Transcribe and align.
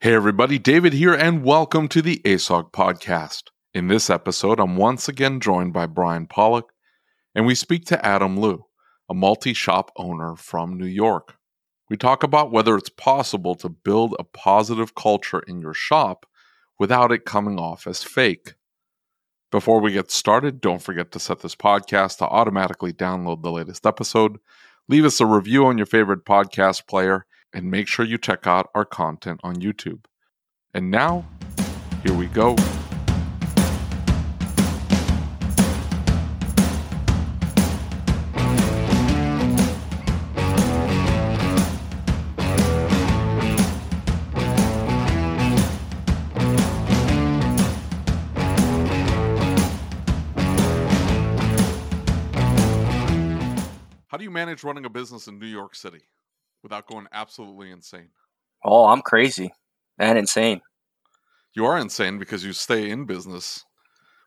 Hey, 0.00 0.14
everybody, 0.14 0.58
David 0.58 0.94
here, 0.94 1.14
and 1.14 1.44
welcome 1.44 1.86
to 1.90 2.02
the 2.02 2.20
ASOG 2.24 2.72
podcast. 2.72 3.44
In 3.72 3.86
this 3.86 4.10
episode, 4.10 4.58
I'm 4.58 4.74
once 4.74 5.08
again 5.08 5.38
joined 5.38 5.72
by 5.72 5.86
Bryan 5.86 6.26
Pollock, 6.26 6.72
and 7.32 7.46
we 7.46 7.54
speak 7.54 7.86
to 7.86 8.04
Adam 8.04 8.36
Liu, 8.36 8.64
a 9.08 9.14
multi 9.14 9.54
shop 9.54 9.92
owner 9.96 10.34
from 10.34 10.76
New 10.76 10.88
York. 10.88 11.36
We 11.88 11.96
talk 11.96 12.24
about 12.24 12.50
whether 12.50 12.76
it's 12.76 12.88
possible 12.88 13.54
to 13.54 13.68
build 13.68 14.16
a 14.18 14.24
positive 14.24 14.96
culture 14.96 15.38
in 15.46 15.60
your 15.60 15.72
shop 15.72 16.26
without 16.80 17.12
it 17.12 17.24
coming 17.24 17.60
off 17.60 17.86
as 17.86 18.02
fake. 18.02 18.54
Before 19.52 19.80
we 19.80 19.92
get 19.92 20.10
started, 20.10 20.60
don't 20.60 20.82
forget 20.82 21.12
to 21.12 21.20
set 21.20 21.42
this 21.42 21.54
podcast 21.54 22.18
to 22.18 22.24
automatically 22.24 22.92
download 22.92 23.44
the 23.44 23.52
latest 23.52 23.86
episode. 23.86 24.38
Leave 24.88 25.04
us 25.04 25.20
a 25.20 25.26
review 25.26 25.66
on 25.66 25.78
your 25.78 25.86
favorite 25.86 26.24
podcast 26.24 26.88
player 26.88 27.24
and 27.52 27.70
make 27.70 27.88
sure 27.88 28.04
you 28.04 28.18
check 28.18 28.46
out 28.46 28.70
our 28.74 28.84
content 28.84 29.40
on 29.42 29.56
YouTube. 29.56 30.04
And 30.74 30.90
now, 30.90 31.26
here 32.02 32.14
we 32.14 32.26
go. 32.26 32.56
How 54.08 54.18
do 54.18 54.24
you 54.24 54.30
manage 54.30 54.62
running 54.62 54.84
a 54.84 54.90
business 54.90 55.26
in 55.26 55.38
New 55.38 55.46
York 55.46 55.74
City? 55.74 56.02
Without 56.62 56.86
going 56.86 57.06
absolutely 57.12 57.70
insane? 57.70 58.08
Oh, 58.64 58.86
I'm 58.86 59.02
crazy 59.02 59.52
and 59.98 60.18
insane. 60.18 60.60
You 61.54 61.66
are 61.66 61.78
insane 61.78 62.18
because 62.18 62.44
you 62.44 62.52
stay 62.52 62.90
in 62.90 63.04
business 63.04 63.64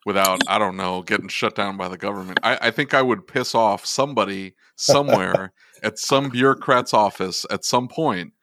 without, 0.06 0.41
I 0.47 0.59
don't 0.59 0.78
know, 0.78 1.01
getting 1.01 1.28
shut 1.28 1.56
down 1.56 1.78
by 1.78 1.88
the 1.88 1.97
government. 1.97 2.40
I, 2.44 2.57
I 2.62 2.72
think 2.72 2.94
I 2.94 3.01
would 3.01 3.28
piss 3.28 3.56
off 3.56 3.85
somebody 3.85 4.56
somewhere 4.75 5.53
at 5.84 5.97
some 5.97 6.29
bureaucrat's 6.29 6.94
office 6.94 7.46
at 7.50 7.66
some 7.66 7.88
point, 7.88 8.34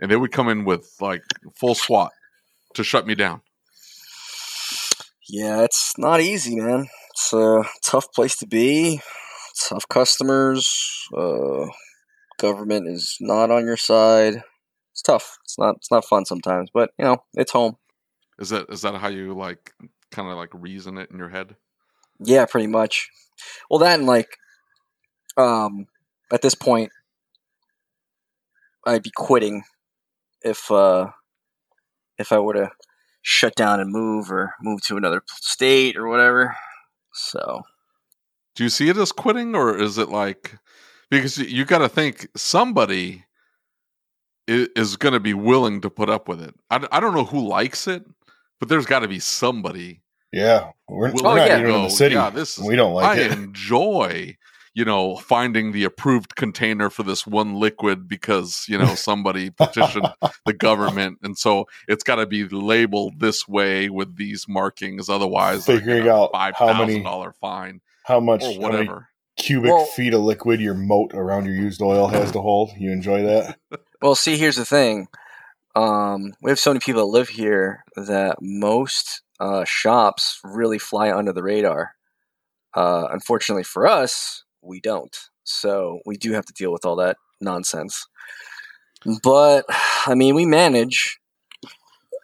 and 0.00 0.10
they 0.10 0.16
would 0.16 0.32
come 0.32 0.48
in 0.48 0.64
with 0.64 0.96
like 1.00 1.22
full 1.54 1.74
SWAT 1.74 2.10
to 2.74 2.82
shut 2.82 3.06
me 3.06 3.14
down. 3.14 3.42
Yeah, 5.28 5.62
it's 5.62 5.94
not 5.96 6.20
easy, 6.20 6.56
man. 6.56 6.88
It's 7.12 7.32
a 7.32 7.64
tough 7.82 8.12
place 8.12 8.36
to 8.38 8.46
be. 8.46 9.00
Tough 9.68 9.86
customers. 9.88 10.68
Uh, 11.16 11.66
government 12.42 12.88
is 12.88 13.16
not 13.20 13.50
on 13.50 13.64
your 13.64 13.76
side. 13.76 14.42
It's 14.90 15.00
tough. 15.00 15.38
It's 15.44 15.58
not. 15.58 15.76
It's 15.76 15.90
not 15.90 16.04
fun 16.04 16.26
sometimes, 16.26 16.68
but 16.74 16.90
you 16.98 17.04
know, 17.04 17.18
it's 17.34 17.52
home. 17.52 17.76
Is 18.38 18.50
that 18.50 18.66
is 18.68 18.82
that 18.82 18.96
how 18.96 19.08
you 19.08 19.32
like 19.32 19.72
kind 20.10 20.28
of 20.28 20.36
like 20.36 20.50
reason 20.52 20.98
it 20.98 21.10
in 21.10 21.18
your 21.18 21.30
head? 21.30 21.56
Yeah, 22.18 22.44
pretty 22.44 22.66
much. 22.66 23.08
Well, 23.70 23.78
that 23.78 23.98
and 23.98 24.06
like, 24.06 24.36
um, 25.36 25.86
at 26.30 26.42
this 26.42 26.54
point, 26.54 26.90
I'd 28.84 29.02
be 29.02 29.12
quitting 29.14 29.62
if 30.42 30.70
uh 30.70 31.10
if 32.18 32.32
I 32.32 32.38
were 32.38 32.54
to 32.54 32.70
shut 33.22 33.54
down 33.54 33.80
and 33.80 33.92
move 33.92 34.30
or 34.30 34.54
move 34.60 34.82
to 34.82 34.96
another 34.96 35.22
state 35.28 35.96
or 35.96 36.08
whatever. 36.08 36.56
So, 37.14 37.62
do 38.56 38.64
you 38.64 38.70
see 38.70 38.88
it 38.88 38.96
as 38.96 39.12
quitting, 39.12 39.54
or 39.54 39.78
is 39.78 39.96
it 39.96 40.08
like 40.08 40.58
because 41.12 41.36
you 41.36 41.66
got 41.66 41.78
to 41.78 41.90
think 41.90 42.26
somebody 42.34 43.26
is, 44.48 44.68
is 44.74 44.96
going 44.96 45.12
to 45.12 45.20
be 45.20 45.34
willing 45.34 45.82
to 45.82 45.90
put 45.90 46.08
up 46.08 46.26
with 46.26 46.40
it. 46.40 46.54
I, 46.70 46.88
I 46.90 47.00
don't 47.00 47.14
know 47.14 47.26
who 47.26 47.46
likes 47.46 47.86
it, 47.86 48.02
but 48.58 48.70
there's 48.70 48.86
got 48.86 49.00
to 49.00 49.08
be 49.08 49.18
somebody. 49.18 50.00
Yeah, 50.32 50.70
we're, 50.88 51.12
we're 51.12 51.22
not 51.22 51.36
yeah, 51.36 51.60
even 51.60 51.74
in 51.74 51.82
the 51.82 51.90
city. 51.90 52.14
Yeah, 52.14 52.30
this 52.30 52.58
is, 52.58 52.64
we 52.64 52.76
don't 52.76 52.94
like 52.94 53.04
I 53.04 53.20
it. 53.20 53.30
I 53.30 53.34
enjoy, 53.34 54.38
you 54.72 54.86
know, 54.86 55.16
finding 55.16 55.72
the 55.72 55.84
approved 55.84 56.34
container 56.34 56.88
for 56.88 57.02
this 57.02 57.26
one 57.26 57.56
liquid 57.56 58.08
because 58.08 58.64
you 58.66 58.78
know 58.78 58.94
somebody 58.94 59.50
petitioned 59.58 60.08
the 60.46 60.54
government, 60.54 61.18
and 61.22 61.36
so 61.36 61.66
it's 61.88 62.02
got 62.02 62.14
to 62.14 62.24
be 62.24 62.48
labeled 62.48 63.20
this 63.20 63.46
way 63.46 63.90
with 63.90 64.16
these 64.16 64.46
markings. 64.48 65.10
Otherwise, 65.10 65.66
figuring 65.66 66.08
out 66.08 66.30
five 66.32 66.56
thousand 66.56 67.02
dollar 67.02 67.32
fine, 67.32 67.82
how 68.06 68.18
much, 68.18 68.42
or 68.42 68.58
whatever 68.58 69.08
cubic 69.36 69.70
well, 69.70 69.84
feet 69.86 70.14
of 70.14 70.20
liquid 70.20 70.60
your 70.60 70.74
moat 70.74 71.12
around 71.14 71.46
your 71.46 71.54
used 71.54 71.82
oil 71.82 72.08
has 72.08 72.30
to 72.32 72.40
hold. 72.40 72.70
You 72.78 72.92
enjoy 72.92 73.22
that? 73.22 73.58
Well, 74.02 74.16
see, 74.16 74.36
here's 74.36 74.56
the 74.56 74.64
thing. 74.64 75.06
Um, 75.76 76.32
we 76.42 76.50
have 76.50 76.58
so 76.58 76.70
many 76.70 76.80
people 76.80 77.02
that 77.02 77.16
live 77.16 77.28
here 77.28 77.84
that 77.94 78.38
most 78.40 79.22
uh, 79.38 79.64
shops 79.64 80.40
really 80.42 80.80
fly 80.80 81.12
under 81.12 81.32
the 81.32 81.44
radar. 81.44 81.94
Uh, 82.74 83.06
unfortunately 83.12 83.62
for 83.62 83.86
us, 83.86 84.42
we 84.60 84.80
don't. 84.80 85.16
So 85.44 86.00
we 86.04 86.16
do 86.16 86.32
have 86.32 86.44
to 86.46 86.52
deal 86.52 86.72
with 86.72 86.84
all 86.84 86.96
that 86.96 87.16
nonsense. 87.40 88.08
But 89.22 89.66
I 90.06 90.16
mean, 90.16 90.34
we 90.34 90.46
manage. 90.46 91.20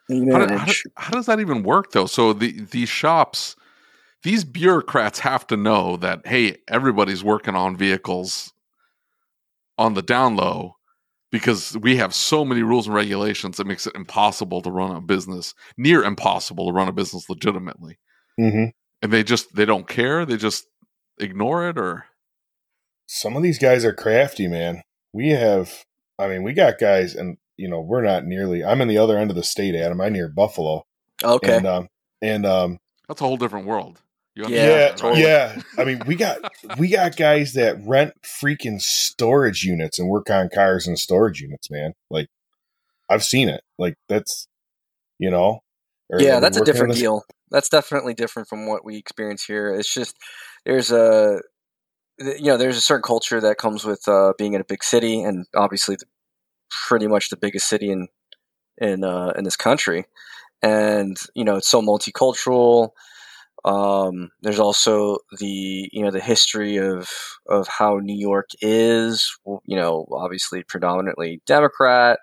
We 0.09 0.21
manage. 0.21 0.51
How, 0.51 0.67
how, 0.97 1.05
how 1.05 1.11
does 1.11 1.27
that 1.27 1.39
even 1.39 1.63
work, 1.63 1.93
though? 1.93 2.07
So 2.07 2.33
the 2.33 2.61
these 2.61 2.89
shops 2.89 3.55
these 4.23 4.45
bureaucrats 4.45 5.21
have 5.21 5.47
to 5.49 5.57
know 5.57 5.97
that 5.97 6.27
hey, 6.27 6.59
everybody's 6.69 7.25
working 7.25 7.55
on 7.55 7.77
vehicles 7.77 8.53
on 9.77 9.95
the 9.95 10.03
down 10.03 10.37
low 10.37 10.75
because 11.31 11.77
we 11.79 11.97
have 11.97 12.15
so 12.15 12.45
many 12.45 12.63
rules 12.63 12.87
and 12.87 12.95
regulations 12.95 13.57
that 13.57 13.67
makes 13.67 13.87
it 13.87 13.95
impossible 13.95 14.63
to 14.63 14.71
run 14.71 14.95
a 14.95 15.01
business, 15.01 15.55
near 15.77 16.03
impossible 16.03 16.67
to 16.67 16.73
run 16.73 16.89
a 16.89 16.93
business 16.93 17.29
legitimately. 17.29 17.99
Mm-hmm. 18.41 18.67
And 19.03 19.13
they 19.13 19.23
just 19.23 19.55
they 19.55 19.65
don't 19.65 19.87
care. 19.87 20.25
They 20.25 20.37
just 20.37 20.67
ignore 21.19 21.69
it, 21.69 21.79
or 21.79 22.07
some 23.07 23.37
of 23.37 23.43
these 23.43 23.59
guys 23.59 23.85
are 23.85 23.93
crafty, 23.93 24.49
man. 24.49 24.83
We 25.13 25.31
have, 25.31 25.85
I 26.19 26.29
mean, 26.29 26.43
we 26.43 26.53
got 26.53 26.79
guys, 26.79 27.15
and 27.15 27.37
you 27.57 27.69
know, 27.69 27.81
we're 27.81 28.03
not 28.03 28.25
nearly. 28.25 28.65
I'm 28.65 28.81
in 28.81 28.89
the 28.89 28.99
other 28.99 29.17
end 29.17 29.31
of 29.31 29.37
the 29.37 29.45
state, 29.45 29.75
Adam. 29.75 30.01
I'm 30.01 30.13
near 30.13 30.29
Buffalo. 30.29 30.85
Okay, 31.23 31.57
and 31.57 31.67
um, 31.67 31.89
and 32.21 32.45
um, 32.45 32.79
that's 33.07 33.21
a 33.21 33.25
whole 33.25 33.37
different 33.37 33.67
world. 33.67 34.01
Yeah, 34.47 34.91
totally. 34.91 35.23
yeah. 35.23 35.61
I 35.77 35.85
mean, 35.85 36.03
we 36.07 36.15
got 36.15 36.39
we 36.79 36.89
got 36.89 37.17
guys 37.17 37.55
that 37.55 37.77
rent 37.85 38.13
freaking 38.23 38.81
storage 38.81 39.65
units 39.65 39.99
and 39.99 40.09
work 40.09 40.31
on 40.31 40.49
cars 40.49 40.87
and 40.87 40.99
storage 40.99 41.41
units, 41.41 41.71
man. 41.71 41.95
Like, 42.11 42.29
I've 43.09 43.25
seen 43.25 43.49
it. 43.49 43.63
Like 43.79 43.95
that's, 44.09 44.47
you 45.19 45.31
know, 45.31 45.61
yeah, 46.17 46.41
that's 46.41 46.57
a 46.57 46.65
different 46.65 46.95
deal. 46.95 47.25
That's 47.51 47.69
definitely 47.69 48.15
different 48.15 48.49
from 48.49 48.67
what 48.67 48.85
we 48.85 48.97
experience 48.97 49.45
here. 49.45 49.75
It's 49.75 49.93
just 49.93 50.17
there's 50.65 50.93
a 50.93 51.41
you 52.19 52.45
know 52.45 52.57
there's 52.57 52.77
a 52.77 52.83
certain 52.83 53.03
culture 53.03 53.41
that 53.41 53.59
comes 53.59 53.85
with 53.85 54.07
uh, 54.09 54.33
being 54.39 54.55
in 54.55 54.61
a 54.61 54.65
big 54.65 54.83
city, 54.83 55.23
and 55.23 55.47
obviously 55.55 55.97
the, 55.97 56.07
pretty 56.87 57.07
much 57.07 57.31
the 57.31 57.37
biggest 57.37 57.69
city 57.69 57.91
in 57.91 58.09
in 58.79 59.05
uh, 59.05 59.33
in 59.37 59.45
this 59.45 59.57
country, 59.57 60.07
and 60.63 61.17
you 61.35 61.45
know 61.45 61.57
it's 61.57 61.69
so 61.69 61.83
multicultural. 61.83 62.91
Um, 63.65 64.31
there's 64.43 64.61
also 64.61 65.19
the 65.39 65.89
you 65.93 66.03
know 66.03 66.11
the 66.11 66.21
history 66.21 66.77
of 66.77 67.11
of 67.49 67.69
how 67.69 67.97
New 67.99 68.17
York 68.19 68.51
is. 68.63 69.27
You 69.67 69.77
know, 69.77 70.07
obviously 70.13 70.63
predominantly 70.65 71.43
Democrat. 71.47 72.19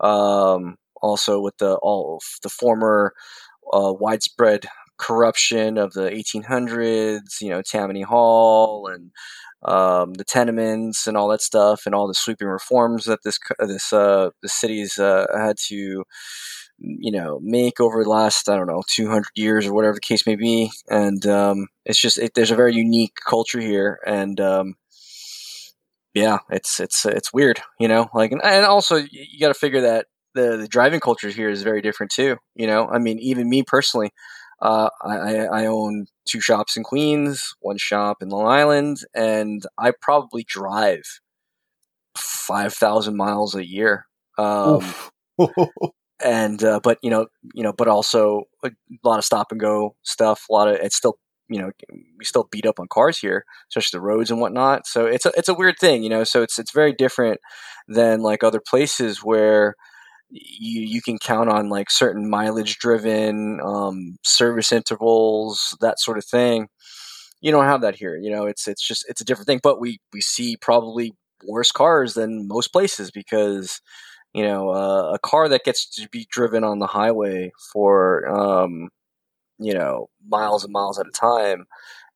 Um, 0.00 0.76
also 1.02 1.40
with 1.40 1.56
the 1.58 1.76
all 1.76 2.20
the 2.42 2.48
former 2.48 3.12
uh, 3.72 3.92
widespread 3.98 4.66
corruption 4.98 5.78
of 5.78 5.92
the 5.92 6.12
1800s, 6.14 7.40
you 7.40 7.50
know, 7.50 7.62
Tammany 7.62 8.02
Hall 8.02 8.88
and 8.92 9.10
um, 9.64 10.14
the 10.14 10.24
tenements 10.24 11.06
and 11.06 11.16
all 11.16 11.28
that 11.28 11.42
stuff, 11.42 11.82
and 11.86 11.94
all 11.94 12.08
the 12.08 12.14
sweeping 12.14 12.48
reforms 12.48 13.04
that 13.06 13.20
this 13.24 13.38
this 13.60 13.92
uh, 13.92 14.30
the 14.42 14.48
cities 14.48 14.98
uh, 14.98 15.26
had 15.36 15.56
to, 15.68 16.04
you 16.78 17.10
know, 17.10 17.40
make 17.42 17.80
over 17.80 18.02
the 18.02 18.10
last 18.10 18.48
I 18.48 18.56
don't 18.56 18.66
know 18.66 18.82
200 18.88 19.26
years 19.34 19.66
or 19.66 19.74
whatever 19.74 19.94
the 19.94 20.00
case 20.00 20.26
may 20.26 20.36
be. 20.36 20.70
And 20.88 21.24
um, 21.26 21.68
it's 21.84 22.00
just 22.00 22.18
it, 22.18 22.34
there's 22.34 22.50
a 22.50 22.56
very 22.56 22.74
unique 22.74 23.16
culture 23.26 23.60
here, 23.60 23.98
and 24.06 24.40
um, 24.40 24.74
yeah, 26.14 26.38
it's 26.50 26.80
it's 26.80 27.04
it's 27.06 27.32
weird, 27.32 27.60
you 27.78 27.88
know. 27.88 28.08
Like, 28.14 28.32
and, 28.32 28.42
and 28.42 28.64
also 28.64 28.96
you, 28.96 29.40
got 29.40 29.48
to 29.48 29.54
figure 29.54 29.82
that 29.82 30.06
the 30.34 30.56
the 30.56 30.68
driving 30.68 31.00
culture 31.00 31.28
here 31.28 31.48
is 31.48 31.62
very 31.62 31.82
different 31.82 32.12
too. 32.12 32.36
You 32.54 32.66
know, 32.66 32.88
I 32.88 32.98
mean, 32.98 33.18
even 33.18 33.48
me 33.48 33.62
personally, 33.62 34.10
uh, 34.60 34.90
I, 35.02 35.46
I 35.46 35.66
own 35.66 36.06
two 36.26 36.40
shops 36.40 36.76
in 36.76 36.82
Queens, 36.84 37.54
one 37.60 37.78
shop 37.78 38.18
in 38.22 38.28
Long 38.28 38.46
Island, 38.46 38.98
and 39.14 39.62
I 39.78 39.92
probably 40.00 40.44
drive 40.44 41.02
five 42.16 42.74
thousand 42.74 43.16
miles 43.16 43.54
a 43.54 43.66
year. 43.66 44.06
Um, 44.38 44.94
and 46.24 46.62
uh, 46.64 46.80
but 46.82 46.98
you 47.02 47.10
know, 47.10 47.26
you 47.54 47.62
know, 47.62 47.72
but 47.72 47.88
also 47.88 48.44
a 48.64 48.70
lot 49.04 49.18
of 49.18 49.24
stop 49.24 49.48
and 49.50 49.60
go 49.60 49.94
stuff. 50.02 50.44
A 50.50 50.52
lot 50.52 50.68
of 50.68 50.76
it's 50.76 50.96
still 50.96 51.18
you 51.48 51.58
know 51.60 51.70
we 52.18 52.24
still 52.24 52.48
beat 52.50 52.66
up 52.66 52.80
on 52.80 52.88
cars 52.88 53.18
here, 53.18 53.44
especially 53.70 53.98
the 53.98 54.02
roads 54.02 54.30
and 54.30 54.40
whatnot. 54.40 54.86
So 54.86 55.06
it's 55.06 55.26
a 55.26 55.32
it's 55.36 55.48
a 55.48 55.54
weird 55.54 55.76
thing, 55.80 56.02
you 56.02 56.10
know. 56.10 56.24
So 56.24 56.42
it's 56.42 56.58
it's 56.58 56.72
very 56.72 56.92
different 56.92 57.40
than 57.88 58.20
like 58.20 58.42
other 58.44 58.60
places 58.60 59.20
where 59.24 59.74
you 60.30 60.82
you 60.82 61.02
can 61.02 61.18
count 61.18 61.50
on 61.50 61.68
like 61.68 61.90
certain 61.90 62.28
mileage 62.28 62.78
driven 62.78 63.60
um, 63.64 64.16
service 64.24 64.72
intervals 64.72 65.76
that 65.80 65.98
sort 66.00 66.18
of 66.18 66.24
thing 66.24 66.68
you 67.40 67.50
don't 67.50 67.64
have 67.64 67.80
that 67.80 67.96
here 67.96 68.16
you 68.16 68.30
know 68.30 68.46
it's 68.46 68.66
it's 68.68 68.86
just 68.86 69.04
it's 69.08 69.20
a 69.20 69.24
different 69.24 69.46
thing 69.46 69.60
but 69.62 69.80
we 69.80 70.00
we 70.12 70.20
see 70.20 70.56
probably 70.56 71.12
worse 71.46 71.70
cars 71.70 72.14
than 72.14 72.48
most 72.48 72.68
places 72.72 73.10
because 73.10 73.80
you 74.34 74.42
know 74.42 74.70
uh, 74.70 75.12
a 75.12 75.18
car 75.18 75.48
that 75.48 75.64
gets 75.64 75.88
to 75.88 76.08
be 76.08 76.26
driven 76.30 76.64
on 76.64 76.78
the 76.78 76.86
highway 76.86 77.52
for 77.72 78.28
um, 78.28 78.88
you 79.58 79.74
know 79.74 80.08
miles 80.26 80.64
and 80.64 80.72
miles 80.72 80.98
at 80.98 81.06
a 81.06 81.10
time 81.10 81.66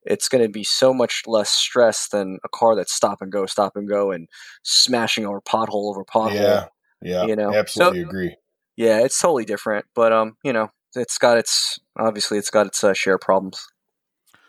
it's 0.05 0.29
going 0.29 0.43
to 0.43 0.51
be 0.51 0.65
so 0.65 0.93
much 0.93 1.23
less 1.27 1.51
stress 1.51 2.09
than 2.09 2.39
a 2.45 2.49
car 2.49 2.75
that's 2.75 2.93
stop 2.93 3.23
and 3.23 3.31
go 3.31 3.47
stop 3.47 3.77
and 3.77 3.89
go 3.89 4.11
and 4.11 4.29
smashing 4.63 5.25
over 5.25 5.41
pothole 5.41 5.91
over 5.91 6.05
pothole 6.05 6.35
yeah 6.35 6.67
yeah, 7.03 7.27
you 7.27 7.37
know, 7.37 7.55
absolutely 7.55 8.03
so, 8.03 8.09
agree. 8.09 8.37
Yeah, 8.77 9.01
it's 9.01 9.21
totally 9.21 9.45
different, 9.45 9.87
but 9.95 10.13
um, 10.13 10.37
you 10.45 10.53
know, 10.53 10.71
it's 10.95 11.19
got 11.19 11.37
its 11.37 11.79
obviously 11.99 12.39
it's 12.39 12.51
got 12.51 12.67
its 12.67 12.83
uh, 12.83 12.95
share 12.95 13.19
problems. 13.19 13.67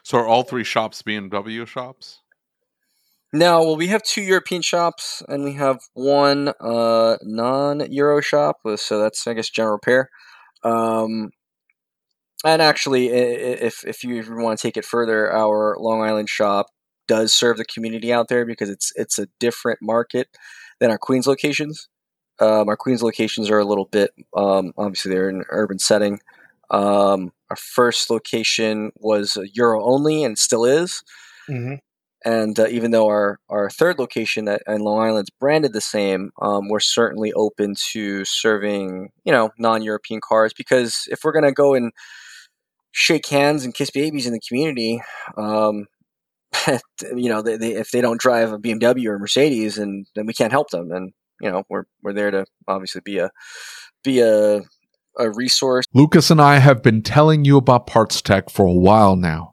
So 0.04 0.18
are 0.18 0.28
all 0.28 0.44
three 0.44 0.64
shops 0.64 1.02
BMW 1.02 1.66
shops? 1.68 2.20
No, 3.36 3.62
well, 3.62 3.76
we 3.76 3.88
have 3.88 4.04
two 4.04 4.22
European 4.22 4.62
shops 4.62 5.24
and 5.28 5.44
we 5.44 5.54
have 5.54 5.80
one 5.96 6.54
uh, 6.60 7.18
non-Euro 7.24 8.22
shop. 8.22 8.58
So 8.76 9.00
that's 9.00 9.26
I 9.26 9.34
guess 9.34 9.50
general 9.50 9.74
repair. 9.74 10.10
Um, 10.64 11.32
and 12.46 12.62
actually, 12.62 13.08
if 13.08 13.84
if 13.86 14.04
you 14.04 14.24
want 14.36 14.60
to 14.60 14.62
take 14.62 14.78
it 14.78 14.86
further, 14.86 15.34
our 15.34 15.78
Long 15.80 16.02
Island 16.02 16.30
shop 16.30 16.68
does 17.08 17.34
serve 17.34 17.58
the 17.58 17.66
community 17.66 18.14
out 18.14 18.28
there 18.28 18.46
because 18.46 18.70
it's 18.70 18.92
it's 18.96 19.18
a 19.18 19.28
different 19.40 19.80
market 19.82 20.28
than 20.80 20.92
our 20.92 20.98
Queens 20.98 21.26
locations. 21.26 21.88
Um, 22.40 22.68
our 22.68 22.78
Queens 22.78 23.02
locations 23.02 23.50
are 23.50 23.60
a 23.60 23.66
little 23.66 23.86
bit, 23.86 24.12
um, 24.36 24.74
obviously, 24.78 25.12
they're 25.12 25.30
in 25.30 25.38
an 25.38 25.46
urban 25.50 25.80
setting. 25.80 26.20
Um, 26.72 27.32
our 27.50 27.56
first 27.56 28.10
location 28.10 28.92
was 28.98 29.38
Euro 29.54 29.86
only 29.86 30.24
and 30.24 30.38
still 30.38 30.66
is. 30.66 31.04
Mm-hmm. 31.48 31.76
And 32.26 32.58
uh, 32.60 32.68
even 32.68 32.92
though 32.92 33.08
our, 33.08 33.40
our 33.50 33.70
third 33.70 34.00
location 34.00 34.48
at, 34.48 34.64
in 34.68 34.82
Long 34.82 35.02
Island 35.02 35.26
is 35.26 35.36
branded 35.40 35.74
the 35.74 35.82
same, 35.82 36.32
um, 36.42 36.70
we're 36.70 36.80
certainly 36.80 37.34
open 37.34 37.76
to 37.92 38.24
serving, 38.26 39.10
you 39.26 39.32
know, 39.32 39.52
non-European 39.58 40.22
cars 40.22 40.54
because 40.54 41.04
if 41.10 41.20
we're 41.24 41.34
going 41.34 41.44
to 41.44 41.52
go 41.52 41.74
and 41.74 41.92
shake 42.92 43.28
hands 43.28 43.66
and 43.66 43.74
kiss 43.74 43.92
babies 43.92 44.26
in 44.26 44.34
the 44.34 44.40
community, 44.48 45.02
um, 45.38 45.88
you 47.16 47.30
know, 47.30 47.42
they, 47.42 47.58
they, 47.58 47.74
if 47.74 47.92
they 47.92 48.02
don't 48.02 48.22
drive 48.22 48.54
a 48.54 48.60
BMW 48.60 49.08
or 49.08 49.16
a 49.16 49.20
Mercedes, 49.20 49.78
and 49.78 50.06
then 50.16 50.26
we 50.26 50.34
can't 50.34 50.52
help 50.52 50.70
them. 50.70 50.92
And 50.92 51.12
you 51.44 51.52
know 51.52 51.64
we're 51.70 51.84
we're 52.02 52.14
there 52.14 52.32
to 52.32 52.46
obviously 52.68 53.02
be 53.04 53.20
a 53.20 53.30
be 54.04 54.22
a 54.22 54.62
a 55.20 55.30
resource. 55.32 55.86
Lucas 55.94 56.32
and 56.32 56.42
I 56.42 56.58
have 56.58 56.82
been 56.82 57.04
telling 57.04 57.46
you 57.46 57.58
about 57.58 57.86
PartsTech 57.86 58.50
for 58.50 58.66
a 58.66 58.74
while 58.74 59.16
now 59.16 59.53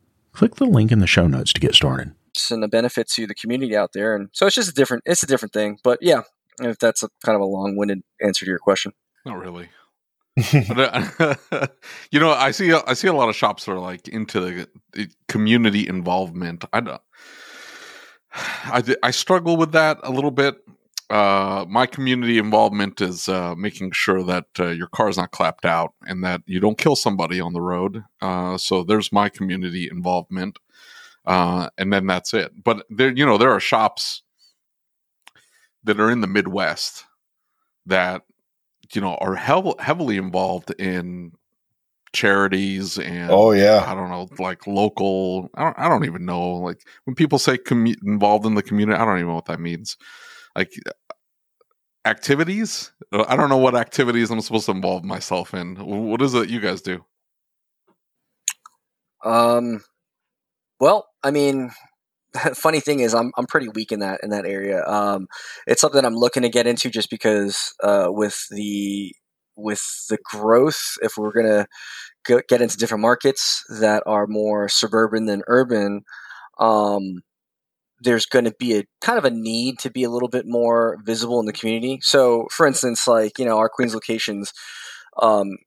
Click 0.33 0.55
the 0.55 0.65
link 0.65 0.91
in 0.91 0.99
the 0.99 1.07
show 1.07 1.27
notes 1.27 1.53
to 1.53 1.59
get 1.59 1.75
started. 1.75 2.13
And 2.49 2.63
the 2.63 2.67
benefit 2.67 3.09
to 3.15 3.27
the 3.27 3.35
community 3.35 3.75
out 3.75 3.91
there. 3.93 4.15
And 4.15 4.29
so 4.33 4.47
it's 4.47 4.55
just 4.55 4.69
a 4.69 4.73
different, 4.73 5.03
it's 5.05 5.23
a 5.23 5.27
different 5.27 5.53
thing. 5.53 5.77
But 5.83 5.99
yeah, 6.01 6.21
if 6.59 6.79
that's 6.79 7.03
a 7.03 7.09
kind 7.25 7.35
of 7.35 7.41
a 7.41 7.45
long 7.45 7.75
winded 7.75 8.01
answer 8.21 8.45
to 8.45 8.49
your 8.49 8.59
question. 8.59 8.93
Not 9.25 9.37
really. 9.37 9.69
you 10.53 12.19
know, 12.19 12.31
I 12.31 12.51
see 12.51 12.71
I 12.73 12.93
see 12.93 13.07
a 13.09 13.13
lot 13.13 13.27
of 13.27 13.35
shops 13.35 13.65
that 13.65 13.73
are 13.73 13.79
like 13.79 14.07
into 14.07 14.65
the 14.93 15.09
community 15.27 15.85
involvement. 15.87 16.63
I 16.71 16.79
don't, 16.79 17.01
I, 18.33 18.81
I 19.03 19.11
struggle 19.11 19.57
with 19.57 19.73
that 19.73 19.99
a 20.03 20.09
little 20.09 20.31
bit. 20.31 20.55
Uh, 21.11 21.65
my 21.67 21.85
community 21.85 22.37
involvement 22.37 23.01
is 23.01 23.27
uh, 23.27 23.53
making 23.55 23.91
sure 23.91 24.23
that 24.23 24.45
uh, 24.59 24.67
your 24.67 24.87
car 24.87 25.09
is 25.09 25.17
not 25.17 25.31
clapped 25.31 25.65
out 25.65 25.93
and 26.03 26.23
that 26.23 26.41
you 26.45 26.59
don't 26.59 26.77
kill 26.77 26.95
somebody 26.95 27.41
on 27.41 27.51
the 27.51 27.61
road. 27.61 28.03
Uh, 28.21 28.57
so 28.57 28.83
there's 28.83 29.11
my 29.11 29.27
community 29.27 29.89
involvement, 29.91 30.57
uh, 31.25 31.69
and 31.77 31.91
then 31.91 32.07
that's 32.07 32.33
it. 32.33 32.51
But 32.63 32.85
there, 32.89 33.11
you 33.11 33.25
know, 33.25 33.37
there 33.37 33.51
are 33.51 33.59
shops 33.59 34.23
that 35.83 35.99
are 35.99 36.09
in 36.09 36.21
the 36.21 36.27
Midwest 36.27 37.03
that 37.85 38.21
you 38.93 39.01
know 39.01 39.15
are 39.15 39.35
hev- 39.35 39.79
heavily 39.79 40.15
involved 40.15 40.71
in 40.79 41.33
charities 42.13 42.97
and 42.97 43.31
Oh 43.31 43.51
yeah. 43.51 43.83
I 43.85 43.95
don't 43.95 44.09
know, 44.09 44.27
like 44.39 44.65
local. 44.65 45.49
I 45.55 45.63
don't. 45.63 45.79
I 45.79 45.89
don't 45.89 46.05
even 46.05 46.25
know. 46.25 46.53
Like 46.53 46.85
when 47.03 47.15
people 47.15 47.39
say 47.39 47.57
commu- 47.57 48.01
involved 48.05 48.45
in 48.45 48.55
the 48.55 48.63
community, 48.63 48.97
I 48.97 49.03
don't 49.03 49.17
even 49.17 49.27
know 49.27 49.35
what 49.35 49.45
that 49.45 49.59
means. 49.59 49.97
Like 50.55 50.73
activities. 52.05 52.91
I 53.11 53.35
don't 53.35 53.49
know 53.49 53.57
what 53.57 53.75
activities 53.75 54.31
I'm 54.31 54.41
supposed 54.41 54.65
to 54.65 54.71
involve 54.71 55.03
myself 55.03 55.53
in. 55.53 55.75
What 55.75 56.21
is 56.21 56.33
it 56.33 56.49
you 56.49 56.59
guys 56.59 56.81
do? 56.81 57.05
Um, 59.23 59.83
well, 60.79 61.07
I 61.23 61.31
mean, 61.31 61.71
funny 62.55 62.79
thing 62.79 62.99
is, 63.01 63.13
I'm 63.13 63.31
I'm 63.37 63.45
pretty 63.45 63.69
weak 63.69 63.91
in 63.91 63.99
that 63.99 64.21
in 64.23 64.29
that 64.29 64.45
area. 64.45 64.85
Um, 64.85 65.27
it's 65.67 65.81
something 65.81 66.03
I'm 66.03 66.15
looking 66.15 66.43
to 66.43 66.49
get 66.49 66.67
into 66.67 66.89
just 66.89 67.09
because 67.09 67.73
uh, 67.83 68.07
with 68.09 68.47
the 68.49 69.13
with 69.55 69.83
the 70.09 70.17
growth, 70.23 70.97
if 71.01 71.13
we're 71.17 71.33
gonna 71.33 71.67
go, 72.25 72.41
get 72.47 72.61
into 72.61 72.77
different 72.77 73.01
markets 73.01 73.63
that 73.79 74.03
are 74.05 74.27
more 74.27 74.69
suburban 74.69 75.25
than 75.25 75.43
urban, 75.47 76.01
um, 76.59 77.21
there's 78.01 78.25
going 78.25 78.45
to 78.45 78.53
be 78.57 78.77
a 78.77 78.83
kind 78.99 79.17
of 79.17 79.25
a 79.25 79.29
need 79.29 79.79
to 79.79 79.89
be 79.89 80.03
a 80.03 80.09
little 80.09 80.27
bit 80.27 80.45
more 80.47 80.97
visible 81.03 81.39
in 81.39 81.45
the 81.45 81.53
community. 81.53 81.99
So, 82.01 82.47
for 82.51 82.65
instance, 82.65 83.07
like 83.07 83.37
you 83.39 83.45
know, 83.45 83.57
our 83.57 83.69
Queens 83.69 83.93
locations, 83.93 84.53
um, 85.21 85.57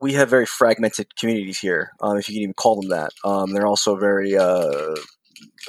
we 0.00 0.12
have 0.14 0.28
very 0.28 0.46
fragmented 0.46 1.16
communities 1.16 1.58
here, 1.58 1.92
um, 2.00 2.16
if 2.16 2.28
you 2.28 2.34
can 2.34 2.42
even 2.42 2.54
call 2.54 2.80
them 2.80 2.90
that. 2.90 3.12
Um, 3.24 3.52
they're 3.52 3.66
also 3.66 3.96
very 3.96 4.36
uh, 4.36 4.96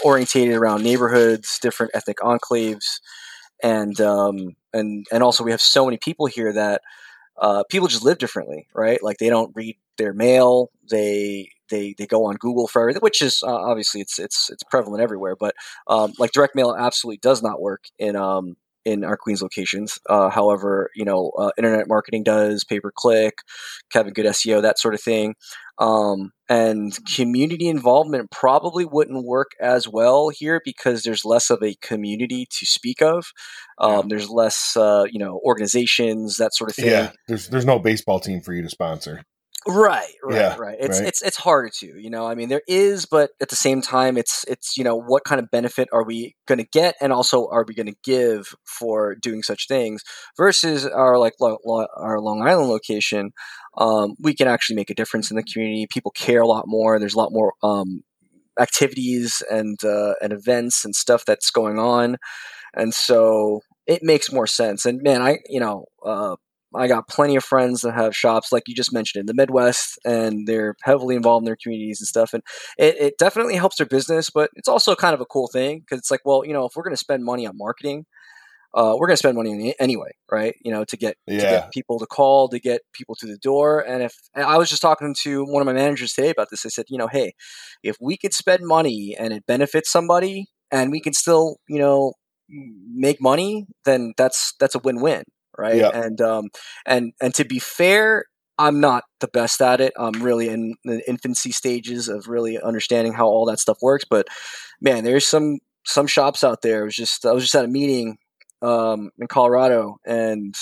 orientated 0.03 0.55
around 0.55 0.83
neighborhoods, 0.83 1.59
different 1.59 1.91
ethnic 1.95 2.17
enclaves, 2.17 2.99
and 3.63 3.99
um, 4.01 4.55
and 4.73 5.05
and 5.11 5.23
also 5.23 5.43
we 5.43 5.51
have 5.51 5.61
so 5.61 5.85
many 5.85 5.97
people 5.97 6.25
here 6.25 6.53
that 6.53 6.81
uh, 7.37 7.63
people 7.69 7.87
just 7.87 8.03
live 8.03 8.17
differently, 8.17 8.67
right? 8.73 9.01
Like 9.03 9.17
they 9.17 9.29
don't 9.29 9.55
read 9.55 9.77
their 9.97 10.13
mail, 10.13 10.71
they 10.89 11.51
they 11.69 11.95
they 11.97 12.05
go 12.05 12.25
on 12.25 12.35
Google 12.35 12.67
for 12.67 12.81
everything, 12.81 13.01
which 13.01 13.21
is 13.21 13.43
uh, 13.43 13.55
obviously 13.55 14.01
it's 14.01 14.19
it's 14.19 14.49
it's 14.49 14.63
prevalent 14.63 15.01
everywhere. 15.01 15.35
But 15.35 15.55
um, 15.87 16.13
like 16.17 16.31
direct 16.31 16.55
mail 16.55 16.75
absolutely 16.77 17.19
does 17.21 17.41
not 17.41 17.61
work 17.61 17.85
in 17.97 18.15
um, 18.15 18.55
in 18.85 19.03
our 19.03 19.17
Queens 19.17 19.41
locations. 19.41 19.99
Uh, 20.09 20.29
however, 20.29 20.89
you 20.95 21.05
know, 21.05 21.31
uh, 21.37 21.51
internet 21.57 21.87
marketing 21.87 22.23
does, 22.23 22.63
pay 22.63 22.79
per 22.79 22.91
click, 22.91 23.39
having 23.93 24.13
good 24.13 24.25
SEO, 24.25 24.61
that 24.61 24.79
sort 24.79 24.93
of 24.93 25.01
thing. 25.01 25.35
Um, 25.77 26.31
and 26.49 26.97
community 27.15 27.67
involvement 27.67 28.31
probably 28.31 28.83
wouldn't 28.85 29.25
work 29.25 29.51
as 29.61 29.87
well 29.87 30.29
here 30.29 30.61
because 30.65 31.03
there's 31.03 31.23
less 31.23 31.49
of 31.49 31.63
a 31.63 31.75
community 31.81 32.47
to 32.49 32.65
speak 32.65 33.01
of. 33.01 33.31
Um, 33.77 34.09
there's 34.09 34.29
less, 34.29 34.75
uh, 34.75 35.05
you 35.09 35.19
know, 35.19 35.39
organizations, 35.45 36.37
that 36.37 36.53
sort 36.53 36.69
of 36.69 36.75
thing. 36.75 36.87
Yeah. 36.87 37.11
There's 37.27 37.47
there's 37.47 37.65
no 37.65 37.79
baseball 37.79 38.19
team 38.19 38.41
for 38.41 38.53
you 38.53 38.61
to 38.61 38.69
sponsor. 38.69 39.23
Right, 39.69 40.13
right, 40.23 40.35
Yeah, 40.35 40.55
right. 40.57 40.77
It's 40.79 40.99
right. 40.99 41.07
it's 41.07 41.21
it's 41.21 41.37
harder 41.37 41.69
to, 41.79 41.85
you 41.99 42.09
know. 42.09 42.25
I 42.25 42.33
mean, 42.33 42.49
there 42.49 42.63
is, 42.67 43.05
but 43.05 43.31
at 43.39 43.49
the 43.49 43.55
same 43.55 43.81
time, 43.81 44.17
it's 44.17 44.43
it's 44.47 44.75
you 44.77 44.83
know, 44.83 44.95
what 44.95 45.25
kind 45.25 45.39
of 45.39 45.51
benefit 45.51 45.87
are 45.93 46.03
we 46.03 46.35
going 46.47 46.57
to 46.57 46.67
get, 46.71 46.95
and 46.99 47.13
also 47.13 47.47
are 47.51 47.63
we 47.67 47.75
going 47.75 47.85
to 47.85 47.95
give 48.03 48.55
for 48.65 49.15
doing 49.15 49.43
such 49.43 49.67
things? 49.67 50.01
Versus 50.37 50.87
our 50.87 51.19
like 51.19 51.33
lo- 51.39 51.59
lo- 51.63 51.87
our 51.97 52.19
Long 52.19 52.41
Island 52.41 52.69
location, 52.69 53.31
um, 53.77 54.15
we 54.19 54.33
can 54.33 54.47
actually 54.47 54.75
make 54.75 54.89
a 54.89 54.95
difference 54.95 55.29
in 55.29 55.37
the 55.37 55.43
community. 55.43 55.87
People 55.91 56.11
care 56.11 56.41
a 56.41 56.47
lot 56.47 56.63
more. 56.67 56.97
There's 56.99 57.13
a 57.13 57.19
lot 57.19 57.31
more 57.31 57.53
um, 57.61 58.01
activities 58.59 59.43
and 59.51 59.77
uh, 59.83 60.13
and 60.21 60.33
events 60.33 60.83
and 60.83 60.95
stuff 60.95 61.25
that's 61.25 61.51
going 61.51 61.77
on, 61.77 62.17
and 62.75 62.93
so 62.93 63.61
it 63.85 64.03
makes 64.03 64.31
more 64.31 64.47
sense. 64.47 64.85
And 64.85 65.01
man, 65.03 65.21
I 65.21 65.37
you 65.47 65.59
know. 65.59 65.85
Uh, 66.03 66.37
I 66.75 66.87
got 66.87 67.07
plenty 67.07 67.35
of 67.35 67.43
friends 67.43 67.81
that 67.81 67.93
have 67.93 68.15
shops, 68.15 68.51
like 68.51 68.63
you 68.67 68.75
just 68.75 68.93
mentioned, 68.93 69.21
in 69.21 69.25
the 69.25 69.33
Midwest, 69.33 69.97
and 70.05 70.47
they're 70.47 70.75
heavily 70.83 71.15
involved 71.15 71.43
in 71.43 71.45
their 71.45 71.57
communities 71.61 71.99
and 71.99 72.07
stuff. 72.07 72.33
And 72.33 72.43
it, 72.77 72.95
it 72.99 73.13
definitely 73.17 73.55
helps 73.55 73.77
their 73.77 73.87
business, 73.87 74.29
but 74.29 74.51
it's 74.55 74.67
also 74.67 74.95
kind 74.95 75.13
of 75.13 75.21
a 75.21 75.25
cool 75.25 75.47
thing 75.47 75.79
because 75.79 75.97
it's 75.99 76.11
like, 76.11 76.21
well, 76.25 76.45
you 76.45 76.53
know, 76.53 76.65
if 76.65 76.73
we're 76.75 76.83
going 76.83 76.95
to 76.95 76.97
spend 76.97 77.23
money 77.23 77.47
on 77.47 77.57
marketing, 77.57 78.05
uh, 78.75 78.95
we're 78.99 79.07
going 79.07 79.15
to 79.15 79.17
spend 79.17 79.35
money 79.35 79.73
anyway, 79.79 80.11
right? 80.31 80.53
You 80.63 80.71
know, 80.71 80.85
to 80.85 80.95
get 80.95 81.15
to 81.27 81.35
get 81.49 81.71
people 81.71 81.97
to 81.97 82.05
call, 82.05 82.49
to 82.49 82.59
get 82.59 82.81
people 82.93 83.15
to 83.15 83.25
the 83.25 83.37
door. 83.37 83.79
And 83.79 84.03
if 84.03 84.13
and 84.35 84.45
I 84.45 84.57
was 84.57 84.69
just 84.69 84.81
talking 84.81 85.15
to 85.23 85.43
one 85.45 85.61
of 85.61 85.65
my 85.65 85.73
managers 85.73 86.13
today 86.13 86.29
about 86.29 86.49
this, 86.51 86.65
I 86.65 86.69
said, 86.69 86.85
you 86.87 86.97
know, 86.99 87.07
hey, 87.07 87.33
if 87.81 87.95
we 87.99 88.15
could 88.15 88.33
spend 88.33 88.61
money 88.63 89.15
and 89.17 89.33
it 89.33 89.45
benefits 89.47 89.91
somebody, 89.91 90.45
and 90.71 90.91
we 90.91 91.01
can 91.01 91.13
still, 91.13 91.57
you 91.67 91.79
know, 91.79 92.13
make 92.47 93.19
money, 93.19 93.65
then 93.85 94.13
that's 94.17 94.53
that's 94.59 94.75
a 94.75 94.79
win-win, 94.79 95.23
right? 95.59 95.81
And 95.93 96.21
um, 96.21 96.49
and 96.85 97.13
and 97.21 97.35
to 97.35 97.45
be 97.45 97.59
fair, 97.59 98.25
I'm 98.57 98.79
not 98.79 99.03
the 99.19 99.27
best 99.27 99.61
at 99.61 99.81
it. 99.81 99.93
I'm 99.97 100.23
really 100.23 100.49
in 100.49 100.75
the 100.83 101.07
infancy 101.07 101.51
stages 101.51 102.09
of 102.09 102.27
really 102.27 102.59
understanding 102.59 103.13
how 103.13 103.27
all 103.27 103.45
that 103.45 103.59
stuff 103.59 103.77
works. 103.81 104.05
But 104.09 104.27
man, 104.81 105.03
there's 105.03 105.27
some 105.27 105.59
some 105.85 106.07
shops 106.07 106.43
out 106.43 106.61
there. 106.61 106.81
It 106.81 106.85
was 106.85 106.95
just 106.95 107.25
I 107.25 107.31
was 107.31 107.43
just 107.43 107.55
at 107.55 107.65
a 107.65 107.69
meeting 107.69 108.17
um, 108.61 109.11
in 109.17 109.27
Colorado, 109.27 109.97
and 110.05 110.55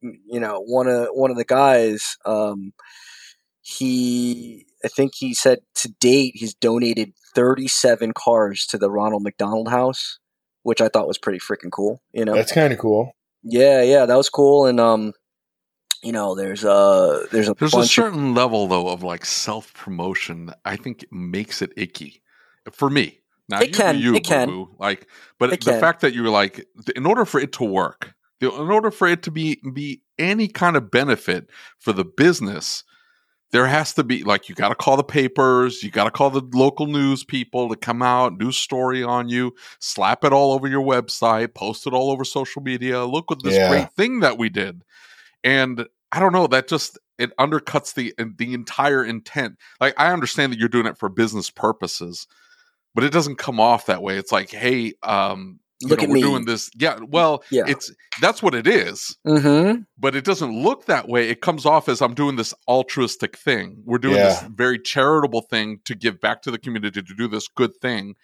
you 0.00 0.40
know 0.40 0.60
one 0.60 0.88
of 0.88 1.08
one 1.12 1.30
of 1.30 1.36
the 1.36 1.44
guys, 1.44 2.16
um, 2.24 2.72
he 3.60 4.66
I 4.84 4.88
think 4.88 5.12
he 5.14 5.34
said 5.34 5.58
to 5.76 5.92
date 6.00 6.32
he's 6.36 6.54
donated 6.54 7.12
37 7.34 8.12
cars 8.12 8.66
to 8.66 8.78
the 8.78 8.90
Ronald 8.90 9.22
McDonald 9.22 9.68
House, 9.68 10.18
which 10.62 10.80
I 10.80 10.88
thought 10.88 11.08
was 11.08 11.18
pretty 11.18 11.38
freaking 11.38 11.70
cool. 11.70 12.02
You 12.12 12.24
know, 12.24 12.34
That's 12.34 12.52
kind 12.52 12.72
of 12.72 12.78
cool. 12.78 13.12
Yeah, 13.42 13.82
yeah, 13.82 14.06
that 14.06 14.16
was 14.16 14.28
cool. 14.28 14.66
And 14.66 14.80
um, 14.80 15.12
you 16.02 16.12
know, 16.12 16.34
there's 16.34 16.64
uh, 16.64 17.26
there's 17.30 17.48
a 17.48 17.54
There's 17.54 17.72
a 17.72 17.76
bunch 17.76 17.98
of 17.98 18.04
certain 18.04 18.34
level 18.34 18.66
though 18.66 18.88
of 18.88 19.02
like 19.02 19.24
self 19.24 19.72
promotion 19.74 20.52
I 20.64 20.76
think 20.76 21.04
makes 21.10 21.62
it 21.62 21.72
icky 21.76 22.22
for 22.72 22.90
me. 22.90 23.20
Now 23.48 23.60
It 23.60 23.68
you 23.68 23.74
can, 23.74 23.98
you, 23.98 24.14
it 24.16 24.24
can. 24.24 24.68
like, 24.78 25.08
but 25.38 25.52
It 25.52 25.60
the 25.64 25.72
can. 25.72 25.80
fact 25.80 26.00
that 26.00 26.14
you're 26.14 26.28
like, 26.30 26.66
in 26.96 27.06
order 27.06 27.24
for 27.24 27.40
it 27.40 27.52
to 27.54 27.64
work, 27.64 28.14
in 28.40 28.48
order 28.48 28.90
for 28.90 29.08
it 29.08 29.22
to 29.24 29.30
be 29.30 29.60
be 29.74 30.02
any 30.18 30.48
kind 30.48 30.76
of 30.76 30.90
benefit 30.90 31.50
for 31.78 31.92
the 31.92 32.04
business, 32.04 32.84
there 33.52 33.66
has 33.66 33.92
to 33.94 34.04
be 34.04 34.24
like 34.24 34.48
you 34.48 34.54
got 34.54 34.70
to 34.70 34.74
call 34.74 34.96
the 34.96 35.04
papers, 35.04 35.82
you 35.82 35.90
got 35.90 36.04
to 36.04 36.10
call 36.10 36.30
the 36.30 36.42
local 36.56 36.86
news 36.86 37.22
people 37.22 37.68
to 37.68 37.76
come 37.76 38.02
out, 38.02 38.38
do 38.38 38.50
story 38.50 39.02
on 39.02 39.28
you, 39.28 39.54
slap 39.78 40.24
it 40.24 40.32
all 40.32 40.52
over 40.52 40.66
your 40.66 40.82
website, 40.82 41.54
post 41.54 41.86
it 41.86 41.92
all 41.92 42.10
over 42.10 42.24
social 42.24 42.62
media. 42.62 43.04
Look 43.04 43.30
what 43.30 43.42
this 43.42 43.58
Yeah. 43.58 43.68
great 43.68 43.92
thing 43.92 44.20
that 44.20 44.38
we 44.38 44.48
did, 44.48 44.82
and 45.44 45.86
I 46.10 46.20
don't 46.20 46.32
know 46.32 46.46
that 46.48 46.68
just 46.68 46.98
it 47.18 47.36
undercuts 47.36 47.94
the 47.94 48.14
the 48.38 48.54
entire 48.54 49.04
intent. 49.04 49.58
Like 49.80 49.94
I 49.98 50.12
understand 50.12 50.52
that 50.52 50.58
you're 50.58 50.68
doing 50.68 50.86
it 50.86 50.98
for 50.98 51.08
business 51.08 51.50
purposes, 51.50 52.26
but 52.94 53.04
it 53.04 53.12
doesn't 53.12 53.36
come 53.36 53.60
off 53.60 53.86
that 53.86 54.02
way. 54.02 54.16
It's 54.16 54.32
like, 54.32 54.50
hey, 54.50 54.94
um, 55.02 55.60
Look 55.82 55.98
know, 55.98 56.04
at 56.04 56.08
we're 56.08 56.14
me. 56.16 56.20
doing 56.22 56.44
this. 56.44 56.70
Yeah, 56.78 56.98
well, 57.08 57.42
Yeah. 57.50 57.64
it's 57.66 57.92
that's 58.20 58.42
what 58.42 58.54
it 58.54 58.66
is 58.66 59.16
Mm-hmm. 59.26 59.82
but 59.98 60.14
it 60.14 60.24
doesn't 60.24 60.52
look 60.52 60.86
that 60.86 61.08
way. 61.08 61.28
It 61.28 61.40
comes 61.40 61.64
off 61.66 61.88
as 61.88 62.02
I'm 62.02 62.14
doing 62.14 62.36
this 62.36 62.52
altruistic 62.68 63.36
thing. 63.36 63.82
We're 63.84 63.98
doing 63.98 64.16
this 64.16 64.42
very 64.54 64.78
charitable 64.78 65.42
thing 65.42 65.80
to 65.84 65.94
give 65.94 66.20
back 66.20 66.42
to 66.42 66.50
the 66.50 66.58
community 66.58 67.02
to 67.02 67.14
do 67.14 67.28
this 67.28 67.48
good 67.48 67.76
thing 67.80 68.14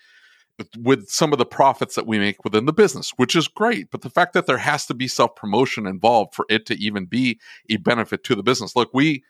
with 0.79 1.09
some 1.09 1.33
of 1.33 1.39
the 1.39 1.47
profits 1.47 1.95
that 1.95 2.07
we 2.07 2.19
make 2.19 2.43
within 2.43 2.67
the 2.67 2.73
business, 2.73 3.13
which 3.17 3.37
is 3.37 3.47
great. 3.47 3.91
But 3.93 4.01
the 4.03 4.11
fact 4.11 4.33
that 4.33 4.47
there 4.47 4.59
has 4.59 4.87
to 4.87 4.95
be 4.95 5.07
self 5.09 5.37
promotion 5.37 5.87
involved 5.87 6.35
for 6.35 6.45
it 6.49 6.67
to 6.67 6.75
even 6.75 7.07
be 7.07 7.39
a 7.71 7.77
benefit 7.77 8.25
to 8.25 8.35
the 8.35 8.43
business. 8.43 8.75
Look, 8.75 8.91
we 8.93 9.23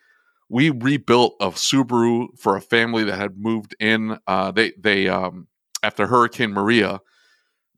we 0.49 0.71
rebuilt 0.71 1.35
a 1.39 1.49
Subaru 1.51 2.29
for 2.39 2.55
a 2.55 2.61
family 2.61 3.03
that 3.03 3.19
had 3.19 3.37
moved 3.37 3.75
in. 3.79 4.17
Uh, 4.25 4.49
they 4.51 4.73
they 4.79 5.07
um, 5.07 5.47
after 5.83 6.07
Hurricane 6.07 6.51
Maria, 6.51 6.99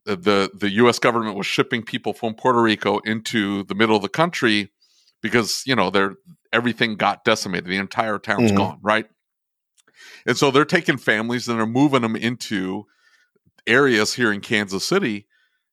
the, 0.04 0.50
the 0.54 0.70
U.S. 0.70 0.98
government 0.98 1.36
was 1.36 1.46
shipping 1.46 1.82
people 1.82 2.12
from 2.12 2.34
Puerto 2.34 2.60
Rico 2.60 2.98
into 3.00 3.62
the 3.64 3.74
middle 3.74 3.94
of 3.96 4.02
the 4.02 4.08
country 4.08 4.70
because 5.22 5.62
you 5.66 5.76
know 5.76 5.90
they're 5.90 6.14
everything 6.52 6.96
got 6.96 7.24
decimated. 7.24 7.66
The 7.66 7.76
entire 7.76 8.18
town's 8.18 8.52
Mhm. 8.52 8.56
gone, 8.56 8.78
right? 8.82 9.06
And 10.26 10.36
so 10.36 10.50
they're 10.50 10.64
taking 10.64 10.96
families 10.98 11.48
and 11.48 11.58
they're 11.58 11.66
moving 11.66 12.02
them 12.02 12.16
into 12.16 12.84
areas 13.66 14.14
here 14.14 14.32
in 14.32 14.40
Kansas 14.40 14.84
City. 14.84 15.26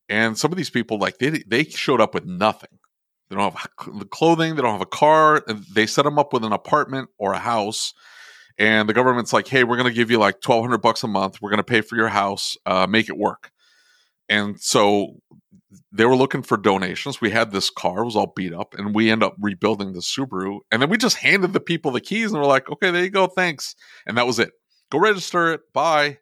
And 0.07 0.37
some 0.37 0.51
of 0.51 0.57
these 0.57 0.69
people, 0.69 0.97
like 0.97 1.17
they 1.19 1.29
they 1.47 1.63
showed 1.65 2.01
up 2.01 2.13
with 2.13 2.25
nothing. 2.25 2.69
They 3.29 3.35
don't 3.35 3.53
have 3.55 3.69
the 3.99 4.05
clothing. 4.05 4.55
They 4.55 4.61
don't 4.61 4.71
have 4.71 4.81
a 4.81 4.85
car. 4.87 5.43
and 5.47 5.63
They 5.73 5.85
set 5.85 6.03
them 6.05 6.17
up 6.17 6.33
with 6.33 6.43
an 6.43 6.51
apartment 6.53 7.09
or 7.19 7.33
a 7.33 7.39
house. 7.39 7.93
And 8.57 8.89
the 8.89 8.93
government's 8.93 9.31
like, 9.33 9.47
"Hey, 9.47 9.63
we're 9.63 9.77
going 9.77 9.87
to 9.87 9.93
give 9.93 10.11
you 10.11 10.17
like 10.17 10.41
twelve 10.41 10.63
hundred 10.63 10.79
bucks 10.79 11.03
a 11.03 11.07
month. 11.07 11.41
We're 11.41 11.49
going 11.51 11.57
to 11.57 11.63
pay 11.63 11.81
for 11.81 11.95
your 11.95 12.09
house. 12.09 12.57
Uh, 12.65 12.87
make 12.87 13.07
it 13.09 13.17
work." 13.17 13.51
And 14.29 14.59
so 14.59 15.15
they 15.91 16.05
were 16.05 16.15
looking 16.15 16.41
for 16.43 16.57
donations. 16.57 17.19
We 17.21 17.31
had 17.31 17.51
this 17.51 17.69
car, 17.69 18.01
it 18.01 18.05
was 18.05 18.15
all 18.15 18.31
beat 18.35 18.53
up, 18.53 18.75
and 18.77 18.93
we 18.93 19.09
end 19.09 19.23
up 19.23 19.35
rebuilding 19.39 19.93
the 19.93 19.99
Subaru. 20.01 20.59
And 20.71 20.81
then 20.81 20.89
we 20.89 20.97
just 20.97 21.17
handed 21.17 21.53
the 21.53 21.59
people 21.59 21.91
the 21.91 22.01
keys 22.01 22.31
and 22.31 22.41
we're 22.41 22.47
like, 22.47 22.69
okay, 22.69 22.91
there 22.91 23.03
you 23.03 23.09
go, 23.09 23.27
thanks. 23.27 23.75
And 24.05 24.17
that 24.17 24.27
was 24.27 24.39
it. 24.39 24.51
Go 24.91 24.99
register 24.99 25.53
it. 25.53 25.61
Bye. 25.73 26.19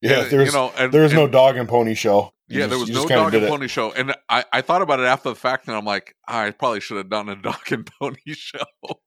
Yeah, 0.00 0.22
And, 0.22 0.30
there's 0.30 0.48
you 0.48 0.58
know, 0.58 0.72
and- 0.76 0.92
there 0.92 1.02
was 1.02 1.12
no 1.12 1.28
dog 1.28 1.56
and 1.56 1.68
pony 1.68 1.94
show. 1.94 2.32
You 2.52 2.58
Yeah, 2.60 2.66
just- 2.66 2.70
there 2.70 2.78
was 2.78 2.88
no 2.90 2.94
just 2.94 3.08
dog 3.08 3.34
and 3.34 3.48
pony 3.48 3.66
show, 3.66 3.92
and 3.92 4.14
I, 4.28 4.44
I 4.52 4.60
thought 4.60 4.82
about 4.82 5.00
it 5.00 5.04
after 5.04 5.30
the 5.30 5.34
fact, 5.34 5.68
and 5.68 5.76
I'm 5.76 5.84
like, 5.86 6.14
I 6.28 6.50
probably 6.50 6.80
should 6.80 6.98
have 6.98 7.08
done 7.08 7.28
a 7.30 7.36
dog 7.42 7.70
and 7.72 7.86
pony 7.98 8.18
show. 8.34 8.58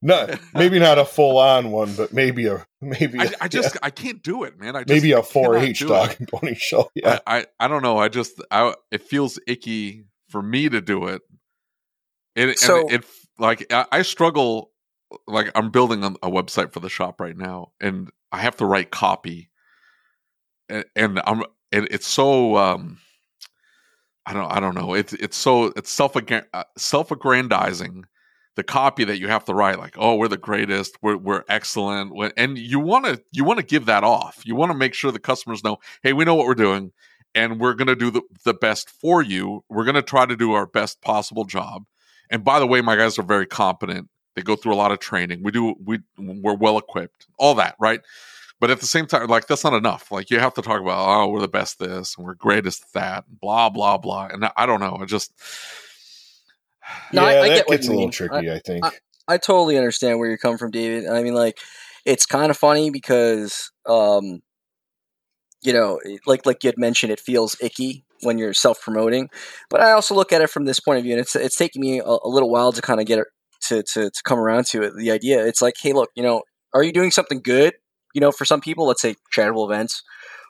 No, 0.01 0.27
maybe 0.53 0.79
not 0.79 0.97
a 0.97 1.05
full 1.05 1.37
on 1.37 1.69
one, 1.71 1.93
but 1.95 2.11
maybe 2.11 2.47
a 2.47 2.65
maybe 2.81 3.19
I, 3.19 3.25
a, 3.25 3.31
I 3.41 3.47
just 3.47 3.77
I 3.83 3.91
can't 3.91 4.23
do 4.23 4.43
it, 4.43 4.59
man. 4.59 4.75
I 4.75 4.79
just, 4.83 4.89
maybe 4.89 5.11
a 5.11 5.21
4-H 5.21 5.79
do 5.79 5.87
dog 5.89 6.11
it. 6.11 6.19
and 6.19 6.27
pony 6.27 6.55
show. 6.55 6.89
Yeah, 6.95 7.19
I, 7.27 7.39
I 7.41 7.45
I 7.59 7.67
don't 7.67 7.83
know. 7.83 7.97
I 7.99 8.09
just 8.09 8.41
I 8.49 8.73
it 8.91 9.03
feels 9.03 9.37
icky 9.47 10.05
for 10.29 10.41
me 10.41 10.67
to 10.69 10.81
do 10.81 11.07
it. 11.07 11.21
It 12.35 12.57
So- 12.57 12.81
and 12.81 12.91
it, 12.91 13.01
it 13.01 13.05
like 13.37 13.71
I, 13.71 13.85
I 13.91 14.01
struggle. 14.01 14.71
Like 15.27 15.51
I'm 15.53 15.69
building 15.69 16.03
a, 16.03 16.07
a 16.23 16.31
website 16.31 16.73
for 16.73 16.79
the 16.79 16.89
shop 16.89 17.21
right 17.21 17.37
now, 17.37 17.73
and 17.79 18.09
I 18.31 18.39
have 18.39 18.57
to 18.57 18.65
write 18.65 18.89
copy, 18.89 19.51
and, 20.67 20.83
and 20.95 21.21
I'm 21.25 21.41
it, 21.71 21.87
it's 21.91 22.07
so 22.07 22.57
um 22.57 22.97
I 24.25 24.33
don't 24.33 24.51
I 24.51 24.59
don't 24.59 24.75
know. 24.75 24.93
It's 24.93 25.13
it's 25.13 25.37
so 25.37 25.65
it's 25.75 25.89
self 25.89 26.15
uh, 26.15 26.63
self 26.77 27.11
aggrandizing 27.11 28.05
the 28.55 28.63
copy 28.63 29.03
that 29.03 29.19
you 29.19 29.27
have 29.27 29.43
to 29.45 29.53
write 29.53 29.77
like 29.77 29.95
oh 29.97 30.15
we're 30.15 30.27
the 30.27 30.37
greatest. 30.37 30.97
We're 31.01 31.17
we're 31.17 31.43
excellent. 31.47 32.33
And 32.37 32.57
you 32.57 32.79
want 32.79 33.05
to 33.05 33.21
you 33.31 33.43
want 33.43 33.59
to 33.59 33.65
give 33.65 33.85
that 33.85 34.03
off. 34.03 34.41
You 34.45 34.55
want 34.55 34.71
to 34.71 34.77
make 34.77 34.93
sure 34.93 35.11
the 35.11 35.19
customers 35.19 35.63
know 35.63 35.77
hey 36.01 36.13
we 36.13 36.25
know 36.25 36.35
what 36.35 36.47
we're 36.47 36.55
doing 36.55 36.91
and 37.35 37.59
we're 37.59 37.73
going 37.73 37.87
to 37.87 37.95
do 37.95 38.09
the, 38.09 38.21
the 38.45 38.53
best 38.53 38.89
for 38.89 39.21
you. 39.21 39.63
We're 39.69 39.83
going 39.83 39.95
to 39.95 40.01
try 40.01 40.25
to 40.25 40.37
do 40.37 40.53
our 40.53 40.65
best 40.65 41.01
possible 41.01 41.43
job. 41.43 41.83
And 42.29 42.43
by 42.43 42.59
the 42.59 42.67
way 42.67 42.81
my 42.81 42.95
guys 42.95 43.19
are 43.19 43.23
very 43.23 43.45
competent. 43.45 44.09
They 44.35 44.41
go 44.41 44.55
through 44.57 44.73
a 44.73 44.75
lot 44.75 44.91
of 44.91 44.99
training. 44.99 45.43
We 45.43 45.51
do 45.51 45.75
we 45.83 45.99
we're 46.17 46.55
well 46.55 46.77
equipped 46.77 47.27
all 47.37 47.55
that 47.55 47.75
right 47.79 48.01
but 48.59 48.71
at 48.71 48.79
the 48.79 48.85
same 48.87 49.05
time 49.05 49.27
like 49.27 49.47
that's 49.47 49.63
not 49.63 49.73
enough 49.73 50.11
like 50.11 50.29
you 50.29 50.39
have 50.39 50.53
to 50.53 50.61
talk 50.61 50.81
about 50.81 51.07
oh 51.07 51.27
we're 51.27 51.41
the 51.41 51.47
best 51.47 51.79
this 51.79 52.15
and 52.17 52.25
we're 52.25 52.33
greatest 52.35 52.83
at 52.83 52.93
that 52.93 53.25
blah 53.41 53.69
blah 53.69 53.97
blah 53.97 54.27
and 54.31 54.49
i 54.55 54.65
don't 54.65 54.79
know 54.79 54.97
i 55.01 55.05
just 55.05 55.31
No, 57.13 57.21
yeah, 57.23 57.27
I- 57.27 57.41
I 57.41 57.49
that 57.49 57.55
get 57.55 57.67
gets 57.67 57.87
you 57.87 57.93
a 57.93 57.95
little 57.95 58.11
tricky. 58.11 58.51
I, 58.51 58.59
think. 58.59 58.85
I 59.27 59.37
totally 59.37 59.75
understand 59.77 60.19
where 60.19 60.27
you're 60.29 60.37
coming 60.37 60.57
from, 60.59 60.69
David. 60.71 61.07
I 61.07 61.23
mean, 61.23 61.33
like, 61.33 61.57
it's 62.05 62.27
kind 62.27 62.51
of 62.51 62.57
funny 62.57 62.91
because, 62.91 63.71
um, 63.87 64.41
you 65.63 65.73
know, 65.73 65.99
like 66.27 66.45
like 66.45 66.63
you 66.63 66.67
had 66.67 66.77
mentioned, 66.77 67.11
it 67.11 67.19
feels 67.19 67.55
icky 67.59 68.05
when 68.21 68.37
you're 68.37 68.53
self 68.53 68.79
promoting. 68.81 69.29
But 69.71 69.81
I 69.81 69.93
also 69.93 70.13
look 70.13 70.31
at 70.31 70.41
it 70.41 70.49
from 70.51 70.65
this 70.65 70.79
point 70.79 70.99
of 70.99 71.03
view, 71.03 71.13
and 71.13 71.21
it's 71.21 71.35
it's 71.35 71.55
taking 71.57 71.81
me 71.81 71.99
a, 71.99 72.03
a 72.05 72.29
little 72.29 72.51
while 72.51 72.71
to 72.71 72.81
kind 72.83 72.99
of 72.99 73.07
get 73.07 73.17
it 73.19 73.25
to, 73.63 73.81
to 73.93 74.11
to 74.11 74.23
come 74.23 74.37
around 74.37 74.67
to 74.67 74.83
it. 74.83 74.93
The 74.95 75.09
idea, 75.09 75.43
it's 75.43 75.63
like, 75.63 75.75
hey, 75.81 75.91
look, 75.93 76.11
you 76.15 76.21
know, 76.21 76.43
are 76.75 76.83
you 76.83 76.91
doing 76.91 77.09
something 77.09 77.41
good? 77.41 77.73
You 78.15 78.21
know, 78.21 78.31
for 78.31 78.45
some 78.45 78.61
people, 78.61 78.87
let's 78.87 79.01
say 79.01 79.15
charitable 79.31 79.69
events 79.69 80.01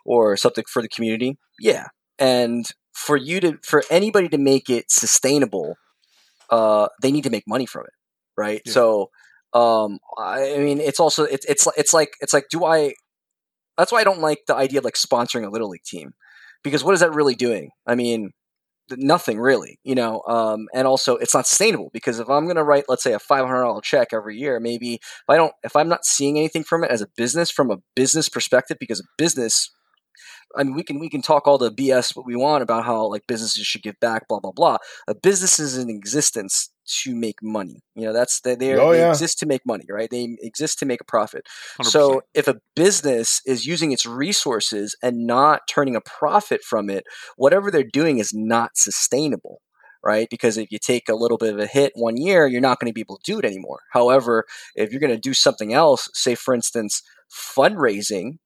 or 0.06 0.38
something 0.38 0.64
for 0.72 0.82
the 0.82 0.88
community. 0.88 1.38
Yeah, 1.60 1.88
and 2.20 2.66
for 2.94 3.18
you 3.18 3.40
to 3.42 3.58
for 3.64 3.84
anybody 3.90 4.30
to 4.30 4.38
make 4.38 4.70
it 4.70 4.90
sustainable, 4.90 5.76
uh, 6.50 6.88
they 7.02 7.12
need 7.12 7.24
to 7.24 7.32
make 7.32 7.44
money 7.48 7.66
from 7.66 7.86
it, 7.86 7.94
right? 8.38 8.62
Yeah. 8.66 8.72
So, 8.72 9.10
um, 9.54 9.98
I, 10.18 10.54
I 10.54 10.58
mean, 10.60 10.80
it's 10.80 11.00
also 11.00 11.24
it's 11.24 11.46
it's 11.48 11.68
it's 11.76 11.94
like 11.94 12.14
it's 12.22 12.34
like, 12.34 12.46
do 12.52 12.64
I? 12.64 12.94
That's 13.78 13.92
why 13.92 14.00
I 14.00 14.04
don't 14.04 14.22
like 14.22 14.42
the 14.48 14.56
idea 14.56 14.80
of 14.80 14.86
like 14.86 14.94
sponsoring 14.94 15.46
a 15.46 15.50
little 15.50 15.70
league 15.70 15.84
team, 15.84 16.14
because 16.64 16.84
what 16.84 16.94
is 16.94 17.00
that 17.00 17.16
really 17.16 17.36
doing? 17.36 17.72
I 17.88 17.96
mean, 17.96 18.32
nothing 18.92 19.40
really, 19.40 19.80
you 19.84 19.96
know. 19.96 20.22
Um, 20.28 20.68
and 20.74 20.88
also, 20.88 21.16
it's 21.16 21.34
not 21.34 21.48
sustainable 21.48 21.90
because 21.94 22.20
if 22.20 22.30
I'm 22.30 22.46
going 22.46 22.56
to 22.58 22.64
write, 22.64 22.86
let's 22.88 23.04
say, 23.04 23.14
a 23.14 23.20
five 23.20 23.46
hundred 23.46 23.64
dollar 23.64 23.82
check 23.82 24.10
every 24.14 24.38
year, 24.38 24.60
maybe 24.60 24.96
if 24.96 25.24
I 25.30 25.36
don't, 25.38 25.54
if 25.64 25.76
I'm 25.76 25.90
not 25.90 26.06
seeing 26.06 26.38
anything 26.38 26.64
from 26.64 26.84
it 26.84 26.92
as 26.92 27.02
a 27.02 27.08
business, 27.18 27.50
from 27.52 27.72
a 27.72 27.78
business 27.96 28.30
perspective, 28.30 28.78
because 28.80 29.00
a 29.00 29.06
business 29.18 29.70
I 30.58 30.64
mean, 30.64 30.76
we 30.76 30.84
can 30.84 31.00
we 31.00 31.10
can 31.10 31.22
talk 31.22 31.48
all 31.48 31.58
the 31.58 31.72
BS 31.72 32.16
what 32.16 32.26
we 32.26 32.36
want 32.36 32.64
about 32.64 32.86
how 32.86 33.08
like 33.08 33.28
businesses 33.28 33.66
should 33.66 33.84
give 33.84 34.00
back, 34.00 34.28
blah 34.28 34.40
blah 34.40 34.52
blah. 34.52 34.78
A 35.08 35.16
business 35.16 35.60
is 35.60 35.78
in 35.78 35.90
existence 35.90 36.70
to 37.04 37.16
make 37.16 37.42
money. 37.42 37.82
You 37.96 38.06
know, 38.06 38.14
that's 38.14 38.42
they 38.42 38.56
they, 38.56 38.74
Oh, 38.76 38.92
they 38.92 39.00
yeah. 39.00 39.10
exist 39.12 39.40
to 39.40 39.46
make 39.46 39.66
money, 39.66 39.86
right? 39.90 40.10
They 40.10 40.38
exist 40.42 40.80
to 40.80 40.86
make 40.86 41.02
a 41.02 41.06
profit. 41.06 41.46
100%. 41.80 41.86
So 41.86 42.22
if 42.34 42.48
a 42.48 42.60
business 42.76 43.42
is 43.46 43.66
using 43.66 43.92
its 43.92 44.06
resources 44.06 44.96
and 45.02 45.26
not 45.28 45.62
turning 45.70 45.96
a 45.96 46.02
profit 46.02 46.62
from 46.64 46.90
it, 46.90 47.06
whatever 47.38 47.72
they're 47.72 47.84
doing 47.84 48.20
is 48.20 48.32
not 48.34 48.72
sustainable. 48.76 49.62
Right, 50.04 50.28
because 50.30 50.56
if 50.56 50.72
you 50.72 50.78
take 50.78 51.10
a 51.10 51.16
little 51.16 51.40
bit 51.40 51.52
of 51.56 51.60
a 51.60 51.66
hit 51.66 51.92
one 51.96 52.16
year, 52.16 52.46
you're 52.46 52.62
not 52.62 52.80
going 52.80 52.92
to 52.92 52.94
be 52.94 53.02
able 53.02 53.18
to 53.18 53.32
do 53.32 53.40
it 53.40 53.46
anymore. 53.46 53.80
However, 53.92 54.46
if 54.76 54.92
you're 54.92 55.00
going 55.00 55.12
to 55.12 55.18
do 55.18 55.34
something 55.34 55.74
else, 55.74 56.10
say 56.14 56.36
for 56.36 56.54
instance, 56.54 57.02
fundraising, 57.34 58.38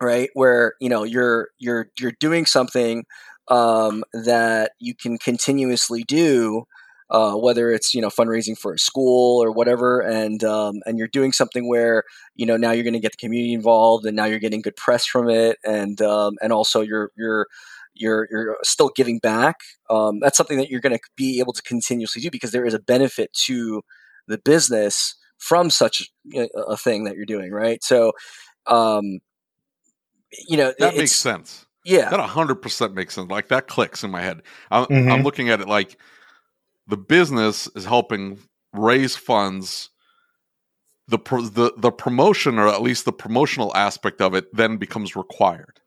right 0.00 0.30
where 0.34 0.74
you 0.80 0.88
know 0.88 1.02
you're 1.02 1.48
you're 1.58 1.88
you're 1.98 2.12
doing 2.20 2.46
something 2.46 3.04
um, 3.48 4.04
that 4.12 4.72
you 4.78 4.94
can 4.94 5.18
continuously 5.18 6.04
do 6.04 6.64
uh, 7.10 7.34
whether 7.34 7.70
it's 7.70 7.92
you 7.94 8.00
know 8.00 8.08
fundraising 8.08 8.56
for 8.56 8.72
a 8.72 8.78
school 8.78 9.42
or 9.42 9.50
whatever 9.50 10.00
and 10.00 10.44
um, 10.44 10.80
and 10.86 10.98
you're 10.98 11.08
doing 11.08 11.32
something 11.32 11.68
where 11.68 12.04
you 12.36 12.46
know 12.46 12.56
now 12.56 12.70
you're 12.70 12.84
going 12.84 12.94
to 12.94 13.00
get 13.00 13.12
the 13.12 13.16
community 13.18 13.52
involved 13.52 14.06
and 14.06 14.16
now 14.16 14.24
you're 14.24 14.38
getting 14.38 14.62
good 14.62 14.76
press 14.76 15.04
from 15.04 15.28
it 15.28 15.58
and 15.64 16.00
um, 16.00 16.36
and 16.40 16.52
also 16.52 16.80
you're 16.80 17.10
you're 17.16 17.46
you're 17.94 18.28
you're 18.30 18.56
still 18.62 18.90
giving 18.94 19.18
back 19.18 19.56
um, 19.90 20.20
that's 20.20 20.36
something 20.36 20.58
that 20.58 20.70
you're 20.70 20.80
going 20.80 20.96
to 20.96 21.00
be 21.16 21.40
able 21.40 21.52
to 21.52 21.62
continuously 21.62 22.22
do 22.22 22.30
because 22.30 22.52
there 22.52 22.64
is 22.64 22.74
a 22.74 22.78
benefit 22.78 23.32
to 23.32 23.82
the 24.28 24.38
business 24.38 25.16
from 25.38 25.70
such 25.70 26.10
a, 26.34 26.48
a 26.68 26.76
thing 26.76 27.04
that 27.04 27.16
you're 27.16 27.26
doing 27.26 27.50
right 27.50 27.82
so 27.82 28.12
um, 28.66 29.18
you 30.46 30.56
know 30.56 30.72
that 30.78 30.90
it's, 30.90 30.98
makes 30.98 31.12
sense 31.12 31.66
yeah 31.84 32.10
That 32.10 32.20
hundred 32.20 32.56
percent 32.56 32.94
makes 32.94 33.14
sense. 33.14 33.30
Like 33.30 33.48
that 33.48 33.66
clicks 33.66 34.04
in 34.04 34.10
my 34.10 34.20
head. 34.20 34.42
I'm, 34.70 34.84
Mhm. 34.84 35.10
I'm 35.10 35.22
looking 35.22 35.48
at 35.48 35.60
it 35.60 35.66
like 35.68 35.96
the 36.90 36.96
business 36.96 37.68
is 37.74 37.84
helping 37.84 38.38
raise 38.72 39.16
funds. 39.16 39.90
The, 41.08 41.18
pro- 41.18 41.42
the 41.42 41.72
the 41.76 41.90
promotion, 41.90 42.58
or 42.58 42.68
at 42.68 42.82
least 42.82 43.04
the 43.04 43.12
promotional 43.12 43.74
aspect 43.76 44.20
of 44.20 44.34
it, 44.34 44.46
then 44.54 44.76
becomes 44.76 45.16
required. 45.16 45.80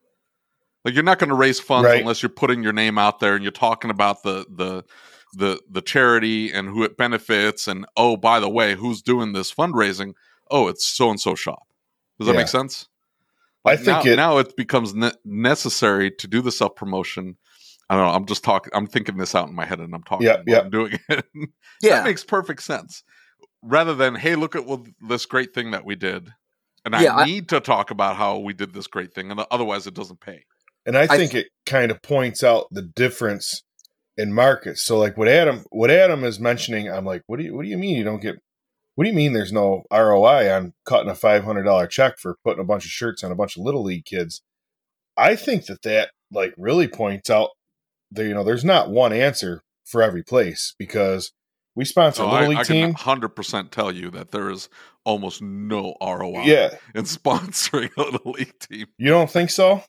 Like 0.84 0.92
you're 0.92 1.02
not 1.02 1.18
going 1.18 1.30
to 1.30 1.34
raise 1.34 1.58
funds 1.60 1.86
Right. 1.88 2.00
unless 2.02 2.22
you're 2.22 2.28
putting 2.28 2.62
your 2.62 2.74
name 2.74 2.98
out 2.98 3.20
there 3.20 3.34
and 3.34 3.42
you're 3.42 3.50
talking 3.52 3.90
about 3.90 4.22
the 4.22 4.44
the 4.50 4.84
the 5.32 5.60
the 5.70 5.80
charity 5.80 6.52
and 6.52 6.68
who 6.68 6.82
it 6.84 6.98
benefits, 6.98 7.66
and 7.66 7.86
oh, 7.96 8.18
by 8.18 8.38
the 8.38 8.50
way, 8.50 8.74
who's 8.74 9.00
doing 9.00 9.32
this 9.32 9.52
fundraising? 9.52 10.12
Oh, 10.50 10.68
it's 10.68 10.84
so 10.86 11.08
and 11.08 11.18
so 11.18 11.34
shop. 11.34 11.62
Does 12.18 12.26
that 12.26 12.34
Yeah. 12.34 12.40
make 12.40 12.48
sense? 12.48 12.88
I 13.64 13.76
think 13.76 13.86
now, 14.04 14.12
it- 14.12 14.16
now 14.16 14.38
it 14.38 14.56
becomes 14.56 14.94
ne- 14.94 15.10
necessary 15.24 16.10
to 16.10 16.28
do 16.28 16.42
the 16.42 16.52
self 16.52 16.76
promotion. 16.76 17.38
I 17.90 17.96
don't 17.96 18.06
know. 18.06 18.12
I'm 18.12 18.26
just 18.26 18.44
talking. 18.44 18.70
I'm 18.74 18.86
thinking 18.86 19.16
this 19.16 19.34
out 19.34 19.48
in 19.48 19.54
my 19.54 19.64
head, 19.66 19.80
and 19.80 19.94
I'm 19.94 20.02
talking. 20.02 20.26
Yeah, 20.26 20.42
yeah. 20.46 20.60
I'm 20.60 20.70
doing 20.70 20.98
it. 21.08 21.24
yeah 21.82 21.96
that 21.96 22.04
makes 22.04 22.24
perfect 22.24 22.62
sense. 22.62 23.02
Rather 23.62 23.94
than, 23.94 24.14
hey, 24.14 24.36
look 24.36 24.54
at 24.56 24.66
what, 24.66 24.80
this 25.08 25.24
great 25.26 25.54
thing 25.54 25.70
that 25.70 25.84
we 25.86 25.94
did, 25.94 26.28
and 26.84 26.94
Yeah, 26.98 27.14
I 27.14 27.22
I- 27.22 27.24
need 27.24 27.48
to 27.50 27.60
talk 27.60 27.90
about 27.90 28.16
how 28.16 28.38
we 28.38 28.52
did 28.52 28.74
this 28.74 28.86
great 28.86 29.14
thing, 29.14 29.30
and 29.30 29.40
otherwise 29.50 29.86
it 29.86 29.94
doesn't 29.94 30.20
pay. 30.20 30.44
And 30.86 30.96
I 30.98 31.02
I- 31.02 31.16
think 31.16 31.34
it 31.34 31.48
kind 31.66 31.90
of 31.90 32.02
points 32.02 32.42
out 32.44 32.66
the 32.70 32.82
difference 32.82 33.62
in 34.16 34.32
markets. 34.32 34.82
So 34.82 34.98
like 34.98 35.16
what 35.16 35.28
Adam 35.28 35.64
what 35.70 35.90
Adam 35.90 36.24
is 36.24 36.38
mentioning, 36.38 36.90
I'm 36.90 37.04
like, 37.04 37.22
what 37.26 37.38
do 37.38 37.44
you 37.44 37.54
what 37.54 37.62
do 37.64 37.68
you 37.68 37.78
mean 37.78 37.96
you 37.96 38.04
don't 38.04 38.20
get 38.22 38.36
what 38.94 39.04
do 39.04 39.10
you 39.10 39.16
mean 39.16 39.32
there's 39.32 39.52
no 39.52 39.82
ROI 39.90 40.52
on 40.54 40.72
cutting 40.84 41.10
a 41.10 41.14
five 41.16 41.42
hundred 41.44 41.64
dollar 41.64 41.86
check 41.86 42.18
for 42.18 42.36
putting 42.44 42.60
a 42.60 42.66
bunch 42.66 42.84
of 42.84 42.90
shirts 42.92 43.24
on 43.24 43.32
a 43.32 43.34
bunch 43.34 43.56
of 43.56 43.62
little 43.64 43.82
league 43.82 44.04
kids? 44.04 44.42
I 45.16 45.36
think 45.36 45.66
that 45.66 45.82
that 45.82 46.10
like 46.30 46.54
really 46.56 46.86
points 46.86 47.28
out 47.30 47.50
there 48.10 48.26
you 48.26 48.34
know 48.34 48.44
there's 48.44 48.64
not 48.64 48.90
one 48.90 49.12
answer 49.12 49.62
for 49.84 50.02
every 50.02 50.22
place 50.22 50.74
because 50.78 51.32
we 51.76 51.84
sponsor 51.84 52.18
So 52.18 52.28
a 52.28 52.30
little 52.30 52.46
I, 52.46 52.48
league 52.48 52.58
I 52.58 52.64
can 52.64 52.74
team. 52.74 52.94
100% 52.94 53.70
tell 53.70 53.90
you 53.92 54.10
that 54.12 54.30
there 54.30 54.48
is 54.50 54.68
almost 55.04 55.42
no 55.42 55.96
ROI 56.00 56.44
Yeah, 56.44 56.70
in 56.94 57.04
sponsoring 57.04 57.90
a 57.96 58.02
little 58.02 58.30
league 58.32 58.58
team. 58.60 58.86
you 58.98 59.08
don't 59.10 59.30
think 59.30 59.50
so? 59.50 59.82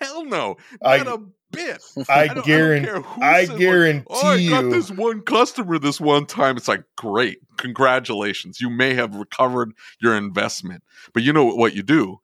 Hell 0.00 0.24
no, 0.26 0.56
I- 0.84 0.98
not 0.98 1.06
a 1.08 1.22
bit. 1.50 1.82
I, 2.08 2.28
don't- 2.28 2.44
guarantee. 2.46 2.86
care 2.86 3.00
who 3.00 3.22
I 3.22 3.40
says, 3.40 3.48
like, 3.50 3.58
guarantee 3.58 4.06
oh, 4.10 4.26
I 4.28 4.48
got 4.48 4.64
you. 4.64 4.70
this 4.70 4.90
one 4.90 5.22
customer 5.22 5.78
this 5.78 6.00
one 6.00 6.26
time. 6.26 6.56
It's 6.58 6.68
like, 6.68 6.84
great, 6.96 7.38
congratulations. 7.56 8.60
You 8.60 8.70
may 8.70 8.94
have 8.94 9.14
recovered 9.16 9.72
your 10.00 10.14
investment. 10.16 10.82
But 11.14 11.22
you 11.22 11.32
know 11.32 11.44
what 11.46 11.74
you 11.74 11.82
do? 11.82 12.18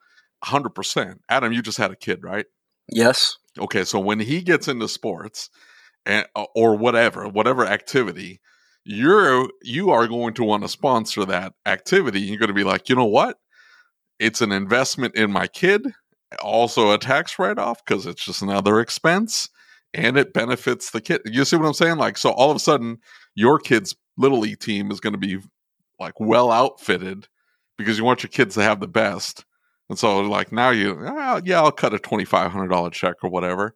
100%. 0.45 1.19
Adam, 1.29 1.53
you 1.53 1.63
just 1.63 1.79
had 1.79 1.91
a 1.91 1.97
kid, 1.97 2.23
right? 2.23 2.47
yes 2.93 3.37
Okay, 3.59 3.85
so 3.85 3.99
when 4.01 4.21
he 4.21 4.43
gets 4.43 4.69
into 4.69 4.89
sports 4.89 5.51
and, 6.07 6.27
uh, 6.37 6.47
or 6.55 6.77
whatever, 6.77 7.29
whatever 7.29 7.67
activity, 7.67 8.41
you're 8.85 9.49
you 9.63 9.91
are 9.91 10.07
going 10.09 10.35
to 10.35 10.45
want 10.45 10.63
to 10.63 10.69
sponsor 10.69 11.25
that 11.27 11.55
activity. 11.67 12.21
You're 12.21 12.39
going 12.39 12.49
to 12.49 12.55
be 12.55 12.65
like, 12.65 12.89
you 12.89 12.97
know 12.97 13.05
what? 13.07 13.39
It's 14.19 14.41
an 14.41 14.53
investment 14.53 15.17
in 15.17 15.33
my 15.33 15.47
kid, 15.49 15.87
also 16.43 16.93
a 16.93 16.99
tax 16.99 17.39
write 17.39 17.59
off 17.59 17.85
because 17.85 18.07
it's 18.07 18.25
just 18.25 18.43
another 18.43 18.81
expense. 18.81 19.49
and 19.95 20.17
it 20.19 20.33
benefits 20.33 20.91
the 20.91 21.01
kid. 21.01 21.23
You 21.25 21.45
see 21.45 21.57
what 21.57 21.67
I'm 21.67 21.75
saying? 21.75 21.97
Like, 21.99 22.19
so 22.19 22.31
all 22.31 22.51
of 22.51 22.57
a 22.57 22.61
sudden, 22.61 22.99
your 23.35 23.59
kid's 23.59 23.95
little 24.19 24.41
league 24.41 24.61
team 24.61 24.91
is 24.91 25.01
going 25.01 25.15
to 25.15 25.19
be 25.19 25.39
like 25.99 26.21
well 26.21 26.51
outfitted 26.51 27.29
because 27.79 27.99
you 27.99 28.05
want 28.05 28.23
your 28.23 28.31
kids 28.31 28.55
to 28.57 28.63
have 28.63 28.81
the 28.81 28.89
best. 28.89 29.45
And 29.89 29.99
so, 29.99 30.21
like 30.21 30.51
now, 30.53 30.71
you 30.71 30.99
ah, 31.07 31.41
yeah, 31.45 31.61
I'll 31.61 31.73
cut 31.73 31.95
a 31.95 31.99
twenty 31.99 32.25
five 32.25 32.51
hundred 32.51 32.69
dollar 32.69 32.91
check 32.91 33.17
or 33.23 33.31
whatever, 33.31 33.75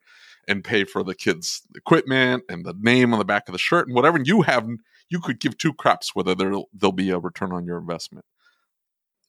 and 0.48 0.64
pay 0.64 0.84
for 0.84 1.02
the 1.04 1.14
kids' 1.14 1.62
equipment 1.74 2.44
and 2.48 2.64
the 2.64 2.74
name 2.80 3.12
on 3.12 3.18
the 3.18 3.24
back 3.24 3.48
of 3.48 3.52
the 3.52 3.58
shirt 3.58 3.86
and 3.86 3.94
whatever. 3.94 4.16
And 4.16 4.26
you 4.26 4.42
have 4.42 4.68
you 5.08 5.20
could 5.20 5.40
give 5.40 5.56
two 5.58 5.72
craps 5.72 6.14
whether 6.14 6.34
there'll 6.34 6.68
there'll 6.72 6.92
be 6.92 7.10
a 7.10 7.18
return 7.18 7.52
on 7.52 7.64
your 7.64 7.78
investment. 7.78 8.24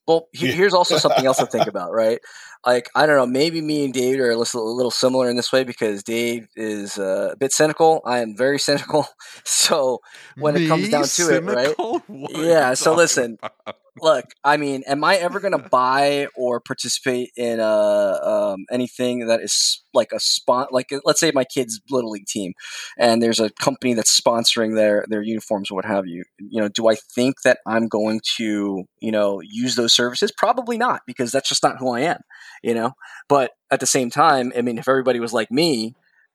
Well, 0.06 0.28
he, 0.32 0.50
here's 0.50 0.74
also 0.74 0.96
something 0.98 1.24
else 1.26 1.38
to 1.38 1.46
think 1.46 1.66
about, 1.68 1.92
right? 1.92 2.18
Like, 2.66 2.90
I 2.94 3.06
don't 3.06 3.16
know, 3.16 3.26
maybe 3.26 3.60
me 3.60 3.84
and 3.84 3.94
Dave 3.94 4.18
are 4.20 4.30
a 4.30 4.36
little, 4.36 4.68
a 4.68 4.74
little 4.74 4.90
similar 4.90 5.28
in 5.28 5.36
this 5.36 5.52
way 5.52 5.62
because 5.64 6.02
Dave 6.02 6.48
is 6.56 6.98
uh, 6.98 7.30
a 7.32 7.36
bit 7.36 7.52
cynical. 7.52 8.02
I 8.04 8.18
am 8.18 8.36
very 8.36 8.58
cynical. 8.58 9.06
So 9.44 10.00
when 10.38 10.54
Me? 10.54 10.64
it 10.64 10.68
comes 10.68 10.88
down 10.88 11.02
to 11.02 11.08
Cynical? 11.08 11.48
it, 11.50 11.54
right? 11.54 11.76
What 12.08 12.32
Yeah, 12.36 12.74
so 12.74 12.94
listen, 12.94 13.38
about? 13.42 13.76
Look, 14.00 14.24
I 14.42 14.56
mean, 14.56 14.84
am 14.86 15.04
I 15.04 15.16
ever 15.16 15.38
going 15.38 15.52
to 15.58 15.68
buy 15.68 16.28
or 16.34 16.60
participate 16.60 17.30
in 17.36 17.60
uh, 17.60 18.18
um, 18.54 18.64
anything 18.70 19.26
that 19.26 19.40
is 19.40 19.82
like 19.92 20.12
a 20.12 20.20
spot? 20.20 20.72
Like, 20.72 20.90
let's 21.04 21.20
say 21.20 21.30
my 21.34 21.44
kid's 21.44 21.80
little 21.90 22.10
league 22.10 22.26
team, 22.26 22.54
and 22.98 23.22
there's 23.22 23.40
a 23.40 23.50
company 23.50 23.92
that's 23.94 24.18
sponsoring 24.18 24.74
their 24.74 25.04
their 25.08 25.22
uniforms 25.22 25.70
or 25.70 25.74
what 25.74 25.84
have 25.84 26.06
you. 26.06 26.24
You 26.38 26.62
know, 26.62 26.68
do 26.68 26.88
I 26.88 26.94
think 26.94 27.42
that 27.44 27.58
I'm 27.66 27.86
going 27.88 28.20
to 28.38 28.84
you 29.00 29.12
know 29.12 29.40
use 29.42 29.76
those 29.76 29.92
services? 29.92 30.32
Probably 30.36 30.78
not, 30.78 31.02
because 31.06 31.30
that's 31.30 31.48
just 31.48 31.62
not 31.62 31.78
who 31.78 31.90
I 31.94 32.00
am. 32.00 32.20
You 32.62 32.74
know, 32.74 32.92
but 33.28 33.52
at 33.70 33.80
the 33.80 33.86
same 33.86 34.10
time, 34.10 34.52
I 34.56 34.62
mean, 34.62 34.78
if 34.78 34.88
everybody 34.88 35.20
was 35.20 35.34
like 35.34 35.50
me, 35.50 35.94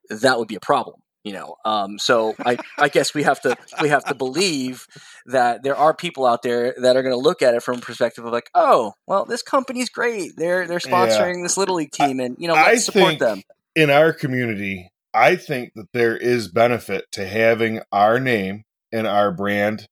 that 0.10 0.38
would 0.38 0.48
be 0.48 0.56
a 0.56 0.60
problem 0.60 1.02
you 1.28 1.34
know 1.34 1.56
um, 1.66 2.00
so 2.00 2.34
I, 2.46 2.58
I 2.78 2.90
guess 2.90 3.14
we 3.14 3.24
have 3.24 3.42
to 3.42 3.56
we 3.82 3.90
have 3.90 4.06
to 4.06 4.16
believe 4.16 4.88
that 5.26 5.62
there 5.64 5.76
are 5.76 5.94
people 5.94 6.26
out 6.26 6.42
there 6.42 6.74
that 6.78 6.96
are 6.96 7.04
going 7.04 7.14
to 7.14 7.20
look 7.22 7.42
at 7.42 7.54
it 7.54 7.62
from 7.62 7.80
a 7.80 7.82
perspective 7.82 8.26
of 8.26 8.32
like 8.32 8.50
oh 8.56 8.94
well 9.06 9.26
this 9.26 9.42
company's 9.42 9.90
great 9.90 10.32
they're 10.38 10.68
they're 10.68 10.80
sponsoring 10.80 11.44
this 11.44 11.58
little 11.58 11.76
league 11.76 11.92
team 11.92 12.20
and 12.20 12.38
you 12.40 12.48
know 12.48 12.54
let's 12.54 12.68
I 12.68 12.76
support 12.78 13.08
think- 13.10 13.20
them 13.20 13.42
in 13.78 13.92
our 13.92 14.12
community, 14.12 14.92
I 15.14 15.36
think 15.36 15.74
that 15.76 15.90
there 15.94 16.18
is 16.18 16.48
benefit 16.48 17.06
to 17.12 17.28
having 17.28 17.82
our 17.92 18.20
name 18.20 18.64
and 18.92 19.06
our 19.06 19.32
brand 19.32 19.88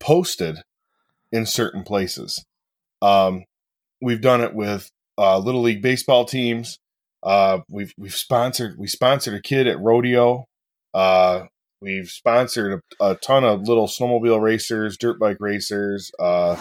posted 0.00 0.58
in 1.30 1.46
certain 1.46 1.84
places. 1.84 2.44
Um, 3.00 3.44
we've 4.02 4.20
done 4.20 4.40
it 4.40 4.54
with 4.54 4.90
uh, 5.16 5.38
little 5.38 5.62
league 5.62 5.82
baseball 5.82 6.24
teams. 6.24 6.80
Uh, 7.22 7.60
we've 7.68 7.92
we've 7.98 8.14
sponsored 8.14 8.76
we 8.78 8.86
sponsored 8.86 9.34
a 9.34 9.40
kid 9.42 9.66
at 9.66 9.78
rodeo. 9.80 10.46
Uh, 10.94 11.44
we've 11.80 12.08
sponsored 12.08 12.80
a, 13.00 13.04
a 13.10 13.14
ton 13.16 13.44
of 13.44 13.68
little 13.68 13.86
snowmobile 13.86 14.40
racers, 14.40 14.96
dirt 14.96 15.18
bike 15.18 15.36
racers. 15.40 16.10
Uh, 16.18 16.56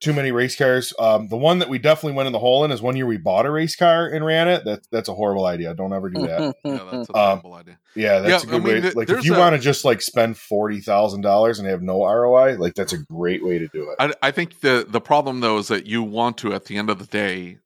too 0.00 0.12
many 0.12 0.30
race 0.30 0.54
cars. 0.54 0.92
Um, 0.98 1.26
the 1.26 1.36
one 1.36 1.58
that 1.58 1.68
we 1.68 1.78
definitely 1.78 2.12
went 2.12 2.28
in 2.28 2.32
the 2.32 2.38
hole 2.38 2.64
in 2.64 2.70
is 2.70 2.80
one 2.80 2.94
year 2.94 3.04
we 3.06 3.16
bought 3.16 3.46
a 3.46 3.50
race 3.50 3.74
car 3.74 4.06
and 4.06 4.24
ran 4.24 4.46
it. 4.46 4.64
That 4.64 4.86
that's 4.92 5.08
a 5.08 5.14
horrible 5.14 5.44
idea. 5.44 5.74
Don't 5.74 5.92
ever 5.92 6.08
do 6.08 6.20
that. 6.22 6.54
yeah, 6.64 6.78
that's 6.90 7.08
a 7.10 7.16
Um, 7.16 7.40
terrible 7.40 7.54
idea. 7.54 7.78
Yeah, 7.96 8.20
that's 8.20 8.44
Yeah, 8.44 8.50
a 8.50 8.54
I 8.54 8.58
good 8.58 8.64
mean, 8.64 8.74
way. 8.74 8.80
th- 8.82 8.94
like 8.94 9.10
if 9.10 9.24
you 9.24 9.36
want 9.36 9.56
to 9.56 9.58
just 9.60 9.84
like 9.84 10.00
spend 10.00 10.36
forty 10.36 10.80
thousand 10.80 11.22
dollars 11.22 11.58
and 11.58 11.66
have 11.68 11.82
no 11.82 12.04
ROI, 12.06 12.58
like 12.58 12.74
that's 12.74 12.92
a 12.92 12.98
great 12.98 13.44
way 13.44 13.58
to 13.58 13.66
do 13.68 13.90
it. 13.90 13.96
I, 13.98 14.12
I 14.22 14.30
think 14.30 14.60
the 14.60 14.86
the 14.88 15.00
problem 15.00 15.40
though 15.40 15.58
is 15.58 15.66
that 15.66 15.86
you 15.86 16.04
want 16.04 16.38
to 16.38 16.54
at 16.54 16.66
the 16.66 16.76
end 16.76 16.90
of 16.90 17.00
the 17.00 17.06
day 17.06 17.58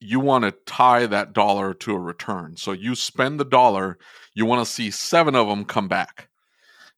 you 0.00 0.18
want 0.20 0.44
to 0.44 0.52
tie 0.66 1.06
that 1.06 1.32
dollar 1.32 1.74
to 1.74 1.94
a 1.94 1.98
return 1.98 2.56
so 2.56 2.72
you 2.72 2.94
spend 2.94 3.38
the 3.38 3.44
dollar 3.44 3.98
you 4.34 4.46
want 4.46 4.64
to 4.66 4.70
see 4.72 4.90
seven 4.90 5.34
of 5.34 5.46
them 5.46 5.64
come 5.64 5.88
back 5.88 6.28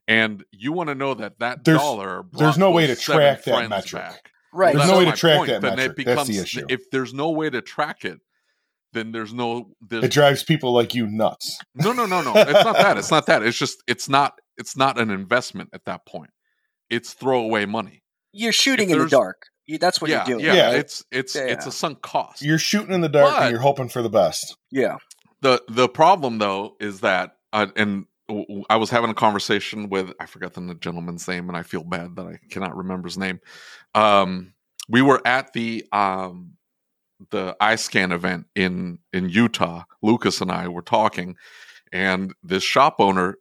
and 0.08 0.44
you 0.52 0.72
want 0.72 0.88
to 0.88 0.94
know 0.94 1.14
that 1.14 1.38
that 1.38 1.64
There's- 1.64 1.80
dollar 1.80 2.24
there's 2.32 2.58
no 2.58 2.70
way 2.70 2.86
to 2.86 2.96
track 2.96 3.44
that 3.44 3.68
metric. 3.68 4.02
back. 4.02 4.30
right 4.52 4.74
There's 4.74 4.88
no 4.88 4.98
way 4.98 5.04
to 5.06 5.12
track 5.12 5.38
point. 5.38 5.48
that 5.50 5.60
then 5.62 5.76
metric. 5.76 5.98
it 5.98 6.04
That's 6.06 6.26
the 6.28 6.32
becomes 6.34 6.38
issue. 6.42 6.66
if 6.68 6.90
there's 6.90 7.12
no 7.14 7.30
way 7.30 7.50
to 7.50 7.60
track 7.60 8.04
it 8.04 8.20
then 8.92 9.10
there's 9.12 9.32
no 9.32 9.70
there's 9.80 10.04
It 10.04 10.12
drives 10.12 10.42
people 10.44 10.72
like 10.72 10.94
you 10.94 11.06
nuts. 11.06 11.58
no 11.74 11.92
no 11.92 12.06
no 12.06 12.20
no 12.22 12.32
it's 12.36 12.64
not 12.64 12.76
that 12.76 12.98
it's 12.98 13.10
not 13.10 13.26
that 13.26 13.42
it's 13.42 13.58
just 13.58 13.82
it's 13.86 14.08
not 14.08 14.38
it's 14.58 14.76
not 14.76 14.98
an 15.00 15.10
investment 15.10 15.70
at 15.72 15.84
that 15.86 16.04
point 16.06 16.30
it's 16.90 17.12
throwaway 17.14 17.64
money 17.64 18.02
you're 18.32 18.52
shooting 18.52 18.90
if 18.90 18.96
in 18.96 19.02
the 19.02 19.08
dark 19.08 19.46
You- 19.46 19.51
that's 19.80 20.00
what 20.00 20.10
yeah, 20.10 20.26
you're 20.26 20.38
doing 20.38 20.44
yeah 20.46 20.54
Yeah. 20.54 20.70
it's 20.78 21.04
it's 21.10 21.34
Yeah, 21.34 21.42
it's 21.42 21.66
a 21.66 21.72
sunk 21.72 22.02
cost 22.02 22.42
You're 22.42 22.58
shooting 22.58 22.92
in 22.94 23.00
the 23.00 23.08
dark 23.08 23.32
But- 23.34 23.42
and 23.42 23.50
you're 23.52 23.60
hoping 23.60 23.88
for 23.88 24.02
the 24.02 24.10
best. 24.10 24.56
yeah 24.70 24.96
the 25.40 25.62
the 25.68 25.88
problem 25.88 26.38
though 26.38 26.76
is 26.80 27.00
that 27.00 27.36
uh, 27.52 27.66
and 27.76 28.06
I 28.70 28.76
was 28.76 28.88
having 28.88 29.10
a 29.10 29.14
conversation 29.14 29.88
with 29.90 30.12
I 30.18 30.26
forgot 30.26 30.54
the 30.54 30.74
gentleman's 30.80 31.26
name 31.28 31.48
and 31.48 31.56
I 31.56 31.62
feel 31.64 31.82
bad 31.84 32.16
that 32.16 32.26
I 32.26 32.38
cannot 32.50 32.76
remember 32.76 33.06
his 33.08 33.18
name. 33.18 33.40
Um, 33.94 34.54
we 34.88 35.02
were 35.02 35.20
at 35.26 35.52
the 35.52 35.84
um, 35.92 36.52
the 37.30 37.56
iScan 37.60 38.12
event 38.12 38.46
in 38.54 39.00
in 39.12 39.28
Utah. 39.28 39.82
Lucas 40.02 40.40
and 40.40 40.50
I 40.50 40.68
were 40.68 40.82
talking, 40.82 41.36
and 41.92 42.32
this 42.42 42.62
shop 42.62 42.96
owner 43.00 43.36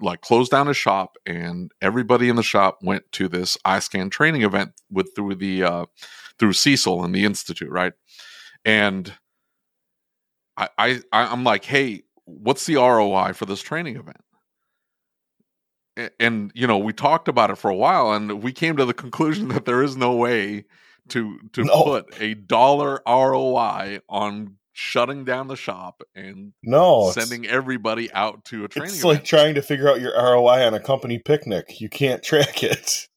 like 0.00 0.20
closed 0.20 0.50
down 0.50 0.66
his 0.66 0.76
shop, 0.76 1.16
and 1.26 1.72
everybody 1.82 2.28
in 2.28 2.36
the 2.36 2.42
shop 2.42 2.78
went 2.82 3.10
to 3.12 3.28
this 3.28 3.56
iScan 3.64 4.10
training 4.10 4.42
event 4.42 4.72
with 4.90 5.14
through 5.14 5.36
the 5.36 5.64
uh, 5.64 5.86
through 6.38 6.52
Cecil 6.52 7.04
and 7.04 7.14
the 7.14 7.24
Institute, 7.24 7.70
right? 7.70 7.92
And 8.64 9.12
I, 10.56 10.68
I 10.78 11.00
I'm 11.12 11.44
like, 11.44 11.64
hey, 11.64 12.02
what's 12.24 12.66
the 12.66 12.76
ROI 12.76 13.32
for 13.34 13.46
this 13.46 13.60
training 13.62 13.96
event? 13.96 14.20
A- 15.98 16.10
And 16.20 16.50
you 16.54 16.66
know, 16.66 16.78
we 16.78 16.92
talked 16.92 17.28
about 17.28 17.50
it 17.50 17.56
for 17.58 17.70
a 17.70 17.76
while, 17.76 18.12
and 18.12 18.42
we 18.42 18.52
came 18.52 18.76
to 18.76 18.84
the 18.84 18.94
conclusion 18.94 19.48
that 19.54 19.64
there 19.64 19.82
is 19.82 19.96
no 19.96 20.14
way 20.14 20.64
to 21.08 21.38
to 21.54 21.64
No. 21.64 21.84
put 21.84 22.20
a 22.20 22.34
dollar 22.34 23.00
ROI 23.06 24.00
on 24.08 24.57
shutting 24.78 25.24
down 25.24 25.48
the 25.48 25.56
shop 25.56 26.02
and 26.14 26.52
No, 26.62 27.10
sending 27.10 27.46
everybody 27.48 28.12
out 28.12 28.44
to 28.46 28.64
a 28.64 28.68
training. 28.68 28.94
it's 28.94 29.02
like 29.04 29.24
trying 29.24 29.56
to 29.56 29.62
figure 29.62 29.88
out 29.90 30.00
your 30.00 30.12
ROI 30.14 30.64
on 30.66 30.72
a 30.74 30.78
company 30.80 31.18
picnic. 31.18 31.80
You 31.80 31.88
can't 31.88 32.22
track 32.30 32.62
it. 32.62 33.08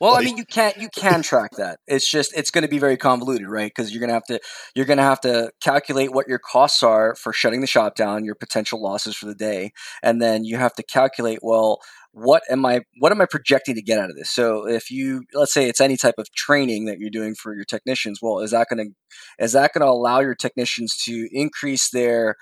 Well, 0.00 0.12
Like- 0.12 0.22
I 0.22 0.24
mean, 0.24 0.38
you 0.38 0.46
can't 0.46 0.78
you 0.78 0.88
can 0.88 1.20
track 1.20 1.50
that. 1.58 1.78
It's 1.86 2.10
just 2.10 2.34
it's 2.34 2.50
going 2.50 2.62
to 2.62 2.68
be 2.70 2.78
very 2.78 2.96
convoluted, 2.96 3.46
right? 3.48 3.70
Because 3.70 3.92
you're 3.92 4.00
going 4.00 4.08
to 4.08 4.14
have 4.14 4.24
to 4.28 4.40
you're 4.74 4.86
going 4.86 4.96
to 4.96 5.02
have 5.02 5.20
to 5.20 5.50
calculate 5.62 6.10
what 6.14 6.26
your 6.26 6.38
costs 6.38 6.82
are 6.82 7.14
for 7.16 7.34
shutting 7.34 7.60
the 7.60 7.66
shop 7.66 7.96
down, 7.96 8.24
your 8.24 8.34
potential 8.34 8.82
losses 8.82 9.14
for 9.14 9.26
the 9.26 9.34
day, 9.34 9.72
and 10.02 10.22
then 10.22 10.44
you 10.44 10.56
have 10.56 10.72
to 10.76 10.82
calculate 10.82 11.40
well 11.42 11.80
what 12.12 12.42
am 12.50 12.66
I 12.66 12.80
what 12.98 13.12
am 13.12 13.20
I 13.20 13.26
projecting 13.26 13.74
to 13.76 13.82
get 13.82 13.98
out 13.98 14.10
of 14.10 14.16
this? 14.16 14.30
So 14.30 14.66
if 14.66 14.90
you 14.90 15.22
let's 15.32 15.52
say 15.52 15.68
it's 15.68 15.80
any 15.80 15.96
type 15.96 16.16
of 16.18 16.30
training 16.32 16.86
that 16.86 16.98
you're 16.98 17.10
doing 17.10 17.34
for 17.34 17.54
your 17.54 17.64
technicians, 17.64 18.20
well, 18.20 18.40
is 18.40 18.50
that 18.50 18.66
going 18.68 18.88
to 18.88 19.44
is 19.44 19.52
that 19.52 19.72
going 19.72 19.82
to 19.82 19.90
allow 19.90 20.20
your 20.20 20.34
technicians 20.34 20.96
to 21.04 21.28
increase 21.32 21.90
their 21.90 22.36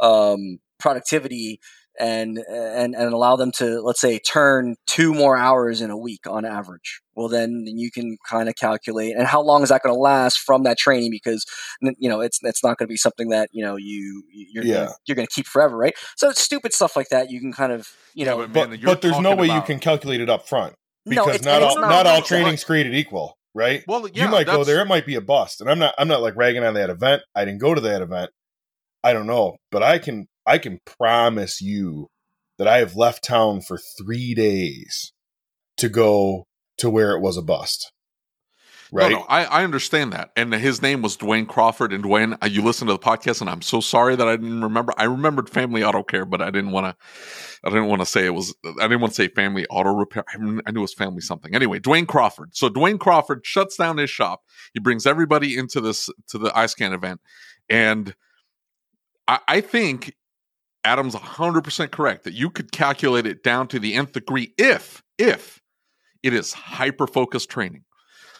um, 0.00 0.58
productivity 0.78 1.60
and 1.98 2.38
and 2.48 2.94
and 2.94 3.12
allow 3.14 3.36
them 3.36 3.52
to 3.52 3.80
let's 3.80 4.00
say 4.00 4.18
turn 4.18 4.76
two 4.86 5.14
more 5.14 5.36
hours 5.36 5.80
in 5.80 5.90
a 5.90 5.96
week 5.96 6.26
on 6.28 6.44
average 6.44 7.00
well 7.14 7.28
then 7.28 7.64
you 7.66 7.90
can 7.90 8.16
kind 8.28 8.48
of 8.48 8.54
calculate 8.56 9.14
and 9.16 9.26
how 9.26 9.40
long 9.40 9.62
is 9.62 9.68
that 9.68 9.82
going 9.82 9.94
to 9.94 10.00
last 10.00 10.38
from 10.38 10.62
that 10.64 10.76
training 10.78 11.10
because 11.10 11.44
you 11.98 12.08
know 12.08 12.20
it's 12.20 12.38
it's 12.42 12.62
not 12.64 12.78
going 12.78 12.86
to 12.86 12.92
be 12.92 12.96
something 12.96 13.28
that 13.28 13.48
you 13.52 13.64
know 13.64 13.76
you 13.76 14.22
you're 14.32 14.64
Yeah. 14.64 14.74
gonna, 14.74 14.92
you're 15.06 15.16
going 15.16 15.26
to 15.26 15.34
keep 15.34 15.46
forever 15.46 15.76
right 15.76 15.94
so 16.16 16.28
it's 16.28 16.40
stupid 16.40 16.72
stuff 16.72 16.96
like 16.96 17.08
that 17.10 17.30
you 17.30 17.40
can 17.40 17.52
kind 17.52 17.72
of 17.72 17.88
you 18.14 18.24
Yeah, 18.24 18.32
know 18.32 18.38
but 18.38 18.52
But, 18.52 18.70
Man, 18.70 18.80
but 18.84 19.00
there's 19.00 19.20
no 19.20 19.30
talking 19.30 19.38
way 19.48 19.54
you 19.54 19.62
can 19.62 19.78
calculate 19.78 20.20
it 20.20 20.28
up 20.30 20.48
front 20.48 20.74
no 21.06 21.10
because 21.10 21.36
it's, 21.36 21.44
not 21.44 21.62
it's 21.62 21.76
all 21.76 21.80
not, 21.80 22.06
all 22.06 22.14
like 22.16 22.24
that. 22.24 22.28
training's 22.28 22.64
created 22.64 22.94
equal, 22.94 23.36
right? 23.54 23.84
well, 23.86 24.08
yeah, 24.08 24.24
you 24.24 24.30
might 24.30 24.46
go 24.46 24.64
there, 24.64 24.80
it 24.80 24.86
might 24.86 25.06
be 25.06 25.14
a 25.16 25.20
bust, 25.20 25.60
and 25.60 25.70
I'm 25.70 25.78
not 25.78 25.94
I'm 25.98 26.08
not 26.08 26.22
like 26.22 26.34
ragging 26.36 26.64
on 26.64 26.74
that 26.74 26.90
event. 26.90 27.22
I 27.34 27.44
didn't 27.44 27.60
go 27.60 27.74
to 27.74 27.80
that 27.82 28.02
event. 28.02 28.30
I 29.04 29.12
don't 29.12 29.26
know, 29.26 29.58
but 29.70 29.82
I 29.82 29.98
can 29.98 30.26
I 30.46 30.58
can 30.58 30.80
promise 30.84 31.60
you 31.60 32.08
that 32.58 32.66
I 32.66 32.78
have 32.78 32.96
left 32.96 33.22
town 33.22 33.60
for 33.60 33.78
three 33.78 34.34
days 34.34 35.12
to 35.76 35.88
go 35.88 36.46
to 36.78 36.88
where 36.88 37.12
it 37.12 37.20
was 37.20 37.36
a 37.36 37.42
bust. 37.42 37.92
Right? 38.92 39.10
No, 39.10 39.18
no, 39.18 39.24
I, 39.28 39.44
I 39.44 39.64
understand 39.64 40.12
that. 40.12 40.30
And 40.36 40.54
his 40.54 40.80
name 40.80 41.02
was 41.02 41.16
Dwayne 41.16 41.48
Crawford. 41.48 41.92
And 41.92 42.04
Dwayne, 42.04 42.38
uh, 42.42 42.46
you 42.46 42.62
listened 42.62 42.88
to 42.88 42.92
the 42.92 42.98
podcast, 42.98 43.40
and 43.40 43.50
I'm 43.50 43.62
so 43.62 43.80
sorry 43.80 44.14
that 44.14 44.28
I 44.28 44.36
didn't 44.36 44.62
remember. 44.62 44.92
I 44.96 45.04
remembered 45.04 45.50
Family 45.50 45.82
Auto 45.82 46.04
Care, 46.04 46.24
but 46.24 46.40
I 46.40 46.50
didn't 46.50 46.70
want 46.70 46.86
to. 46.86 46.96
I 47.64 47.70
didn't 47.70 47.88
want 47.88 48.02
to 48.02 48.06
say 48.06 48.24
it 48.24 48.34
was. 48.34 48.54
I 48.64 48.82
didn't 48.82 49.00
want 49.00 49.12
to 49.12 49.16
say 49.16 49.28
Family 49.28 49.66
Auto 49.66 49.92
Repair. 49.94 50.24
I, 50.32 50.36
kn- 50.36 50.62
I 50.64 50.70
knew 50.70 50.80
it 50.80 50.82
was 50.82 50.94
Family 50.94 51.22
something. 51.22 51.54
Anyway, 51.54 51.80
Dwayne 51.80 52.06
Crawford. 52.06 52.54
So 52.54 52.70
Dwayne 52.70 53.00
Crawford 53.00 53.44
shuts 53.44 53.76
down 53.76 53.98
his 53.98 54.10
shop. 54.10 54.42
He 54.74 54.80
brings 54.80 55.06
everybody 55.06 55.58
into 55.58 55.80
this 55.80 56.08
to 56.28 56.38
the 56.38 56.50
iScan 56.50 56.94
event, 56.94 57.20
and 57.68 58.14
I, 59.28 59.40
I 59.48 59.60
think 59.60 60.14
Adam's 60.84 61.14
100 61.14 61.64
percent 61.64 61.90
correct 61.90 62.24
that 62.24 62.34
you 62.34 62.50
could 62.50 62.72
calculate 62.72 63.26
it 63.26 63.42
down 63.42 63.68
to 63.68 63.78
the 63.78 63.94
nth 63.94 64.12
degree 64.12 64.52
if 64.58 65.02
if 65.18 65.60
it 66.22 66.32
is 66.32 66.52
hyper 66.52 67.06
focused 67.06 67.50
training. 67.50 67.84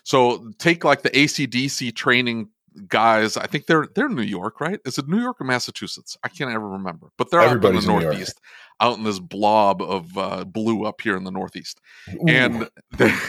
So 0.04 0.50
take 0.58 0.84
like 0.84 1.02
the 1.02 1.10
ACDC 1.10 1.94
training 1.94 2.48
guys. 2.88 3.36
I 3.36 3.46
think 3.46 3.66
they're 3.66 3.88
they're 3.94 4.06
in 4.06 4.14
New 4.14 4.22
York, 4.22 4.60
right? 4.60 4.80
Is 4.84 4.98
it 4.98 5.08
New 5.08 5.20
York 5.20 5.40
or 5.40 5.44
Massachusetts? 5.44 6.16
I 6.22 6.28
can't 6.28 6.50
ever 6.50 6.68
remember. 6.68 7.08
But 7.16 7.30
they're 7.30 7.40
Everybody's 7.40 7.84
in 7.84 7.90
out 7.90 7.94
in 7.94 8.00
the. 8.00 8.04
Northeast, 8.06 8.40
out 8.80 8.98
in 8.98 9.04
this 9.04 9.18
blob 9.18 9.82
of 9.82 10.18
uh, 10.18 10.44
blue 10.44 10.84
up 10.84 11.00
here 11.00 11.16
in 11.16 11.24
the 11.24 11.30
Northeast, 11.30 11.80
Ooh, 12.12 12.28
and 12.28 12.68
they're, 12.90 13.20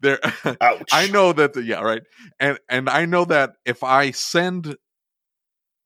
they're 0.00 0.20
ouch. 0.60 0.88
I 0.92 1.08
know 1.08 1.32
that 1.32 1.52
the, 1.52 1.62
yeah 1.62 1.80
right 1.80 2.02
and 2.40 2.58
and 2.68 2.88
I 2.88 3.04
know 3.04 3.24
that 3.26 3.54
if 3.64 3.84
I 3.84 4.10
send 4.10 4.76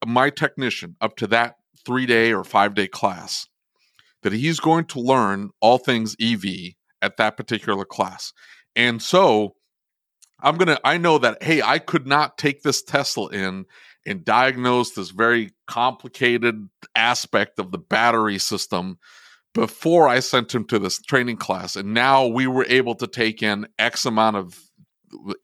my 0.08 0.30
technician 0.30 0.96
up 1.00 1.16
to 1.16 1.26
that 1.26 1.56
3 1.84 2.06
day 2.06 2.32
or 2.32 2.44
5 2.44 2.74
day 2.74 2.88
class 2.88 3.46
that 4.22 4.32
he's 4.32 4.58
going 4.58 4.84
to 4.86 5.00
learn 5.00 5.50
all 5.60 5.78
things 5.78 6.16
EV 6.20 6.74
at 7.00 7.16
that 7.18 7.36
particular 7.36 7.84
class. 7.84 8.32
And 8.74 9.00
so 9.00 9.54
I'm 10.40 10.56
going 10.56 10.68
to 10.68 10.80
I 10.84 10.98
know 10.98 11.18
that 11.18 11.42
hey 11.42 11.62
I 11.62 11.78
could 11.78 12.06
not 12.06 12.38
take 12.38 12.62
this 12.62 12.82
Tesla 12.82 13.28
in 13.28 13.66
and 14.06 14.24
diagnose 14.24 14.92
this 14.92 15.10
very 15.10 15.50
complicated 15.66 16.68
aspect 16.94 17.58
of 17.58 17.70
the 17.70 17.78
battery 17.78 18.38
system 18.38 18.98
before 19.52 20.08
I 20.08 20.20
sent 20.20 20.54
him 20.54 20.64
to 20.66 20.78
this 20.78 21.00
training 21.00 21.36
class. 21.36 21.76
And 21.76 21.92
now 21.92 22.26
we 22.26 22.46
were 22.46 22.66
able 22.68 22.94
to 22.96 23.06
take 23.06 23.42
in 23.42 23.66
X 23.78 24.06
amount 24.06 24.36
of 24.36 24.58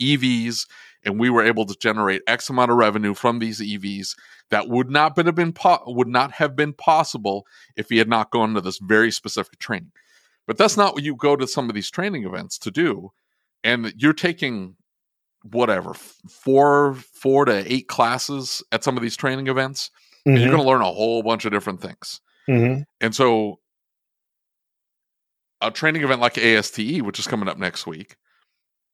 EVs 0.00 0.66
and 1.05 1.20
we 1.20 1.29
were 1.29 1.42
able 1.42 1.66
to 1.66 1.77
generate 1.81 2.22
X 2.27 2.48
amount 2.48 2.70
of 2.70 2.79
revenue 2.79 3.14
from 3.14 3.38
these 3.38 3.61
EVs 3.61 4.14
that 4.50 4.68
would 4.68 4.90
not 4.90 5.16
have 5.16 5.35
been 5.35 5.52
po- 5.52 5.83
would 5.87 6.09
not 6.09 6.33
have 6.33 6.54
been 6.54 6.72
possible 6.72 7.46
if 7.76 7.88
he 7.88 7.98
had 7.98 8.09
not 8.09 8.30
gone 8.30 8.54
to 8.54 8.61
this 8.61 8.78
very 8.78 9.11
specific 9.11 9.59
training. 9.59 9.92
But 10.46 10.59
that's 10.59 10.76
not 10.76 10.94
what 10.94 11.02
you 11.02 11.16
go 11.16 11.37
to 11.37 11.46
some 11.46 11.68
of 11.68 11.74
these 11.74 11.90
training 11.90 12.24
events 12.24 12.59
to 12.59 12.70
do. 12.70 13.12
And 13.62 13.92
you're 13.96 14.12
taking 14.12 14.76
whatever 15.42 15.94
four 15.94 16.94
four 16.94 17.44
to 17.46 17.72
eight 17.72 17.88
classes 17.88 18.62
at 18.72 18.85
some 18.85 18.96
of 18.96 19.02
these 19.02 19.16
training 19.16 19.46
events 19.46 19.90
and 20.26 20.38
you're 20.38 20.48
going 20.50 20.62
to 20.62 20.66
learn 20.66 20.80
a 20.80 20.85
whole 20.87 21.22
bunch 21.22 21.44
of 21.44 21.52
different 21.52 21.83
things. 21.83 22.20
mhm. 22.48 22.85
And 23.00 23.14
so 23.14 23.61
a 25.61 25.70
training 25.70 26.02
event 26.02 26.20
like 26.20 26.37
ASTE, 26.38 27.02
which 27.02 27.18
is 27.18 27.26
coming 27.26 27.48
up 27.48 27.59
next 27.59 27.87
week, 27.87 28.16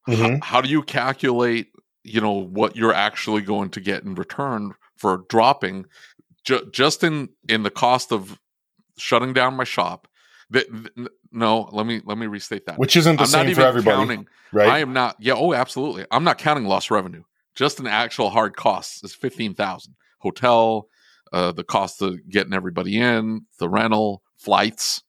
Mhm. 0.08 0.42
how 0.42 0.60
do 0.60 0.68
you 0.68 0.82
calculate, 0.82 1.68
you 2.04 2.20
know, 2.20 2.32
what 2.32 2.76
you're 2.76 2.94
actually 2.94 3.42
going 3.42 3.70
to 3.70 3.80
get 3.80 4.04
in 4.04 4.14
return 4.14 4.74
for 4.96 5.24
dropping 5.28 5.86
ju- 6.44 6.68
just 6.72 7.04
in 7.04 7.28
in 7.48 7.62
the 7.62 7.70
cost 7.70 8.12
of 8.12 8.38
shutting 8.96 9.32
down 9.32 9.54
my 9.54 9.64
shop? 9.64 10.08
Th- 10.52 10.66
th- 10.66 11.08
no, 11.32 11.68
let 11.72 11.86
me 11.86 12.00
let 12.04 12.18
me 12.18 12.26
restate 12.26 12.66
that. 12.66 12.78
Which 12.78 12.96
isn't 12.96 13.16
the 13.16 13.22
I'm 13.22 13.30
not 13.30 13.38
same 13.42 13.50
even 13.50 13.62
for 13.62 13.68
everybody, 13.68 13.96
counting. 13.96 14.26
right? 14.52 14.68
I 14.68 14.78
am 14.80 14.92
not. 14.92 15.16
Yeah. 15.20 15.34
Oh, 15.36 15.54
absolutely. 15.54 16.04
I'm 16.10 16.24
not 16.24 16.38
counting 16.38 16.64
lost 16.64 16.90
revenue. 16.90 17.22
Just 17.54 17.80
an 17.80 17.86
actual 17.86 18.30
hard 18.30 18.56
cost 18.56 19.04
is 19.04 19.14
fifteen 19.14 19.54
thousand. 19.54 19.94
Hotel, 20.18 20.88
uh, 21.32 21.52
the 21.52 21.64
cost 21.64 22.02
of 22.02 22.18
getting 22.28 22.52
everybody 22.52 22.98
in, 22.98 23.46
the 23.58 23.68
rental, 23.68 24.22
flights. 24.36 25.02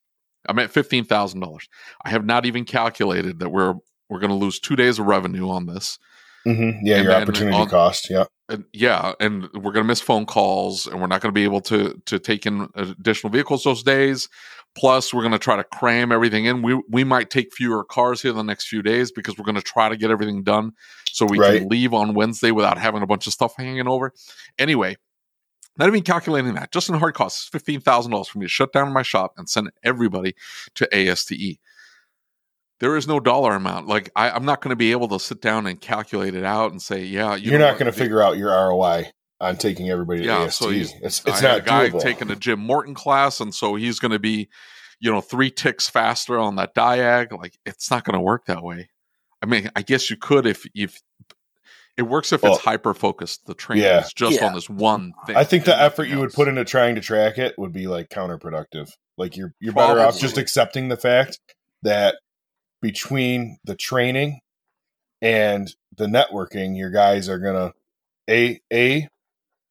I'm 0.47 0.59
at 0.59 0.71
fifteen 0.71 1.05
thousand 1.05 1.39
dollars. 1.39 1.67
I 2.03 2.09
have 2.09 2.25
not 2.25 2.45
even 2.45 2.65
calculated 2.65 3.39
that 3.39 3.49
we're 3.49 3.75
we're 4.09 4.19
going 4.19 4.29
to 4.31 4.35
lose 4.35 4.59
two 4.59 4.75
days 4.75 4.99
of 4.99 5.05
revenue 5.05 5.49
on 5.49 5.65
this. 5.65 5.97
Mhm, 6.45 6.79
Yeah, 6.83 6.95
and 6.97 7.03
your 7.05 7.13
opportunity 7.13 7.55
on- 7.57 7.69
cost. 7.69 8.09
Yeah. 8.09 8.25
And 8.49 8.65
yeah, 8.73 9.13
and 9.19 9.43
we're 9.53 9.71
going 9.71 9.83
to 9.83 9.87
miss 9.87 10.01
phone 10.01 10.25
calls, 10.25 10.85
and 10.87 10.99
we're 10.99 11.07
not 11.07 11.21
going 11.21 11.31
to 11.33 11.37
be 11.37 11.43
able 11.43 11.61
to 11.61 12.01
to 12.05 12.19
take 12.19 12.45
in 12.45 12.67
additional 12.75 13.31
vehicles 13.31 13.63
those 13.63 13.83
days. 13.83 14.27
Plus, 14.73 15.13
we're 15.13 15.21
going 15.21 15.31
to 15.33 15.39
try 15.39 15.55
to 15.57 15.63
cram 15.65 16.11
everything 16.11 16.45
in. 16.45 16.61
We 16.61 16.81
we 16.89 17.03
might 17.03 17.29
take 17.29 17.53
fewer 17.53 17.83
cars 17.83 18.21
here 18.21 18.33
the 18.33 18.41
next 18.43 18.67
few 18.67 18.81
days 18.81 19.11
because 19.11 19.37
we're 19.37 19.45
going 19.45 19.55
to 19.55 19.61
try 19.61 19.87
to 19.89 19.95
get 19.97 20.11
everything 20.11 20.43
done 20.43 20.71
so 21.05 21.25
we 21.25 21.37
Right. 21.39 21.59
can 21.59 21.69
leave 21.69 21.93
on 21.93 22.13
Wednesday 22.13 22.51
without 22.51 22.77
having 22.77 23.01
a 23.03 23.07
bunch 23.07 23.27
of 23.27 23.33
stuff 23.33 23.53
hanging 23.57 23.87
over. 23.87 24.11
Anyway, 24.57 24.97
not 25.77 25.87
even 25.87 26.01
calculating 26.03 26.53
that, 26.55 26.71
just 26.71 26.89
in 26.89 26.95
hard 26.95 27.13
costs, 27.13 27.47
fifteen 27.49 27.79
thousand 27.81 28.11
dollars 28.11 28.27
for 28.29 28.39
me 28.39 28.45
to 28.45 28.49
shut 28.49 28.73
down 28.73 28.91
my 28.91 29.01
shop 29.03 29.33
and 29.37 29.47
send 29.49 29.71
everybody 29.83 30.35
to 30.75 30.87
ASTE. 30.93 31.59
There 32.81 32.97
is 32.97 33.07
no 33.07 33.19
dollar 33.21 33.55
amount. 33.55 33.87
Like 33.87 34.11
I, 34.15 34.29
I'm 34.31 34.43
not 34.43 34.61
going 34.61 34.71
to 34.71 34.75
be 34.75 34.91
able 34.91 35.07
to 35.09 35.19
sit 35.19 35.39
down 35.41 35.65
and 35.67 35.79
calculate 35.79 36.35
it 36.35 36.43
out 36.43 36.71
and 36.71 36.81
say, 36.81 37.03
yeah, 37.05 37.35
you 37.35 37.51
You 37.51 37.55
are 37.55 37.59
not 37.59 37.79
going 37.79 37.89
to 37.89 37.97
figure 37.97 38.21
out 38.21 38.37
your 38.37 38.49
ROI 38.49 39.05
on 39.39 39.55
taking 39.55 39.89
everybody 39.89 40.21
to 40.21 40.25
Yeah, 40.25 40.43
AST. 40.43 40.57
so 40.59 40.69
he's- 40.69 40.93
it's 41.01 41.25
I 41.25 41.29
it's 41.31 41.39
had 41.39 41.47
not 41.47 41.59
a 41.59 41.61
guy 41.61 41.89
doable. 41.89 42.01
taking 42.01 42.29
a 42.31 42.35
Jim 42.35 42.59
Morton 42.59 42.93
class, 42.93 43.39
and 43.39 43.55
so 43.55 43.75
he's 43.75 43.99
going 43.99 44.11
to 44.11 44.19
be, 44.19 44.49
you 44.99 45.09
know, 45.11 45.21
three 45.21 45.49
ticks 45.49 45.87
faster 45.89 46.37
on 46.37 46.57
that 46.57 46.75
diag. 46.75 47.31
Like 47.37 47.57
it's 47.65 47.89
not 47.89 48.03
going 48.03 48.15
to 48.15 48.19
work 48.21 48.45
that 48.47 48.61
way. 48.63 48.89
I 49.41 49.45
mean, 49.45 49.71
I 49.75 49.81
guess 49.81 50.09
you 50.09 50.17
could 50.17 50.45
if 50.45 50.65
if 50.75 50.99
it 51.97 52.03
works 52.03 52.31
if 52.31 52.41
Well, 52.43 52.53
it's 52.55 52.63
hyper 52.63 52.93
focused. 52.93 53.45
The 53.47 53.53
training 53.53 53.83
yeah. 53.85 54.01
is 54.05 54.13
just 54.13 54.39
Yeah. 54.39 54.47
on 54.47 54.53
this 54.53 54.69
one 54.69 55.13
thing. 55.27 55.35
I 55.35 55.43
think 55.43 55.65
the 55.65 55.75
effort 55.79 56.03
nothing 56.03 56.13
you 56.13 56.19
would 56.21 56.33
put 56.33 56.47
into 56.47 56.63
trying 56.65 56.95
to 56.95 57.01
track 57.01 57.37
it 57.37 57.53
would 57.57 57.71
be 57.73 57.87
like 57.87 58.09
counterproductive. 58.09 58.89
Like 59.17 59.35
you're 59.37 59.53
you're 59.59 59.73
better 59.73 59.99
off 59.99 60.17
just 60.19 60.37
accepting 60.37 60.87
the 60.89 60.97
fact 60.97 61.39
that 61.83 62.15
between 62.81 63.57
the 63.63 63.75
training 63.75 64.39
and 65.21 65.73
the 65.95 66.07
networking, 66.07 66.77
your 66.77 66.89
guys 66.89 67.29
are 67.29 67.39
gonna 67.39 67.73
a 68.29 68.59
a 68.71 69.07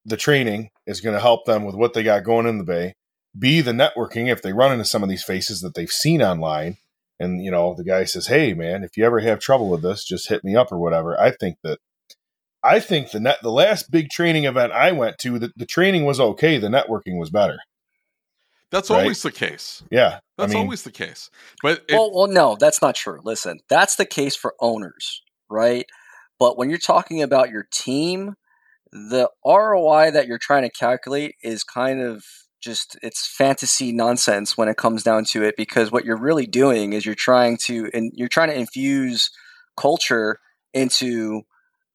the 0.05 0.17
training 0.17 0.71
is 0.87 1.01
gonna 1.01 1.21
help 1.21 1.45
them 1.45 1.65
with 1.65 1.75
what 1.75 1.95
they 1.95 2.03
got 2.03 2.25
going 2.25 2.47
in 2.47 2.59
the 2.59 2.65
bay. 2.65 2.95
B 3.39 3.61
the 3.61 3.73
networking 3.73 4.31
if 4.31 4.43
they 4.43 4.53
run 4.53 4.73
into 4.73 4.85
some 4.85 5.03
of 5.03 5.09
these 5.09 5.25
faces 5.25 5.61
that 5.61 5.75
they've 5.75 5.91
seen 5.91 6.23
online, 6.23 6.79
and 7.19 7.43
you 7.45 7.51
know 7.51 7.75
the 7.75 7.85
guy 7.85 8.05
says, 8.05 8.27
"Hey 8.27 8.55
man, 8.55 8.83
if 8.85 8.97
you 8.97 9.05
ever 9.05 9.21
have 9.21 9.41
trouble 9.41 9.69
with 9.69 9.83
this, 9.83 10.05
just 10.05 10.29
hit 10.29 10.45
me 10.45 10.57
up 10.57 10.73
or 10.73 10.79
whatever." 10.79 11.19
I 11.21 11.31
think 11.31 11.59
that 11.63 11.79
I 12.63 12.81
think 12.81 13.11
the 13.11 13.21
net 13.21 13.39
the 13.43 13.51
last 13.51 13.91
big 13.91 14.11
training 14.11 14.45
event 14.45 14.73
I 14.73 14.93
went 14.93 15.19
to, 15.19 15.39
the, 15.39 15.53
the 15.57 15.67
training 15.67 16.05
was 16.05 16.21
okay. 16.21 16.59
The 16.59 16.69
networking 16.69 17.19
was 17.19 17.31
better. 17.31 17.59
That's 18.71 18.91
right? 18.91 19.01
always 19.01 19.23
the 19.23 19.33
case. 19.33 19.83
Yeah, 19.91 20.21
That's 20.39 20.53
I 20.53 20.55
mean, 20.55 20.65
always 20.65 20.83
the 20.83 20.93
case. 20.93 21.31
But 21.63 21.85
it, 21.89 21.95
well, 21.95 22.11
well, 22.15 22.29
no, 22.29 22.57
that's 22.59 22.81
not 22.81 22.95
true. 22.95 23.21
Listen, 23.25 23.61
that's 23.69 23.97
the 23.97 24.07
case 24.07 24.37
for 24.37 24.55
owners, 24.61 25.23
right? 25.49 25.87
But 26.39 26.57
when 26.57 26.71
you're 26.71 26.79
talking 26.79 27.23
about 27.23 27.51
your 27.51 27.67
team, 27.73 28.37
the 28.93 29.29
ROI 29.45 30.13
that 30.13 30.27
you're 30.27 30.39
trying 30.39 30.63
to 30.63 30.71
calculate 30.71 31.35
is 31.43 31.65
kind 31.65 32.01
of 32.01 32.25
just 32.61 32.99
it's 33.03 33.27
fantasy 33.27 33.91
nonsense 33.91 34.57
when 34.57 34.69
it 34.69 34.77
comes 34.77 35.03
down 35.03 35.25
to 35.25 35.43
it 35.43 35.57
because 35.57 35.91
what 35.91 36.05
you're 36.05 36.21
really 36.21 36.47
doing 36.47 36.93
is 36.93 37.07
you're 37.07 37.15
trying 37.15 37.57
to 37.57 37.91
and 37.95 38.13
you're 38.15 38.29
trying 38.29 38.51
to 38.51 38.59
infuse 38.59 39.31
culture 39.77 40.39
into 40.75 41.43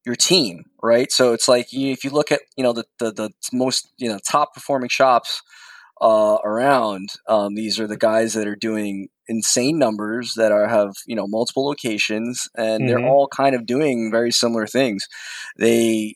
your 0.04 0.16
team 0.16 0.64
right 0.82 1.12
so 1.12 1.32
it's 1.32 1.46
like 1.46 1.72
you, 1.72 1.92
if 1.92 2.02
you 2.02 2.10
look 2.10 2.32
at 2.32 2.40
you 2.56 2.64
know 2.64 2.72
the, 2.72 2.84
the 2.98 3.12
the 3.12 3.30
most 3.52 3.92
you 3.96 4.08
know 4.08 4.18
top 4.26 4.54
performing 4.54 4.88
shops 4.88 5.40
uh, 6.00 6.38
around 6.44 7.10
um, 7.28 7.54
these 7.54 7.80
are 7.80 7.86
the 7.86 7.96
guys 7.96 8.34
that 8.34 8.46
are 8.46 8.56
doing 8.56 9.08
insane 9.28 9.78
numbers 9.78 10.34
that 10.36 10.52
are 10.52 10.68
have 10.68 10.94
you 11.06 11.16
know 11.16 11.26
multiple 11.26 11.66
locations 11.66 12.48
and 12.56 12.88
they're 12.88 13.00
Mhm. 13.00 13.04
all 13.04 13.28
kind 13.28 13.54
of 13.56 13.66
doing 13.66 14.10
very 14.10 14.30
similar 14.30 14.66
things 14.66 15.06
they 15.58 16.14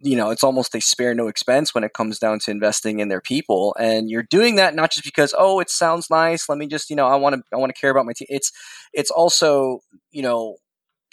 you 0.00 0.16
know 0.16 0.30
it's 0.30 0.44
almost 0.44 0.72
they 0.72 0.80
spare 0.80 1.14
no 1.14 1.26
expense 1.28 1.74
when 1.74 1.84
it 1.84 1.94
comes 1.94 2.18
down 2.18 2.38
to 2.38 2.50
investing 2.50 3.00
in 3.00 3.08
their 3.08 3.20
people 3.20 3.74
and 3.78 4.10
you're 4.10 4.22
doing 4.24 4.56
that 4.56 4.74
not 4.74 4.92
just 4.92 5.04
because 5.04 5.34
oh 5.38 5.60
it 5.60 5.70
sounds 5.70 6.10
nice 6.10 6.48
let 6.48 6.58
me 6.58 6.66
just 6.66 6.90
you 6.90 6.96
know 6.96 7.06
i 7.06 7.16
want 7.16 7.34
to 7.34 7.42
i 7.52 7.56
want 7.56 7.74
to 7.74 7.80
care 7.80 7.90
about 7.90 8.06
my 8.06 8.12
team 8.12 8.26
it's 8.30 8.52
it's 8.92 9.10
also 9.10 9.80
you 10.10 10.22
know 10.22 10.56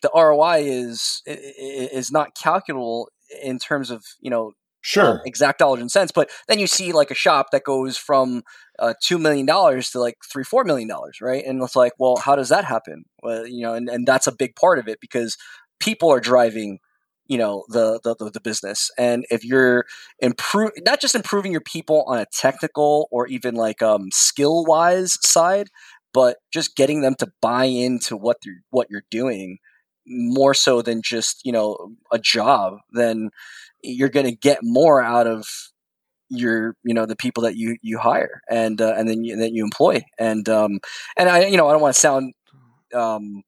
the 0.02 0.10
roi 0.16 0.62
is 0.64 1.22
is 1.26 2.12
not 2.12 2.36
calculable 2.36 3.10
in 3.42 3.58
terms 3.60 3.90
of 3.90 4.04
you 4.20 4.30
know 4.30 4.52
sure. 4.84 5.14
um, 5.14 5.20
exact 5.26 5.60
dollars 5.60 5.82
and 5.82 5.92
cents. 5.92 6.12
But 6.12 6.30
then 6.48 6.60
you 6.60 6.68
see 6.68 6.92
like 6.92 7.10
a 7.10 7.16
shop 7.16 7.48
that 7.52 7.64
goes 7.64 7.98
from 7.98 8.44
uh, 8.78 8.94
two 9.02 9.18
million 9.18 9.46
dollars 9.46 9.90
to 9.92 10.00
like 10.00 10.18
three, 10.32 10.44
four 10.44 10.64
million 10.64 10.88
dollars, 10.88 11.20
right? 11.22 11.44
And 11.44 11.62
it's 11.64 11.76
like, 11.76 11.94
well, 11.98 12.18
how 12.18 12.36
does 12.36 12.50
that 12.50 12.66
happen? 12.66 13.06
Well, 13.24 13.48
you 13.48 13.64
know, 13.64 13.74
and, 13.74 13.90
and 13.90 14.06
that's 14.06 14.28
a 14.28 14.36
big 14.36 14.56
part 14.56 14.78
of 14.78 14.88
it 14.88 15.00
because 15.02 15.38
people 15.80 16.12
are 16.12 16.20
driving, 16.20 16.80
you 17.26 17.38
know, 17.38 17.64
the 17.70 18.00
the, 18.04 18.30
the, 18.30 18.42
business. 18.42 18.92
And 18.98 19.26
if 19.32 19.44
you're 19.44 19.86
improve, 20.20 20.72
not 20.86 21.02
just 21.02 21.16
improving 21.16 21.52
your 21.52 21.62
people 21.62 22.04
on 22.08 22.20
a 22.20 22.28
technical 22.32 23.08
or 23.12 23.28
even 23.28 23.56
like 23.56 23.82
um, 23.82 24.10
skill 24.12 24.66
wise 24.66 25.18
side, 25.26 25.70
but 26.14 26.38
just 26.52 26.76
getting 26.76 27.02
them 27.02 27.16
to 27.20 27.32
buy 27.42 27.66
into 27.66 28.16
what 28.16 28.38
what 28.70 28.88
you're 28.90 29.06
doing 29.10 29.58
more 30.06 30.54
so 30.54 30.82
than 30.82 31.02
just 31.02 31.42
you 31.46 31.52
know 31.52 31.78
a 32.12 32.20
job 32.20 32.74
then 32.92 33.30
you're 33.84 34.10
going 34.10 34.26
to 34.26 34.36
get 34.36 34.60
more 34.62 35.02
out 35.04 35.28
of 35.28 35.46
your 36.30 36.76
you 36.84 36.94
know 36.94 37.06
the 37.06 37.16
people 37.16 37.44
that 37.44 37.56
you 37.56 37.78
you 37.82 38.00
hire 38.00 38.42
and 38.50 38.82
uh, 38.82 38.94
and 38.98 39.08
then 39.08 39.24
you, 39.24 39.36
that 39.36 39.52
you 39.52 39.64
employ 39.64 40.02
and 40.18 40.50
um 40.50 40.80
and 41.16 41.30
I 41.30 41.46
you 41.46 41.58
know 41.58 41.68
I 41.68 41.74
don't 41.74 41.82
want 41.82 41.94
to 41.94 42.00
sound 42.00 42.34
um 42.94 43.44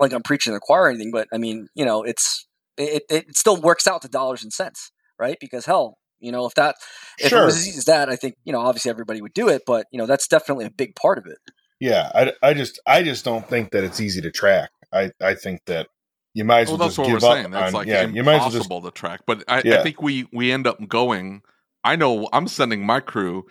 like 0.00 0.12
I'm 0.12 0.22
preaching 0.22 0.50
to 0.50 0.56
the 0.56 0.60
choir 0.60 0.82
or 0.82 0.90
anything 0.90 1.10
but 1.10 1.28
I 1.32 1.38
mean 1.38 1.68
you 1.74 1.84
know 1.84 2.02
it's 2.02 2.46
it, 2.76 3.04
it 3.08 3.36
still 3.36 3.60
works 3.60 3.86
out 3.86 4.02
to 4.02 4.08
dollars 4.08 4.42
and 4.42 4.52
cents 4.52 4.90
right 5.18 5.38
because 5.40 5.64
hell 5.64 5.96
you 6.20 6.32
know 6.32 6.44
if 6.46 6.54
that 6.54 6.76
if 7.18 7.28
Sure. 7.28 7.42
it 7.42 7.46
was 7.46 7.56
as 7.56 7.68
easy 7.68 7.78
as 7.78 7.84
that 7.86 8.08
I 8.10 8.16
think 8.16 8.34
you 8.44 8.52
know 8.52 8.60
obviously 8.60 8.90
everybody 8.90 9.22
would 9.22 9.34
do 9.34 9.48
it 9.48 9.62
but 9.66 9.86
you 9.90 9.98
know 9.98 10.06
that's 10.06 10.28
definitely 10.28 10.66
a 10.66 10.70
big 10.70 10.94
part 10.96 11.18
of 11.18 11.26
it 11.26 11.38
Yeah, 11.80 12.10
I, 12.14 12.32
I 12.42 12.54
just 12.54 12.80
I 12.86 13.02
just 13.02 13.24
don't 13.24 13.48
think 13.48 13.70
that 13.72 13.84
it's 13.84 14.00
easy 14.00 14.20
to 14.20 14.30
track. 14.30 14.70
I 14.92 15.10
I 15.20 15.34
think 15.34 15.60
that 15.66 15.88
you 16.34 16.44
might 16.44 16.60
as 16.60 16.68
well, 16.68 16.78
well, 16.78 16.88
that's 16.88 16.96
just 16.96 16.98
what 16.98 17.08
we're 17.08 17.14
give 17.14 17.24
up 17.24 17.36
saying. 17.36 17.50
That's 17.50 17.66
on- 17.68 17.80
like 17.80 17.88
yeah, 17.88 18.06
you 18.06 18.22
might 18.22 18.34
as 18.34 18.40
well 18.40 18.50
just 18.50 18.56
impossible 18.64 18.82
to 18.82 18.90
track. 18.90 19.20
But 19.26 19.44
I, 19.48 19.58
I 19.58 19.82
think 19.82 20.02
we 20.02 20.28
we 20.32 20.52
end 20.52 20.66
up 20.66 20.86
going. 20.88 21.42
I 21.84 21.96
know 21.96 22.28
I'm 22.32 22.46
sending 22.46 22.86
my 22.86 23.00
crew 23.00 23.44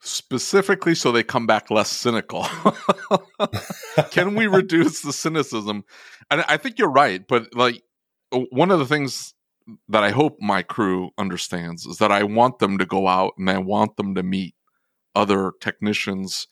specifically 0.00 0.94
so 0.94 1.10
they 1.10 1.22
come 1.22 1.46
back 1.46 1.70
less 1.70 1.90
cynical. 1.90 2.46
Can 4.10 4.34
we 4.34 4.46
reduce 4.46 5.02
the 5.02 5.12
cynicism? 5.12 5.84
And 6.30 6.44
I 6.48 6.56
think 6.56 6.78
you're 6.78 6.90
right, 6.90 7.26
but 7.26 7.54
like 7.54 7.82
one 8.30 8.70
of 8.70 8.78
the 8.78 8.86
things 8.86 9.34
that 9.88 10.04
I 10.04 10.10
hope 10.10 10.38
my 10.40 10.62
crew 10.62 11.10
understands 11.18 11.84
is 11.86 11.98
that 11.98 12.12
I 12.12 12.22
want 12.22 12.58
them 12.58 12.78
to 12.78 12.86
go 12.86 13.08
out 13.08 13.34
and 13.38 13.50
I 13.50 13.58
want 13.58 13.96
them 13.96 14.14
to 14.14 14.22
meet 14.22 14.54
other 15.14 15.52
technicians, 15.60 16.46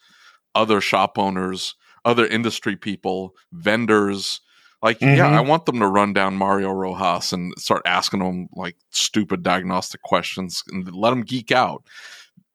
other 0.55 0.81
shop 0.81 1.19
owners, 1.19 1.75
other 2.05 2.27
industry 2.27 2.77
people, 2.77 3.35
vendors. 3.53 4.41
Like, 4.83 5.01
yeah, 5.01 5.17
Mhm. 5.31 5.33
I 5.33 5.41
want 5.41 5.67
them 5.67 5.81
to 5.81 5.87
run 5.87 6.13
down 6.13 6.37
Mario 6.37 6.71
Rojas 6.71 7.33
and 7.33 7.53
start 7.59 7.83
asking 7.87 8.21
them 8.21 8.49
like 8.55 8.77
stupid 8.91 9.43
diagnostic 9.43 10.03
questions 10.03 10.63
and 10.69 10.91
let 10.95 11.11
them 11.11 11.23
geek 11.23 11.51
out. 11.51 11.85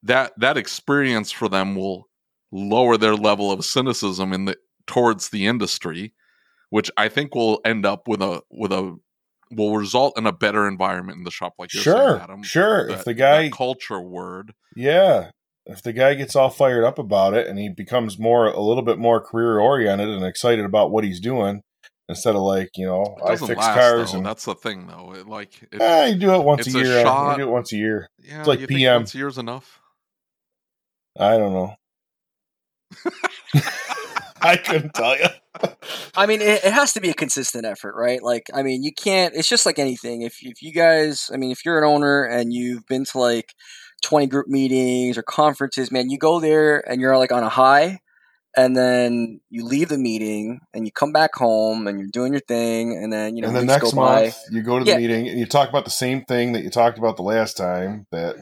That 0.03 0.33
that 0.37 0.57
experience 0.57 1.31
for 1.31 1.49
them 1.49 1.75
will 1.75 2.07
lower 2.51 2.97
their 2.97 3.15
level 3.15 3.51
of 3.51 3.65
cynicism 3.65 4.33
in 4.33 4.45
the 4.45 4.57
towards 4.87 5.29
the 5.29 5.47
industry, 5.47 6.13
which 6.69 6.91
I 6.97 7.07
think 7.09 7.33
will 7.35 7.59
end 7.65 7.85
up 7.85 8.07
with 8.07 8.21
a 8.21 8.41
with 8.51 8.71
a 8.71 8.97
will 9.51 9.75
result 9.75 10.17
in 10.17 10.25
a 10.25 10.31
better 10.31 10.67
environment 10.67 11.17
in 11.17 11.23
the 11.23 11.31
shop. 11.31 11.53
Like 11.59 11.73
you're 11.73 11.83
saying, 11.83 11.97
sure, 11.97 12.19
Adam. 12.19 12.43
sure. 12.43 12.87
That- 12.87 12.99
if 12.99 13.05
the 13.05 13.13
guy, 13.13 13.49
culture 13.49 13.99
word, 13.99 14.53
yeah, 14.75 15.31
if 15.65 15.81
the 15.83 15.91
guy 15.93 16.13
gets 16.13 16.35
all 16.35 16.49
fired 16.49 16.83
up 16.85 16.97
about 16.97 17.33
it 17.33 17.47
and 17.47 17.59
he 17.59 17.67
becomes 17.69 18.17
more 18.17 18.47
a 18.47 18.61
little 18.61 18.83
bit 18.83 18.97
more 18.97 19.19
career 19.19 19.59
oriented 19.59 20.07
and 20.09 20.23
excited 20.25 20.63
about 20.65 20.91
what 20.91 21.03
he's 21.03 21.19
doing 21.19 21.63
instead 22.11 22.35
of 22.35 22.41
like 22.43 22.69
you 22.77 22.85
know 22.85 23.17
it 23.17 23.23
I 23.25 23.29
doesn't 23.29 23.47
fix 23.47 23.57
last. 23.59 23.79
cars 23.79 24.11
though. 24.11 24.17
and 24.17 24.25
That's 24.25 24.45
the 24.45 24.53
thing, 24.55 24.85
though. 24.87 25.13
It, 25.15 25.27
like, 25.27 25.49
it, 25.71 25.81
eh, 25.81 26.05
you 26.07 26.15
do 26.19 26.35
it 26.35 26.43
once 26.43 26.67
a 26.67 26.69
it's 26.69 26.75
a 26.75 26.79
year. 26.79 27.01
shot. 27.01 27.31
You 27.31 27.43
do 27.45 27.49
it 27.49 27.51
once 27.51 27.71
a 27.71 27.77
year. 27.77 28.09
yeah, 28.19 28.39
it's 28.39 28.47
like 28.47 28.59
you 28.59 28.67
think 28.67 28.77
PM. 28.77 28.97
once 29.01 29.15
a 29.15 29.17
year's 29.17 29.37
enough. 29.39 29.79
I 31.19 31.37
don't 31.37 31.53
know. 31.53 31.75
I 34.41 34.57
couldn't 34.57 34.93
tell 34.93 35.17
you. 35.17 35.27
I 36.15 36.25
mean, 36.25 36.41
it, 36.41 36.63
it 36.63 36.73
has 36.73 36.93
to 36.93 37.01
be 37.01 37.09
a 37.09 37.13
consistent 37.13 37.65
effort, 37.65 37.93
right? 37.95 38.21
Like, 38.23 38.43
I 38.53 38.63
mean, 38.63 38.83
you 38.83 38.91
can't. 38.93 39.35
It's 39.35 39.47
just 39.47 39.65
like 39.65 39.77
anything. 39.79 40.21
If 40.23 40.37
if 40.41 40.61
you 40.61 40.73
guys, 40.73 41.29
I 41.33 41.37
mean, 41.37 41.51
if 41.51 41.63
you're 41.65 41.77
an 41.77 41.83
owner 41.83 42.23
and 42.23 42.51
you've 42.53 42.85
been 42.87 43.05
to 43.05 43.19
like 43.19 43.53
20 44.03 44.27
group 44.27 44.47
meetings 44.47 45.17
or 45.17 45.23
conferences, 45.23 45.91
man, 45.91 46.09
you 46.09 46.17
go 46.17 46.39
there 46.39 46.79
and 46.89 46.99
you're 47.01 47.17
like 47.17 47.31
on 47.31 47.43
a 47.43 47.49
high, 47.49 47.99
and 48.55 48.75
then 48.75 49.39
you 49.49 49.65
leave 49.65 49.89
the 49.89 49.97
meeting 49.97 50.59
and 50.73 50.85
you 50.85 50.91
come 50.91 51.11
back 51.11 51.31
home 51.35 51.87
and 51.87 51.99
you're 51.99 52.09
doing 52.11 52.33
your 52.33 52.41
thing, 52.41 52.95
and 52.95 53.11
then 53.11 53.35
you 53.35 53.41
know 53.41 53.49
and 53.49 53.57
the 53.57 53.63
next 53.63 53.93
go 53.93 53.97
by. 54.01 54.23
month, 54.23 54.35
you 54.51 54.61
go 54.61 54.79
to 54.79 54.85
the 54.85 54.91
Yeah. 54.91 54.97
meeting 54.97 55.27
and 55.27 55.39
you 55.39 55.45
talk 55.45 55.69
about 55.69 55.85
the 55.85 55.91
same 55.91 56.23
thing 56.25 56.53
that 56.53 56.63
you 56.63 56.69
talked 56.69 56.97
about 56.97 57.15
the 57.17 57.23
last 57.23 57.55
time 57.57 58.05
that 58.11 58.35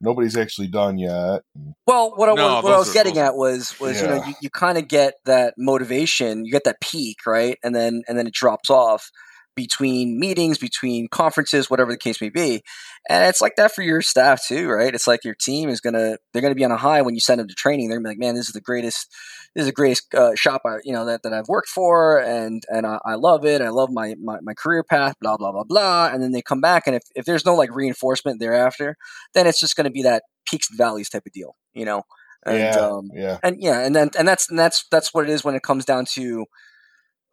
nobody's 0.00 0.36
actually 0.36 0.68
done 0.68 0.98
yet. 0.98 1.42
Well, 1.86 2.12
what 2.16 2.28
I 2.28 2.34
No, 2.34 2.54
was 2.54 2.64
what 2.64 2.72
I 2.72 2.78
was 2.78 2.90
are- 2.90 2.94
getting 2.94 3.14
those 3.14 3.22
at 3.22 3.36
was 3.36 3.74
was 3.80 4.00
you 4.00 4.08
know 4.08 4.22
you, 4.26 4.34
you 4.40 4.50
kind 4.50 4.78
of 4.78 4.88
get 4.88 5.14
that 5.24 5.54
motivation, 5.56 6.44
you 6.44 6.52
get 6.52 6.64
that 6.64 6.80
peak, 6.80 7.18
right, 7.26 7.56
and 7.62 7.74
then 7.74 8.02
and 8.08 8.18
then 8.18 8.26
it 8.26 8.34
drops 8.34 8.70
off 8.70 9.10
between 9.56 10.20
meetings, 10.20 10.58
between 10.58 11.08
conferences, 11.08 11.70
whatever 11.70 11.90
the 11.90 11.98
case 11.98 12.20
may 12.20 12.28
be, 12.28 12.62
and 13.08 13.24
it's 13.24 13.40
like 13.40 13.56
that 13.56 13.74
for 13.74 13.82
your 13.82 14.02
staff 14.02 14.46
too, 14.46 14.68
right? 14.68 14.94
It's 14.94 15.06
like 15.06 15.24
your 15.24 15.34
team 15.34 15.68
is 15.68 15.80
gonna 15.80 16.18
they're 16.32 16.42
gonna 16.42 16.54
be 16.54 16.64
on 16.64 16.70
a 16.70 16.76
high 16.76 17.02
when 17.02 17.14
you 17.14 17.20
send 17.20 17.40
them 17.40 17.48
to 17.48 17.54
training. 17.54 17.88
They're 17.88 17.98
gonna 17.98 18.08
be 18.08 18.10
like, 18.10 18.18
man, 18.18 18.34
this 18.34 18.46
is 18.46 18.52
the 18.52 18.60
greatest. 18.60 19.12
This 19.54 19.62
is 19.62 19.68
the 19.68 19.72
greatest 19.72 20.14
uh, 20.14 20.34
shop 20.34 20.62
I, 20.66 20.76
you 20.84 20.92
know 20.92 21.06
that, 21.06 21.22
that 21.22 21.32
I've 21.32 21.48
worked 21.48 21.68
for, 21.68 22.18
and 22.18 22.62
and 22.68 22.86
I, 22.86 22.98
I 23.04 23.14
love 23.14 23.44
it. 23.44 23.62
I 23.62 23.70
love 23.70 23.90
my, 23.90 24.14
my 24.22 24.38
my 24.42 24.54
career 24.54 24.84
path. 24.84 25.14
Blah 25.20 25.38
blah 25.38 25.52
blah 25.52 25.64
blah. 25.64 26.10
And 26.12 26.22
then 26.22 26.32
they 26.32 26.42
come 26.42 26.60
back, 26.60 26.86
and 26.86 26.94
if, 26.94 27.02
if 27.14 27.24
there's 27.24 27.46
no 27.46 27.54
like 27.54 27.74
reinforcement 27.74 28.38
thereafter, 28.38 28.96
then 29.34 29.46
it's 29.46 29.58
just 29.60 29.76
to 29.76 29.90
be 29.90 30.02
that 30.02 30.24
peaks 30.46 30.70
and 30.70 30.78
valleys 30.78 31.08
type 31.08 31.24
of 31.26 31.32
deal, 31.32 31.56
you 31.74 31.84
know. 31.84 32.02
And 32.44 32.58
yeah, 32.58 32.76
um, 32.76 33.10
yeah. 33.12 33.38
and 33.42 33.56
yeah, 33.60 33.80
and 33.80 33.96
then 33.96 34.10
and 34.18 34.28
that's 34.28 34.48
and 34.48 34.58
that's 34.58 34.84
that's 34.90 35.14
what 35.14 35.24
it 35.24 35.30
is 35.30 35.42
when 35.42 35.54
it 35.54 35.62
comes 35.62 35.84
down 35.84 36.04
to 36.12 36.44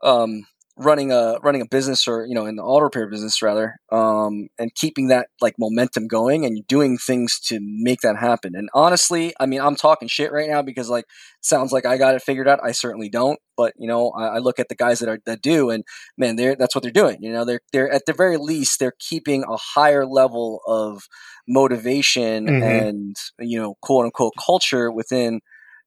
um, 0.01 0.45
running 0.75 1.11
a 1.11 1.37
running 1.43 1.61
a 1.61 1.67
business 1.67 2.07
or 2.07 2.25
you 2.25 2.33
know 2.33 2.45
in 2.47 2.55
the 2.55 2.63
auto 2.63 2.85
repair 2.85 3.07
business 3.07 3.41
rather, 3.41 3.75
um, 3.91 4.47
and 4.57 4.73
keeping 4.75 5.07
that 5.09 5.27
like 5.41 5.53
momentum 5.59 6.07
going 6.07 6.45
and 6.45 6.65
doing 6.67 6.97
things 6.97 7.39
to 7.39 7.59
make 7.61 8.01
that 8.01 8.17
happen. 8.17 8.53
And 8.55 8.69
honestly, 8.73 9.33
I 9.39 9.45
mean, 9.45 9.61
I'm 9.61 9.75
talking 9.75 10.07
shit 10.07 10.31
right 10.31 10.49
now 10.49 10.61
because 10.63 10.89
like 10.89 11.05
sounds 11.41 11.71
like 11.71 11.85
I 11.85 11.97
got 11.97 12.15
it 12.15 12.23
figured 12.23 12.47
out. 12.47 12.59
I 12.63 12.71
certainly 12.71 13.07
don't, 13.09 13.39
but 13.55 13.73
you 13.77 13.87
know, 13.87 14.11
I, 14.17 14.35
I 14.35 14.37
look 14.39 14.57
at 14.59 14.69
the 14.69 14.75
guys 14.75 14.99
that 14.99 15.09
are 15.09 15.19
that 15.25 15.41
do, 15.43 15.69
and 15.69 15.83
man, 16.17 16.35
they're 16.37 16.55
that's 16.55 16.73
what 16.75 16.81
they're 16.83 16.91
doing. 16.91 17.17
You 17.21 17.31
know, 17.33 17.45
they're 17.45 17.61
they're 17.71 17.91
at 17.91 18.05
the 18.07 18.13
very 18.13 18.37
least 18.37 18.79
they're 18.79 18.95
keeping 18.99 19.43
a 19.43 19.57
higher 19.57 20.05
level 20.07 20.61
of 20.67 21.03
motivation 21.47 22.47
Mhm. 22.47 22.87
and 22.87 23.15
you 23.39 23.59
know 23.59 23.75
quote 23.81 24.05
unquote 24.05 24.33
culture 24.43 24.91
within 24.91 25.41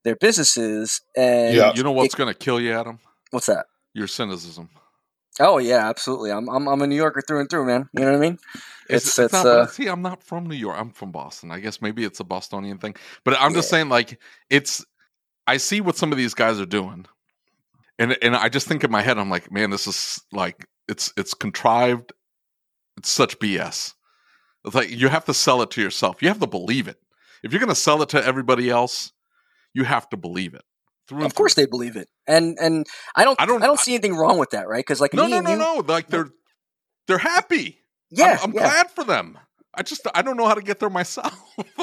their 0.05 0.17
businesses. 0.17 1.01
And 1.17 1.55
Yeah. 1.57 1.73
You 1.75 1.83
know 1.83 1.93
what's 1.93 2.15
going 2.15 2.33
to 2.33 2.39
kill 2.39 2.61
you, 2.61 2.73
Adam? 2.73 3.01
what's 3.31 3.47
that? 3.47 3.67
Your 3.97 4.07
cynicism. 4.07 4.69
Oh 5.41 5.57
yeah, 5.57 5.89
absolutely. 5.89 6.31
I'm 6.31 6.51
I'm 6.51 6.69
I'm 6.69 6.83
a 6.83 6.87
New 6.87 6.97
Yorker 6.97 7.23
through 7.27 7.41
and 7.41 7.49
through, 7.49 7.65
man. 7.65 7.89
You 7.95 8.05
know 8.05 8.13
what 8.13 8.19
I 8.19 8.21
mean? 8.21 8.39
It's 8.91 9.19
it's, 9.19 9.33
not, 9.33 9.47
uh, 9.47 9.67
see, 9.67 9.87
I'm 9.87 10.03
not 10.03 10.23
from 10.23 10.45
New 10.45 10.55
York. 10.55 10.77
I'm 10.79 10.91
from 10.91 11.13
Boston. 11.13 11.51
I 11.51 11.61
guess 11.61 11.81
maybe 11.81 12.05
it's 12.05 12.21
a 12.21 12.25
Bostonian 12.25 12.77
thing. 12.77 12.95
But 13.25 13.41
I'm 13.41 13.55
just 13.55 13.71
saying, 13.71 13.89
like, 13.89 14.21
it's. 14.51 14.85
I 15.47 15.57
see 15.57 15.81
what 15.81 15.97
some 15.97 16.13
of 16.13 16.19
these 16.19 16.35
guys 16.35 16.61
are 16.61 16.67
doing, 16.67 17.07
and 17.99 18.19
and 18.21 18.37
I 18.37 18.51
just 18.51 18.69
think 18.69 18.85
in 18.85 18.91
my 18.91 19.01
head, 19.01 19.17
I'm 19.17 19.31
like, 19.31 19.51
man, 19.51 19.71
this 19.71 19.87
is 19.87 20.23
like 20.31 20.67
it's 20.89 21.11
it's 21.17 21.33
contrived. 21.33 22.13
It's 22.99 23.09
such 23.09 23.39
BS. 23.39 23.95
It's 24.67 24.75
like 24.75 24.91
you 24.91 25.09
have 25.09 25.25
to 25.25 25.33
sell 25.33 25.63
it 25.63 25.71
to 25.71 25.81
yourself. 25.81 26.21
You 26.21 26.29
have 26.29 26.41
to 26.41 26.47
believe 26.47 26.87
it. 26.87 27.01
If 27.43 27.51
you're 27.51 27.61
going 27.61 27.71
to 27.71 27.75
sell 27.75 28.03
it 28.03 28.11
to 28.11 28.23
everybody 28.23 28.69
else, 28.69 29.13
you 29.73 29.85
have 29.85 30.07
to 30.11 30.19
believe 30.19 30.53
it. 30.53 30.65
Through 31.09 31.25
Of 31.25 31.35
course 31.35 31.55
through. 31.55 31.65
they 31.65 31.71
believe 31.71 31.97
it, 31.97 32.09
and 32.27 32.59
and 32.61 32.87
I 33.15 33.25
don't 33.25 33.41
I 33.41 33.47
don't- 33.47 33.63
I 33.63 33.67
don't 33.67 33.79
see 33.81 33.95
anything 33.95 34.17
wrong 34.17 34.39
with 34.39 34.51
that, 34.51 34.67
right? 34.69 34.81
Because 34.81 35.01
like 35.01 35.15
No, 35.15 35.27
no, 35.27 35.41
no, 35.41 35.51
you, 35.53 35.59
no. 35.59 35.85
Like 35.87 36.09
they're 36.09 36.29
they're 37.07 37.19
happy. 37.19 37.79
yeah, 38.11 38.39
I'm, 38.43 38.51
I'm 38.51 38.53
yeah, 38.53 38.63
glad 38.63 38.91
for 38.91 39.05
them. 39.05 39.39
I 39.75 39.83
just 39.83 40.07
I 40.15 40.23
don't 40.23 40.37
know 40.37 40.47
how 40.47 40.55
to 40.55 40.63
get 40.63 40.81
there 40.81 40.91
myself. 40.91 41.33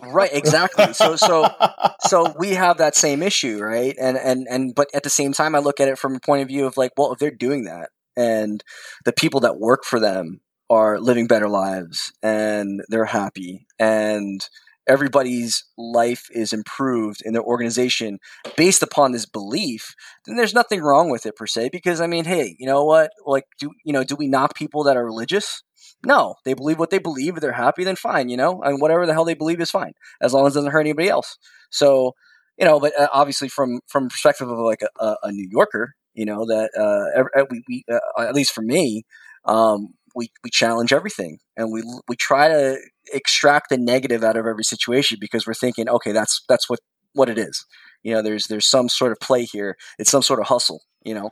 right, 0.03 0.31
exactly. 0.33 0.93
So 0.93 1.15
so 1.15 1.47
so 2.07 2.33
we 2.37 2.49
have 2.51 2.77
that 2.79 2.95
same 2.95 3.21
issue, 3.23 3.59
right? 3.59 3.95
And 3.99 4.17
and 4.17 4.47
and 4.49 4.75
but 4.75 4.87
at 4.93 5.03
the 5.03 5.09
same 5.09 5.31
time, 5.33 5.55
I 5.55 5.59
look 5.59 5.79
at 5.79 5.87
it 5.87 5.97
from 5.97 6.15
a 6.15 6.19
point 6.19 6.41
of 6.41 6.47
view 6.47 6.65
of 6.65 6.75
like, 6.75 6.91
well, 6.97 7.13
if 7.13 7.19
they're 7.19 7.31
doing 7.31 7.65
that, 7.65 7.89
and 8.17 8.63
the 9.05 9.13
people 9.13 9.39
that 9.41 9.59
work 9.59 9.83
for 9.85 9.99
them 9.99 10.41
are 10.69 10.99
living 10.99 11.27
better 11.27 11.47
lives, 11.47 12.11
and 12.23 12.81
they're 12.89 13.05
happy, 13.05 13.67
and 13.79 14.41
everybody's 14.87 15.63
life 15.77 16.27
is 16.31 16.53
improved 16.53 17.21
in 17.23 17.33
their 17.33 17.43
organization 17.43 18.19
based 18.57 18.83
upon 18.83 19.11
this 19.11 19.25
belief 19.25 19.95
then 20.25 20.35
there's 20.35 20.53
nothing 20.53 20.81
wrong 20.81 21.09
with 21.09 21.25
it 21.25 21.35
per 21.35 21.47
se 21.47 21.69
because 21.71 22.01
i 22.01 22.07
mean 22.07 22.25
hey 22.25 22.55
you 22.59 22.65
know 22.65 22.83
what? 22.83 23.11
Like 23.25 23.45
do 23.59 23.71
you 23.83 23.93
know 23.93 24.03
do 24.03 24.15
we 24.15 24.27
knock 24.27 24.55
people 24.55 24.83
that 24.83 24.97
are 24.97 25.05
religious? 25.05 25.63
No. 26.05 26.35
They 26.45 26.53
believe 26.53 26.79
what 26.79 26.89
they 26.89 26.99
believe. 26.99 27.35
If 27.35 27.41
they're 27.41 27.51
happy 27.51 27.83
then 27.83 27.95
fine 27.95 28.29
you 28.29 28.37
know? 28.37 28.61
And 28.61 28.81
whatever 28.81 29.05
the 29.05 29.13
hell 29.13 29.25
they 29.25 29.33
believe 29.33 29.61
is 29.61 29.71
fine 29.71 29.93
as 30.21 30.33
long 30.33 30.47
as 30.47 30.55
it 30.55 30.59
doesn't 30.59 30.71
hurt 30.71 30.81
anybody 30.81 31.09
else. 31.09 31.37
So 31.69 32.13
you 32.57 32.65
know 32.65 32.79
but 32.79 32.97
uh, 32.99 33.09
obviously 33.11 33.49
from 33.49 33.79
from 33.87 34.09
perspective 34.09 34.49
of 34.49 34.57
like 34.59 34.81
a, 34.99 35.15
a, 35.23 35.31
new 35.31 35.47
yorker 35.49 35.95
you 36.13 36.23
know 36.23 36.45
that 36.45 36.69
uh 36.77 37.19
ev- 37.19 37.47
we, 37.49 37.63
we 37.67 37.83
uh, 37.91 37.99
at 38.21 38.35
least 38.35 38.51
for 38.51 38.61
me 38.61 39.03
um 39.45 39.95
we 40.15 40.29
we 40.43 40.49
challenge 40.49 40.93
everything 40.93 41.39
and 41.57 41.71
we 41.71 41.83
we 42.07 42.15
try 42.15 42.47
to 42.47 42.77
extract 43.13 43.69
the 43.69 43.77
negative 43.77 44.23
out 44.23 44.37
of 44.37 44.45
every 44.45 44.63
situation 44.63 45.17
because 45.19 45.45
we're 45.47 45.53
thinking 45.53 45.89
okay 45.89 46.11
that's 46.11 46.41
that's 46.47 46.69
what 46.69 46.79
what 47.13 47.29
it 47.29 47.37
is. 47.37 47.65
You 48.03 48.13
know 48.13 48.21
there's 48.21 48.47
there's 48.47 48.69
some 48.69 48.89
sort 48.89 49.11
of 49.11 49.19
play 49.19 49.43
here. 49.45 49.75
It's 49.99 50.11
some 50.11 50.21
sort 50.23 50.39
of 50.39 50.47
hustle 50.47 50.81
you 51.05 51.13
know? 51.13 51.31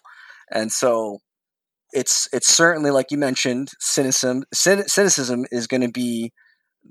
And 0.52 0.72
so 0.72 1.20
it's 1.94 2.28
it's 2.34 2.48
certainly 2.54 2.92
like 2.92 3.08
you 3.12 3.18
mentioned 3.18 3.70
cynicism 3.80 4.44
cyn- 4.54 4.88
cynicism 4.90 5.46
is 5.52 5.68
going 5.68 5.82
to 5.82 5.92
be 5.92 6.32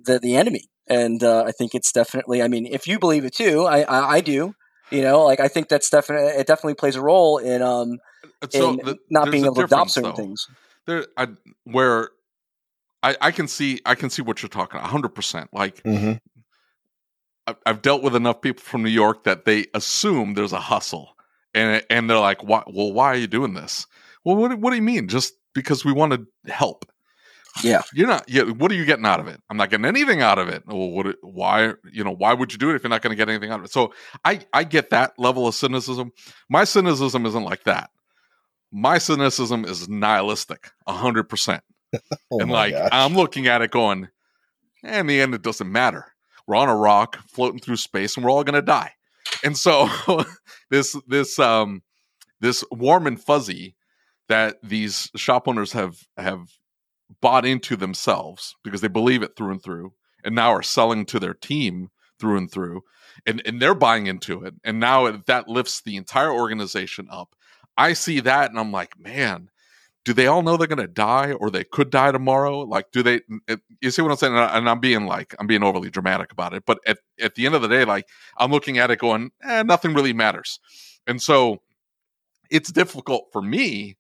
the 0.05 0.18
the 0.18 0.37
enemy. 0.37 0.64
And 0.88 1.22
uh, 1.22 1.45
i 1.47 1.53
think 1.53 1.74
it's 1.74 1.93
definitely 1.93 2.43
i 2.43 2.49
mean 2.49 2.66
if 2.66 2.86
you 2.88 2.99
believe 2.99 3.24
it 3.24 3.34
too 3.34 3.64
i 3.66 3.82
i, 3.82 4.16
I 4.16 4.20
do 4.20 4.55
you 4.91 5.03
know? 5.03 5.24
Like 5.24 5.38
i 5.41 5.47
think 5.47 5.68
that's 5.68 5.88
definitely 5.91 6.28
it 6.41 6.47
definitely 6.47 6.74
plays 6.74 6.97
a 6.97 7.03
role 7.03 7.38
in 7.38 7.62
um 7.62 7.99
So 8.51 8.70
in 8.70 8.76
the- 8.78 8.99
not 9.09 9.30
being 9.30 9.45
able 9.45 9.55
to 9.57 9.64
adopt 9.64 9.91
certain 9.91 10.11
though. 10.11 10.16
things 10.16 10.47
there 10.87 11.07
I, 11.16 11.28
where 11.64 12.11
I, 13.03 13.16
I 13.20 13.31
can 13.31 13.49
see 13.49 13.81
I 13.87 13.95
can 13.95 14.11
see 14.11 14.22
what 14.22 14.43
you're 14.43 14.49
talking 14.49 14.81
hundred 14.81 15.11
percent. 15.11 15.51
Like 15.53 15.81
hmm 15.85 16.12
I- 17.47 17.57
I've 17.66 17.83
dealt 17.83 18.03
with 18.03 18.14
enough 18.14 18.41
people 18.43 18.62
from 18.62 18.83
New 18.83 18.91
York 18.91 19.24
that 19.24 19.45
they 19.45 19.66
assume 19.74 20.35
there's 20.35 20.53
a 20.53 20.61
hustle, 20.61 21.16
and 21.55 21.85
and 21.91 22.09
they're 22.09 22.18
like, 22.18 22.43
why, 22.43 22.62
well, 22.66 22.93
why 22.93 23.07
are 23.07 23.16
you 23.16 23.26
doing 23.26 23.55
this? 23.55 23.87
Well, 24.24 24.37
what, 24.37 24.59
what 24.59 24.70
do 24.70 24.76
you 24.76 24.83
mean? 24.83 25.09
Just 25.09 25.35
because 25.55 25.85
we 25.85 25.93
want 25.93 26.12
to 26.12 26.53
help? 26.53 26.85
Yeah. 27.64 27.83
you're 27.95 28.07
not. 28.07 28.28
Yeah, 28.28 28.43
what 28.43 28.70
are 28.70 28.74
you 28.74 28.85
getting 28.85 29.07
out 29.07 29.20
of 29.20 29.26
it? 29.26 29.41
I'm 29.49 29.57
not 29.57 29.70
getting 29.70 29.87
anything 29.87 30.20
out 30.20 30.39
of 30.39 30.49
it. 30.49 30.64
Well, 30.66 30.91
what? 30.91 31.16
Why? 31.22 31.72
You 31.91 32.05
know, 32.05 32.14
why 32.14 32.35
would 32.35 32.53
you 32.53 32.59
do 32.59 32.70
it 32.70 32.76
if 32.76 32.83
you're 32.83 32.91
not 32.91 33.03
going 33.03 33.11
to 33.12 33.16
get 33.16 33.28
anything 33.28 33.51
out 33.51 33.61
of 33.61 33.64
it? 33.64 33.72
So 33.72 33.93
I 34.24 34.41
I 34.53 34.64
get 34.64 34.91
that 34.91 35.18
level 35.18 35.47
of 35.47 35.55
cynicism. 35.55 36.12
My 36.49 36.64
cynicism 36.64 37.24
isn't 37.26 37.45
like 37.45 37.64
that. 37.64 37.91
My 38.73 38.99
cynicism 38.99 39.64
is 39.64 39.89
nihilistic, 39.89 40.71
hundred 40.87 41.29
percent. 41.29 41.62
Oh 42.33 42.39
and 42.39 42.53
like 42.53 42.73
gosh. 42.73 42.89
I'm 42.93 43.14
looking 43.14 43.49
at 43.49 43.62
it 43.62 43.73
going, 43.73 44.09
eh, 44.85 45.01
in 45.01 45.09
the 45.09 45.21
end, 45.21 45.35
it 45.35 45.43
doesn't 45.43 45.73
matter. 45.73 46.12
We're 46.47 46.55
on 46.55 46.68
a 46.68 46.77
rock 46.77 47.18
floating 47.29 47.59
through 47.59 47.79
space, 47.79 48.16
and 48.16 48.25
we're 48.25 48.31
all 48.31 48.45
gonna 48.45 48.62
die. 48.62 48.93
And 49.43 49.59
so 49.59 49.89
this 50.71 50.97
this 51.09 51.39
um 51.41 51.83
this 52.41 52.62
warm 52.71 53.09
and 53.09 53.21
fuzzy 53.21 53.75
that 54.29 54.59
these 54.62 55.11
shop 55.16 55.49
owners 55.49 55.73
have 55.73 55.99
have 56.16 56.47
bought 57.21 57.45
into 57.45 57.75
themselves 57.75 58.55
because 58.62 58.81
they 58.81 58.89
believe 58.89 59.23
it 59.23 59.35
through 59.37 59.51
and 59.51 59.62
through, 59.62 59.93
and 60.25 60.35
now 60.35 60.51
are 60.51 60.62
selling 60.62 61.05
to 61.07 61.18
their 61.18 61.35
team 61.35 61.91
through 62.21 62.37
and 62.37 62.51
through, 62.51 62.83
and 63.27 63.43
and 63.45 63.61
they're 63.61 63.75
buying 63.75 64.07
into 64.07 64.45
it, 64.45 64.55
and 64.62 64.79
now 64.79 65.07
it, 65.07 65.27
that 65.27 65.49
lifts 65.49 65.83
the 65.83 65.97
entire 65.97 66.33
organization 66.33 67.09
up. 67.11 67.35
I 67.81 67.95
see 67.95 68.20
that, 68.20 68.51
and 68.51 68.59
I'm 68.59 68.72
like, 68.72 68.99
man, 68.99 69.49
do 70.05 70.12
they 70.12 70.26
all 70.26 70.43
know 70.43 70.57
they're 70.57 70.66
going 70.66 70.78
to 70.78 70.87
die 70.87 71.33
or 71.33 71.51
they 71.51 71.64
could 71.64 71.91
die 71.91 72.12
tomorrow? 72.12 72.61
Like, 72.61 72.91
do 72.93 73.03
they? 73.03 73.20
You 73.81 73.91
see 73.91 74.03
what 74.03 74.11
I'm 74.11 74.16
saying? 74.18 74.35
And 74.37 74.68
I'm 74.68 74.81
being 74.81 75.07
like, 75.07 75.35
I'm 75.39 75.47
being 75.47 75.62
overly 75.62 75.89
dramatic 75.89 76.31
about 76.31 76.53
it. 76.53 76.64
But 76.66 76.78
at, 76.87 76.99
at 77.20 77.35
the 77.37 77.47
end 77.47 77.55
of 77.55 77.62
the 77.62 77.68
day, 77.68 77.85
like, 77.85 78.07
I'm 78.37 78.51
looking 78.51 78.78
at 78.78 78.91
it 78.91 78.99
going, 78.99 79.31
eh, 79.43 79.62
nothing 79.62 79.95
really 79.95 80.12
matters. 80.12 80.61
And 81.07 81.22
so 81.22 81.62
it's 82.51 82.70
difficult 82.70 83.28
for 83.33 83.41
me. 83.41 83.97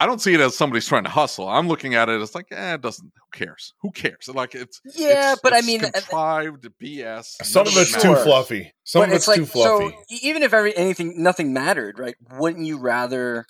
I 0.00 0.06
don't 0.06 0.20
see 0.20 0.32
it 0.32 0.40
as 0.40 0.56
somebody's 0.56 0.86
trying 0.88 1.04
to 1.04 1.10
hustle. 1.10 1.46
I'm 1.48 1.68
looking 1.68 1.94
at 1.94 2.08
it 2.08 2.20
as 2.22 2.34
like, 2.34 2.46
eh, 2.50 2.74
it 2.74 2.80
doesn't. 2.80 3.04
Who 3.14 3.38
cares? 3.38 3.74
Who 3.82 3.90
cares? 3.90 4.28
Like 4.32 4.54
it's 4.54 4.80
Yeah, 4.96 5.08
it's- 5.32 5.40
but 5.42 5.52
I 5.52 5.58
it's 5.58 5.66
mean, 5.66 5.84
uh, 5.84 5.90
contrived 5.90 6.66
BS. 6.82 7.36
Some 7.44 7.66
of 7.66 7.76
it's 7.76 7.94
it 7.94 8.00
too 8.00 8.16
fluffy. 8.16 8.72
Some 8.84 9.02
but 9.02 9.08
of 9.10 9.14
it's, 9.16 9.26
too 9.26 9.44
fluffy. 9.46 9.90
so 9.90 10.16
even 10.22 10.42
if 10.42 10.54
every 10.54 10.74
anything 10.76 11.22
nothing 11.22 11.52
mattered, 11.52 11.98
right? 11.98 12.14
Wouldn't 12.38 12.64
you 12.66 12.78
rather, 12.78 13.44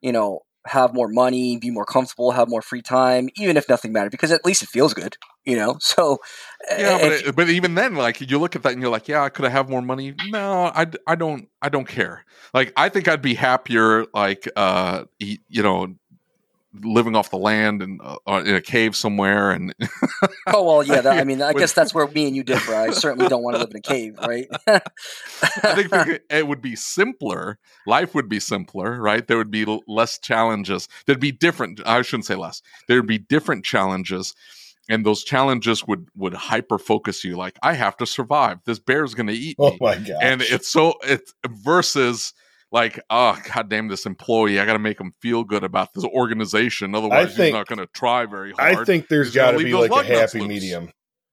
you 0.00 0.12
know, 0.12 0.40
have 0.66 0.94
more 0.94 1.08
money, 1.08 1.56
be 1.56 1.70
more 1.70 1.84
comfortable, 1.84 2.32
have 2.32 2.48
more 2.48 2.62
free 2.62 2.82
time, 2.82 3.28
even 3.36 3.56
if 3.56 3.68
nothing 3.68 3.92
mattered? 3.92 4.10
Because 4.10 4.32
at 4.32 4.44
least 4.44 4.62
it 4.62 4.68
feels 4.68 4.94
good, 4.94 5.16
you 5.44 5.56
know. 5.56 5.78
So 5.80 6.18
Yeah, 6.70 6.98
but, 6.98 7.12
it, 7.12 7.36
but 7.36 7.48
even 7.48 7.74
then, 7.74 7.94
like 7.94 8.20
you 8.20 8.38
look 8.38 8.54
at 8.54 8.62
that 8.62 8.72
and 8.72 8.80
you're 8.80 8.90
like, 8.90 9.08
yeah, 9.08 9.22
I 9.22 9.28
could 9.28 9.50
have 9.50 9.68
more 9.68 9.82
money. 9.82 10.14
No, 10.28 10.70
I, 10.74 10.86
I 11.06 11.14
don't 11.14 11.48
I 11.62 11.68
don't 11.68 11.88
care. 11.88 12.24
Like 12.54 12.72
I 12.76 12.88
think 12.88 13.08
I'd 13.08 13.22
be 13.22 13.34
happier, 13.34 14.06
like 14.14 14.48
uh, 14.56 15.04
you 15.18 15.62
know, 15.62 15.94
living 16.72 17.16
off 17.16 17.30
the 17.30 17.36
land 17.36 17.82
and 17.82 18.00
uh, 18.02 18.16
uh, 18.26 18.42
in 18.46 18.54
a 18.54 18.60
cave 18.60 18.94
somewhere. 18.94 19.50
And 19.50 19.74
oh 20.46 20.62
well, 20.62 20.82
yeah. 20.82 21.00
That, 21.00 21.18
I 21.18 21.24
mean, 21.24 21.42
I 21.42 21.52
guess 21.60 21.72
that's 21.72 21.92
where 21.92 22.06
me 22.06 22.26
and 22.26 22.36
you 22.36 22.42
differ. 22.42 22.74
I 22.74 22.90
certainly 22.90 23.28
don't 23.28 23.42
want 23.42 23.56
to 23.56 23.60
live 23.60 23.70
in 23.70 23.76
a 23.76 23.80
cave, 23.80 24.16
right? 24.20 24.46
I 24.66 25.74
think 25.74 25.92
it- 25.92 26.24
it 26.30 26.46
would 26.46 26.62
be 26.62 26.76
simpler. 26.76 27.58
Life 27.86 28.14
would 28.14 28.28
be 28.28 28.40
simpler, 28.40 29.00
right? 29.00 29.26
There 29.26 29.36
would 29.36 29.50
be 29.50 29.64
less 29.88 30.18
challenges. 30.18 30.88
There'd 31.06 31.20
be 31.20 31.32
different. 31.32 31.80
I 31.86 32.02
shouldn't 32.02 32.26
say 32.26 32.36
less. 32.36 32.62
There'd 32.88 33.06
be 33.06 33.18
different 33.18 33.64
challenges. 33.64 34.34
And 34.88 35.06
those 35.06 35.22
challenges 35.22 35.86
would 35.86 36.08
would 36.16 36.34
hyper 36.34 36.76
focus 36.78 37.22
you. 37.24 37.36
Like 37.36 37.58
I 37.62 37.74
have 37.74 37.96
to 37.98 38.06
survive. 38.06 38.58
This 38.64 38.78
bear's 38.80 39.14
going 39.14 39.28
to 39.28 39.32
eat 39.32 39.56
me 39.58 39.66
Oh 39.72 39.76
my 39.80 39.96
god! 39.96 40.16
and 40.20 40.42
it's 40.42 40.66
so 40.68 40.94
it's 41.04 41.32
versus 41.48 42.32
like 42.72 43.00
ah, 43.10 43.36
oh 43.36 43.50
god 43.54 43.68
damn 43.68 43.88
this 43.88 44.06
employee 44.06 44.60
i 44.60 44.64
gotta 44.64 44.78
make 44.78 45.00
him 45.00 45.12
feel 45.20 45.44
good 45.44 45.64
about 45.64 45.92
this 45.94 46.04
organization 46.04 46.94
otherwise 46.94 47.34
think- 47.34 47.46
he's 47.46 47.52
not 47.52 47.66
gonna 47.66 47.86
try 47.94 48.26
very 48.26 48.52
hard 48.52 48.78
I 48.78 48.84
think 48.84 49.08
there's 49.08 49.34
got 49.34 49.52
to 49.52 49.58
be 49.58 49.74
like 49.74 49.90
a 49.90 50.04
happy 50.04 50.46
medium, 50.46 50.90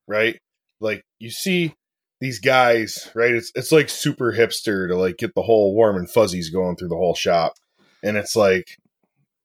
right? 0.08 0.40
Like 0.80 1.04
you 1.20 1.30
see 1.30 1.74
these 2.20 2.40
guys, 2.40 3.10
right? 3.16 3.34
It's 3.34 3.52
it's 3.56 3.72
like 3.72 3.90
super 3.90 4.34
hipster 4.34 4.88
to 4.88 4.96
like 4.96 5.18
get 5.18 5.36
the 5.36 5.42
whole 5.42 5.76
warm 5.76 5.98
and 5.98 6.10
fuzzies 6.10 6.50
going 6.50 6.76
through 6.76 6.90
the 6.90 6.96
whole 6.96 7.16
shop, 7.16 7.54
and 8.04 8.18
it's 8.18 8.36
like 8.36 8.78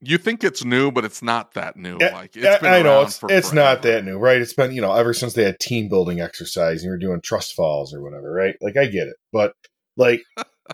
you 0.05 0.19
think 0.19 0.43
it's 0.43 0.65
new 0.65 0.91
but 0.91 1.05
it's 1.05 1.23
not 1.23 1.55
that 1.55 1.77
new 1.77 1.97
Yeah, 2.01 2.13
like 2.13 2.37
eh, 2.37 2.41
it's 2.43 2.61
been 2.61 2.73
I 2.73 2.83
know 2.83 3.03
it's 3.03 3.21
it's 3.29 3.53
not 3.53 3.83
that 3.83 4.05
new, 4.05 4.19
right? 4.19 4.41
It's 4.41 4.55
been 4.55 4.73
you 4.73 4.81
know 4.81 4.93
ever 4.93 5.15
since 5.15 5.35
they 5.35 5.45
had 5.45 5.61
team 5.61 5.89
building 5.89 6.21
exercise 6.21 6.83
and 6.83 6.85
you 6.85 6.91
were 6.91 6.99
doing 6.99 7.21
trust 7.23 7.55
falls 7.55 7.95
or 7.95 8.03
whatever, 8.03 8.33
right? 8.33 8.57
Like 8.61 8.77
I 8.77 8.87
get 8.87 9.07
it, 9.09 9.17
but 9.33 9.55
like 9.97 10.23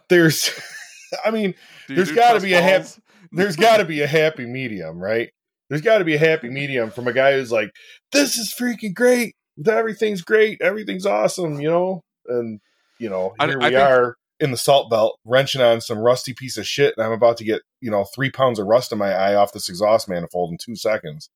there's, 0.09 0.51
I 1.25 1.31
mean, 1.31 1.55
there's 1.89 2.13
gotta 2.13 2.33
trust 2.35 2.45
be 2.45 2.55
a 2.55 2.63
hap- 2.63 2.87
there's 3.33 3.57
got 3.57 3.79
to 3.79 3.85
be 3.85 4.01
a 4.01 4.07
happy 4.07 4.47
medium, 4.47 4.99
right? 4.99 5.31
There's 5.69 5.83
got 5.83 5.99
to 5.99 6.05
be 6.05 6.15
a 6.15 6.19
happy 6.19 6.49
medium 6.49 6.91
from 6.91 7.09
a 7.09 7.13
guy 7.13 7.35
who's 7.35 7.53
like, 7.53 7.71
this 8.13 8.39
is 8.39 8.55
freaking 8.59 8.95
great, 8.95 9.35
everything's 9.67 10.23
great, 10.23 10.63
everything's 10.63 11.05
awesome, 11.05 11.61
you 11.61 11.69
know, 11.69 12.03
and 12.27 12.61
you 12.99 13.11
know 13.11 13.35
here 13.41 13.61
I 13.61 13.65
we 13.67 13.75
think- 13.75 13.81
are 13.81 14.17
in 14.41 14.51
the 14.53 14.57
salt 14.57 14.89
belt 14.89 15.19
wrenching 15.25 15.61
on 15.61 15.81
some 15.81 15.99
rusty 15.99 16.33
piece 16.33 16.57
of 16.57 16.67
shit, 16.67 16.95
and 16.97 17.05
I'm 17.05 17.13
about 17.13 17.37
to 17.39 17.45
get 17.45 17.61
you 17.81 17.91
know 17.91 18.05
three 18.15 18.31
pounds 18.31 18.59
of 18.59 18.67
rust 18.67 18.93
in 18.93 18.99
my 18.99 19.13
eye 19.13 19.35
off 19.35 19.53
this 19.53 19.69
exhaust 19.69 20.09
manifold 20.09 20.53
in 20.53 20.59
two 20.59 20.77
seconds. 20.77 21.29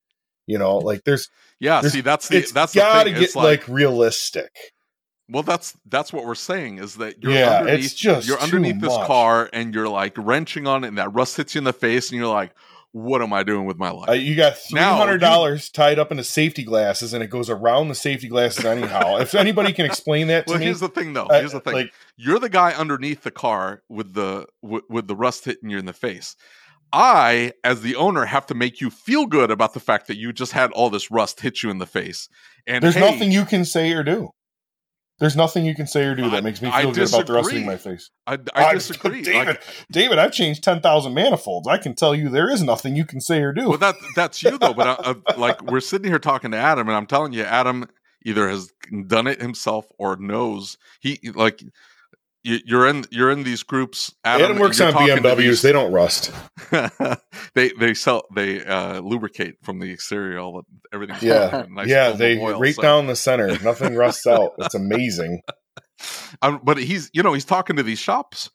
You 0.46 0.58
know, 0.58 0.78
like 0.78 1.04
there's 1.04 1.28
yeah 1.60 1.80
there's- 1.80 1.92
see 1.92 2.00
that's 2.00 2.28
the 2.28 2.40
that's 2.52 2.74
got 2.74 3.04
the 3.04 3.10
to 3.10 3.16
thing 3.16 3.20
get 3.20 3.36
like, 3.36 3.68
like, 3.68 3.68
realistic. 3.68 4.50
Well 5.32 5.42
that's 5.42 5.76
that's 5.86 6.12
what 6.12 6.24
we're 6.24 6.34
saying 6.34 6.78
is 6.78 6.96
that 6.96 7.22
you're 7.22 7.32
Yeah, 7.32 7.60
it's 7.60 7.66
underneath 7.66 7.96
just 7.96 8.28
you're 8.28 8.38
underneath 8.40 8.80
this 8.80 8.96
much. 8.96 9.06
car 9.06 9.50
and 9.52 9.74
you're 9.74 9.88
like 9.88 10.14
wrenching 10.16 10.66
on 10.66 10.84
it 10.84 10.88
and 10.88 10.98
that 10.98 11.12
rust 11.14 11.36
hits 11.36 11.54
you 11.54 11.58
in 11.60 11.64
the 11.64 11.72
face 11.72 12.10
and 12.10 12.18
you're 12.18 12.32
like 12.32 12.52
what 12.94 13.22
am 13.22 13.32
i 13.32 13.42
doing 13.42 13.64
with 13.64 13.78
my 13.78 13.90
life 13.90 14.10
Uh, 14.10 14.12
you 14.12 14.36
got 14.36 14.56
three 14.58 14.78
hundred 14.78 15.18
dollars 15.18 15.70
tied 15.70 15.98
up 15.98 16.10
into 16.10 16.22
safety 16.22 16.62
glasses, 16.62 17.14
and 17.14 17.24
it 17.24 17.30
goes 17.30 17.48
around 17.48 17.88
the 17.88 17.94
safety 17.94 18.28
glasses 18.28 18.64
anyhow. 18.66 19.16
if 19.16 19.34
anybody 19.34 19.72
can 19.72 19.86
explain 19.86 20.26
that 20.26 20.46
to 20.46 20.50
well 20.52 20.58
me, 20.58 20.66
here's 20.66 20.80
the 20.80 20.88
thing 20.88 21.14
though 21.14 21.26
here's 21.30 21.52
the 21.52 21.60
thing 21.60 21.72
like 21.72 21.92
you're 22.16 22.38
the 22.38 22.50
guy 22.50 22.72
underneath 22.72 23.22
the 23.22 23.30
car 23.30 23.82
with 23.88 24.12
the 24.12 24.46
with, 24.60 24.84
with 24.90 25.06
the 25.06 25.16
rust 25.16 25.46
hitting 25.46 25.70
you 25.70 25.78
in 25.78 25.86
the 25.86 25.94
face 25.94 26.36
i 26.92 27.52
as 27.64 27.80
the 27.80 27.96
owner 27.96 28.26
have 28.26 28.44
to 28.44 28.54
make 28.54 28.80
you 28.80 28.90
feel 28.90 29.24
good 29.26 29.50
about 29.50 29.72
the 29.72 29.80
fact 29.80 30.06
that 30.08 30.18
you 30.18 30.30
just 30.30 30.52
had 30.52 30.70
all 30.72 30.90
this 30.90 31.10
rust 31.10 31.40
hit 31.40 31.62
you 31.62 31.70
in 31.70 31.78
the 31.78 31.86
face 31.86 32.28
and 32.66 32.84
there's 32.84 32.94
hey, 32.94 33.00
nothing 33.10 33.32
you 33.32 33.44
can 33.46 33.64
say 33.64 33.90
or 33.92 34.02
do. 34.02 34.30
There's 35.20 35.36
nothing 35.36 35.64
you 35.64 35.74
can 35.74 35.86
say 35.86 36.04
or 36.04 36.14
do 36.16 36.24
I- 36.24 36.30
that 36.30 36.44
makes 36.44 36.60
me 36.60 36.68
I 36.72 36.82
feel 36.82 36.92
good 36.92 37.08
about 37.08 37.26
the 37.26 37.32
rust 37.34 37.50
disagree. 37.50 37.60
in 37.60 37.66
my 37.66 37.76
face. 37.76 38.10
i, 38.26 38.38
I 38.54 38.74
disagree 38.74 39.22
David. 39.22 39.46
Like, 39.46 39.62
David, 39.90 40.18
I've 40.18 40.32
changed 40.32 40.64
ten 40.64 40.80
thousand 40.80 41.14
manifolds. 41.14 41.68
I 41.68 41.78
can 41.78 41.94
tell 41.94 42.14
you 42.14 42.28
there 42.28 42.50
is 42.50 42.62
nothing 42.62 42.96
you 42.96 43.04
can 43.04 43.20
say 43.20 43.40
or 43.42 43.52
do. 43.52 43.68
well 43.68 43.78
that 43.78 43.94
that's 44.16 44.42
you 44.42 44.58
though 44.58 44.74
but 44.74 44.86
uh, 44.88 45.14
uh, 45.26 45.34
like 45.38 45.62
we're 45.62 45.80
sitting 45.80 46.10
here 46.10 46.18
talking 46.18 46.50
to 46.50 46.56
adam 46.56 46.88
and 46.88 46.96
i'm 46.96 47.06
telling 47.06 47.32
you 47.32 47.42
adam 47.44 47.86
either 48.24 48.48
has 48.48 48.72
done 49.06 49.26
it 49.26 49.40
himself 49.40 49.86
or 49.98 50.16
knows 50.16 50.76
he 51.00 51.18
like 51.34 51.62
you, 52.44 52.58
you're 52.64 52.86
in 52.88 53.04
you're 53.10 53.30
in 53.30 53.42
these 53.44 53.62
groups 53.62 54.12
adam, 54.24 54.46
Adam 54.46 54.58
works 54.58 54.80
on 54.80 54.92
BMWs. 54.92 55.36
these- 55.36 55.62
They 55.62 55.72
don't 55.72 55.92
rust. 55.92 56.32
they 57.54 57.70
they 57.78 57.94
sell 57.94 58.24
they 58.34 58.64
uh, 58.64 59.00
lubricate 59.00 59.56
from 59.62 59.78
the 59.78 59.90
exterior. 59.92 60.38
All 60.38 60.52
the, 60.62 60.62
everything's 60.92 61.22
Yeah, 61.22 61.66
nice 61.70 61.88
yeah. 61.88 62.10
They 62.10 62.38
oil, 62.38 62.58
right 62.60 62.74
so- 62.74 62.82
down 62.82 63.06
the 63.06 63.16
center. 63.16 63.58
Nothing 63.62 63.94
rusts 63.94 64.26
out. 64.26 64.52
It's 64.58 64.74
amazing. 64.74 65.40
Um, 66.42 66.60
but 66.64 66.78
he's 66.78 67.10
you 67.12 67.22
know 67.22 67.32
he's 67.32 67.44
talking 67.44 67.76
to 67.76 67.82
these 67.82 67.98
shops, 68.00 68.50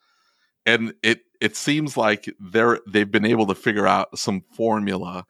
and 0.66 0.94
it 1.04 1.22
it 1.40 1.56
seems 1.56 1.96
like 1.96 2.26
they're 2.40 2.80
they've 2.88 3.10
been 3.10 3.26
able 3.26 3.46
to 3.48 3.56
figure 3.56 3.88
out 3.88 4.18
some 4.18 4.42
formula. 4.54 5.24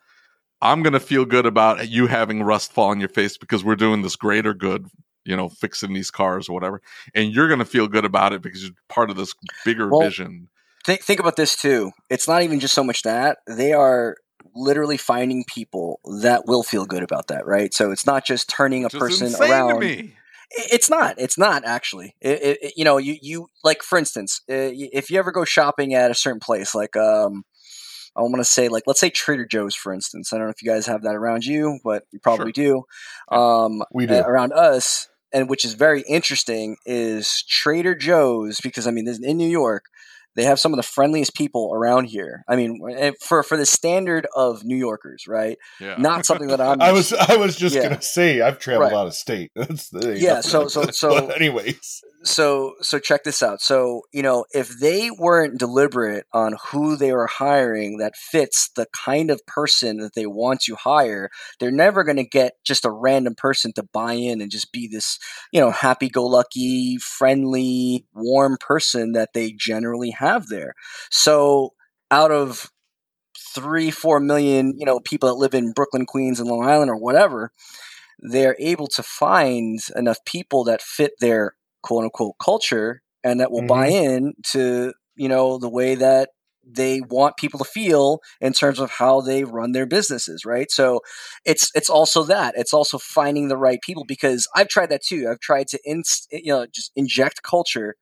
I'm 0.59 0.81
gonna 0.81 0.99
feel 0.99 1.25
good 1.25 1.45
about 1.45 1.87
you 1.89 2.07
having 2.07 2.41
rust 2.41 2.73
fall 2.73 2.89
on 2.89 2.99
your 2.99 3.09
face 3.09 3.37
because 3.37 3.63
we're 3.63 3.75
doing 3.75 4.01
this 4.01 4.15
greater 4.15 4.55
good. 4.55 4.87
You 5.27 5.35
know, 5.37 5.49
fixing 5.49 5.93
these 5.93 6.09
cars 6.09 6.49
or 6.49 6.53
whatever, 6.53 6.81
and 7.13 7.31
you're 7.33 7.49
gonna 7.49 7.65
feel 7.65 7.87
good 7.87 8.05
about 8.05 8.33
it 8.33 8.41
because 8.41 8.63
you're 8.63 8.71
part 8.89 9.09
of 9.09 9.17
this 9.17 9.33
bigger 9.65 9.89
Well, 9.91 10.01
vision. 10.01 10.49
think 10.85 11.01
think 11.03 11.19
about 11.19 11.35
this 11.35 11.55
too. 11.55 11.91
It's 12.09 12.27
not 12.27 12.43
even 12.43 12.59
just 12.59 12.73
so 12.73 12.83
much 12.83 13.01
that 13.03 13.39
they 13.47 13.73
are 13.73 14.15
literally 14.55 14.97
finding 14.97 15.43
people 15.47 15.99
that 16.21 16.47
will 16.47 16.63
feel 16.63 16.85
good 16.85 17.03
about 17.03 17.27
that, 17.27 17.45
right? 17.45 17.73
So 17.73 17.91
it's 17.91 18.05
not 18.05 18.25
just 18.25 18.49
turning 18.49 18.85
a 18.85 18.89
Which 18.89 18.95
is 18.95 18.99
person 18.99 19.35
around. 19.35 19.81
to 19.81 19.85
me. 19.85 20.13
It's 20.51 20.89
not. 20.89 21.15
It's 21.19 21.37
not 21.37 21.65
actually. 21.65 22.15
It, 22.21 22.41
it, 22.41 22.57
it- 22.61 22.73
you 22.77 22.85
know, 22.85 22.97
you 22.97 23.17
you 23.21 23.47
like 23.63 23.83
for 23.83 23.97
instance, 23.97 24.41
uh, 24.49 24.71
if 24.73 25.11
you 25.11 25.19
ever 25.19 25.31
go 25.31 25.43
shopping 25.43 25.93
at 25.93 26.09
a 26.09 26.15
certain 26.15 26.39
place, 26.39 26.73
like 26.73 26.95
um, 26.95 27.43
I 28.15 28.21
want 28.21 28.37
to 28.37 28.45
say 28.45 28.69
like 28.69 28.83
let's 28.87 28.99
say 29.01 29.09
Trader 29.09 29.45
Joe's, 29.45 29.75
for 29.75 29.93
instance. 29.93 30.31
I 30.31 30.37
don't 30.37 30.47
know 30.47 30.51
if 30.51 30.61
you 30.63 30.71
guys 30.71 30.87
have 30.87 31.03
that 31.03 31.15
around 31.15 31.45
you, 31.45 31.79
but 31.83 32.03
you 32.11 32.19
probably 32.19 32.53
do. 32.53 32.83
Um, 33.29 33.83
We 33.93 34.05
do. 34.07 34.15
uh, 34.15 34.23
around 34.25 34.53
us, 34.53 35.09
and 35.33 35.49
which 35.49 35.65
is 35.65 35.73
very 35.73 36.01
interesting, 36.07 36.77
is 36.85 37.43
Trader 37.49 37.95
Joe's 37.95 38.59
because 38.61 38.87
I 38.87 38.91
mean, 38.91 39.05
this- 39.05 39.19
in 39.21 39.37
New 39.37 39.49
York, 39.49 39.85
they 40.35 40.43
have 40.43 40.59
some 40.59 40.71
of 40.71 40.77
the 40.77 40.83
friendliest 40.83 41.33
people 41.35 41.71
around 41.73 42.05
here. 42.05 42.43
I 42.47 42.55
mean, 42.55 42.79
eh, 42.95 43.11
for 43.19 43.41
for 43.41 43.57
the 43.57 43.65
standard 43.65 44.27
of 44.35 44.63
New 44.63 44.75
Yorkers, 44.77 45.25
right? 45.27 45.57
Yeah. 45.79 45.95
Not 45.97 46.25
something 46.27 46.47
that 46.49 46.61
I'm. 46.61 46.79
I 46.89 46.91
was 46.91 47.11
I 47.13 47.37
was 47.37 47.55
just 47.55 47.75
Yeah. 47.75 47.83
gonna 47.89 48.01
say 48.01 48.41
I've 48.41 48.59
traveled 48.59 48.91
Right. 48.91 48.97
out 48.97 49.07
of 49.07 49.15
state. 49.15 49.51
That's 49.55 49.89
the, 49.89 50.17
Yeah, 50.19 50.41
so- 50.41 50.67
so- 50.67 50.91
so- 50.91 51.09
But 51.27 51.35
anyways, 51.35 52.01
so 52.27 52.73
so 52.81 52.99
check 52.99 53.23
this 53.23 53.41
out. 53.41 53.61
So 53.61 54.01
you 54.13 54.21
know 54.21 54.45
if 54.51 54.69
they 54.79 55.09
weren't 55.11 55.59
deliberate 55.59 56.25
on 56.33 56.55
who 56.71 56.95
they 56.95 57.11
were 57.11 57.27
hiring 57.27 57.97
that 57.97 58.15
fits 58.15 58.69
the 58.75 58.87
kind 58.93 59.31
of 59.31 59.45
person 59.45 59.97
that 59.97 60.13
they 60.15 60.25
want 60.25 60.61
to 60.61 60.75
hire 60.75 61.29
they're 61.59 61.71
never 61.71 62.03
going 62.03 62.17
to 62.17 62.23
get 62.23 62.53
just 62.65 62.85
a 62.85 62.91
random 62.91 63.35
person 63.35 63.71
to 63.73 63.83
buy 63.93 64.13
in 64.13 64.41
and 64.41 64.51
just 64.51 64.71
be 64.71 64.87
this 64.87 65.19
you 65.51 65.59
know 65.59 65.71
happy-go-lucky 65.71 66.97
friendly 66.97 68.05
warm 68.13 68.57
person 68.59 69.13
that 69.13 69.33
they 69.33 69.51
generally 69.51 70.11
have 70.11 70.47
there. 70.47 70.73
So 71.11 71.73
out 72.11 72.31
of 72.31 72.71
three, 73.53 73.91
four 73.91 74.19
million, 74.19 74.75
you 74.77 74.85
know, 74.85 74.99
people 74.99 75.29
that 75.29 75.35
live 75.35 75.53
in 75.53 75.73
Brooklyn, 75.73 76.05
Queens, 76.05 76.39
and 76.39 76.49
Long 76.49 76.67
Island 76.67 76.89
or 76.89 76.97
whatever, 76.97 77.51
they're 78.19 78.55
able 78.59 78.87
to 78.87 79.03
find 79.03 79.79
enough 79.95 80.17
people 80.25 80.63
that 80.65 80.81
fit 80.81 81.13
their 81.19 81.55
quote 81.87 82.03
unquote 82.03 82.35
culture 82.43 83.01
and 83.23 83.39
that 83.39 83.51
will 83.51 83.61
Mhm. 83.63 83.67
buy 83.67 83.87
in 83.87 84.33
to, 84.51 84.93
you 85.15 85.29
know, 85.29 85.57
the 85.57 85.69
way 85.69 85.95
that 85.95 86.29
they 86.69 86.99
want 86.99 87.37
people 87.37 87.57
to 87.59 87.63
feel 87.65 88.19
in 88.41 88.51
terms 88.51 88.79
of 88.79 88.91
how 88.91 89.21
they 89.21 89.45
run 89.45 89.71
their 89.71 89.85
businesses, 89.85 90.43
right? 90.45 90.69
So 90.69 90.99
it's 91.45 91.71
it's 91.75 91.89
also 91.89 92.23
that. 92.23 92.55
It's 92.57 92.73
also 92.73 92.97
finding 92.97 93.47
the 93.47 93.57
right 93.57 93.79
people 93.81 94.03
because 94.05 94.47
I've 94.53 94.67
tried 94.67 94.89
that 94.89 95.01
too. 95.01 95.29
I've 95.31 95.39
tried 95.39 95.67
to 95.69 95.79
inst, 95.85 96.27
you 96.31 96.51
know, 96.53 96.65
just 96.73 96.91
inject 96.95 97.41
culture 97.43 97.95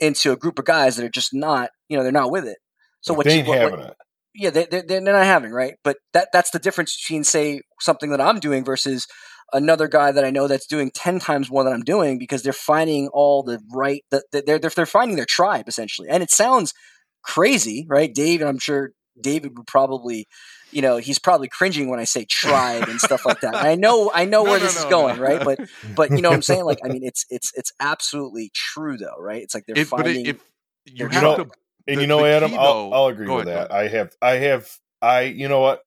into 0.00 0.32
a 0.32 0.36
group 0.36 0.58
of 0.58 0.64
guys 0.64 0.96
that 0.96 1.04
are 1.04 1.08
just 1.20 1.32
not, 1.32 1.70
you 1.88 1.96
know, 1.96 2.02
they're 2.02 2.12
not 2.22 2.32
with 2.32 2.46
it. 2.46 2.58
So 3.02 3.14
what 3.14 3.26
they 3.26 3.38
you 3.38 3.44
what- 3.44 3.72
what- 3.72 3.80
it. 3.80 3.96
yeah, 4.34 4.50
they, 4.50 4.66
they, 4.66 4.82
they're 4.82 5.00
not 5.00 5.24
having 5.24 5.52
right, 5.52 5.74
but 5.84 5.96
that 6.12 6.28
that's 6.32 6.50
the 6.50 6.58
difference 6.58 6.96
between 7.00 7.24
say 7.24 7.62
something 7.80 8.10
that 8.10 8.20
I'm 8.20 8.40
doing 8.40 8.64
versus 8.64 9.06
another 9.52 9.88
guy 9.88 10.12
that 10.12 10.24
I 10.24 10.30
know 10.30 10.46
that's 10.48 10.66
doing 10.66 10.90
ten 10.92 11.18
times 11.18 11.50
more 11.50 11.64
than 11.64 11.72
I'm 11.72 11.82
doing 11.82 12.18
because 12.18 12.42
they're 12.42 12.52
finding 12.52 13.08
all 13.08 13.42
the 13.42 13.60
right 13.72 14.04
that 14.10 14.24
that 14.32 14.46
they're, 14.46 14.58
they're 14.58 14.70
they're 14.70 14.86
finding 14.86 15.16
their 15.16 15.26
tribe 15.26 15.68
essentially, 15.68 16.08
and 16.08 16.22
it 16.22 16.30
sounds 16.30 16.74
crazy, 17.22 17.86
right, 17.88 18.14
Dave? 18.14 18.40
And 18.40 18.48
I'm 18.48 18.58
sure 18.58 18.90
David 19.20 19.56
would 19.58 19.66
probably, 19.66 20.26
you 20.70 20.82
know, 20.82 20.96
he's 20.98 21.18
probably 21.18 21.48
cringing 21.48 21.88
when 21.90 21.98
I 22.00 22.04
say 22.04 22.24
tribe 22.24 22.84
and 22.88 23.00
stuff 23.00 23.24
like 23.26 23.40
that. 23.40 23.62
I 23.62 23.74
know 23.74 24.10
I 24.14 24.24
know 24.24 24.42
No, 24.44 24.50
where 24.50 24.58
no, 24.58 24.64
this 24.66 24.76
is 24.76 24.84
going, 24.84 25.16
no. 25.16 25.22
right? 25.22 25.42
But 25.42 25.58
but 25.96 26.10
you 26.14 26.22
know 26.22 26.30
what 26.30 26.36
I'm 26.36 26.42
saying? 26.42 26.64
Like 26.64 26.78
I 26.84 26.88
mean, 26.88 27.02
it's 27.04 27.24
it's 27.30 27.52
it's 27.54 27.72
absolutely 27.80 28.50
true 28.54 28.96
though, 28.96 29.16
right? 29.18 29.42
It's 29.42 29.54
like 29.54 29.64
they're 29.66 29.76
It, 29.76 29.86
finding. 29.88 30.26
it, 30.26 30.36
if 30.36 30.40
you 30.86 30.98
their 31.00 31.08
have 31.08 31.36
tribe. 31.36 31.36
to, 31.36 31.52
And 31.86 31.96
The- 31.96 32.02
you 32.02 32.06
know, 32.06 32.24
Adam, 32.24 32.50
key, 32.50 32.56
I'll, 32.58 32.90
I'll 32.92 33.06
agree 33.06 33.28
with 33.28 33.46
ahead, 33.46 33.68
that. 33.68 33.72
I 33.72 33.88
have, 33.88 34.16
I 34.22 34.30
have, 34.36 34.68
I, 35.00 35.20
you 35.22 35.48
know 35.48 35.60
what? 35.60 35.82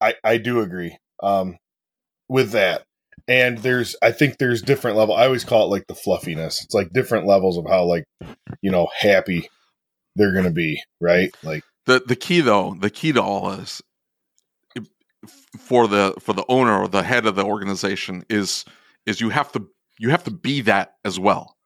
I, 0.00 0.14
I 0.24 0.38
do 0.38 0.60
agree, 0.60 0.96
um, 1.22 1.58
with 2.30 2.52
that. 2.52 2.84
And 3.28 3.58
there's, 3.58 3.94
I 4.00 4.12
think 4.12 4.38
there's 4.38 4.62
different 4.62 4.96
level. 4.96 5.14
I 5.14 5.26
always 5.26 5.44
call 5.44 5.66
it 5.66 5.70
like 5.70 5.86
the 5.86 5.94
fluffiness. 5.94 6.64
It's 6.64 6.74
like 6.74 6.90
different 6.92 7.26
levels 7.26 7.58
of 7.58 7.66
how, 7.66 7.84
like, 7.84 8.04
you 8.62 8.70
know, 8.70 8.88
happy 8.98 9.50
they're 10.16 10.32
to 10.42 10.50
be, 10.50 10.82
right? 11.00 11.34
Like, 11.42 11.62
the 11.86 12.02
the 12.06 12.16
key 12.16 12.40
though, 12.40 12.76
the 12.78 12.90
key 12.90 13.12
to 13.12 13.22
all 13.22 13.50
this 13.50 13.82
for 15.58 15.86
the 15.86 16.14
for 16.18 16.32
the 16.32 16.44
owner 16.48 16.78
or 16.78 16.88
the 16.88 17.02
head 17.02 17.26
of 17.26 17.36
the 17.36 17.44
organization 17.44 18.24
is 18.28 18.64
is 19.06 19.20
you 19.20 19.30
have 19.30 19.52
to 19.52 19.66
you 19.98 20.10
have 20.10 20.24
to 20.24 20.30
be 20.30 20.60
that 20.62 20.94
as 21.04 21.18
well. 21.18 21.56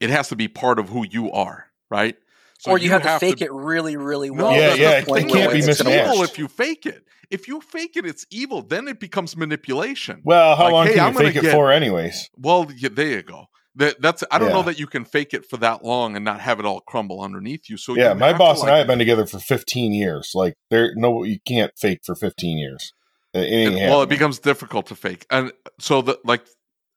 It 0.00 0.10
has 0.10 0.28
to 0.28 0.36
be 0.36 0.48
part 0.48 0.78
of 0.78 0.88
who 0.88 1.06
you 1.08 1.30
are, 1.32 1.66
right? 1.90 2.16
So 2.62 2.70
or 2.70 2.78
you, 2.78 2.90
have, 2.90 3.02
to 3.02 3.18
fake 3.18 3.40
it 3.42 3.52
really, 3.52 3.96
really 3.96 4.30
No, 4.30 4.44
well. 4.44 4.52
Yeah, 4.56 4.70
the 4.70 4.78
yeah, 4.78 4.90
it 5.00 5.06
can't 5.06 5.26
be 5.52 5.58
it's 5.58 5.66
it's 5.66 5.78
mismatched. 5.84 6.12
evil 6.12 6.22
if 6.22 6.38
you 6.38 6.46
fake 6.46 6.86
it. 6.86 7.02
If 7.28 7.48
you 7.48 7.60
fake 7.60 7.96
it, 7.96 8.06
it's 8.06 8.24
evil. 8.30 8.62
Then 8.62 8.86
it 8.86 9.00
becomes 9.00 9.36
manipulation. 9.36 10.22
well, 10.24 10.54
how 10.54 10.64
Like, 10.64 10.72
long 10.72 10.86
hey, 10.86 10.94
can 10.94 11.00
I'm 11.06 11.12
you 11.12 11.18
gonna 11.18 11.28
fake 11.30 11.36
it 11.38 11.42
get- 11.42 11.52
for, 11.54 11.72
anyways? 11.72 12.30
Well, 12.36 12.70
yeah, 12.76 12.90
there 12.92 13.08
you 13.08 13.22
go. 13.24 13.46
That, 13.74 14.00
that's 14.00 14.22
I 14.30 14.38
don't 14.38 14.50
know 14.50 14.62
that 14.64 14.78
you 14.78 14.86
can 14.86 15.04
fake 15.04 15.34
it 15.34 15.44
for 15.44 15.56
that 15.56 15.82
long 15.84 16.14
and 16.14 16.24
not 16.24 16.40
have 16.40 16.60
it 16.60 16.66
all 16.66 16.80
crumble 16.82 17.20
underneath 17.22 17.68
you. 17.68 17.76
So 17.78 17.96
yeah, 17.96 18.12
you 18.12 18.18
my 18.20 18.26
have 18.28 18.36
to, 18.36 18.38
boss 18.38 18.60
and 18.62 18.70
I 18.70 18.78
have 18.78 18.86
been 18.86 18.98
together 19.00 19.26
for 19.26 19.38
15 19.40 19.92
years. 19.92 20.30
Like, 20.34 20.54
there, 20.70 20.94
no, 20.94 21.24
you 21.24 21.38
can't 21.44 21.72
fake 21.76 22.00
for 22.04 22.14
15 22.14 22.58
years. 22.58 22.92
It 23.34 23.38
ain't 23.38 23.74
It- 23.74 23.88
well, 23.88 24.02
it 24.02 24.08
becomes 24.10 24.38
difficult 24.38 24.86
to 24.86 24.94
fake, 24.94 25.24
and 25.30 25.52
so 25.80 26.02
the 26.02 26.18
like, 26.24 26.42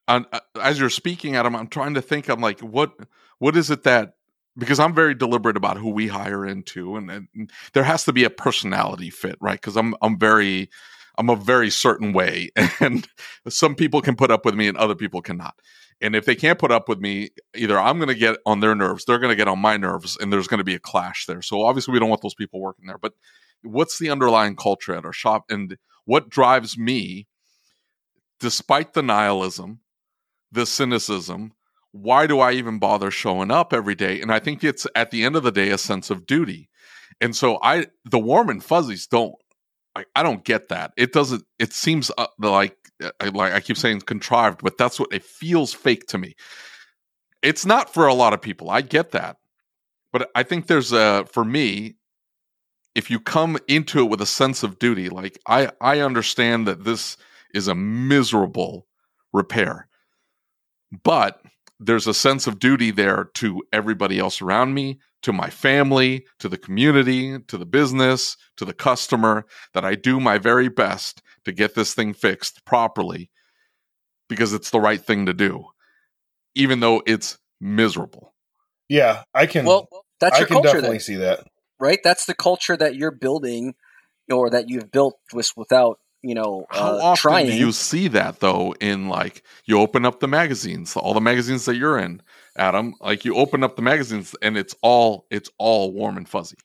on, 0.08 0.26
uh, 0.34 0.42
as 0.62 0.78
you're 0.80 0.90
speaking, 0.92 1.36
Adam, 1.38 1.56
I'm 1.56 1.68
trying 1.70 1.94
to 1.96 2.02
think. 2.02 2.28
I'm 2.30 2.42
like, 2.42 2.60
what, 2.60 2.92
what 3.40 3.56
is 3.58 3.72
it 3.72 3.84
that? 3.84 4.15
Because 4.58 4.80
I'm 4.80 4.94
very 4.94 5.14
deliberate 5.14 5.58
about 5.58 5.78
who 5.78 5.90
we 5.90 6.08
hire 6.08 6.46
into, 6.46 6.96
and, 6.96 7.12
and 7.12 7.52
there 7.74 7.84
has 7.84 8.06
to 8.06 8.14
be 8.14 8.24
a 8.24 8.30
personality 8.30 9.10
fit, 9.10 9.36
right? 9.42 9.60
Because 9.60 9.76
I'm, 9.76 9.96
I'm 10.02 10.18
very, 10.18 10.70
I'm 11.18 11.30
a 11.30 11.36
very 11.36 11.70
certain 11.70 12.14
way, 12.14 12.52
and 12.80 13.08
some 13.50 13.76
people 13.76 14.02
can 14.02 14.16
put 14.16 14.32
up 14.32 14.46
with 14.46 14.56
me, 14.56 14.68
and 14.68 14.78
other 14.78 14.96
people 14.96 15.22
cannot. 15.22 15.56
And 16.02 16.16
if 16.16 16.26
they 16.26 16.36
can't 16.36 16.60
put 16.60 16.72
up 16.72 16.90
with 16.90 17.00
me, 17.00 17.30
either 17.56 17.80
I'm 17.80 17.98
going 17.98 18.10
to 18.10 18.16
get 18.16 18.38
on 18.46 18.60
their 18.60 18.76
nerves, 18.76 19.06
they're 19.06 19.20
going 19.20 19.32
to 19.32 19.36
get 19.36 19.48
on 19.48 19.60
my 19.60 19.78
nerves, 19.78 20.18
and 20.20 20.32
there's 20.32 20.48
going 20.48 20.60
to 20.60 20.66
be 20.66 20.76
a 20.76 20.80
clash 20.80 21.26
there. 21.26 21.42
So 21.42 21.64
obviously, 21.64 21.94
we 21.94 22.00
don't 22.00 22.10
want 22.10 22.22
those 22.22 22.36
people 22.36 22.62
working 22.62 22.88
there. 22.88 22.98
But 22.98 23.14
what's 23.64 23.98
the 24.00 24.10
underlying 24.10 24.56
culture 24.56 24.96
at 24.96 25.06
our 25.06 25.14
shop, 25.14 25.46
and 25.50 25.78
what 26.06 26.30
drives 26.30 26.78
me, 26.78 27.28
despite 28.40 28.94
the 28.94 29.04
nihilism, 29.04 29.80
the 30.52 30.66
cynicism? 30.66 31.54
Why 31.96 32.28
do 32.28 32.40
I 32.40 32.52
even 32.52 32.78
bother 32.78 33.10
showing 33.10 33.52
up 33.52 33.72
every 33.72 33.96
day? 33.96 34.22
And 34.22 34.30
I 34.30 34.40
think 34.40 34.64
it's 34.64 34.86
at 34.96 35.12
the 35.12 35.24
end 35.24 35.38
of 35.38 35.44
the 35.44 35.52
day 35.52 35.70
a 35.70 35.78
sense 35.78 36.10
of 36.10 36.26
duty. 36.26 36.70
And 37.22 37.34
so 37.34 37.58
I, 37.64 37.88
the 38.04 38.20
warm 38.20 38.50
and 38.50 38.62
fuzzies 38.62 39.08
don't. 39.08 39.34
I, 39.96 40.04
I 40.14 40.24
don't 40.24 40.44
get 40.44 40.68
that. 40.68 40.92
It 40.98 41.14
doesn't. 41.14 41.46
It 41.58 41.72
seems 41.72 42.12
uh, 42.18 42.28
like 42.38 42.76
I, 43.22 43.30
like 43.30 43.54
I 43.54 43.62
keep 43.62 43.78
saying 43.78 44.02
contrived, 44.02 44.62
but 44.62 44.78
that's 44.78 45.00
what 45.00 45.14
it 45.14 45.24
feels 45.24 45.74
fake 45.74 46.08
to 46.08 46.18
me. 46.18 46.36
It's 47.42 47.66
not 47.66 47.94
for 47.94 48.08
a 48.08 48.14
lot 48.14 48.34
of 48.34 48.42
people. 48.42 48.70
I 48.70 48.82
get 48.82 49.12
that, 49.12 49.38
but 50.12 50.30
I 50.36 50.44
think 50.44 50.68
there's 50.68 50.92
a 50.92 51.26
for 51.32 51.46
me. 51.46 51.96
If 52.94 53.10
you 53.10 53.22
come 53.22 53.58
into 53.68 54.00
it 54.00 54.10
with 54.10 54.22
a 54.22 54.26
sense 54.26 54.64
of 54.64 54.80
duty, 54.80 55.08
like 55.08 55.40
I, 55.48 55.72
I 55.80 56.00
understand 56.00 56.68
that 56.68 56.84
this 56.84 57.16
is 57.54 57.68
a 57.70 57.76
miserable 57.76 58.88
repair, 59.34 59.88
but 61.04 61.42
there's 61.80 62.08
a 62.08 62.14
sense 62.14 62.48
of 62.48 62.60
duty 62.60 62.92
there 62.92 63.30
to 63.36 63.62
everybody 63.74 64.18
else 64.20 64.42
around 64.42 64.74
me, 64.74 65.00
to 65.24 65.34
my 65.34 65.50
family, 65.50 66.26
to 66.40 66.48
the 66.48 66.58
community, 66.58 67.40
to 67.48 67.58
the 67.58 67.66
business, 67.66 68.38
to 68.58 68.66
the 68.66 68.74
customer, 68.74 69.46
that 69.74 69.84
I 69.84 69.96
do 69.96 70.20
my 70.20 70.38
very 70.38 70.70
best 70.70 71.22
to 71.46 71.52
get 71.52 71.76
this 71.76 71.94
thing 71.94 72.14
fixed 72.14 72.64
properly 72.66 73.30
because 74.30 74.54
it's 74.54 74.70
the 74.70 74.80
right 74.80 75.04
thing 75.04 75.26
to 75.26 75.34
do, 75.34 75.66
even 76.56 76.80
though 76.80 77.02
it's 77.06 77.38
miserable. 77.60 78.34
yeah, 78.90 79.24
I 79.34 79.46
can, 79.46 79.66
Well, 79.66 79.88
that's 80.20 80.36
I 80.38 80.40
your 80.40 80.48
can 80.48 80.54
culture, 80.56 80.68
definitely 80.70 80.98
then, 80.98 81.02
see 81.02 81.16
that. 81.16 81.48
right? 81.80 82.00
That's 82.04 82.26
the 82.26 82.34
culture 82.36 82.78
that 82.78 82.96
you're 82.96 83.12
building, 83.12 83.76
or 84.32 84.50
that 84.50 84.70
you've 84.70 84.92
built 84.92 85.20
with 85.34 85.52
without 85.56 86.00
you 86.28 86.36
know 86.36 86.66
How 86.70 86.96
uh, 86.96 87.00
often 87.02 87.22
trying. 87.30 87.46
do 87.48 87.54
you 87.54 87.72
see 87.72 88.08
that 88.10 88.40
though? 88.40 88.74
In 88.82 89.08
like, 89.08 89.44
you 89.66 89.80
open 89.80 90.06
up 90.06 90.20
the 90.20 90.28
magazines, 90.28 90.96
all 90.96 91.14
the 91.14 91.22
magazines 91.22 91.66
that 91.66 91.76
you're 91.76 91.98
in, 91.98 92.22
Adam. 92.58 92.96
Like, 93.00 93.26
you 93.26 93.36
open 93.36 93.64
up 93.64 93.76
the 93.76 93.82
magazines, 93.82 94.36
and 94.42 94.58
it's 94.58 94.76
all 94.82 95.26
it's 95.30 95.50
all 95.58 95.92
warm 95.94 96.18
and 96.18 96.28
fuzzy. 96.28 96.58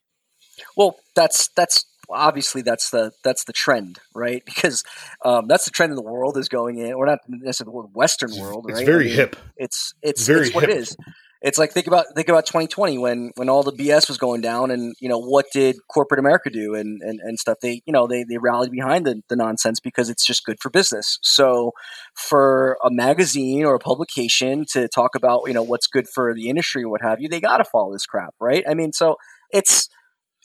Well, 0.76 0.96
that's 1.14 1.48
that's 1.48 1.84
obviously 2.08 2.62
that's 2.62 2.90
the 2.90 3.12
that's 3.22 3.44
the 3.44 3.52
trend, 3.52 3.98
right? 4.14 4.42
Because 4.50 4.82
um, 5.24 5.46
that's 5.48 5.64
the 5.64 5.70
trend 5.70 5.90
in 5.90 5.96
the 5.96 6.02
world 6.02 6.36
is 6.36 6.48
going 6.48 6.78
in, 6.78 6.92
or 6.92 7.06
not 7.06 7.18
necessarily 7.28 7.82
the 7.82 7.98
Western 7.98 8.30
world, 8.38 8.66
right? 8.66 8.78
It's 8.78 8.86
very 8.86 9.04
I 9.04 9.08
mean, 9.08 9.16
hip. 9.16 9.36
It's 9.56 9.94
it's 10.02 10.26
Very 10.26 10.46
it's 10.46 10.54
what 10.54 10.64
it 10.64 10.70
hip. 10.70 10.78
is. 10.78 10.96
It's 11.42 11.58
like 11.58 11.72
think 11.72 11.86
about 11.86 12.06
think 12.14 12.28
about 12.28 12.44
2020 12.44 12.98
when 12.98 13.30
when 13.36 13.48
all 13.48 13.62
the 13.62 13.72
BS 13.72 14.08
was 14.08 14.18
going 14.18 14.42
down, 14.42 14.70
and 14.70 14.94
you 15.00 15.08
know 15.08 15.18
what 15.18 15.46
did 15.52 15.76
corporate 15.88 16.20
America 16.20 16.50
do 16.50 16.74
and 16.74 17.00
and, 17.02 17.18
and 17.20 17.38
stuff? 17.38 17.58
They 17.62 17.82
you 17.86 17.92
know 17.92 18.06
they 18.06 18.24
they 18.24 18.36
rallied 18.36 18.70
behind 18.70 19.06
the, 19.06 19.22
the 19.28 19.36
nonsense 19.36 19.80
because 19.80 20.10
it's 20.10 20.24
just 20.26 20.44
good 20.44 20.58
for 20.60 20.68
business. 20.70 21.18
So 21.22 21.72
for 22.14 22.76
a 22.84 22.90
magazine 22.90 23.64
or 23.64 23.74
a 23.74 23.78
publication 23.78 24.66
to 24.72 24.88
talk 24.88 25.14
about 25.14 25.42
you 25.46 25.54
know 25.54 25.62
what's 25.62 25.86
good 25.86 26.08
for 26.08 26.34
the 26.34 26.48
industry 26.50 26.82
or 26.82 26.90
what 26.90 27.02
have 27.02 27.20
you, 27.20 27.28
they 27.28 27.40
got 27.40 27.58
to 27.58 27.64
follow 27.64 27.92
this 27.92 28.06
crap, 28.06 28.34
right? 28.38 28.64
I 28.68 28.74
mean, 28.74 28.92
so 28.92 29.16
it's 29.50 29.88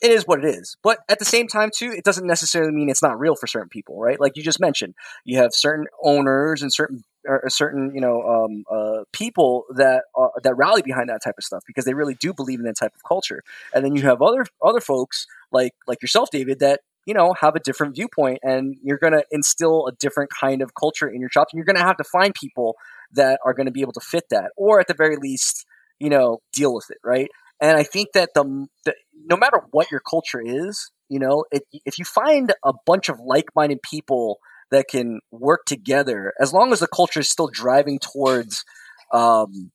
it 0.02 0.12
is 0.12 0.24
what 0.26 0.44
it 0.44 0.46
is. 0.46 0.78
But 0.84 1.00
at 1.10 1.20
the 1.20 1.26
same 1.26 1.48
time, 1.48 1.72
too, 1.76 1.92
it 1.92 2.04
doesn't 2.04 2.28
necessarily 2.28 2.72
mean 2.72 2.90
it's 2.90 3.02
not 3.02 3.20
real 3.20 3.36
for 3.36 3.48
certain 3.48 3.70
people, 3.70 4.00
right? 4.00 4.20
Like 4.20 4.34
you 4.36 4.44
just 4.44 4.60
mentioned, 4.60 4.94
you 5.24 5.38
have 5.40 5.54
certain 5.54 5.88
owners 6.04 6.62
and 6.62 6.74
certain 6.74 7.04
or 7.28 7.44
certain 7.50 7.92
you 7.94 8.02
know 8.02 8.22
um, 8.22 8.64
uh, 8.72 9.04
people 9.12 9.66
that 9.76 10.04
uh, 10.18 10.28
that 10.44 10.56
rally 10.56 10.82
behind 10.82 11.10
that 11.10 11.22
type 11.24 11.36
of 11.38 11.44
stuff 11.44 11.64
because 11.68 11.86
they 11.86 11.94
really 11.94 12.16
do 12.16 12.34
believe 12.34 12.60
in 12.60 12.66
that 12.66 12.78
type 12.78 12.94
of 12.96 13.04
culture. 13.04 13.42
And 13.74 13.84
then 13.84 13.96
you 13.96 14.04
have 14.04 14.22
other 14.22 14.46
other 14.64 14.82
folks 14.82 15.26
like 15.52 15.74
like 15.88 16.02
yourself, 16.02 16.30
David, 16.32 16.60
that 16.60 16.82
you 17.06 17.14
know 17.14 17.34
have 17.40 17.56
a 17.56 17.60
different 17.60 17.96
viewpoint, 17.96 18.40
and 18.44 18.76
you're 18.84 18.98
going 18.98 19.14
to 19.14 19.24
instill 19.32 19.88
a 19.88 19.92
different 19.94 20.32
kind 20.32 20.62
of 20.62 20.74
culture 20.76 21.08
in 21.08 21.20
your 21.20 21.30
shops, 21.30 21.54
and 21.54 21.58
you're 21.58 21.66
going 21.66 21.78
to 21.78 21.84
have 21.84 21.98
to 21.98 22.04
find 22.04 22.34
people 22.34 22.76
that 23.14 23.40
are 23.46 23.54
going 23.54 23.68
to 23.68 23.72
be 23.72 23.82
able 23.82 23.94
to 23.94 24.02
fit 24.02 24.26
that, 24.30 24.52
or 24.58 24.80
at 24.80 24.88
the 24.88 24.94
very 24.94 25.18
least, 25.18 25.66
you 26.00 26.10
know, 26.10 26.40
deal 26.54 26.74
with 26.74 26.90
it, 26.90 26.98
right? 27.04 27.30
And 27.62 27.78
I 27.78 27.84
think 27.84 28.10
that 28.14 28.32
the, 28.36 28.68
the 28.84 28.94
no 29.26 29.38
matter 29.38 29.62
what 29.72 29.92
your 29.92 30.02
culture 30.02 30.42
is, 30.44 30.92
you 31.10 31.20
know, 31.20 31.46
it, 31.52 31.64
if 31.86 31.98
you 31.98 32.06
find 32.06 32.54
a 32.66 32.74
bunch 32.86 33.10
of 33.10 33.20
like-minded 33.20 33.82
people 33.82 34.40
that 34.72 34.88
can 34.90 35.20
work 35.32 35.62
together, 35.66 36.34
as 36.40 36.54
long 36.54 36.72
as 36.72 36.80
the 36.80 36.88
culture 36.88 37.20
is 37.20 37.30
still 37.30 37.48
driving 37.48 38.00
towards 38.00 38.64
um, 39.14 39.72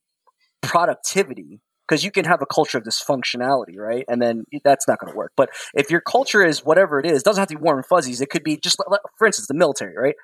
productivity, 0.63 1.61
because 1.89 2.05
you 2.05 2.11
can 2.11 2.25
have 2.25 2.43
a 2.43 2.47
culture 2.47 2.79
of 2.79 2.85
dysfunctionality, 2.85 3.77
right? 3.77 4.05
And 4.09 4.21
then 4.21 4.45
that's 4.65 4.87
not 4.87 4.99
going 4.99 5.13
to 5.13 5.17
work. 5.17 5.33
But 5.37 5.51
if 5.75 5.91
your 5.91 6.01
culture 6.01 6.45
is 6.45 6.65
whatever 6.65 7.01
it 7.01 7.07
is, 7.07 7.21
it 7.21 7.25
doesn't 7.25 7.41
have 7.41 7.49
to 7.49 7.57
be 7.57 7.63
warm 7.63 7.79
and 7.79 7.87
fuzzies. 7.87 8.21
It 8.21 8.31
could 8.31 8.45
be 8.45 8.57
just, 8.57 8.77
for 9.19 9.27
instance, 9.27 9.47
the 9.49 9.55
military, 9.55 9.97
right? 9.97 10.15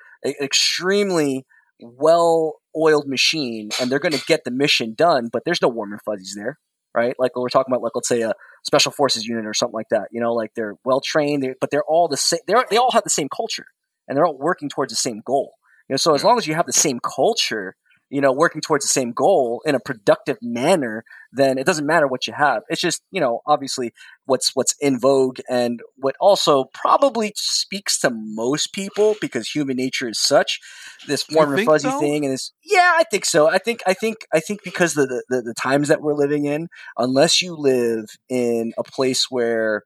Extremely 0.41 1.45
well-oiled 1.79 3.07
machine, 3.07 3.69
and 3.79 3.91
they're 3.91 3.99
going 3.99 4.13
to 4.13 4.25
get 4.25 4.43
the 4.43 4.51
mission 4.51 4.95
done, 4.95 5.29
but 5.31 5.43
there's 5.45 5.61
no 5.61 5.67
warm 5.67 5.91
and 5.91 6.01
fuzzies 6.05 6.35
there 6.35 6.57
right? 6.97 7.13
Like 7.19 7.35
we're 7.35 7.49
talking 7.49 7.71
about, 7.71 7.83
like 7.83 7.93
let's 7.95 8.07
say 8.07 8.21
a 8.21 8.33
special 8.65 8.91
forces 8.91 9.25
unit 9.25 9.45
or 9.45 9.53
something 9.53 9.75
like 9.75 9.89
that. 9.91 10.07
You 10.11 10.19
know, 10.19 10.33
like 10.33 10.51
they're 10.55 10.75
well 10.83 10.99
trained, 10.99 11.47
but 11.61 11.69
they're 11.69 11.83
all 11.87 12.07
the 12.07 12.17
same. 12.17 12.39
They're 12.47 12.65
they 12.69 12.77
all 12.77 12.91
have 12.91 13.03
the 13.03 13.11
same 13.11 13.27
culture, 13.33 13.67
and 14.07 14.17
they're 14.17 14.25
all 14.25 14.37
working 14.37 14.69
towards 14.69 14.91
the 14.91 14.97
same 14.97 15.21
goal. 15.25 15.53
You 15.87 15.93
know, 15.93 15.97
so 15.97 16.13
as 16.13 16.23
long 16.23 16.37
as 16.37 16.47
you 16.47 16.55
have 16.55 16.65
the 16.65 16.73
same 16.73 16.99
culture, 16.99 17.75
you 18.09 18.21
know, 18.21 18.31
working 18.31 18.61
towards 18.61 18.85
the 18.85 18.89
same 18.89 19.11
goal 19.11 19.61
in 19.65 19.75
a 19.75 19.79
productive 19.79 20.37
manner, 20.41 21.03
then 21.31 21.57
it 21.57 21.65
doesn't 21.65 21.85
matter 21.85 22.07
what 22.07 22.25
you 22.25 22.33
have. 22.33 22.63
It's 22.69 22.81
just, 22.81 23.01
you 23.11 23.19
know, 23.19 23.41
obviously 23.45 23.93
what's 24.25 24.55
what's 24.55 24.75
in 24.79 24.99
vogue 24.99 25.39
and 25.49 25.81
what 25.97 26.15
also 26.19 26.65
probably 26.73 27.33
speaks 27.35 27.99
to 27.99 28.09
most 28.09 28.71
people 28.73 29.15
because 29.19 29.49
human 29.49 29.75
nature 29.75 30.07
is 30.07 30.19
such 30.19 30.59
this 31.07 31.25
warm 31.29 31.53
and 31.53 31.65
fuzzy 31.65 31.89
so? 31.89 31.99
thing 31.99 32.25
and 32.25 32.33
this 32.33 32.51
yeah, 32.63 32.93
I 32.95 33.03
think 33.03 33.25
so. 33.25 33.47
I 33.47 33.57
think 33.57 33.81
I 33.85 33.93
think 33.93 34.25
I 34.33 34.39
think 34.39 34.63
because 34.63 34.93
the, 34.93 35.23
the 35.29 35.41
the 35.41 35.53
times 35.53 35.89
that 35.89 36.01
we're 36.01 36.15
living 36.15 36.45
in, 36.45 36.69
unless 36.97 37.41
you 37.41 37.55
live 37.55 38.05
in 38.29 38.73
a 38.77 38.83
place 38.83 39.27
where 39.29 39.83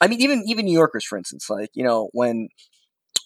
I 0.00 0.08
mean 0.08 0.20
even 0.22 0.42
even 0.46 0.64
New 0.64 0.72
Yorkers 0.72 1.04
for 1.04 1.18
instance, 1.18 1.50
like, 1.50 1.70
you 1.74 1.84
know, 1.84 2.08
when 2.12 2.48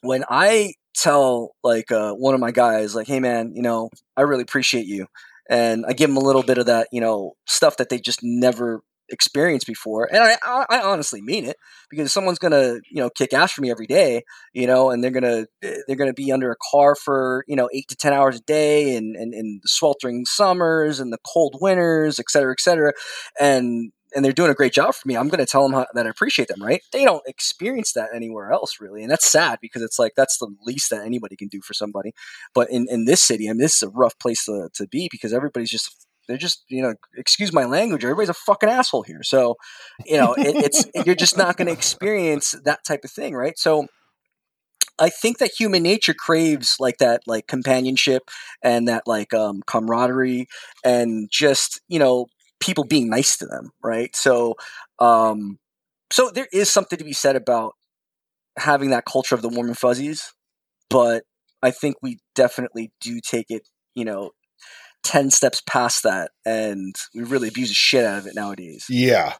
when 0.02 0.24
I 0.28 0.74
tell 0.94 1.52
like 1.64 1.90
uh, 1.90 2.12
one 2.14 2.34
of 2.34 2.40
my 2.40 2.50
guys, 2.52 2.94
like, 2.94 3.06
"Hey, 3.06 3.20
man, 3.20 3.52
you 3.54 3.62
know, 3.62 3.90
I 4.16 4.22
really 4.22 4.42
appreciate 4.42 4.86
you," 4.86 5.06
and 5.48 5.84
I 5.86 5.92
give 5.94 6.10
them 6.10 6.16
a 6.16 6.20
little 6.20 6.42
bit 6.42 6.58
of 6.58 6.66
that, 6.66 6.88
you 6.92 7.00
know, 7.00 7.32
stuff 7.46 7.76
that 7.78 7.88
they 7.88 7.98
just 7.98 8.20
never 8.22 8.82
experienced 9.08 9.66
before, 9.66 10.08
and 10.12 10.22
I, 10.22 10.36
I, 10.70 10.80
honestly 10.82 11.20
mean 11.22 11.44
it 11.44 11.56
because 11.90 12.12
someone's 12.12 12.38
gonna, 12.38 12.74
you 12.90 13.02
know, 13.02 13.10
kick 13.10 13.32
ass 13.34 13.52
for 13.52 13.60
me 13.60 13.70
every 13.70 13.86
day, 13.86 14.22
you 14.54 14.66
know, 14.66 14.90
and 14.90 15.02
they're 15.02 15.10
gonna 15.10 15.46
they're 15.60 15.96
gonna 15.96 16.14
be 16.14 16.32
under 16.32 16.50
a 16.50 16.56
car 16.70 16.94
for 16.94 17.44
you 17.48 17.56
know 17.56 17.68
eight 17.74 17.88
to 17.88 17.96
ten 17.96 18.12
hours 18.12 18.36
a 18.36 18.42
day, 18.42 18.96
and 18.96 19.16
and, 19.16 19.34
and 19.34 19.60
the 19.62 19.68
sweltering 19.68 20.24
summers 20.26 21.00
and 21.00 21.12
the 21.12 21.18
cold 21.26 21.56
winters, 21.60 22.18
et 22.18 22.30
cetera, 22.30 22.52
et 22.52 22.60
cetera, 22.60 22.92
and 23.40 23.92
and 24.14 24.24
they're 24.24 24.32
doing 24.32 24.50
a 24.50 24.54
great 24.54 24.72
job 24.72 24.94
for 24.94 25.06
me, 25.06 25.16
I'm 25.16 25.28
going 25.28 25.38
to 25.38 25.46
tell 25.46 25.62
them 25.62 25.72
how, 25.72 25.86
that 25.94 26.06
I 26.06 26.10
appreciate 26.10 26.48
them, 26.48 26.62
right? 26.62 26.82
They 26.92 27.04
don't 27.04 27.22
experience 27.26 27.92
that 27.92 28.10
anywhere 28.14 28.52
else, 28.52 28.80
really. 28.80 29.02
And 29.02 29.10
that's 29.10 29.30
sad 29.30 29.58
because 29.60 29.82
it's 29.82 29.98
like 29.98 30.12
that's 30.16 30.38
the 30.38 30.54
least 30.64 30.90
that 30.90 31.04
anybody 31.04 31.36
can 31.36 31.48
do 31.48 31.60
for 31.60 31.74
somebody. 31.74 32.12
But 32.54 32.70
in, 32.70 32.86
in 32.90 33.04
this 33.04 33.22
city, 33.22 33.48
I 33.48 33.52
mean, 33.52 33.58
this 33.58 33.76
is 33.76 33.82
a 33.82 33.90
rough 33.90 34.18
place 34.18 34.44
to, 34.46 34.68
to 34.74 34.86
be 34.86 35.08
because 35.10 35.32
everybody's 35.32 35.70
just, 35.70 36.06
they're 36.28 36.36
just, 36.36 36.64
you 36.68 36.82
know, 36.82 36.94
excuse 37.16 37.52
my 37.52 37.64
language, 37.64 38.04
everybody's 38.04 38.28
a 38.28 38.34
fucking 38.34 38.68
asshole 38.68 39.02
here. 39.02 39.22
So, 39.22 39.56
you 40.06 40.18
know, 40.18 40.34
it, 40.34 40.56
it's, 40.56 40.84
you're 41.06 41.14
just 41.14 41.36
not 41.36 41.56
going 41.56 41.66
to 41.66 41.72
experience 41.72 42.54
that 42.64 42.84
type 42.84 43.04
of 43.04 43.10
thing, 43.10 43.34
right? 43.34 43.58
So, 43.58 43.86
I 44.98 45.08
think 45.08 45.38
that 45.38 45.50
human 45.58 45.82
nature 45.82 46.14
craves 46.14 46.76
like 46.78 46.98
that, 46.98 47.22
like 47.26 47.46
companionship 47.48 48.30
and 48.62 48.86
that 48.88 49.02
like 49.06 49.34
um, 49.34 49.62
camaraderie 49.66 50.46
and 50.84 51.28
just 51.30 51.80
you 51.88 51.98
know 51.98 52.26
people 52.62 52.84
being 52.84 53.10
nice 53.10 53.36
to 53.38 53.46
them, 53.46 53.72
right? 53.82 54.14
So, 54.14 54.54
um, 54.98 55.58
so 56.10 56.30
there 56.30 56.48
is 56.52 56.70
something 56.70 56.98
to 56.98 57.04
be 57.04 57.12
said 57.12 57.36
about 57.36 57.74
having 58.56 58.90
that 58.90 59.04
culture 59.04 59.34
of 59.34 59.42
the 59.42 59.48
warm 59.48 59.68
and 59.68 59.78
fuzzies, 59.78 60.32
but 60.88 61.24
I 61.62 61.70
think 61.70 61.96
we 62.02 62.18
definitely 62.34 62.92
do 63.00 63.20
take 63.20 63.46
it, 63.50 63.68
you 63.94 64.04
know, 64.04 64.30
10 65.04 65.30
steps 65.30 65.62
past 65.66 66.04
that 66.04 66.30
and 66.46 66.94
we 67.14 67.24
really 67.24 67.48
abuse 67.48 67.68
the 67.68 67.74
shit 67.74 68.04
out 68.04 68.18
of 68.18 68.26
it 68.26 68.34
nowadays. 68.34 68.86
Yeah. 68.88 69.34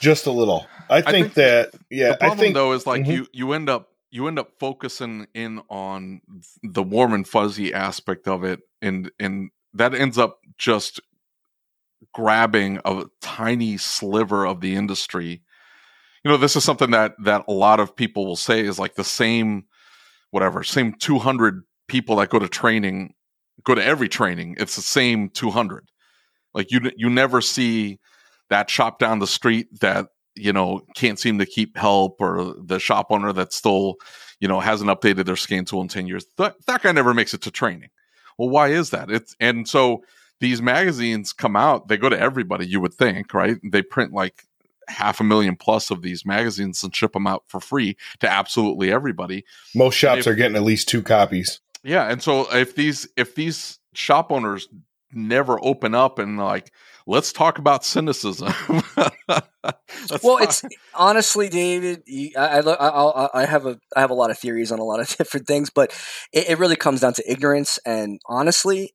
Just 0.00 0.26
a 0.26 0.32
little. 0.32 0.66
I 0.90 1.00
think, 1.00 1.08
I 1.08 1.12
think 1.12 1.34
that 1.34 1.70
yeah, 1.90 2.10
the 2.10 2.16
problem 2.16 2.38
I 2.38 2.40
think 2.40 2.54
though 2.54 2.72
is 2.72 2.86
like 2.86 3.02
mm-hmm. 3.02 3.10
you 3.10 3.26
you 3.32 3.52
end 3.52 3.68
up 3.68 3.88
you 4.10 4.28
end 4.28 4.38
up 4.38 4.52
focusing 4.60 5.26
in 5.34 5.60
on 5.68 6.20
the 6.62 6.84
warm 6.84 7.12
and 7.12 7.26
fuzzy 7.26 7.74
aspect 7.74 8.28
of 8.28 8.44
it 8.44 8.60
and 8.80 9.10
and 9.18 9.50
that 9.74 9.94
ends 9.94 10.16
up 10.16 10.38
just 10.56 11.00
grabbing 12.12 12.80
a 12.84 13.04
tiny 13.20 13.76
sliver 13.76 14.46
of 14.46 14.60
the 14.60 14.74
industry. 14.74 15.42
You 16.24 16.30
know, 16.30 16.36
this 16.36 16.56
is 16.56 16.64
something 16.64 16.90
that 16.90 17.14
that 17.24 17.44
a 17.48 17.52
lot 17.52 17.80
of 17.80 17.94
people 17.94 18.26
will 18.26 18.36
say 18.36 18.60
is 18.60 18.78
like 18.78 18.94
the 18.94 19.04
same 19.04 19.64
whatever, 20.30 20.62
same 20.62 20.92
200 20.94 21.62
people 21.86 22.16
that 22.16 22.28
go 22.28 22.38
to 22.38 22.48
training 22.48 23.14
go 23.64 23.74
to 23.74 23.84
every 23.84 24.08
training. 24.08 24.56
It's 24.58 24.76
the 24.76 24.82
same 24.82 25.30
200. 25.30 25.88
Like 26.54 26.70
you 26.70 26.90
you 26.96 27.10
never 27.10 27.40
see 27.40 27.98
that 28.50 28.70
shop 28.70 28.98
down 28.98 29.18
the 29.18 29.26
street 29.26 29.68
that 29.80 30.06
you 30.34 30.52
know 30.52 30.80
can't 30.94 31.18
seem 31.18 31.38
to 31.38 31.46
keep 31.46 31.76
help 31.76 32.20
or 32.20 32.54
the 32.64 32.78
shop 32.78 33.08
owner 33.10 33.32
that 33.32 33.52
still 33.52 33.96
you 34.40 34.48
know 34.48 34.60
hasn't 34.60 34.90
updated 34.90 35.26
their 35.26 35.36
scan 35.36 35.64
tool 35.64 35.82
in 35.82 35.88
10 35.88 36.06
years 36.06 36.24
that, 36.36 36.54
that 36.66 36.82
guy 36.82 36.92
never 36.92 37.12
makes 37.12 37.34
it 37.34 37.40
to 37.42 37.50
training 37.50 37.88
well 38.38 38.48
why 38.48 38.68
is 38.68 38.90
that 38.90 39.10
it's 39.10 39.34
and 39.40 39.68
so 39.68 40.02
these 40.40 40.62
magazines 40.62 41.32
come 41.32 41.56
out, 41.56 41.88
they 41.88 41.96
go 41.96 42.08
to 42.08 42.18
everybody, 42.18 42.66
you 42.66 42.80
would 42.80 42.94
think, 42.94 43.34
right? 43.34 43.56
They 43.62 43.82
print 43.82 44.12
like 44.12 44.44
half 44.88 45.20
a 45.20 45.24
million 45.24 45.56
plus 45.56 45.90
of 45.90 46.02
these 46.02 46.24
magazines 46.24 46.82
and 46.82 46.94
ship 46.94 47.12
them 47.12 47.26
out 47.26 47.44
for 47.46 47.60
free 47.60 47.96
to 48.20 48.30
absolutely 48.30 48.92
everybody. 48.92 49.44
Most 49.74 49.94
shops 49.94 50.20
if, 50.20 50.26
are 50.28 50.34
getting 50.34 50.56
at 50.56 50.62
least 50.62 50.88
two 50.88 51.02
copies. 51.02 51.60
Yeah, 51.82 52.10
and 52.10 52.22
so 52.22 52.52
if 52.54 52.74
these 52.74 53.08
if 53.16 53.34
these 53.34 53.78
shop 53.94 54.32
owners 54.32 54.68
never 55.12 55.58
open 55.64 55.94
up 55.94 56.18
and 56.18 56.38
like 56.38 56.72
let's 57.06 57.32
talk 57.32 57.58
about 57.58 57.84
cynicism. 57.84 58.52
well, 58.68 59.42
talk. 60.22 60.42
it's 60.42 60.62
honestly, 60.94 61.48
David. 61.48 62.02
I, 62.36 62.60
I, 62.60 63.28
I, 63.42 63.44
have 63.46 63.66
a 63.66 63.78
I 63.96 64.00
have 64.00 64.10
a 64.10 64.14
lot 64.14 64.30
of 64.30 64.38
theories 64.38 64.70
on 64.70 64.78
a 64.78 64.84
lot 64.84 65.00
of 65.00 65.08
different 65.16 65.46
things, 65.46 65.70
but 65.70 65.90
it, 66.32 66.50
it 66.50 66.58
really 66.58 66.76
comes 66.76 67.00
down 67.00 67.14
to 67.14 67.30
ignorance. 67.30 67.78
And 67.84 68.20
honestly, 68.26 68.94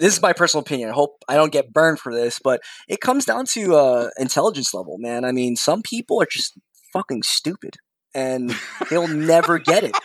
this 0.00 0.14
is 0.14 0.22
my 0.22 0.32
personal 0.32 0.62
opinion. 0.62 0.88
I 0.88 0.92
hope 0.92 1.22
I 1.28 1.36
don't 1.36 1.52
get 1.52 1.72
burned 1.72 2.00
for 2.00 2.12
this, 2.12 2.40
but 2.42 2.62
it 2.88 3.00
comes 3.00 3.26
down 3.26 3.44
to 3.52 3.76
uh, 3.76 4.10
intelligence 4.18 4.74
level, 4.74 4.96
man. 4.98 5.24
I 5.24 5.32
mean, 5.32 5.56
some 5.56 5.82
people 5.82 6.20
are 6.20 6.28
just 6.28 6.58
fucking 6.92 7.22
stupid, 7.22 7.76
and 8.14 8.52
they'll 8.88 9.06
never 9.32 9.58
get 9.58 9.84
it. 9.84 9.96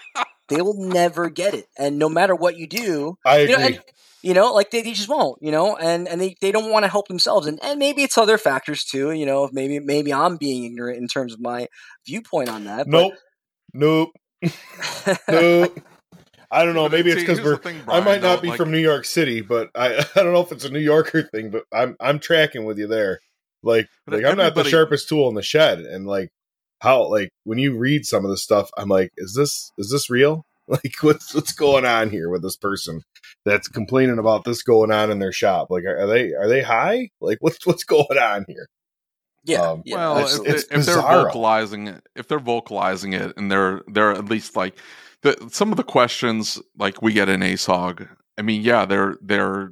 They 0.49 0.61
will 0.61 0.77
never 0.77 1.29
get 1.29 1.53
it, 1.53 1.67
and 1.77 1.97
no 1.97 2.09
matter 2.09 2.35
what 2.35 2.57
you 2.57 2.67
do, 2.67 3.17
I 3.25 3.37
agree. 3.37 3.53
You 3.53 3.57
know, 3.57 3.65
and, 3.65 3.79
you 4.21 4.33
know 4.33 4.51
like 4.53 4.71
they, 4.71 4.81
they 4.81 4.93
just 4.93 5.07
won't 5.07 5.39
you 5.39 5.51
know 5.51 5.77
and 5.77 6.07
and 6.07 6.19
they, 6.19 6.35
they 6.41 6.51
don't 6.51 6.71
want 6.71 6.83
to 6.83 6.89
help 6.89 7.07
themselves 7.07 7.45
and, 7.45 7.59
and 7.63 7.77
maybe 7.77 8.01
it's 8.01 8.17
other 8.17 8.39
factors 8.39 8.83
too 8.83 9.11
you 9.11 9.23
know 9.23 9.47
maybe 9.53 9.79
maybe 9.79 10.11
i'm 10.11 10.35
being 10.35 10.63
ignorant 10.63 10.97
in 10.97 11.07
terms 11.07 11.31
of 11.31 11.39
my 11.39 11.67
viewpoint 12.07 12.49
on 12.49 12.63
that 12.63 12.87
nope 12.87 13.13
nope 13.71 14.09
nope 15.29 15.79
I 16.55 16.63
don't 16.63 16.73
know. 16.73 16.87
Maybe 16.87 17.11
it's 17.11 17.21
because 17.21 17.41
we're. 17.41 17.57
Thing, 17.57 17.81
Bryan, 17.83 18.01
I 18.01 18.05
might 18.05 18.21
not 18.21 18.41
be 18.41 18.47
like, 18.47 18.57
from 18.57 18.71
New 18.71 18.79
York 18.79 19.03
City, 19.03 19.41
but 19.41 19.71
I 19.75 19.97
I 20.15 20.23
don't 20.23 20.31
know 20.31 20.41
if 20.41 20.53
it's 20.53 20.63
a 20.63 20.69
New 20.69 20.79
Yorker 20.79 21.23
thing, 21.23 21.49
but 21.49 21.65
I'm 21.73 21.97
I'm 21.99 22.19
tracking 22.19 22.63
with 22.63 22.79
you 22.79 22.87
there. 22.87 23.19
Like 23.61 23.89
like 24.07 24.23
I'm 24.23 24.37
not 24.37 24.55
the 24.55 24.63
sharpest 24.63 25.09
tool 25.09 25.27
in 25.27 25.35
the 25.35 25.41
shed, 25.41 25.79
and 25.79 26.07
like 26.07 26.29
how 26.79 27.09
like 27.09 27.29
when 27.43 27.57
you 27.57 27.77
read 27.77 28.05
some 28.05 28.23
of 28.23 28.31
the 28.31 28.37
stuff, 28.37 28.69
I'm 28.77 28.87
like, 28.87 29.11
is 29.17 29.33
this 29.33 29.71
is 29.77 29.89
this 29.91 30.09
real? 30.09 30.45
Like 30.67 30.95
what's 31.01 31.35
what's 31.35 31.51
going 31.51 31.85
on 31.85 32.09
here 32.09 32.27
with 32.27 32.41
this 32.41 32.57
person 32.57 33.03
that's 33.45 33.67
complaining 33.67 34.17
about 34.17 34.45
this 34.45 34.63
going 34.63 34.91
on 34.91 35.11
in 35.11 35.19
their 35.19 35.31
shop? 35.31 35.67
Like 35.69 35.83
are, 35.83 35.99
are 35.99 36.07
they 36.07 36.33
are 36.33 36.47
they 36.47 36.63
high? 36.63 37.09
Like 37.21 37.37
what's 37.39 37.67
what's 37.67 37.83
going 37.83 38.17
on 38.17 38.45
here? 38.47 38.67
Yeah. 39.43 39.61
Um, 39.61 39.83
yeah. 39.85 39.95
Well, 39.95 40.17
it's, 40.17 40.39
if, 40.39 40.47
it's 40.47 40.63
if 40.71 40.85
they're 40.87 41.03
vocalizing 41.03 41.87
it, 41.89 42.07
if 42.15 42.27
they're 42.27 42.39
vocalizing 42.39 43.13
it, 43.13 43.33
and 43.37 43.51
they're 43.51 43.83
they're 43.87 44.11
at 44.11 44.25
least 44.25 44.55
like 44.55 44.75
the 45.25 45.49
some 45.51 45.71
of 45.71 45.77
the 45.77 45.83
questions 45.83 46.61
like 46.77 47.01
we 47.01 47.11
get 47.11 47.27
in 47.27 47.41
ASOG, 47.41 48.07
I 48.37 48.41
mean, 48.43 48.61
yeah, 48.61 48.85
they're 48.85 49.17
they're 49.21 49.71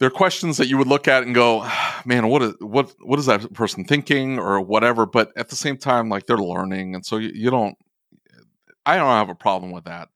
they're 0.00 0.10
questions 0.10 0.56
that 0.56 0.66
you 0.66 0.78
would 0.78 0.86
look 0.86 1.06
at 1.06 1.22
and 1.22 1.34
go, 1.34 1.68
man, 2.04 2.28
what 2.28 2.42
is 2.42 2.54
what 2.60 2.94
what 3.00 3.18
is 3.18 3.26
that 3.26 3.52
person 3.52 3.84
thinking 3.84 4.38
or 4.38 4.60
whatever. 4.60 5.06
But 5.06 5.30
at 5.36 5.50
the 5.50 5.56
same 5.56 5.76
time, 5.76 6.08
like 6.08 6.26
they're 6.26 6.38
learning, 6.38 6.94
and 6.94 7.04
so 7.04 7.18
you, 7.18 7.30
you 7.34 7.50
don't. 7.50 7.76
I 8.84 8.96
don't 8.96 9.06
have 9.06 9.28
a 9.28 9.34
problem 9.34 9.72
with 9.72 9.84
that. 9.84 10.08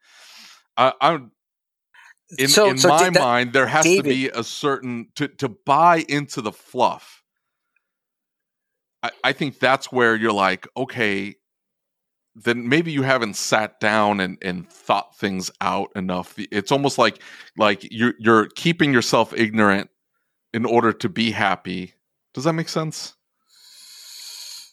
I, 0.76 0.92
I'm 1.00 1.32
in, 2.38 2.46
so, 2.46 2.70
in 2.70 2.78
so 2.78 2.88
my 2.88 3.10
that, 3.10 3.20
mind, 3.20 3.52
there 3.52 3.66
has 3.66 3.84
David, 3.84 4.04
to 4.04 4.08
be 4.08 4.28
a 4.28 4.44
certain 4.44 5.08
to 5.16 5.28
to 5.28 5.48
buy 5.48 6.04
into 6.08 6.40
the 6.40 6.52
fluff. 6.52 7.22
I, 9.02 9.10
I 9.24 9.32
think 9.32 9.58
that's 9.58 9.90
where 9.90 10.14
you're 10.14 10.32
like, 10.32 10.66
okay, 10.76 11.34
then 12.42 12.68
maybe 12.68 12.90
you 12.90 13.02
haven't 13.02 13.34
sat 13.34 13.80
down 13.80 14.20
and, 14.20 14.38
and 14.42 14.68
thought 14.70 15.16
things 15.16 15.50
out 15.60 15.90
enough. 15.94 16.34
It's 16.38 16.72
almost 16.72 16.98
like 16.98 17.20
like 17.56 17.86
you're 17.90 18.14
you're 18.18 18.48
keeping 18.54 18.92
yourself 18.92 19.32
ignorant 19.34 19.90
in 20.52 20.64
order 20.64 20.92
to 20.92 21.08
be 21.08 21.32
happy. 21.32 21.94
Does 22.34 22.44
that 22.44 22.54
make 22.54 22.68
sense? 22.68 23.14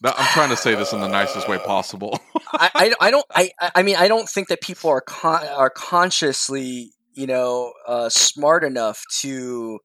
I'm 0.03 0.13
trying 0.27 0.49
to 0.49 0.57
say 0.57 0.75
this 0.75 0.93
in 0.93 1.01
the 1.01 1.07
nicest 1.07 1.49
way 1.49 1.57
possible. 1.57 2.19
I, 2.53 2.69
I, 2.75 3.07
I, 3.07 3.11
don't 3.11 3.25
I 3.33 3.51
I 3.75 3.83
mean 3.83 3.95
I 3.95 4.07
don't 4.07 4.29
think 4.29 4.47
that 4.49 4.61
people 4.61 4.89
are 4.89 5.01
con- 5.01 5.47
are 5.47 5.69
consciously 5.69 6.91
you 7.13 7.27
know 7.27 7.73
uh, 7.87 8.09
smart 8.09 8.63
enough 8.63 9.03
to 9.21 9.79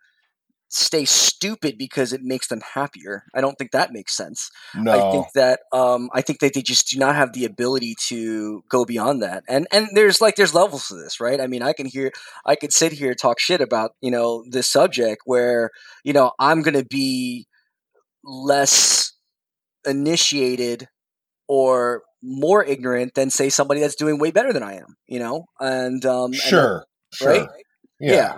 stay 0.75 1.05
stupid 1.05 1.77
because 1.77 2.13
it 2.13 2.23
makes 2.23 2.49
them 2.49 2.63
happier. 2.75 3.25
I 3.35 3.41
don't 3.41 3.57
think 3.57 3.73
that 3.73 3.93
makes 3.93 4.17
sense. 4.17 4.51
No, 4.75 4.93
I 4.93 5.11
think 5.13 5.27
that 5.35 5.61
um, 5.73 6.09
I 6.15 6.23
think 6.23 6.41
that 6.41 6.55
they 6.55 6.63
just 6.63 6.89
do 6.89 6.99
not 6.99 7.15
have 7.15 7.33
the 7.33 7.45
ability 7.45 7.95
to 8.09 8.63
go 8.69 8.85
beyond 8.85 9.23
that. 9.23 9.45
And 9.49 9.67
and 9.71 9.89
there's 9.95 10.21
like 10.21 10.37
there's 10.37 10.55
levels 10.55 10.89
to 10.89 10.95
this, 10.95 11.21
right? 11.21 11.41
I 11.41 11.47
mean, 11.47 11.63
I 11.63 11.73
can 11.73 11.87
hear 11.87 12.11
I 12.47 12.57
could 12.57 12.73
sit 12.73 12.93
here 12.93 13.15
talk 13.15 13.39
shit 13.39 13.61
about 13.61 13.93
you 14.01 14.11
know 14.11 14.45
this 14.49 14.69
subject 14.69 15.23
where 15.27 15.71
you 16.05 16.13
know 16.13 16.33
I'm 16.39 16.63
going 16.63 16.75
to 16.75 16.85
be 16.85 17.47
less 18.25 19.13
initiated 19.87 20.89
or 21.49 22.03
more 22.23 22.65
ignorant 22.65 23.15
than 23.15 23.31
say 23.31 23.51
somebody 23.51 23.81
that's 23.81 23.97
doing 23.97 24.19
way 24.19 24.31
better 24.31 24.53
than 24.53 24.63
I 24.63 24.75
am, 24.75 24.97
you 25.07 25.19
know? 25.19 25.47
And 25.59 26.05
um 26.07 26.33
sure, 26.33 26.77
and, 26.77 26.85
sure, 27.13 27.29
right? 27.29 27.49
yeah, 27.99 28.37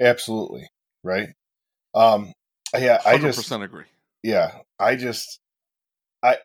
absolutely, 0.00 0.68
right. 1.02 1.28
Um, 1.94 2.32
yeah, 2.76 3.00
I 3.06 3.18
just 3.18 3.38
100% 3.50 3.64
agree. 3.64 3.84
yeah, 4.22 4.58
I 4.78 4.96
just 4.96 5.40
I 6.22 6.36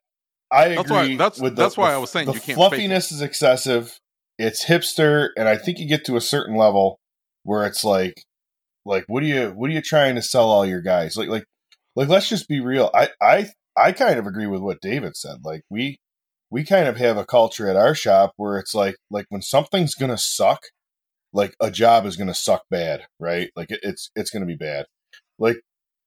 I 0.52 0.70
That's 0.70 0.82
agree 0.82 0.96
why- 0.96 1.18
that's- 1.18 1.40
with 1.42 1.56
that's 1.56 1.78
why 1.78 1.90
the- 1.90 1.96
I 1.96 1.98
was 1.98 2.10
saying 2.12 2.28
the 2.28 2.34
you 2.34 2.40
can't 2.40 2.48
fake 2.48 2.56
fluffiness 2.56 3.12
is 3.12 3.22
excessive. 3.22 4.00
It's 4.40 4.66
hipster, 4.66 5.30
and 5.38 5.48
I 5.48 5.58
think 5.58 5.80
you 5.80 5.88
get 5.88 6.06
to 6.06 6.16
a 6.16 6.22
certain 6.22 6.56
level 6.56 7.00
where 7.44 7.66
it's 7.66 7.84
like, 7.84 8.24
like, 8.86 9.04
what 9.08 9.22
are 9.24 9.28
you, 9.28 9.50
what 9.52 9.70
are 9.70 9.74
you 9.74 9.82
trying 9.82 10.16
to 10.16 10.22
sell 10.22 10.50
all 10.50 10.66
your 10.66 10.82
guys? 10.82 11.16
Like, 11.16 11.30
like, 11.30 11.46
like, 11.96 12.08
let's 12.10 12.30
just 12.30 12.48
be 12.48 12.60
real. 12.60 12.90
I, 12.96 13.10
I, 13.22 13.50
I 13.78 13.92
kind 13.92 14.18
of 14.18 14.26
agree 14.26 14.48
with 14.48 14.62
what 14.62 14.82
David 14.82 15.16
said. 15.16 15.38
Like, 15.44 15.62
we, 15.70 15.98
we 16.50 16.64
kind 16.64 16.88
of 16.88 16.98
have 16.98 17.18
a 17.18 17.26
culture 17.26 17.70
at 17.70 17.76
our 17.76 17.94
shop 17.94 18.34
where 18.38 18.58
it's 18.58 18.74
like, 18.74 18.96
like 19.12 19.26
when 19.30 19.42
something's 19.44 19.94
gonna 19.96 20.18
suck, 20.18 20.62
like 21.32 21.54
a 21.60 21.70
job 21.72 22.06
is 22.08 22.16
gonna 22.16 22.34
suck 22.34 22.64
bad, 22.72 23.06
right? 23.20 23.50
Like 23.56 23.70
it, 23.72 23.80
it's, 23.84 24.10
it's 24.16 24.32
gonna 24.32 24.46
be 24.48 24.56
bad. 24.56 24.86
Like, 25.40 25.58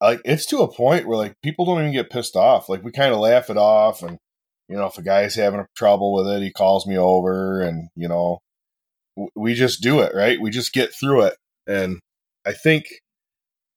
like 0.01 0.21
it's 0.25 0.47
to 0.47 0.59
a 0.59 0.73
point 0.73 1.07
where 1.07 1.17
like 1.17 1.35
people 1.43 1.65
don't 1.65 1.81
even 1.81 1.93
get 1.93 2.11
pissed 2.11 2.37
off. 2.37 2.69
Like 2.69 2.83
we 2.85 2.93
kind 2.93 3.13
of 3.13 3.19
laugh 3.21 3.51
it 3.51 3.57
off, 3.57 4.03
and 4.03 4.19
you 4.69 4.77
know 4.77 4.87
if 4.87 4.99
a 4.99 5.03
guy's 5.03 5.35
having 5.35 5.65
trouble 5.77 6.13
with 6.15 6.29
it, 6.29 6.43
he 6.43 6.53
calls 6.53 6.87
me 6.87 6.97
over, 6.99 7.61
and 7.63 7.89
you 7.97 8.09
know 8.09 8.39
we 9.35 9.55
just 9.55 9.83
do 9.83 10.01
it, 10.01 10.15
right? 10.15 10.41
We 10.41 10.51
just 10.51 10.73
get 10.73 10.93
through 10.95 11.23
it, 11.23 11.37
and 11.67 12.01
I 12.45 12.53
think 12.53 12.87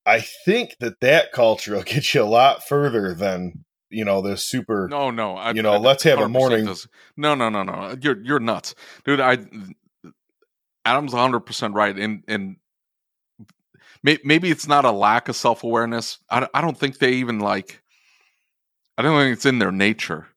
I 0.06 0.20
think 0.46 0.76
that 0.80 1.00
that 1.02 1.32
culture 1.32 1.76
will 1.76 1.84
get 1.96 2.14
you 2.14 2.22
a 2.22 2.26
lot 2.26 2.68
further 2.68 3.14
than 3.14 3.64
you 3.90 4.04
know 4.06 4.22
this 4.22 4.44
super. 4.46 4.88
No, 4.90 5.10
no. 5.12 5.36
I, 5.36 5.52
You 5.52 5.62
know, 5.64 5.74
I 5.74 5.78
let's 5.78 6.04
have 6.04 6.20
a 6.20 6.28
morning- 6.30 6.66
does- 6.66 6.88
No, 7.18 7.34
no, 7.34 7.50
no, 7.50 7.64
no. 7.64 7.96
You're 8.02 8.22
you're 8.24 8.40
nuts, 8.40 8.76
dude. 9.06 9.20
I 9.22 9.38
Adam's 10.86 11.14
100 11.14 11.40
percent 11.42 11.74
right, 11.76 11.98
and 11.98 12.24
and 12.28 12.58
maybe 14.04 14.50
it's 14.50 14.68
not 14.68 14.86
a 14.86 14.92
lack 14.92 15.28
of 15.30 15.36
self 15.36 15.64
awareness. 15.64 16.20
I 16.30 16.48
don't- 16.62 16.80
think 16.80 16.98
they 17.00 17.14
even 17.14 17.40
like. 17.40 17.82
I 18.98 19.02
don't 19.02 19.18
think 19.18 19.34
it's 19.34 19.46
in 19.46 19.60
their 19.60 19.72
nature 19.72 20.28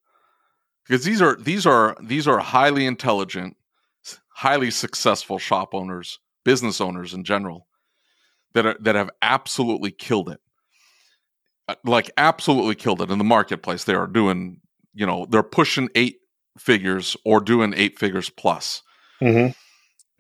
because 0.87 1.05
these 1.05 1.21
are 1.21 1.37
these 1.37 1.67
are 1.67 1.97
these 2.01 2.29
are 2.29 2.39
highly 2.39 2.87
intelligent, 2.87 3.57
highly 4.29 4.71
successful 4.71 5.39
shop 5.39 5.75
owners, 5.75 6.19
business 6.45 6.81
owners 6.81 7.13
in 7.13 7.25
general 7.25 7.67
that 8.55 8.67
are 8.67 8.77
that 8.81 8.95
have 8.95 9.11
absolutely 9.21 9.91
killed 9.91 10.29
it 10.29 10.41
Uh, 11.69 11.75
like 11.85 12.11
absolutely 12.17 12.75
killed 12.77 13.01
it 13.03 13.11
in 13.11 13.19
the 13.19 13.25
marketplace. 13.25 13.85
They 13.85 13.95
are 13.95 14.07
doing, 14.09 14.61
you 14.95 15.07
know, 15.07 15.27
they're 15.29 15.43
pushing 15.45 15.89
eight 15.95 16.19
figures 16.59 17.17
or 17.25 17.41
doing 17.41 17.73
eight 17.77 17.99
figures 17.99 18.31
plus. 18.31 18.83
Mhm. 19.21 19.55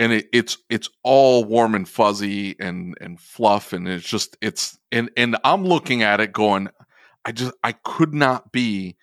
And 0.03 0.12
it, 0.12 0.28
it's 0.32 0.59
it's 0.68 0.88
all 1.05 1.44
warm 1.44 1.76
and 1.76 1.88
fuzzy 1.88 2.57
and 2.59 2.96
and 3.00 3.20
fluff 3.20 3.72
and 3.72 3.86
it's 3.86 4.09
just 4.09 4.36
it's 4.40 4.76
and 4.90 5.11
and 5.16 5.36
I'm 5.44 5.64
looking 5.64 6.03
at 6.03 6.20
it 6.20 6.32
going, 6.32 6.68
I 7.24 7.30
just 7.30 7.55
I 7.62 7.72
could 7.72 8.12
not 8.12 8.50
be 8.50 8.96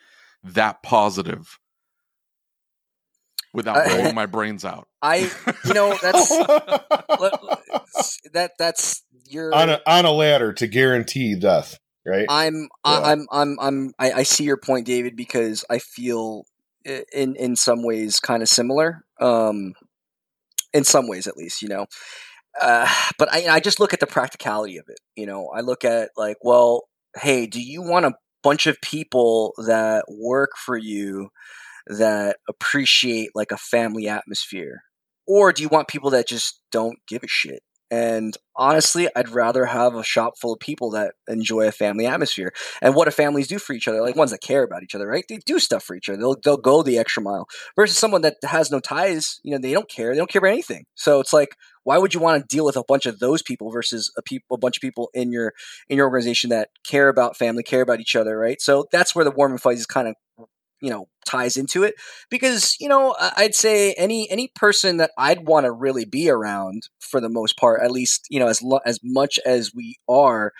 that 0.43 0.83
positive 0.83 1.57
without 3.53 3.77
I- 3.77 3.87
blowing 3.87 4.15
my 4.21 4.25
brains 4.25 4.65
out. 4.65 4.89
I 5.01 5.31
you 5.65 5.73
know 5.73 5.97
that's 6.01 6.29
that 8.33 8.51
that's 8.59 9.03
your 9.29 9.53
on 9.53 9.69
a 9.69 9.81
on 9.87 10.05
a 10.05 10.11
ladder 10.11 10.51
to 10.53 10.67
guarantee 10.67 11.39
death, 11.39 11.79
right? 12.05 12.25
I'm 12.27 12.67
Yeah. 12.85 12.91
I, 12.91 13.11
I'm 13.11 13.27
I'm 13.31 13.57
I'm 13.61 13.93
I, 13.97 14.11
I 14.11 14.23
see 14.23 14.43
your 14.43 14.57
point, 14.57 14.85
David, 14.85 15.15
because 15.15 15.63
I 15.69 15.79
feel 15.79 16.43
in 16.83 17.35
in 17.35 17.55
some 17.55 17.83
ways 17.83 18.19
kind 18.19 18.43
of 18.43 18.49
similar. 18.49 19.05
Um, 19.21 19.73
in 20.73 20.83
some 20.83 21.07
ways, 21.07 21.27
at 21.27 21.37
least, 21.37 21.61
you 21.61 21.67
know. 21.67 21.85
Uh, 22.61 22.87
but 23.17 23.31
I 23.31 23.47
I 23.47 23.59
just 23.59 23.79
look 23.79 23.93
at 23.93 23.99
the 23.99 24.07
practicality 24.07 24.77
of 24.77 24.85
it. 24.87 24.99
You 25.15 25.25
know, 25.25 25.49
I 25.55 25.61
look 25.61 25.85
at 25.85 26.11
like, 26.17 26.37
well, 26.41 26.83
hey, 27.17 27.45
do 27.47 27.61
you 27.61 27.81
want 27.81 28.05
a 28.05 28.13
bunch 28.43 28.67
of 28.67 28.81
people 28.81 29.53
that 29.65 30.05
work 30.09 30.51
for 30.57 30.77
you 30.77 31.29
that 31.87 32.37
appreciate 32.47 33.31
like 33.35 33.51
a 33.51 33.57
family 33.57 34.07
atmosphere, 34.07 34.81
or 35.27 35.53
do 35.53 35.61
you 35.63 35.69
want 35.69 35.87
people 35.87 36.11
that 36.11 36.27
just 36.27 36.61
don't 36.71 36.97
give 37.07 37.23
a 37.23 37.27
shit? 37.27 37.61
And 37.91 38.35
honestly, 38.55 39.09
I'd 39.15 39.29
rather 39.29 39.65
have 39.65 39.95
a 39.95 40.03
shop 40.03 40.33
full 40.39 40.53
of 40.53 40.59
people 40.59 40.91
that 40.91 41.13
enjoy 41.27 41.67
a 41.67 41.71
family 41.71 42.05
atmosphere. 42.05 42.53
And 42.81 42.93
what 42.93 43.05
do 43.05 43.11
families 43.11 43.47
do 43.47 43.57
for 43.57 43.73
each 43.73 43.87
other? 43.87 44.01
Like 44.01 44.15
ones 44.15 44.31
that 44.31 44.41
care 44.41 44.63
about 44.63 44.83
each 44.83 44.93
other, 44.93 45.07
right? 45.07 45.25
They 45.27 45.37
do 45.45 45.59
stuff 45.59 45.83
for 45.83 45.95
each 45.95 46.09
other. 46.09 46.17
They'll 46.19 46.35
they'll 46.43 46.57
go 46.57 46.83
the 46.83 46.97
extra 46.97 47.23
mile. 47.23 47.47
Versus 47.75 47.97
someone 47.97 48.21
that 48.21 48.35
has 48.43 48.69
no 48.71 48.79
ties, 48.79 49.39
you 49.43 49.51
know, 49.51 49.57
they 49.57 49.73
don't 49.73 49.89
care. 49.89 50.13
They 50.13 50.19
don't 50.19 50.29
care 50.29 50.39
about 50.39 50.51
anything. 50.51 50.85
So 50.95 51.19
it's 51.19 51.33
like, 51.33 51.55
why 51.83 51.97
would 51.97 52.13
you 52.13 52.19
want 52.19 52.41
to 52.41 52.55
deal 52.55 52.65
with 52.65 52.77
a 52.77 52.83
bunch 52.87 53.05
of 53.05 53.19
those 53.19 53.41
people 53.41 53.71
versus 53.71 54.11
a 54.17 54.21
people, 54.21 54.55
a 54.55 54.59
bunch 54.59 54.77
of 54.77 54.81
people 54.81 55.09
in 55.13 55.31
your 55.31 55.53
in 55.87 55.97
your 55.97 56.07
organization 56.07 56.49
that 56.51 56.69
care 56.85 57.09
about 57.09 57.37
family, 57.37 57.63
care 57.63 57.81
about 57.81 57.99
each 57.99 58.15
other, 58.15 58.37
right? 58.37 58.61
So 58.61 58.85
that's 58.91 59.15
where 59.15 59.25
the 59.25 59.31
warm 59.31 59.51
and 59.51 59.61
fuzzies 59.61 59.85
kind 59.85 60.07
of 60.07 60.15
you 60.81 60.89
know 60.89 61.07
ties 61.25 61.57
into 61.57 61.83
it 61.83 61.95
because 62.29 62.75
you 62.79 62.87
know 62.87 63.15
i'd 63.37 63.53
say 63.55 63.93
any 63.93 64.29
any 64.31 64.47
person 64.55 64.97
that 64.97 65.11
i'd 65.17 65.47
want 65.47 65.65
to 65.65 65.71
really 65.71 66.05
be 66.05 66.29
around 66.29 66.83
for 66.99 67.19
the 67.21 67.29
most 67.29 67.57
part 67.57 67.81
at 67.83 67.91
least 67.91 68.25
you 68.29 68.39
know 68.39 68.47
as 68.47 68.61
lo- 68.61 68.79
as 68.85 68.99
much 69.03 69.39
as 69.45 69.71
we 69.75 69.97
are 70.07 70.51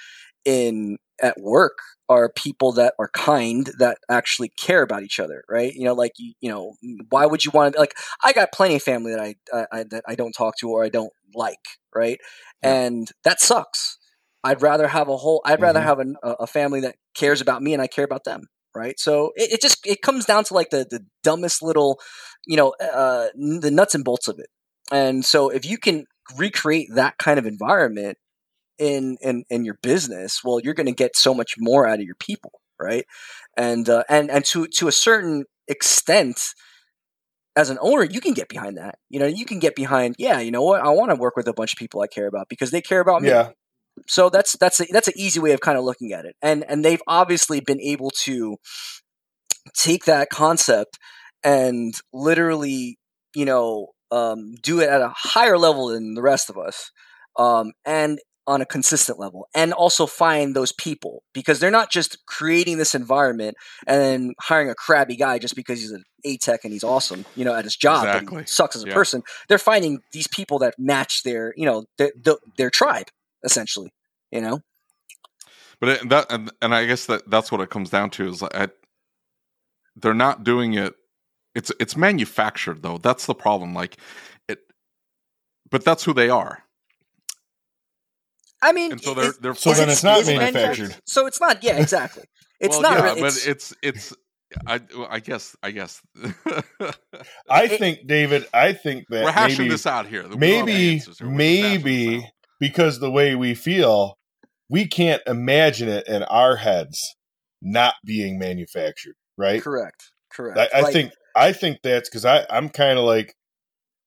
in 0.46 0.98
at 1.22 1.40
work 1.40 1.78
are 2.08 2.32
people 2.36 2.72
that 2.72 2.94
are 2.98 3.10
kind 3.14 3.70
that 3.78 3.98
actually 4.10 4.50
care 4.58 4.82
about 4.82 5.04
each 5.04 5.20
other 5.20 5.44
right? 5.50 5.74
You 5.74 5.84
know 5.86 5.94
like 5.94 6.14
you, 6.18 6.34
you 6.42 6.50
know 6.50 6.74
why 7.10 7.26
would 7.26 7.44
you 7.46 7.52
want 7.54 7.74
to 7.74 7.80
like 7.80 7.94
i 8.24 8.34
got 8.34 8.52
plenty 8.54 8.76
of 8.76 8.84
family 8.84 9.12
that 9.12 9.20
I, 9.22 9.36
I, 9.54 9.66
I 9.72 9.84
that 9.92 10.04
i 10.08 10.16
don't 10.16 10.32
talk 10.34 10.58
to 10.60 10.70
or 10.70 10.84
i 10.84 10.90
don't 10.90 11.14
like 11.36 11.60
right? 11.96 12.20
And 12.62 13.10
that 13.24 13.40
sucks. 13.42 13.98
I'd 14.44 14.62
rather 14.62 14.88
have 14.88 15.10
a 15.10 15.18
whole 15.18 15.42
i'd 15.46 15.62
rather 15.62 15.80
Mhm. 15.80 15.84
have 15.84 16.00
an, 16.00 16.16
a, 16.24 16.32
a 16.42 16.48
family 16.48 16.82
that 16.82 16.96
cares 17.16 17.42
about 17.42 17.62
me 17.62 17.74
and 17.74 17.82
i 17.82 17.88
care 17.88 18.06
about 18.06 18.24
them 18.24 18.44
right? 18.76 19.00
So 19.00 19.32
it, 19.36 19.54
it 19.54 19.62
just 19.62 19.86
it 19.86 20.02
comes 20.02 20.26
down 20.26 20.44
to 20.46 20.54
like 20.54 20.70
the 20.70 20.86
the 20.90 21.06
dumbest 21.24 21.62
little 21.62 22.00
you 22.48 22.58
know 22.58 22.74
uh 22.82 23.28
the 23.36 23.72
nuts 23.72 23.96
and 23.96 24.04
bolts 24.04 24.28
of 24.28 24.40
it. 24.40 24.48
And 24.92 25.24
so 25.24 25.50
if 25.50 25.66
you 25.66 25.78
can 25.78 26.06
recreate 26.38 26.88
that 26.94 27.18
kind 27.18 27.40
of 27.40 27.46
environment 27.46 28.18
in 28.78 29.18
in 29.22 29.44
in 29.50 29.66
your 29.66 29.78
business 29.84 30.42
well 30.44 30.60
you're 30.64 30.74
going 30.74 30.86
to 30.86 30.94
get 30.94 31.16
so 31.16 31.34
much 31.34 31.56
more 31.58 31.86
out 31.86 32.00
of 32.00 32.06
your 32.06 32.16
people 32.16 32.52
right? 32.80 33.06
And 33.58 33.88
uh, 33.90 34.04
and 34.10 34.32
and 34.32 34.46
to 34.46 34.68
to 34.68 34.88
a 34.88 34.92
certain 34.92 35.46
extent 35.68 36.54
as 37.56 37.70
an 37.70 37.78
owner 37.82 38.04
you 38.04 38.22
can 38.22 38.34
get 38.34 38.48
behind 38.48 38.78
that. 38.78 39.00
You 39.10 39.20
know 39.20 39.28
you 39.28 39.46
can 39.46 39.60
get 39.60 39.76
behind 39.76 40.16
yeah 40.18 40.40
you 40.40 40.52
know 40.52 40.64
what? 40.64 40.82
I 40.82 40.90
want 40.90 41.12
to 41.12 41.16
work 41.16 41.36
with 41.36 41.48
a 41.48 41.54
bunch 41.54 41.74
of 41.74 41.80
people 41.80 42.02
i 42.02 42.08
care 42.08 42.28
about 42.28 42.48
because 42.50 42.72
they 42.72 42.82
care 42.82 43.02
about 43.02 43.22
me. 43.22 43.30
Yeah, 43.30 43.50
so 44.08 44.30
that's 44.30 44.56
that's 44.58 44.80
a, 44.80 44.86
that's 44.92 45.08
an 45.08 45.14
easy 45.18 45.40
way 45.40 45.52
of 45.52 45.62
kind 45.62 45.78
of 45.78 45.84
looking 45.84 46.14
at 46.14 46.26
it 46.26 46.36
and 46.42 46.64
and 46.70 46.84
they've 46.84 47.02
obviously 47.08 47.60
been 47.60 47.82
able 47.82 48.10
to 48.12 48.58
take 49.76 50.06
that 50.06 50.30
concept 50.30 50.98
and 51.44 51.94
literally 52.14 52.98
you 53.36 53.46
know 53.46 53.88
um, 54.12 54.56
do 54.64 54.80
it 54.80 54.90
at 54.90 55.02
a 55.02 55.14
higher 55.16 55.58
level 55.58 55.88
than 55.90 56.16
the 56.16 56.22
rest 56.22 56.50
of 56.50 56.58
us 56.58 56.90
um, 57.38 57.72
and 57.86 58.20
on 58.48 58.62
a 58.62 58.66
consistent 58.66 59.20
level 59.20 59.48
and 59.54 59.72
also 59.74 60.08
find 60.08 60.56
those 60.56 60.72
people 60.72 61.22
because 61.34 61.60
they're 61.60 61.70
not 61.70 61.92
just 61.92 62.18
creating 62.26 62.80
this 62.80 62.96
environment 62.96 63.56
and 63.86 64.02
then 64.02 64.34
hiring 64.42 64.72
a 64.72 64.74
crabby 64.74 65.16
guy 65.16 65.38
just 65.38 65.56
because 65.56 65.80
he's 65.80 65.92
an 65.92 66.04
a 66.26 66.36
tech 66.38 66.62
and 66.64 66.74
he's 66.74 66.84
awesome 66.84 67.24
you 67.36 67.46
know 67.46 67.54
at 67.56 67.64
his 67.64 67.76
job 67.76 68.02
but 68.12 68.24
Exactly. 68.24 68.42
he 68.42 68.46
sucks 68.48 68.76
as 68.76 68.84
a 68.84 68.88
Yeah. 68.88 68.94
person 68.94 69.22
they're 69.48 69.60
finding 69.60 70.00
these 70.12 70.28
people 70.28 70.58
that 70.58 70.74
match 70.80 71.22
their 71.24 71.54
you 71.56 71.66
know 71.66 71.86
their, 72.00 72.12
their, 72.20 72.36
their 72.58 72.70
tribe 72.72 73.06
essentially 73.44 73.92
you 74.32 74.42
know 74.42 74.60
But 75.80 75.90
it, 75.90 76.10
that 76.10 76.32
and, 76.32 76.52
and 76.62 76.74
I 76.76 76.86
guess 76.86 77.06
that 77.08 77.30
that's 77.30 77.52
what 77.52 77.62
it 77.62 77.70
comes 77.70 77.90
down 77.90 78.10
to 78.12 78.28
is 78.28 78.42
like 78.42 78.56
I, 78.56 78.68
they're 79.96 80.14
not 80.14 80.44
doing 80.44 80.74
it. 80.76 80.94
It's 81.56 81.72
it's 81.80 81.96
manufactured 81.98 82.82
though. 82.84 82.98
That's 82.98 83.26
the 83.26 83.34
problem. 83.36 83.74
Like 83.74 83.98
it, 84.48 84.60
but 85.72 85.84
that's 85.86 86.04
who 86.04 86.14
they 86.14 86.30
are. 86.30 86.64
i 88.62 88.72
mean 88.74 88.92
And 88.94 89.02
so 89.02 89.14
they're 89.14 89.30
it- 89.32 89.42
they're 89.42 89.56
So 89.56 89.72
is 89.72 89.78
then 89.78 89.90
it- 89.90 89.94
it's 89.94 90.04
not 90.04 90.20
is 90.20 90.28
it 90.30 90.38
manufactured. 90.38 90.96
so 91.06 91.26
it's 91.28 91.40
not 91.42 91.64
yeah 91.64 91.78
exactly 91.78 92.24
it's 92.60 92.74
Well, 92.76 92.82
not 92.82 92.98
yeah, 92.98 93.04
really 93.04 93.22
but 93.22 93.28
it's, 93.28 93.46
it's 93.48 93.74
it's. 93.82 94.14
I 94.68 94.82
I 95.10 95.20
guess 95.20 95.56
I 95.62 95.70
guess 95.72 96.02
I 97.50 97.68
think 97.68 98.08
David. 98.08 98.48
I 98.54 98.74
think 98.74 99.06
that 99.10 99.24
we're 99.24 99.32
hashing 99.32 99.66
maybe, 99.66 99.70
this 99.70 99.86
out 99.86 100.08
here. 100.08 100.24
We 100.28 100.30
don't 100.40 100.56
have 100.58 100.72
the 100.72 100.74
maybe 100.74 100.98
here. 100.98 101.04
We're 101.22 101.36
just 101.36 101.60
hashing 101.62 101.94
this 101.94 102.04
maybe 102.04 102.18
out. 102.18 102.24
Because 102.60 103.00
the 103.00 103.12
way 103.12 103.36
we 103.36 103.56
feel 103.56 104.18
we 104.70 104.88
can't 104.88 105.22
imagine 105.26 105.90
it 105.90 106.08
in 106.08 106.24
our 106.24 106.58
heads 106.58 107.16
not 107.62 107.96
being 108.06 108.38
manufactured, 108.40 109.16
right? 109.38 109.62
Correct. 109.62 110.12
Correct. 110.32 110.58
I, 110.60 110.78
I 110.78 110.82
Like, 110.82 110.94
think 110.94 111.12
I 111.36 111.54
think 111.54 111.80
that's 111.84 112.10
because 112.10 112.26
I 112.26 112.46
I'm 112.50 112.70
kind 112.70 112.98
of 113.00 113.06
like 113.06 113.34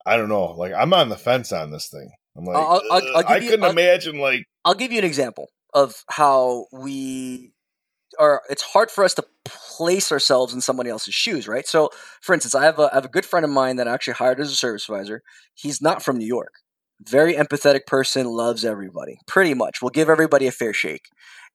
I 0.07 0.17
don't 0.17 0.29
know, 0.29 0.47
like 0.53 0.73
I'm 0.73 0.93
on 0.93 1.09
the 1.09 1.17
fence 1.17 1.53
on 1.53 1.71
this 1.71 1.89
thing. 1.89 2.11
I'm 2.37 2.45
like 2.45 2.57
I'll- 2.57 2.83
I'll- 2.91 3.17
I'll 3.17 3.25
I 3.27 3.41
couldn't 3.41 3.65
I'll- 3.65 3.71
imagine 3.71 4.19
like 4.19 4.45
I'll 4.65 4.75
give 4.75 4.93
you 4.93 4.99
an 4.99 5.05
example 5.05 5.49
of 5.75 6.05
how 6.11 6.67
we 6.73 7.53
are. 8.19 8.43
It's 8.51 8.63
hard 8.63 8.91
for 8.91 9.05
us 9.05 9.15
to 9.15 9.25
place 9.45 10.13
ourselves 10.13 10.53
in 10.55 10.61
somebody 10.61 10.91
else's 10.91 11.15
shoes, 11.15 11.49
right? 11.49 11.67
So, 11.67 11.91
for 12.21 12.33
instance, 12.35 12.55
I 12.55 12.65
have 12.65 12.79
a, 12.79 12.89
I 12.93 12.95
have 12.95 13.05
a 13.05 13.09
good 13.09 13.25
friend 13.27 13.45
of 13.45 13.51
mine 13.51 13.77
that 13.77 13.89
I 13.89 13.93
actually 13.95 14.15
hired 14.15 14.39
as 14.41 14.53
a 14.53 14.55
service 14.55 14.89
advisor. 14.89 15.23
He's 15.55 15.81
not 15.83 16.03
from 16.03 16.19
New 16.19 16.27
York. 16.27 16.53
Very 17.09 17.35
empathetic 17.35 17.87
person, 17.87 18.27
loves 18.27 18.65
everybody, 18.65 19.19
pretty 19.27 19.55
much. 19.55 19.83
Will 19.83 19.91
give 19.91 20.09
everybody 20.09 20.47
a 20.47 20.53
fair 20.53 20.73
shake. 20.73 21.07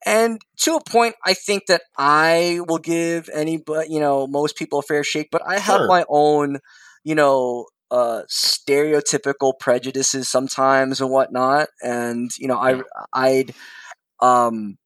And 0.06 0.40
to 0.62 0.76
a 0.76 0.84
point, 0.84 1.16
I 1.26 1.34
think 1.34 1.64
that 1.68 1.82
I 1.98 2.60
will 2.68 2.78
give 2.78 3.30
any, 3.34 3.58
but 3.58 3.90
you 3.90 4.00
know, 4.00 4.28
most 4.28 4.56
people 4.56 4.80
a 4.80 4.84
fair 4.84 5.04
shake. 5.04 5.30
But 5.32 5.42
I 5.46 5.58
have 5.60 5.78
Sure. 5.80 5.88
my 5.88 6.06
own, 6.10 6.60
you 7.04 7.16
know, 7.16 7.66
uh, 7.90 8.24
stereotypical 8.30 9.54
prejudices 9.60 10.30
sometimes 10.30 11.00
and 11.02 11.10
whatnot. 11.10 11.70
And 11.82 12.30
you 12.38 12.48
know, 12.48 12.58
I, 12.58 12.82
I'd, 13.14 13.54
um, 14.22 14.78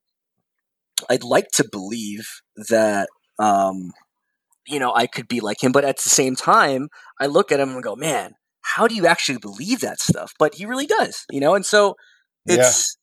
I'd 1.10 1.24
like 1.24 1.50
to 1.56 1.68
believe 1.72 2.28
that, 2.70 3.10
um, 3.40 3.92
you 4.68 4.80
know, 4.80 4.94
I 4.94 5.08
could 5.08 5.28
be 5.28 5.40
like 5.40 5.64
him. 5.64 5.72
But 5.72 5.84
at 5.86 5.98
the 5.98 6.10
same 6.10 6.36
time, 6.36 6.90
I 7.20 7.26
look 7.26 7.52
at 7.52 7.60
him 7.60 7.70
and 7.72 7.84
go, 7.84 7.96
man, 7.96 8.34
how 8.76 8.88
do 8.88 8.96
you 8.96 9.06
actually 9.08 9.38
believe 9.40 9.82
that 9.82 10.00
stuff? 10.02 10.34
But 10.40 10.56
he 10.56 10.66
really 10.66 10.88
does, 10.88 11.26
you 11.32 11.40
know. 11.40 11.56
And 11.56 11.66
so 11.66 11.96
it's 12.48 12.98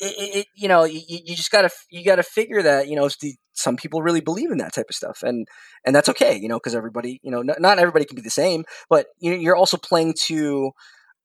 it, 0.00 0.14
it, 0.18 0.36
it- 0.40 0.46
you 0.56 0.68
know 0.68 0.84
you, 0.84 1.00
you 1.08 1.36
just 1.36 1.50
gotta 1.50 1.70
you 1.90 2.04
gotta 2.04 2.22
figure 2.22 2.62
that 2.62 2.88
you 2.88 2.96
know 2.96 3.08
the, 3.20 3.34
some 3.52 3.76
people 3.76 4.02
really 4.02 4.20
believe 4.20 4.50
in 4.50 4.58
that 4.58 4.74
type 4.74 4.86
of 4.88 4.94
stuff 4.96 5.22
and 5.22 5.46
and 5.84 5.94
that's 5.94 6.08
okay 6.08 6.36
you 6.36 6.48
know 6.48 6.56
because 6.56 6.74
everybody 6.74 7.20
you 7.22 7.30
know 7.30 7.42
not, 7.42 7.60
not 7.60 7.78
everybody 7.78 8.04
can 8.04 8.16
be 8.16 8.22
the 8.22 8.30
same 8.30 8.64
but 8.88 9.06
you 9.20 9.30
know, 9.30 9.36
you're 9.36 9.56
also 9.56 9.76
playing 9.76 10.14
to 10.18 10.70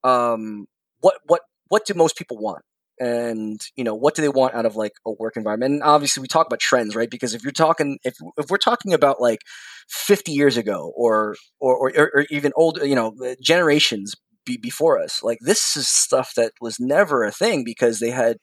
um 0.03 0.65
what 1.01 1.15
what 1.25 1.41
what 1.69 1.85
do 1.85 1.93
most 1.93 2.17
people 2.17 2.37
want 2.37 2.63
and 2.99 3.61
you 3.75 3.83
know 3.83 3.95
what 3.95 4.15
do 4.15 4.21
they 4.21 4.29
want 4.29 4.55
out 4.55 4.65
of 4.65 4.75
like 4.75 4.93
a 5.05 5.11
work 5.11 5.37
environment? 5.37 5.73
And 5.73 5.83
obviously 5.83 6.21
we 6.21 6.27
talk 6.27 6.47
about 6.47 6.59
trends 6.59 6.95
right? 6.95 7.09
Because 7.09 7.33
if 7.33 7.43
you're 7.43 7.51
talking 7.51 7.99
if 8.03 8.15
if 8.37 8.49
we're 8.49 8.57
talking 8.57 8.93
about 8.93 9.21
like 9.21 9.39
50 9.89 10.31
years 10.31 10.57
ago 10.57 10.91
or 10.95 11.35
or 11.59 11.91
or, 11.95 12.11
or 12.13 12.25
even 12.29 12.51
old 12.55 12.79
you 12.83 12.95
know 12.95 13.13
generations 13.41 14.15
be, 14.45 14.57
before 14.57 15.01
us 15.01 15.21
like 15.23 15.39
this 15.41 15.75
is 15.75 15.87
stuff 15.87 16.33
that 16.35 16.53
was 16.61 16.79
never 16.79 17.23
a 17.23 17.31
thing 17.31 17.63
because 17.63 17.99
they 17.99 18.11
had 18.11 18.37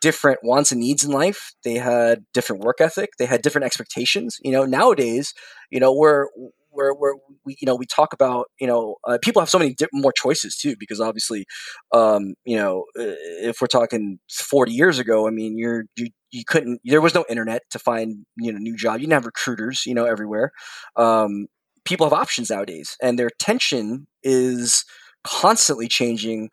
different 0.00 0.40
wants 0.42 0.72
and 0.72 0.80
needs 0.80 1.04
in 1.04 1.12
life. 1.12 1.52
They 1.62 1.74
had 1.74 2.24
different 2.34 2.64
work 2.64 2.80
ethic. 2.80 3.10
They 3.18 3.26
had 3.26 3.42
different 3.42 3.66
expectations. 3.66 4.38
You 4.42 4.52
know 4.52 4.64
nowadays 4.64 5.34
you 5.70 5.80
know 5.80 5.94
we're 5.94 6.26
we're, 6.72 6.94
we're 6.94 7.14
you 7.46 7.66
know 7.66 7.74
we 7.74 7.86
talk 7.86 8.12
about 8.12 8.46
you 8.58 8.66
know 8.66 8.96
uh, 9.06 9.18
people 9.22 9.40
have 9.40 9.50
so 9.50 9.58
many 9.58 9.74
di- 9.74 9.86
more 9.92 10.12
choices 10.12 10.56
too 10.56 10.74
because 10.78 11.00
obviously 11.00 11.46
um 11.92 12.34
you 12.44 12.56
know 12.56 12.84
if 12.94 13.60
we're 13.60 13.66
talking 13.66 14.18
40 14.30 14.72
years 14.72 14.98
ago 14.98 15.26
i 15.26 15.30
mean 15.30 15.56
you're 15.56 15.84
you 15.96 16.08
you 16.32 16.44
couldn't 16.44 16.80
there 16.84 17.00
was 17.00 17.14
no 17.14 17.24
internet 17.28 17.62
to 17.70 17.78
find 17.78 18.24
you 18.36 18.52
know 18.52 18.58
new 18.58 18.76
job. 18.76 18.94
You 18.94 19.00
didn't 19.00 19.12
have 19.12 19.26
recruiters 19.26 19.84
you 19.86 19.94
know 19.94 20.06
everywhere. 20.06 20.50
Um 20.96 21.46
people 21.84 22.06
have 22.06 22.12
options 22.12 22.50
nowadays 22.50 22.96
and 23.02 23.18
their 23.18 23.26
attention 23.26 24.06
is 24.22 24.84
constantly 25.24 25.88
changing 25.88 26.50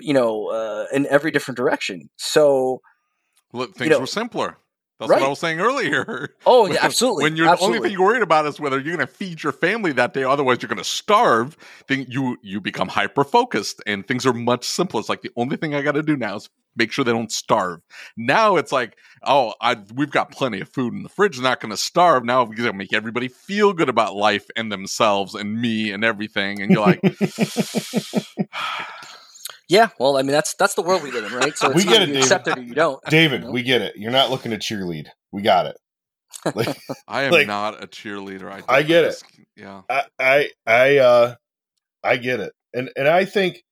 you 0.00 0.12
know 0.12 0.48
uh, 0.48 0.86
in 0.92 1.06
every 1.06 1.30
different 1.30 1.56
direction. 1.56 2.10
So 2.16 2.80
Look, 3.52 3.74
things 3.74 3.90
know, 3.90 4.00
were 4.00 4.06
simpler. 4.06 4.58
That's 4.98 5.10
right. 5.10 5.20
what 5.20 5.26
I 5.26 5.30
was 5.30 5.38
saying 5.38 5.60
earlier. 5.60 6.34
oh 6.44 6.66
yeah 6.66 6.78
absolutely 6.82 7.24
When 7.24 7.36
you're 7.36 7.48
absolutely. 7.48 7.74
the 7.74 7.78
only 7.78 7.88
thing 7.88 7.98
you're 7.98 8.06
worried 8.06 8.22
about 8.22 8.46
is 8.46 8.58
whether 8.58 8.78
you're 8.80 8.96
going 8.96 9.06
to 9.06 9.12
feed 9.12 9.42
your 9.42 9.52
family 9.52 9.92
that 9.92 10.12
day, 10.12 10.24
otherwise 10.24 10.58
you're 10.60 10.68
going 10.68 10.78
to 10.78 10.84
starve. 10.84 11.56
Then 11.86 12.06
you 12.08 12.36
you 12.42 12.60
become 12.60 12.88
hyper 12.88 13.24
focused, 13.24 13.80
and 13.86 14.06
things 14.06 14.26
are 14.26 14.32
much 14.32 14.64
simpler. 14.64 15.00
It's 15.00 15.08
like 15.08 15.22
the 15.22 15.30
only 15.36 15.56
thing 15.56 15.74
I 15.74 15.82
got 15.82 15.92
to 15.92 16.02
do 16.02 16.16
now 16.16 16.36
is 16.36 16.50
make 16.76 16.92
sure 16.92 17.04
they 17.04 17.12
don't 17.12 17.32
starve. 17.32 17.80
Now 18.16 18.56
it's 18.56 18.72
like, 18.72 18.96
oh, 19.24 19.54
I 19.60 19.76
we've 19.94 20.10
got 20.10 20.32
plenty 20.32 20.60
of 20.60 20.68
food 20.68 20.94
in 20.94 21.02
the 21.02 21.08
fridge, 21.08 21.40
not 21.40 21.60
going 21.60 21.70
to 21.70 21.76
starve. 21.76 22.24
Now 22.24 22.42
we're 22.44 22.56
going 22.56 22.70
to 22.70 22.76
make 22.76 22.92
everybody 22.92 23.28
feel 23.28 23.72
good 23.72 23.88
about 23.88 24.16
life 24.16 24.46
and 24.56 24.70
themselves 24.72 25.34
and 25.34 25.60
me 25.60 25.92
and 25.92 26.04
everything. 26.04 26.60
And 26.60 26.70
you're 26.72 26.80
like, 26.80 27.00
yeah 29.68 29.88
well 29.98 30.16
i 30.16 30.22
mean 30.22 30.32
that's 30.32 30.54
that's 30.54 30.74
the 30.74 30.82
world 30.82 31.02
we 31.02 31.10
live 31.10 31.24
in 31.24 31.32
right 31.38 31.56
so 31.56 31.70
We 31.74 31.84
get 31.84 32.02
it, 32.02 32.08
you 32.08 32.14
David. 32.14 32.22
accept 32.24 32.48
it 32.48 32.58
or 32.58 32.62
you 32.62 32.74
don't 32.74 33.02
David, 33.08 33.40
you 33.42 33.46
know? 33.46 33.52
we 33.52 33.62
get 33.62 33.82
it. 33.82 33.96
You're 33.96 34.10
not 34.12 34.30
looking 34.30 34.50
to 34.52 34.58
cheerlead. 34.58 35.08
We 35.32 35.42
got 35.42 35.66
it. 35.66 35.76
Like 36.54 36.78
I 37.08 37.22
am 37.24 37.32
Like, 37.32 37.46
not 37.46 37.82
a 37.82 37.86
cheerleader. 37.86 38.50
I, 38.50 38.62
I 38.68 38.82
get 38.82 39.04
it. 39.04 39.22
Yeah. 39.56 39.82
I 39.90 40.04
I 40.18 40.50
I 40.66 40.98
uh 40.98 41.34
I 42.04 42.16
get 42.16 42.40
it. 42.40 42.52
And 42.74 42.90
and 42.96 43.08
I 43.08 43.24
think 43.24 43.62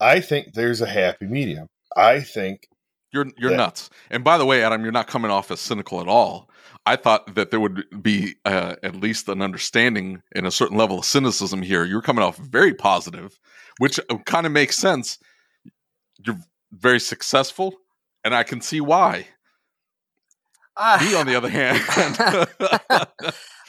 I 0.00 0.20
think 0.20 0.54
there's 0.54 0.80
a 0.80 0.86
happy 0.86 1.26
medium. 1.26 1.66
I 1.96 2.20
think 2.20 2.66
You're 3.12 3.26
you're 3.38 3.50
Yeah. 3.52 3.56
nuts. 3.56 3.90
And 4.10 4.22
by 4.22 4.38
the 4.38 4.46
way, 4.46 4.62
Adam, 4.62 4.82
you're 4.82 4.92
not 4.92 5.06
coming 5.08 5.30
off 5.30 5.50
as 5.50 5.60
cynical 5.60 6.00
at 6.00 6.08
all. 6.08 6.48
I 6.86 6.96
thought 6.96 7.34
that 7.34 7.50
there 7.50 7.60
would 7.60 7.84
be 8.02 8.34
uh, 8.44 8.76
at 8.82 8.96
least 8.96 9.28
an 9.28 9.42
understanding 9.42 10.22
and 10.34 10.46
a 10.46 10.50
certain 10.50 10.76
level 10.76 10.98
of 11.00 11.04
cynicism 11.04 11.62
here. 11.62 11.84
You're 11.84 12.02
coming 12.02 12.24
off 12.24 12.36
very 12.38 12.74
positive, 12.74 13.38
which 13.78 13.98
kind 14.26 14.46
of 14.46 14.52
makes 14.52 14.76
sense. 14.76 15.18
You're 16.24 16.38
very 16.72 17.00
successful, 17.00 17.74
and 18.24 18.34
I 18.34 18.42
can 18.42 18.60
see 18.60 18.80
why. 18.80 19.26
Ah, 20.76 20.98
Me, 21.02 21.14
on 21.14 21.26
the 21.26 21.34
other 21.36 21.48
hand, 21.48 21.78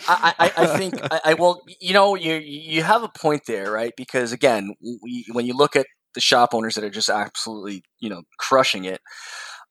I, 0.08 0.34
I, 0.40 0.52
I 0.58 0.78
think 0.78 0.96
I, 1.12 1.22
I 1.26 1.34
well, 1.34 1.62
you 1.80 1.94
know, 1.94 2.16
you 2.16 2.36
you 2.36 2.84
have 2.84 3.04
a 3.04 3.10
point 3.10 3.44
there, 3.48 3.72
right? 3.72 3.94
Because 3.98 4.32
again, 4.32 4.74
we, 4.82 5.26
when 5.32 5.46
you 5.46 5.54
look 5.54 5.76
at 5.76 5.88
the 6.14 6.22
shop 6.22 6.54
owners 6.54 6.76
that 6.76 6.84
are 6.84 6.90
just 6.90 7.10
absolutely, 7.10 7.84
you 8.00 8.10
know, 8.10 8.22
crushing 8.40 8.86
it, 8.86 9.02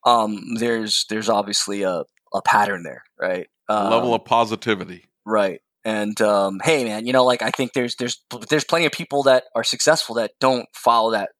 um, 0.04 0.54
there's 0.56 1.04
there's 1.08 1.28
obviously 1.28 1.82
a, 1.82 2.04
a 2.34 2.42
pattern 2.42 2.82
there, 2.82 3.02
right? 3.18 3.46
a 3.68 3.72
Um, 3.74 3.90
level 3.90 4.14
of 4.14 4.24
positivity. 4.24 5.04
right. 5.24 5.60
And 5.84 6.20
um, 6.20 6.60
hey, 6.62 6.84
man, 6.84 7.06
you 7.06 7.12
know, 7.12 7.24
like 7.24 7.40
I 7.42 7.50
think 7.50 7.72
there's 7.72 7.94
there's 7.96 8.22
there's 8.50 8.64
plenty 8.64 8.84
of 8.86 8.92
people 8.92 9.22
that 9.24 9.44
are 9.54 9.64
successful 9.64 10.14
that 10.16 10.32
don't 10.38 10.66
follow 10.74 11.12
that, 11.12 11.30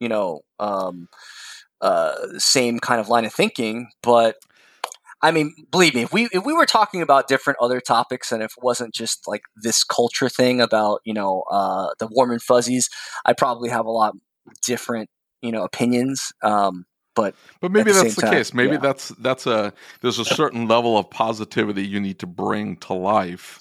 you 0.00 0.08
know, 0.08 0.40
um, 0.58 1.08
uh, 1.80 2.14
same 2.38 2.78
kind 2.78 3.00
of 3.00 3.08
line 3.08 3.24
of 3.24 3.32
thinking. 3.32 3.88
But 4.02 4.36
I 5.22 5.30
mean, 5.32 5.54
believe 5.70 5.94
me, 5.94 6.02
if 6.02 6.12
we 6.12 6.28
if 6.32 6.44
we 6.44 6.52
were 6.52 6.66
talking 6.66 7.02
about 7.02 7.28
different 7.28 7.58
other 7.60 7.80
topics, 7.80 8.30
and 8.30 8.42
if 8.42 8.52
it 8.56 8.62
wasn't 8.62 8.94
just 8.94 9.26
like 9.26 9.42
this 9.56 9.82
culture 9.84 10.28
thing 10.28 10.60
about 10.60 11.00
you 11.04 11.14
know 11.14 11.44
uh, 11.50 11.88
the 11.98 12.06
warm 12.10 12.30
and 12.30 12.42
fuzzies, 12.42 12.88
I 13.24 13.32
probably 13.32 13.70
have 13.70 13.86
a 13.86 13.90
lot 13.90 14.14
different 14.64 15.10
you 15.42 15.50
know 15.52 15.64
opinions. 15.64 16.32
Um, 16.42 16.84
but 17.16 17.34
But 17.60 17.72
maybe 17.72 17.90
the 17.90 18.04
that's 18.04 18.14
the 18.14 18.22
time, 18.22 18.32
case. 18.32 18.54
Maybe 18.54 18.72
yeah. 18.74 18.78
that's 18.78 19.08
that's 19.20 19.46
a 19.46 19.72
there's 20.02 20.20
a 20.20 20.24
certain 20.24 20.68
level 20.68 20.96
of 20.96 21.10
positivity 21.10 21.84
you 21.86 22.00
need 22.00 22.20
to 22.20 22.26
bring 22.26 22.76
to 22.78 22.92
life. 22.94 23.60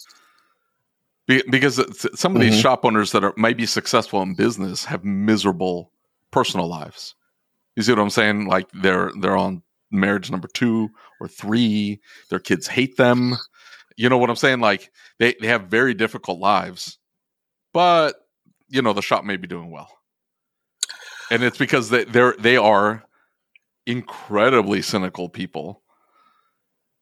Be, 1.28 1.44
because 1.50 1.84
some 2.20 2.36
of 2.36 2.42
these 2.42 2.54
Mhm. 2.54 2.62
shop 2.62 2.86
owners 2.86 3.12
that 3.12 3.24
are 3.24 3.34
might 3.36 3.58
be 3.58 3.66
successful 3.66 4.22
in 4.22 4.36
business 4.36 4.86
have 4.86 5.04
miserable 5.04 5.92
personal 6.38 6.68
lives. 6.68 7.16
You 7.76 7.82
see 7.82 7.92
what 7.92 8.00
I'm 8.00 8.12
saying? 8.12 8.46
Like 8.46 8.68
they're 8.72 9.12
they're 9.20 9.36
on 9.36 9.64
marriage 9.90 10.30
number 10.30 10.48
two 10.48 10.90
or 11.20 11.28
three. 11.28 12.00
Their 12.30 12.40
kids 12.40 12.68
hate 12.68 12.96
them. 12.98 13.36
You 13.96 14.08
know 14.08 14.20
what 14.20 14.30
I'm 14.30 14.36
saying? 14.36 14.60
Like 14.60 14.92
they 15.18 15.34
they 15.42 15.48
have 15.48 15.64
very 15.64 15.96
difficult 15.96 16.40
lives, 16.40 17.00
but 17.74 18.16
you 18.70 18.84
know 18.84 18.94
the 18.94 19.02
shop 19.02 19.24
may 19.24 19.38
be 19.38 19.48
doing 19.48 19.72
well, 19.72 19.90
and 21.32 21.42
it's 21.42 21.58
because 21.58 21.90
they 21.90 22.04
they're 22.04 22.36
they 22.38 22.56
are 22.56 23.04
incredibly 23.88 24.84
cynical 24.84 25.30
people 25.30 25.82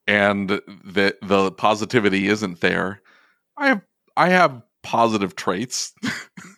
and 0.07 0.49
the 0.49 1.15
the 1.23 1.51
positivity 1.53 2.27
isn't 2.27 2.61
there 2.61 3.01
i 3.57 3.69
have 3.69 3.81
i 4.15 4.29
have 4.29 4.61
positive 4.83 5.35
traits 5.35 5.95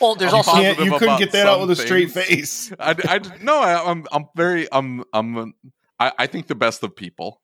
well, 0.00 0.14
there's 0.14 0.32
I'm 0.32 0.38
also 0.38 0.52
you, 0.56 0.62
can't, 0.62 0.76
positive 0.76 0.92
you 0.92 0.98
couldn't 0.98 1.08
about 1.08 1.18
get 1.18 1.32
that 1.32 1.46
out 1.46 1.60
with 1.60 1.70
a 1.70 1.76
straight 1.76 2.10
things. 2.10 2.68
face. 2.68 2.72
I, 2.80 2.94
I 3.04 3.20
no 3.42 3.60
I, 3.60 3.90
i'm 3.90 4.06
i'm 4.12 4.26
very 4.34 4.68
i'm 4.72 5.04
i'm 5.12 5.54
I, 5.98 6.12
I 6.18 6.26
think 6.26 6.46
the 6.46 6.54
best 6.54 6.82
of 6.82 6.94
people 6.94 7.40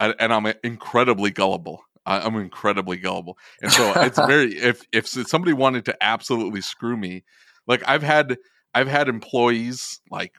and, 0.00 0.14
and 0.18 0.32
i'm 0.32 0.52
incredibly 0.62 1.30
gullible 1.30 1.84
I, 2.06 2.20
i'm 2.20 2.36
incredibly 2.36 2.96
gullible 2.96 3.38
and 3.62 3.70
so 3.72 3.92
it's 3.96 4.18
very 4.26 4.54
if 4.56 4.82
if 4.92 5.06
somebody 5.06 5.52
wanted 5.52 5.84
to 5.86 5.96
absolutely 6.02 6.60
screw 6.60 6.96
me 6.96 7.24
like 7.66 7.82
i've 7.86 8.02
had 8.02 8.38
i've 8.74 8.88
had 8.88 9.08
employees 9.08 10.00
like 10.10 10.34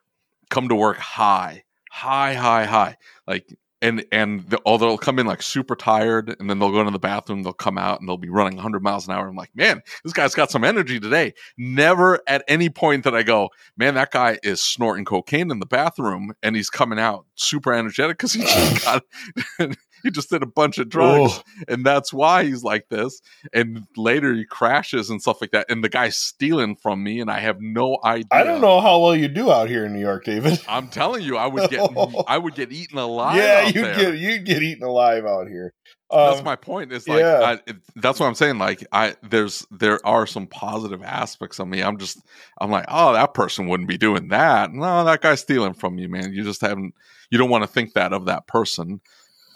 come 0.50 0.70
to 0.70 0.76
work 0.76 0.98
high 0.98 1.64
high 1.90 2.34
high 2.34 2.66
high 2.66 2.98
like 3.28 3.58
and 3.82 4.06
and 4.12 4.50
the, 4.50 4.60
oh, 4.66 4.78
they'll 4.78 4.98
come 4.98 5.20
in 5.20 5.26
like 5.26 5.42
super 5.42 5.76
tired, 5.76 6.36
and 6.40 6.50
then 6.50 6.60
they'll 6.60 6.72
go 6.72 6.80
into 6.80 6.92
the 6.92 7.00
bathroom. 7.00 7.44
They'll 7.44 7.54
come 7.54 7.78
out 7.78 8.00
and 8.00 8.08
they'll 8.08 8.18
be 8.18 8.30
running 8.30 8.56
100 8.56 8.82
miles 8.82 9.08
an 9.08 9.14
hour. 9.14 9.28
I'm 9.28 9.36
like, 9.36 9.56
man, 9.56 9.82
this 10.04 10.14
guy's 10.14 10.36
got 10.36 10.52
some 10.52 10.64
energy 10.64 11.00
today. 11.00 11.34
Never 11.58 12.20
at 12.28 12.44
any 12.48 12.70
point 12.70 13.04
that 13.04 13.16
I 13.16 13.24
go, 13.24 13.50
man, 13.78 13.96
that 13.96 14.12
guy 14.12 14.40
is 14.44 14.62
snorting 14.62 15.06
cocaine 15.06 15.52
in 15.52 15.60
the 15.60 15.66
bathroom, 15.66 16.34
and 16.42 16.56
he's 16.56 16.70
coming 16.70 17.00
out 17.00 17.26
super 17.36 17.74
energetic 17.74 18.18
because 18.18 18.34
he 18.34 18.42
just 18.42 18.86
got 19.58 19.76
he 20.06 20.12
just 20.12 20.30
did 20.30 20.42
a 20.44 20.46
bunch 20.46 20.78
of 20.78 20.88
drugs, 20.88 21.40
Oh. 21.40 21.64
and 21.68 21.86
that's 21.86 22.14
why 22.14 22.46
he's 22.46 22.64
like 22.64 22.88
this. 22.90 23.20
And 23.52 23.86
later 23.98 24.34
he 24.34 24.46
crashes 24.46 25.10
and 25.10 25.22
stuff 25.22 25.42
like 25.42 25.52
that, 25.52 25.66
and 25.70 25.84
the 25.84 25.90
guy's 25.90 26.16
stealing 26.16 26.78
from 26.78 27.04
me, 27.04 27.20
and 27.20 27.30
I 27.30 27.40
have 27.40 27.60
no 27.60 27.98
idea. 28.06 28.28
I 28.32 28.44
don't 28.44 28.62
know 28.62 28.80
how 28.80 29.00
well 29.00 29.16
you 29.16 29.28
do 29.28 29.52
out 29.52 29.68
here 29.68 29.86
in 29.86 29.94
New 29.94 30.00
York, 30.00 30.24
David. 30.24 30.62
I'm 30.70 30.88
telling 30.88 31.24
you, 31.24 31.36
I 31.38 31.48
would 31.48 31.70
get 31.70 31.90
I 32.28 32.38
would 32.38 32.56
get 32.56 32.72
eaten 32.72 32.98
alive. 32.98 33.36
yeah, 33.38 33.70
there. 33.72 33.96
get 33.96 34.18
you'd 34.20 34.46
get 34.46 34.62
eaten 34.64 34.84
alive 34.84 35.26
out 35.26 35.48
here. 35.48 35.74
that's 36.12 36.40
Um, 36.40 36.46
my 36.46 36.56
point. 36.56 36.94
It's 36.94 37.08
like 37.08 37.20
yeah. 37.20 37.58
I, 37.68 37.74
that's 37.96 38.20
what 38.20 38.28
I'm 38.28 38.36
saying. 38.36 38.60
Like 38.60 38.86
I 38.92 39.16
there's 39.24 39.66
there 39.72 40.00
are 40.06 40.28
some 40.28 40.46
positive 40.48 41.02
aspects 41.04 41.60
of 41.60 41.68
me. 41.68 41.82
I'm 41.82 41.98
just 41.98 42.20
I'm 42.62 42.70
like, 42.70 42.86
oh, 42.88 43.14
that 43.14 43.34
person 43.34 43.68
wouldn't 43.68 43.90
be 43.90 43.98
doing 43.98 44.28
that. 44.30 44.72
No, 44.72 45.04
that 45.04 45.22
guy's 45.22 45.42
stealing 45.42 45.74
from 45.74 45.98
you, 45.98 46.08
man. 46.10 46.32
You 46.32 46.44
just 46.44 46.62
haven't 46.62 46.94
you 47.32 47.40
don't 47.40 47.50
want 47.50 47.64
to 47.64 47.68
think 47.68 47.94
that 47.94 48.14
of 48.14 48.26
that 48.26 48.46
person. 48.46 49.02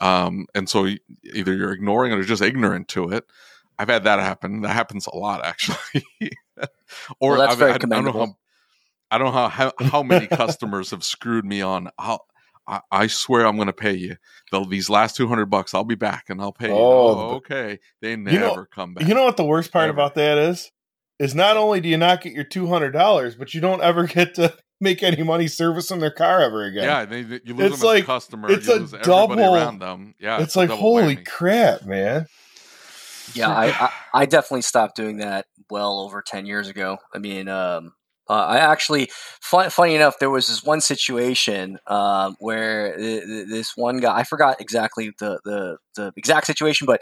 Um, 0.02 0.46
and 0.56 0.70
so 0.70 0.86
either 1.34 1.54
you're 1.56 1.74
ignoring 1.74 2.12
it 2.12 2.20
or 2.20 2.24
just 2.24 2.42
ignorant 2.42 2.88
to 2.90 3.10
it. 3.12 3.26
I've 3.78 3.90
had 3.90 4.04
that 4.06 4.20
happen. 4.20 4.62
That 4.62 4.70
happens 4.74 5.08
a 5.08 5.16
lot, 5.16 5.44
actually. 5.46 6.04
or 7.20 7.32
Well, 7.32 7.38
that's 7.40 7.52
I've- 7.54 7.60
very 7.60 7.72
I, 7.72 7.76
I 7.76 7.78
don't 7.78 8.06
know 8.06 8.12
how 8.12 8.36
I 9.12 9.18
don't 9.18 9.26
know 9.28 9.32
how, 9.32 9.50
how, 9.50 9.72
how 9.80 10.04
many 10.04 10.28
customers 10.28 10.92
have 10.92 11.04
screwed 11.04 11.44
me 11.44 11.62
on. 11.62 11.90
I'll, 11.98 12.26
I, 12.68 12.82
I 12.92 13.08
swear 13.08 13.48
I'm 13.48 13.56
going 13.56 13.66
to 13.66 13.74
pay 13.74 13.96
you. 13.96 14.18
They'll, 14.52 14.66
these 14.66 14.88
last 14.88 15.16
200 15.16 15.48
bucks, 15.48 15.74
I'll 15.74 15.84
be 15.84 15.96
back 15.96 16.26
and 16.30 16.40
I'll 16.40 16.52
pay 16.54 16.68
you. 16.68 16.74
Oh, 16.76 16.78
Oh, 17.18 17.30
okay. 17.38 17.80
They 18.02 18.16
never 18.16 18.36
You 18.36 18.40
know- 18.42 18.66
come 18.72 18.94
back. 18.94 19.08
You 19.08 19.16
know 19.16 19.24
what 19.24 19.36
the 19.38 19.44
worst 19.46 19.72
part 19.72 19.86
Ever. 19.86 19.94
about 19.94 20.14
that 20.16 20.38
is? 20.38 20.72
Is 21.18 21.34
not 21.34 21.58
only 21.58 21.82
do 21.82 21.90
you 21.90 21.98
not 21.98 22.22
get 22.22 22.34
your 22.34 22.44
two 22.44 22.68
hundred 22.68 22.92
dollars, 22.92 23.36
but 23.36 23.54
you 23.54 23.60
don't 23.62 23.82
ever 23.82 24.06
get 24.08 24.36
to 24.36 24.56
make 24.82 25.04
any 25.04 25.24
money 25.24 25.48
servicing 25.48 26.00
their 26.00 26.12
car 26.12 26.42
ever 26.42 26.64
again. 26.64 26.84
yeah, 26.84 27.06
they, 27.06 27.24
they- 27.24 27.42
you 27.44 27.54
lose 27.54 27.72
It's 27.74 27.80
them 27.82 27.88
like- 27.88 27.98
as 28.00 28.04
a 28.04 28.06
customer. 28.08 28.52
it's 28.52 28.68
you 28.68 28.74
a 28.74 28.80
lose 28.80 28.92
double- 29.04 29.40
around 29.40 29.80
them. 29.80 30.16
Yeah, 30.20 30.42
it's 30.42 30.56
a 30.56 30.60
like 30.60 30.70
holy 30.70 31.18
whammy. 31.18 31.26
crap, 31.26 31.86
man. 31.86 32.26
Yeah, 33.36 33.50
I, 33.50 33.66
I, 33.68 33.92
I 34.14 34.26
definitely 34.26 34.64
stopped 34.64 34.96
doing 34.96 35.18
that 35.18 35.46
well 35.70 36.00
over 36.00 36.22
10 36.26 36.46
years 36.48 36.68
ago. 36.68 36.98
I 37.14 37.20
mean, 37.20 37.48
um, 37.48 37.94
uh, 38.28 38.34
I 38.34 38.58
actually, 38.58 39.10
fun, 39.42 39.70
funny 39.70 39.94
enough, 39.96 40.18
there 40.20 40.30
was 40.32 40.48
this 40.48 40.64
one 40.64 40.82
situation 40.82 41.78
um, 41.88 42.36
where 42.40 42.98
th- 42.98 43.24
th- 43.24 43.48
this 43.50 43.74
one 43.76 44.00
guy, 44.00 44.16
I 44.18 44.24
forgot 44.24 44.60
exactly 44.60 45.12
the, 45.20 45.40
the, 45.46 45.78
the 45.96 46.12
exact 46.18 46.48
situation, 46.48 46.86
but 46.88 47.02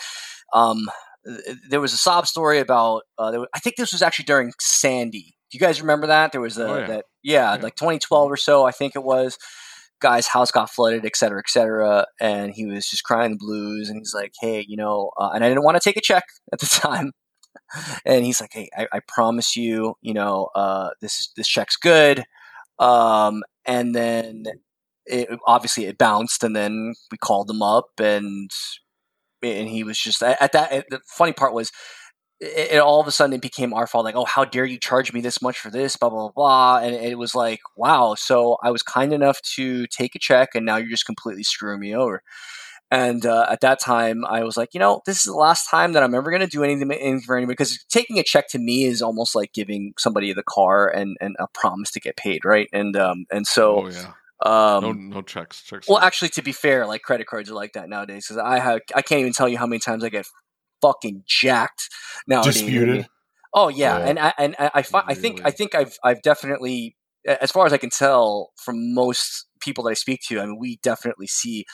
um, 0.53 0.89
th- 1.25 1.57
there 1.69 1.79
was 1.81 1.93
a 1.93 1.97
sob 1.97 2.27
story 2.27 2.59
about, 2.59 3.03
uh, 3.17 3.31
there 3.31 3.39
was, 3.39 3.49
I 3.53 3.59
think 3.59 3.75
this 3.77 3.93
was 3.93 4.01
actually 4.01 4.25
during 4.25 4.51
Sandy. 4.59 5.36
Do 5.51 5.57
you 5.57 5.59
guys 5.59 5.81
remember 5.81 6.07
that? 6.07 6.31
There 6.31 6.41
was 6.41 6.57
a, 6.57 6.67
Oh, 6.67 6.77
yeah. 6.79 6.87
that, 6.87 7.05
yeah, 7.23 7.55
Yeah. 7.55 7.61
like 7.61 7.75
2012 7.75 8.31
or 8.31 8.37
so, 8.37 8.65
I 8.65 8.71
think 8.71 8.95
it 8.95 9.03
was 9.03 9.37
guy's 9.99 10.27
house 10.27 10.51
got 10.51 10.69
flooded, 10.69 11.05
et 11.05 11.15
cetera, 11.15 11.39
et 11.39 11.49
cetera. 11.49 12.05
And 12.21 12.53
he 12.53 12.65
was 12.65 12.87
just 12.87 13.03
crying 13.03 13.31
the 13.31 13.37
blues. 13.37 13.89
And 13.89 13.97
he's 13.99 14.13
like, 14.13 14.33
hey, 14.39 14.63
you 14.67 14.77
know, 14.77 15.11
uh, 15.17 15.31
and 15.33 15.43
I 15.43 15.49
didn't 15.49 15.63
want 15.63 15.75
to 15.75 15.81
take 15.81 15.97
a 15.97 16.01
check 16.01 16.23
at 16.53 16.59
the 16.59 16.67
time. 16.67 17.13
And 18.05 18.23
he's 18.25 18.39
like, 18.39 18.51
hey, 18.53 18.69
I, 18.77 18.87
I 18.93 18.99
promise 19.07 19.55
you, 19.55 19.95
you 20.01 20.13
know, 20.13 20.49
uh, 20.55 20.89
this 21.01 21.31
this 21.35 21.47
check's 21.47 21.75
good. 21.75 22.23
Um, 22.79 23.43
and 23.65 23.95
then 23.95 24.43
it, 25.07 25.27
obviously 25.47 25.85
it 25.85 25.97
bounced, 25.97 26.43
and 26.43 26.55
then 26.55 26.93
we 27.11 27.17
called 27.17 27.49
him 27.49 27.61
up, 27.63 27.87
and 27.99 28.51
and 29.41 29.67
he 29.67 29.83
was 29.83 29.97
just 29.97 30.21
at 30.21 30.51
that. 30.51 30.85
The 30.89 30.99
funny 31.07 31.33
part 31.33 31.53
was, 31.53 31.71
it, 32.39 32.73
it 32.73 32.79
all 32.79 33.01
of 33.01 33.07
a 33.07 33.11
sudden 33.11 33.33
it 33.33 33.41
became 33.41 33.73
our 33.73 33.87
fault. 33.87 34.05
Like, 34.05 34.15
oh, 34.15 34.25
how 34.25 34.45
dare 34.45 34.65
you 34.65 34.79
charge 34.79 35.13
me 35.13 35.21
this 35.21 35.41
much 35.41 35.59
for 35.59 35.69
this? 35.69 35.97
Blah 35.97 36.09
blah 36.09 36.29
blah. 36.29 36.79
And 36.79 36.95
it 36.95 37.17
was 37.17 37.35
like, 37.35 37.59
wow. 37.75 38.15
So 38.15 38.57
I 38.63 38.71
was 38.71 38.83
kind 38.83 39.13
enough 39.13 39.41
to 39.55 39.87
take 39.87 40.15
a 40.15 40.19
check, 40.19 40.49
and 40.55 40.65
now 40.65 40.77
you're 40.77 40.89
just 40.89 41.05
completely 41.05 41.43
screwing 41.43 41.79
me 41.79 41.95
over. 41.95 42.23
And 42.89 43.25
uh, 43.25 43.45
at 43.49 43.61
that 43.61 43.81
time, 43.81 44.23
I 44.25 44.43
was 44.43 44.55
like, 44.55 44.73
you 44.73 44.79
know, 44.79 45.01
this 45.05 45.17
is 45.17 45.23
the 45.23 45.33
last 45.33 45.69
time 45.69 45.91
that 45.93 46.03
I'm 46.03 46.15
ever 46.15 46.29
going 46.31 46.41
to 46.41 46.47
do 46.47 46.63
anything, 46.63 46.89
anything 46.89 47.19
for 47.19 47.35
anybody 47.35 47.53
because 47.53 47.83
taking 47.89 48.17
a 48.17 48.23
check 48.23 48.47
to 48.49 48.59
me 48.59 48.85
is 48.85 49.01
almost 49.01 49.35
like 49.35 49.51
giving 49.51 49.93
somebody 49.97 50.31
the 50.31 50.43
car 50.43 50.87
and, 50.87 51.17
and 51.19 51.35
a 51.37 51.47
promise 51.53 51.91
to 51.91 51.99
get 51.99 52.15
paid, 52.15 52.45
right? 52.45 52.69
And 52.71 52.95
um 52.95 53.25
and 53.29 53.45
so 53.45 53.87
oh, 53.87 53.89
yeah. 53.89 54.75
um, 54.75 54.83
No, 54.83 54.91
no 54.93 55.21
checks. 55.21 55.63
Checks. 55.63 55.89
well, 55.89 55.99
actually, 55.99 56.29
to 56.29 56.41
be 56.41 56.53
fair, 56.53 56.87
like 56.87 57.01
credit 57.01 57.27
cards 57.27 57.51
are 57.51 57.55
like 57.55 57.73
that 57.73 57.89
nowadays 57.89 58.25
because 58.25 58.41
I 58.41 58.59
have 58.59 58.79
I 58.95 59.01
can't 59.01 59.19
even 59.19 59.33
tell 59.33 59.49
you 59.49 59.57
how 59.57 59.67
many 59.67 59.79
times 59.79 60.05
I 60.05 60.09
get 60.09 60.25
fucking 60.81 61.23
jacked 61.27 61.89
nowadays. 62.27 62.55
Disputed. 62.55 63.07
Oh 63.53 63.69
yeah, 63.69 63.97
Yeah. 63.99 64.05
and 64.05 64.19
I 64.19 64.33
and 64.37 64.55
I, 64.59 64.71
I, 64.75 64.81
fi- 64.81 65.03
I 65.07 65.13
think 65.13 65.41
I 65.45 65.51
think 65.51 65.73
I've 65.75 65.97
I've 66.03 66.21
definitely, 66.21 66.95
as 67.25 67.51
far 67.51 67.65
as 67.65 67.73
I 67.73 67.77
can 67.77 67.89
tell 67.89 68.51
from 68.57 68.93
most 68.93 69.45
people 69.61 69.83
that 69.85 69.91
I 69.91 69.95
speak 69.95 70.21
to, 70.27 70.39
I 70.39 70.45
mean, 70.45 70.57
we 70.59 70.77
definitely 70.83 71.27
see 71.27 71.65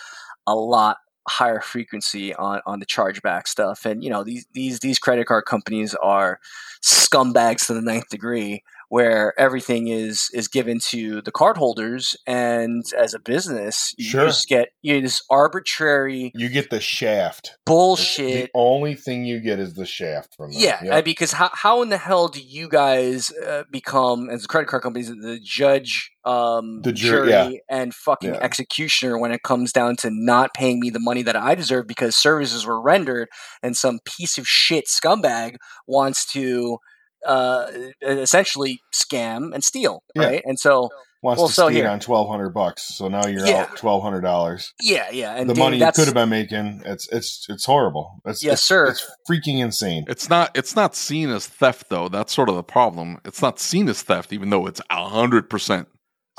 a 0.47 0.55
lot 0.55 0.97
higher 1.27 1.61
frequency 1.61 2.33
on 2.35 2.61
on 2.65 2.79
the 2.79 2.85
chargeback 2.85 3.47
stuff, 3.47 3.85
and 3.85 4.03
you 4.03 4.09
know 4.09 4.23
these 4.23 4.45
these 4.53 4.79
these 4.79 4.99
credit 4.99 5.25
card 5.25 5.45
companies 5.45 5.95
are 5.95 6.39
scumbags 6.83 7.65
to 7.67 7.73
the 7.73 7.81
ninth 7.81 8.09
degree 8.09 8.61
where 8.93 9.33
everything 9.39 9.87
is 9.87 10.29
is 10.33 10.47
given 10.47 10.77
to 10.79 11.19
the 11.23 11.31
cardholders 11.31 12.15
and 12.27 12.83
as 13.05 13.13
a 13.15 13.19
business 13.19 13.93
you 13.97 14.05
Sure. 14.05 14.25
just 14.27 14.47
get 14.47 14.67
you 14.83 14.93
know, 14.95 15.01
this 15.01 15.19
arbitrary 15.31 16.31
You 16.35 16.49
get 16.49 16.69
the 16.69 16.79
shaft. 16.79 17.57
bullshit 17.65 18.45
The 18.45 18.49
only 18.53 18.93
thing 18.95 19.25
you 19.25 19.39
get 19.39 19.57
is 19.59 19.73
the 19.73 19.85
shaft 19.85 20.35
from 20.37 20.51
them. 20.51 20.61
yeah, 20.61 20.83
Yep. 20.83 21.05
because 21.05 21.31
how, 21.31 21.49
how 21.53 21.81
in 21.81 21.89
the 21.89 21.97
hell 21.97 22.27
do 22.27 22.39
you 22.41 22.67
guys 22.69 23.31
uh, 23.31 23.63
become 23.71 24.29
as 24.29 24.45
credit 24.45 24.67
card 24.69 24.83
companies 24.83 25.07
the 25.09 25.39
judge, 25.43 26.11
um, 26.25 26.81
The 26.83 26.91
ju- 26.93 27.07
jury, 27.07 27.29
yeah. 27.29 27.49
and 27.69 27.93
fucking 27.95 28.33
Yeah. 28.35 28.39
executioner 28.41 29.17
when 29.17 29.31
it 29.31 29.41
comes 29.43 29.71
down 29.71 29.95
to 29.97 30.09
not 30.11 30.53
paying 30.53 30.79
me 30.79 30.89
the 30.91 30.99
money 30.99 31.23
that 31.23 31.35
I 31.35 31.55
deserve 31.55 31.87
because 31.87 32.15
services 32.15 32.65
were 32.65 32.81
rendered 32.81 33.27
and 33.63 33.75
some 33.75 33.99
piece 34.05 34.37
of 34.37 34.45
shit 34.47 34.85
scumbag 34.87 35.55
wants 35.87 36.31
to 36.33 36.77
uh, 37.25 37.67
essentially 38.01 38.79
scam 38.93 39.53
and 39.53 39.63
steal, 39.63 40.03
Yeah. 40.15 40.25
right? 40.25 40.41
And 40.45 40.59
so 40.59 40.89
Wants 41.21 41.39
well, 41.39 41.47
to 41.47 41.53
so 41.53 41.67
skate 41.67 41.77
here- 41.77 41.87
on 41.89 42.01
twelve 42.01 42.27
hundred 42.27 42.49
bucks, 42.49 42.83
so 42.97 43.07
now 43.07 43.25
you're 43.25 43.45
Yeah. 43.47 43.61
out 43.71 43.77
twelve 43.77 44.03
hundred 44.03 44.21
dollars. 44.21 44.73
yeah, 44.81 45.09
yeah, 45.09 45.35
and 45.35 45.49
The 45.49 45.53
Dave, 45.53 45.63
money 45.63 45.77
you 45.77 45.89
could 45.93 46.03
have 46.05 46.13
been 46.13 46.27
making, 46.27 46.81
it's 46.85 47.07
it's 47.13 47.45
it's 47.47 47.63
horrible. 47.65 48.19
It's, 48.25 48.43
Yes, 48.43 48.55
it's, 48.55 48.63
sir. 48.63 48.87
It's 48.89 49.09
freaking 49.29 49.59
insane. 49.59 50.03
It's 50.09 50.29
not. 50.29 50.51
It's 50.53 50.75
not 50.75 50.95
seen 50.97 51.29
as 51.29 51.47
theft, 51.47 51.85
though. 51.89 52.09
That's 52.09 52.33
sort 52.33 52.49
of 52.49 52.55
the 52.55 52.63
problem. 52.63 53.19
It's 53.23 53.41
not 53.41 53.57
seen 53.57 53.87
as 53.87 54.01
theft, 54.01 54.33
even 54.33 54.49
though 54.49 54.67
it's 54.67 54.81
hundred 54.91 55.49
percent. 55.49 55.87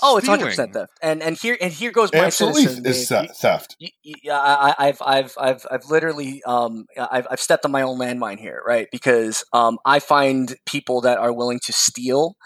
Oh, 0.02 0.16
it's 0.18 0.26
hundred 0.26 0.46
percent 0.46 0.72
theft, 0.72 0.92
and 1.02 1.22
and 1.22 1.36
here 1.36 1.56
and 1.60 1.72
here 1.72 1.92
goes 1.92 2.12
my 2.12 2.26
Absolutely, 2.26 2.64
cynicism, 2.64 2.84
is 2.84 3.08
theft. 3.40 3.76
Y- 3.80 3.90
y- 4.04 4.14
yeah, 4.24 4.38
I, 4.40 4.70
I- 4.70 4.88
I've, 4.88 5.02
I've, 5.04 5.34
I've, 5.38 5.66
I've 5.70 5.84
literally, 5.90 6.42
um, 6.46 6.86
I've, 6.98 7.26
I've 7.30 7.40
stepped 7.40 7.64
on 7.64 7.72
my 7.72 7.82
own 7.82 7.98
landmine 7.98 8.38
here, 8.38 8.62
right? 8.66 8.86
Because 8.92 9.44
um, 9.52 9.78
I 9.84 9.98
find 10.00 10.54
people 10.66 11.00
that 11.02 11.18
are 11.18 11.32
willing 11.32 11.60
to 11.66 11.72
steal 11.72 12.36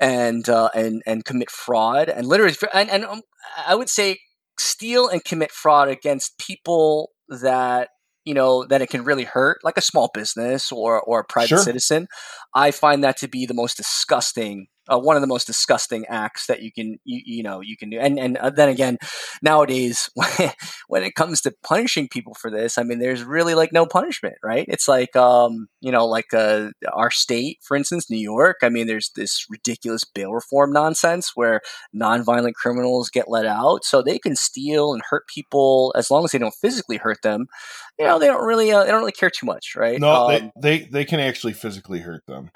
and 0.00 0.48
uh, 0.48 0.70
and 0.74 1.02
and 1.06 1.24
commit 1.24 1.50
fraud, 1.50 2.08
and 2.08 2.26
literally, 2.26 2.54
and, 2.74 2.90
and 2.90 3.04
um, 3.04 3.22
I 3.66 3.74
would 3.74 3.88
say 3.88 4.18
steal 4.58 5.08
and 5.08 5.24
commit 5.24 5.52
fraud 5.52 5.88
against 5.88 6.38
people 6.38 7.10
that 7.28 7.90
you 8.24 8.34
know 8.34 8.64
that 8.66 8.82
it 8.82 8.90
can 8.90 9.04
really 9.04 9.24
hurt, 9.24 9.58
like 9.64 9.78
a 9.78 9.82
small 9.82 10.10
business 10.14 10.72
or 10.72 11.00
or 11.02 11.20
a 11.20 11.24
private 11.24 11.48
Sure. 11.48 11.58
citizen. 11.58 12.08
I 12.54 12.70
find 12.70 13.02
that 13.04 13.16
to 13.18 13.28
be 13.28 13.46
the 13.46 13.54
most 13.54 13.76
disgusting. 13.78 14.66
Uh, 14.90 14.98
one 14.98 15.16
of 15.16 15.22
the 15.22 15.28
most 15.28 15.46
disgusting 15.46 16.04
acts 16.06 16.46
that 16.46 16.62
you 16.62 16.72
can 16.72 16.98
you, 17.04 17.20
you 17.24 17.42
know 17.42 17.60
you 17.60 17.76
can 17.76 17.90
do 17.90 17.98
and 17.98 18.18
and 18.18 18.36
uh, 18.38 18.50
then 18.50 18.68
again 18.68 18.98
nowadays 19.42 20.10
when 20.88 21.02
it 21.02 21.14
comes 21.14 21.40
to 21.42 21.54
punishing 21.62 22.08
people 22.08 22.34
for 22.34 22.50
this, 22.50 22.78
I 22.78 22.82
mean, 22.82 22.98
there's 22.98 23.22
really 23.22 23.54
like 23.54 23.72
no 23.72 23.86
punishment, 23.86 24.36
right? 24.42 24.66
It's 24.68 24.88
like, 24.88 25.14
um, 25.16 25.68
you 25.80 25.90
know, 25.90 26.06
like 26.06 26.32
uh, 26.32 26.70
our 26.92 27.10
state, 27.10 27.58
for 27.62 27.76
instance, 27.76 28.10
New 28.10 28.18
York. 28.18 28.58
I 28.62 28.68
mean, 28.68 28.86
there's 28.86 29.10
this 29.16 29.46
ridiculous 29.50 30.04
bail 30.04 30.32
reform 30.32 30.72
nonsense 30.72 31.32
where 31.34 31.60
nonviolent 31.94 32.54
criminals 32.54 33.10
get 33.10 33.28
let 33.28 33.46
out, 33.46 33.84
so 33.84 34.02
they 34.02 34.18
can 34.18 34.36
steal 34.36 34.92
and 34.92 35.02
hurt 35.08 35.26
people 35.28 35.94
as 35.96 36.10
long 36.10 36.24
as 36.24 36.32
they 36.32 36.38
don't 36.38 36.54
physically 36.54 36.96
hurt 36.96 37.22
them. 37.22 37.46
You 37.98 38.06
know, 38.06 38.18
they 38.18 38.26
don't 38.26 38.44
really, 38.44 38.72
uh, 38.72 38.84
they 38.84 38.90
don't 38.90 39.00
really 39.00 39.12
care 39.12 39.30
too 39.30 39.46
much, 39.46 39.74
right? 39.76 39.98
No, 39.98 40.28
Um, 40.28 40.52
they, 40.56 40.78
they 40.78 40.84
they 40.86 41.04
can 41.04 41.20
actually 41.20 41.54
physically 41.54 42.00
hurt 42.00 42.26
them. 42.26 42.50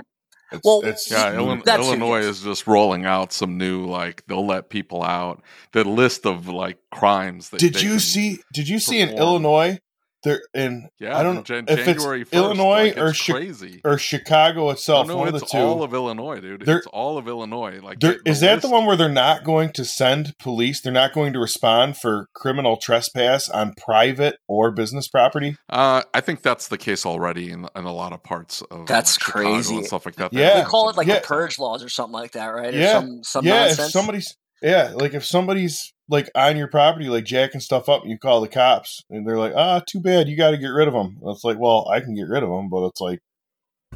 It's, 0.52 0.64
Well, 0.64 0.80
it's 0.84 1.10
Yeah, 1.10 1.34
Illinois, 1.34 1.62
Illinois 1.66 2.20
is 2.20 2.42
just 2.42 2.66
rolling 2.66 3.04
out 3.04 3.32
some 3.32 3.56
new 3.56 3.86
like 3.86 4.24
they'll 4.26 4.46
let 4.46 4.68
people 4.68 5.02
out. 5.02 5.42
The 5.72 5.84
list 5.84 6.26
of 6.26 6.48
like 6.48 6.78
crimes. 6.90 7.50
That 7.50 7.60
Did 7.60 7.80
you 7.80 7.98
see? 7.98 8.38
Did 8.52 8.68
you 8.68 8.78
see 8.78 9.00
in. 9.00 9.10
Illinois? 9.10 9.78
They're 10.22 10.42
in 10.54 10.88
Yeah, 10.98 11.16
I 11.16 11.22
don't 11.22 11.34
know 11.34 11.40
if 11.40 11.50
it's 11.68 11.84
January 11.84 12.24
1st, 12.24 12.32
Illinois 12.32 12.84
like, 12.88 12.96
or 12.98 13.08
it's 13.08 13.26
Chi- 13.26 13.32
crazy. 13.32 13.80
or 13.84 13.96
Chicago 13.96 14.68
itself. 14.70 15.08
no, 15.08 15.16
one 15.16 15.28
of 15.28 15.34
it's 15.34 15.44
the 15.50 15.58
two. 15.58 15.64
all 15.64 15.82
of 15.82 15.94
Illinois, 15.94 16.40
dude. 16.40 16.66
There- 16.66 16.78
it's 16.78 16.86
all 16.88 17.16
of 17.16 17.26
Illinois. 17.26 17.80
Like, 17.82 18.00
There, 18.00 18.18
the 18.24 18.30
is 18.30 18.40
that 18.40 18.60
the 18.62 18.68
one 18.68 18.84
where 18.86 18.96
they're 18.96 19.08
not 19.08 19.44
going 19.44 19.72
to 19.72 19.84
send 19.84 20.36
police? 20.38 20.80
They're 20.82 20.92
not 20.92 21.12
going 21.14 21.32
to 21.32 21.38
respond 21.38 21.96
for 21.96 22.28
criminal 22.34 22.76
trespass 22.76 23.48
on 23.48 23.72
private 23.74 24.36
or 24.46 24.70
business 24.70 25.08
property. 25.08 25.56
Uh, 25.70 26.02
I 26.12 26.20
think 26.20 26.42
that's 26.42 26.68
the 26.68 26.78
case 26.78 27.06
already 27.06 27.50
in, 27.50 27.66
in 27.74 27.84
a 27.84 27.92
lot 27.92 28.12
of 28.12 28.22
parts 28.22 28.62
of 28.70 28.86
That's 28.86 29.18
like, 29.18 29.32
crazy. 29.32 29.76
and 29.76 29.86
stuff 29.86 30.04
like 30.04 30.16
that. 30.16 30.32
Yeah. 30.32 30.60
They 30.60 30.64
call 30.68 30.90
it 30.90 30.96
like 30.96 31.06
Yeah. 31.06 31.20
the 31.20 31.26
purge 31.26 31.58
laws 31.58 31.82
or 31.82 31.88
something 31.88 32.12
like 32.12 32.32
that, 32.32 32.46
right? 32.48 32.74
Or 32.74 32.78
Yeah. 32.78 32.92
some 33.00 33.20
some 33.22 33.46
yeah, 33.46 33.60
nonsense. 33.66 33.86
if 33.86 33.92
somebody's 33.92 34.36
yeah, 34.62 34.92
like 34.94 35.14
if 35.14 35.24
somebody's 35.24 35.92
like 36.08 36.30
on 36.34 36.56
your 36.56 36.68
property, 36.68 37.08
like 37.08 37.24
jacking 37.24 37.60
stuff 37.60 37.88
up, 37.88 38.02
and 38.02 38.10
you 38.10 38.18
call 38.18 38.40
the 38.40 38.48
cops, 38.48 39.02
and 39.10 39.26
they're 39.26 39.38
like, 39.38 39.52
"Ah, 39.54 39.80
too 39.86 40.00
bad, 40.00 40.28
you 40.28 40.36
got 40.36 40.50
to 40.50 40.58
get 40.58 40.68
rid 40.68 40.88
of 40.88 40.94
them." 40.94 41.18
It's 41.24 41.44
like, 41.44 41.58
well, 41.58 41.88
I 41.88 42.00
can 42.00 42.14
get 42.14 42.28
rid 42.28 42.42
of 42.42 42.50
them, 42.50 42.68
but 42.68 42.86
it's 42.86 43.00
like, 43.00 43.20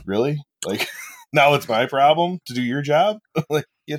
really, 0.07 0.43
like 0.65 0.89
now 1.33 1.55
it's 1.55 1.69
my 1.69 1.87
problem 1.87 2.39
to 2.47 2.55
do 2.55 2.63
your 2.63 2.83
job. 2.83 3.19
like, 3.51 3.67
yeah, 3.87 3.99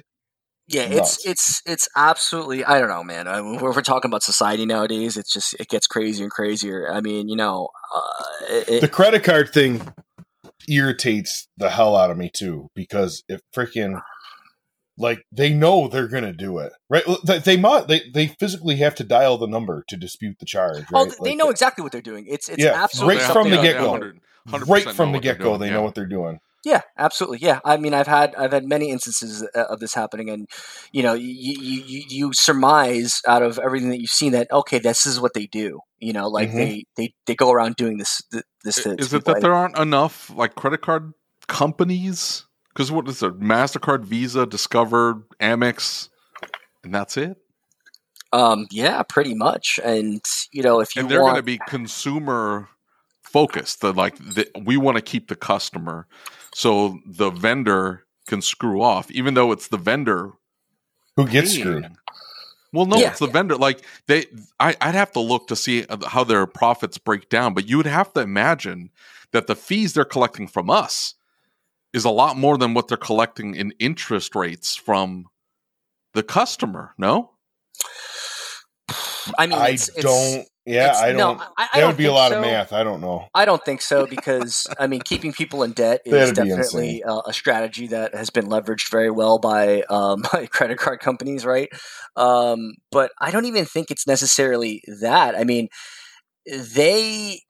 yeah, 0.67 0.87
nuts. 0.87 1.17
it's 1.17 1.27
it's 1.27 1.61
it's 1.65 1.89
absolutely. 1.95 2.65
I 2.65 2.79
don't 2.79 2.89
know, 2.89 3.03
man. 3.03 3.27
I 3.27 3.41
mean, 3.41 3.59
we're 3.59 3.73
talking 3.81 4.09
about 4.09 4.23
society 4.23 4.65
nowadays, 4.65 5.17
it's 5.17 5.31
just 5.31 5.53
it 5.59 5.67
gets 5.67 5.85
crazier 5.85 6.23
and 6.23 6.31
crazier. 6.31 6.91
I 6.91 7.01
mean, 7.01 7.29
you 7.29 7.35
know, 7.35 7.69
uh, 7.93 8.23
it, 8.67 8.81
the 8.81 8.87
credit 8.87 9.23
card 9.23 9.53
thing 9.53 9.81
irritates 10.67 11.47
the 11.57 11.69
hell 11.69 11.95
out 11.95 12.09
of 12.09 12.17
me 12.17 12.31
too 12.33 12.69
because 12.73 13.23
it 13.29 13.41
freaking 13.55 14.01
like 14.97 15.23
they 15.31 15.53
know 15.53 15.87
they're 15.87 16.07
gonna 16.07 16.31
do 16.33 16.59
it 16.59 16.71
right 16.89 17.03
they, 17.25 17.39
they 17.39 17.57
must 17.57 17.87
they, 17.87 18.01
they 18.13 18.27
physically 18.27 18.75
have 18.77 18.95
to 18.95 19.03
dial 19.03 19.37
the 19.37 19.47
number 19.47 19.83
to 19.89 19.97
dispute 19.97 20.37
the 20.39 20.45
charge 20.45 20.83
right? 20.91 21.07
oh, 21.07 21.23
they 21.23 21.31
Like, 21.31 21.37
know 21.37 21.49
exactly 21.49 21.81
what 21.83 21.91
they're 21.91 22.01
doing. 22.01 22.25
It's 22.27 22.47
it's 22.49 22.63
Yeah, 22.63 22.81
absolutely 22.83 23.17
right 23.17 23.31
from 23.33 23.49
the 23.49 23.57
to- 23.57 23.63
something- 23.63 24.21
they 24.47 24.59
get-go. 24.59 24.71
right 24.73 24.83
from 24.95 25.11
the 25.11 25.19
they're 25.19 25.33
get-go 25.33 25.57
they 25.57 25.67
yeah. 25.67 25.73
know 25.73 25.81
what 25.81 25.95
they're 25.95 26.05
doing 26.05 26.39
Yeah, 26.65 26.81
absolutely. 26.97 27.39
Yeah, 27.41 27.59
I 27.63 27.77
mean, 27.77 27.93
I've 27.93 28.07
had 28.07 28.33
I've 28.35 28.51
had 28.51 28.65
many 28.65 28.89
instances 28.89 29.43
uh, 29.53 29.65
of 29.69 29.79
this 29.79 29.93
happening, 29.93 30.31
and 30.31 30.47
you 30.91 31.03
know, 31.03 31.13
you, 31.13 31.27
you 31.29 31.83
you 31.85 32.03
you 32.09 32.31
surmise 32.33 33.21
out 33.27 33.43
of 33.43 33.59
everything 33.59 33.89
that 33.91 33.99
you've 34.01 34.09
seen 34.09 34.31
that 34.31 34.47
okay, 34.51 34.79
this 34.79 35.05
is 35.05 35.19
what 35.19 35.33
they 35.35 35.45
do. 35.45 35.79
You 35.99 36.13
know, 36.13 36.27
like 36.27 36.49
Mhm. 36.49 36.55
they 36.55 36.83
they 36.97 37.13
they 37.27 37.35
go 37.35 37.51
around 37.51 37.75
doing 37.75 37.97
this 37.97 38.19
th- 38.31 38.43
this. 38.63 38.77
Is 38.85 39.13
it 39.13 39.25
that 39.25 39.41
there 39.41 39.53
aren't 39.53 39.77
enough 39.77 40.31
like 40.35 40.55
credit 40.55 40.81
card 40.81 41.11
companies? 41.47 42.45
Because 42.75 42.91
what 42.91 43.07
is 43.07 43.23
it? 43.23 43.39
Mastercard, 43.39 44.03
Visa, 44.03 44.45
Discover, 44.45 45.23
Amex, 45.41 46.09
and 46.83 46.93
that's 46.93 47.17
it. 47.17 47.37
Um, 48.33 48.67
yeah, 48.69 49.01
pretty 49.03 49.33
much. 49.33 49.79
And 49.83 50.21
you 50.51 50.61
know, 50.63 50.81
if 50.81 50.95
you 50.95 51.01
and 51.01 51.09
they're 51.09 51.21
want, 51.21 51.35
going 51.35 51.41
to 51.41 51.43
be 51.43 51.59
consumer 51.67 52.69
focused. 53.23 53.81
The 53.81 53.93
like 53.93 54.17
the, 54.17 54.49
we 54.65 54.77
want 54.77 54.97
to 54.97 55.01
keep 55.01 55.29
the 55.29 55.37
customer, 55.37 56.07
so 56.53 56.99
the 57.05 57.31
vendor 57.31 58.05
can 58.27 58.41
screw 58.41 58.81
off, 58.81 59.09
even 59.11 59.35
though 59.35 59.53
it's 59.53 59.69
the 59.69 59.77
vendor 59.77 60.33
who 61.15 61.27
gets 61.27 61.53
paying. 61.53 61.61
screwed 61.61 61.85
Well, 62.73 62.85
no, 62.85 62.97
Yeah. 63.01 63.07
it's 63.07 63.19
the 63.19 63.27
vendor. 63.27 63.55
Like 63.57 63.83
they, 64.07 64.25
I, 64.59 64.75
I'd 64.81 64.95
have 64.95 65.11
to 65.13 65.19
look 65.19 65.47
to 65.47 65.55
see 65.55 65.85
how 66.07 66.23
their 66.23 66.45
profits 66.45 66.97
break 66.97 67.29
down, 67.29 67.53
but 67.53 67.67
you 67.69 67.77
would 67.77 67.85
have 67.87 68.13
to 68.13 68.21
imagine 68.21 68.91
that 69.31 69.47
the 69.47 69.55
fees 69.55 69.93
they're 69.93 70.05
collecting 70.05 70.47
from 70.47 70.69
us 70.69 71.15
is 71.95 72.05
a 72.05 72.09
lot 72.09 72.37
more 72.37 72.57
than 72.57 72.73
what 72.73 72.87
they're 72.87 72.97
collecting 72.97 73.55
in 73.55 73.73
interest 73.79 74.35
rates 74.35 74.75
from 74.75 75.25
the 76.13 76.23
customer. 76.23 76.93
No, 76.97 77.31
I 79.37 79.47
mean, 79.47 79.57
i 79.57 79.69
it's, 79.69 79.89
it's, 79.89 80.01
don't 80.01 80.47
yeah 80.65 80.85
it's- 80.85 81.01
i 81.01 81.11
don't 81.11 81.39
I, 81.39 81.45
I 81.57 81.67
that 81.73 81.79
don't 81.79 81.87
would 81.89 81.97
be 81.97 82.05
a 82.05 82.11
lot 82.11 82.31
so. 82.31 82.37
of 82.37 82.41
math 82.41 82.73
i 82.73 82.83
don't 82.83 83.01
know 83.01 83.27
I 83.33 83.45
don't 83.45 83.63
think 83.63 83.81
so 83.81 84.07
because 84.07 84.65
I 84.79 84.87
mean, 84.87 85.01
keeping 85.01 85.33
people 85.33 85.61
in 85.63 85.73
debt 85.73 86.01
is 86.05 86.31
definitely 86.31 87.03
uh, 87.03 87.21
a 87.25 87.33
strategy 87.33 87.87
that 87.87 88.15
has 88.15 88.29
been 88.29 88.45
leveraged 88.45 88.89
very 88.89 89.11
well 89.11 89.39
by 89.39 89.81
um, 89.89 90.23
by 90.33 90.45
credit 90.47 90.77
card 90.77 90.99
companies, 91.01 91.45
right? 91.45 91.69
Um, 92.15 92.73
but 92.91 93.11
I 93.19 93.31
don't 93.31 93.45
even 93.45 93.65
think 93.65 93.91
it's 93.91 94.07
necessarily 94.07 94.81
that. 95.01 95.35
I 95.37 95.43
mean, 95.43 95.67
they 96.45 97.41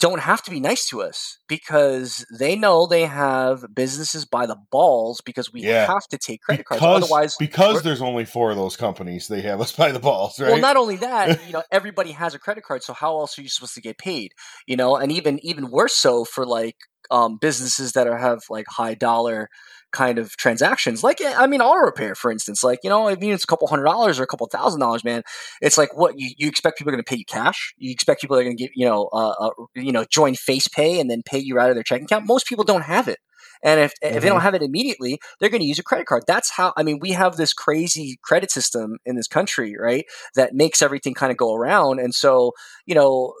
don't 0.00 0.20
have 0.20 0.42
to 0.42 0.50
be 0.50 0.60
nice 0.60 0.86
to 0.88 1.02
us 1.02 1.38
because 1.48 2.24
they 2.38 2.54
know 2.54 2.86
they 2.86 3.06
have 3.06 3.64
businesses 3.74 4.24
by 4.24 4.46
the 4.46 4.56
balls 4.70 5.20
because 5.24 5.52
we 5.52 5.62
Yeah. 5.62 5.86
have 5.86 6.06
to 6.10 6.18
take 6.18 6.42
credit 6.42 6.66
cards. 6.66 6.82
Otherwise, 6.84 7.36
because 7.38 7.82
there's 7.82 8.02
only 8.02 8.24
four 8.24 8.50
of 8.50 8.56
those 8.56 8.76
companies 8.76 9.28
they 9.28 9.40
have 9.42 9.60
us 9.60 9.72
by 9.76 9.92
the 9.92 9.98
balls 9.98 10.38
right 10.38 10.50
well, 10.50 10.60
not 10.60 10.76
only 10.76 10.96
that, 10.96 11.40
you 11.46 11.52
know, 11.52 11.62
everybody 11.72 12.12
has 12.12 12.34
a 12.34 12.38
credit 12.38 12.64
card, 12.64 12.82
so 12.82 12.92
how 12.92 13.18
else 13.18 13.38
are 13.38 13.42
you 13.42 13.48
supposed 13.48 13.74
to 13.74 13.80
get 13.80 13.98
paid? 13.98 14.32
You 14.66 14.76
know, 14.76 14.96
and 14.96 15.10
even 15.10 15.38
even 15.44 15.70
worse 15.70 15.94
so 15.94 16.24
for 16.24 16.44
like 16.44 16.76
um, 17.10 17.38
businesses 17.40 17.92
that 17.92 18.06
are 18.06 18.18
have 18.18 18.40
like 18.50 18.66
high 18.68 18.94
dollar 18.94 19.48
kind 19.92 20.18
of 20.18 20.36
transactions, 20.36 21.02
like 21.02 21.20
I 21.24 21.46
mean, 21.46 21.60
auto 21.60 21.80
repair, 21.80 22.14
for 22.14 22.30
instance. 22.30 22.62
Like 22.62 22.80
you 22.82 22.90
know, 22.90 23.08
I 23.08 23.16
mean, 23.16 23.32
it's 23.32 23.44
a 23.44 23.46
couple 23.46 23.66
hundred 23.68 23.84
dollars 23.84 24.18
or 24.18 24.22
a 24.22 24.26
couple 24.26 24.46
thousand 24.46 24.80
dollars, 24.80 25.04
man. 25.04 25.22
It's 25.60 25.78
like 25.78 25.96
what 25.96 26.18
you, 26.18 26.30
you 26.36 26.48
expect 26.48 26.78
people 26.78 26.90
are 26.90 26.96
going 26.96 27.04
to 27.04 27.08
pay 27.08 27.16
you 27.16 27.24
cash. 27.24 27.74
You 27.78 27.90
expect 27.90 28.20
people 28.20 28.36
are 28.36 28.44
going 28.44 28.56
to 28.56 28.62
give 28.62 28.70
you 28.74 28.86
know, 28.86 29.08
uh, 29.12 29.30
uh, 29.40 29.50
you 29.74 29.92
know, 29.92 30.04
join 30.04 30.34
Face 30.34 30.68
Pay 30.68 31.00
and 31.00 31.10
then 31.10 31.22
pay 31.24 31.38
you 31.38 31.58
out 31.58 31.70
of 31.70 31.76
their 31.76 31.84
checking 31.84 32.04
account. 32.04 32.26
Most 32.26 32.46
people 32.46 32.64
don't 32.64 32.82
have 32.82 33.08
it. 33.08 33.18
And 33.62 33.80
if, 33.80 33.92
if 34.02 34.22
they 34.22 34.28
don't 34.28 34.40
have 34.40 34.54
it 34.54 34.62
immediately, 34.62 35.18
they're 35.38 35.48
going 35.48 35.60
to 35.60 35.66
use 35.66 35.78
a 35.78 35.82
credit 35.82 36.06
card. 36.06 36.24
That's 36.26 36.50
how, 36.50 36.72
I 36.76 36.82
mean, 36.82 36.98
we 37.00 37.12
have 37.12 37.36
this 37.36 37.52
crazy 37.52 38.18
credit 38.22 38.50
system 38.50 38.98
in 39.04 39.16
this 39.16 39.28
country, 39.28 39.76
right? 39.78 40.04
That 40.34 40.54
makes 40.54 40.82
everything 40.82 41.14
kind 41.14 41.30
of 41.30 41.36
go 41.36 41.54
around. 41.54 41.98
And 41.98 42.14
so, 42.14 42.52
you 42.86 42.94
know, 42.94 43.34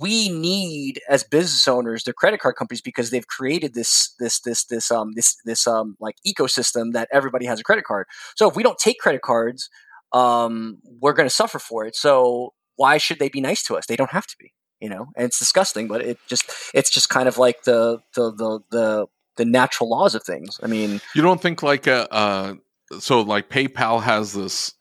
we 0.00 0.28
need 0.28 1.00
as 1.08 1.22
business 1.22 1.68
owners 1.68 2.04
the 2.04 2.12
credit 2.12 2.40
card 2.40 2.56
companies 2.56 2.80
because 2.80 3.10
they've 3.10 3.26
created 3.26 3.74
this, 3.74 4.14
this, 4.18 4.40
this, 4.40 4.64
this, 4.64 4.90
um, 4.90 5.12
this, 5.14 5.36
this, 5.44 5.66
um, 5.66 5.96
like 6.00 6.16
ecosystem 6.26 6.92
that 6.92 7.08
everybody 7.12 7.46
has 7.46 7.60
a 7.60 7.64
credit 7.64 7.84
card. 7.84 8.06
So 8.36 8.48
if 8.48 8.56
we 8.56 8.62
don't 8.62 8.78
take 8.78 8.98
credit 8.98 9.22
cards, 9.22 9.68
um, 10.12 10.78
we're 11.00 11.12
going 11.12 11.28
to 11.28 11.34
suffer 11.34 11.58
for 11.58 11.84
it. 11.84 11.96
So 11.96 12.54
why 12.76 12.98
should 12.98 13.18
they 13.18 13.28
be 13.28 13.40
nice 13.40 13.62
to 13.64 13.76
us? 13.76 13.86
They 13.86 13.96
don't 13.96 14.10
have 14.10 14.26
to 14.26 14.36
be, 14.38 14.52
you 14.80 14.88
know, 14.88 15.06
and 15.16 15.26
it's 15.26 15.38
disgusting, 15.38 15.86
but 15.86 16.00
it 16.00 16.18
just, 16.26 16.50
it's 16.72 16.90
just 16.90 17.08
kind 17.08 17.28
of 17.28 17.38
like 17.38 17.64
the, 17.64 17.98
the, 18.14 18.32
the, 18.32 18.60
the, 18.70 19.06
the 19.36 19.44
natural 19.44 19.88
laws 19.88 20.14
of 20.14 20.22
things. 20.22 20.60
I 20.62 20.66
mean, 20.66 21.00
you 21.14 21.22
don't 21.22 21.40
think 21.40 21.62
like 21.62 21.86
a 21.86 22.12
uh, 22.12 22.54
so 22.98 23.20
like 23.20 23.48
PayPal 23.48 24.02
has 24.02 24.32
this. 24.32 24.74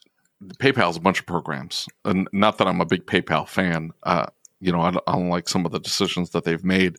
PayPal 0.59 0.87
has 0.87 0.97
a 0.97 1.01
bunch 1.01 1.19
of 1.19 1.25
programs, 1.25 1.87
and 2.05 2.27
not 2.33 2.57
that 2.57 2.67
I'm 2.67 2.81
a 2.81 2.85
big 2.85 3.05
PayPal 3.05 3.47
fan. 3.47 3.91
Uh, 4.03 4.25
you 4.59 4.71
know, 4.71 4.81
I 4.81 4.91
don't, 4.91 5.03
I 5.07 5.13
don't 5.13 5.29
like 5.29 5.49
some 5.49 5.65
of 5.65 5.71
the 5.71 5.79
decisions 5.79 6.31
that 6.31 6.43
they've 6.43 6.63
made. 6.63 6.97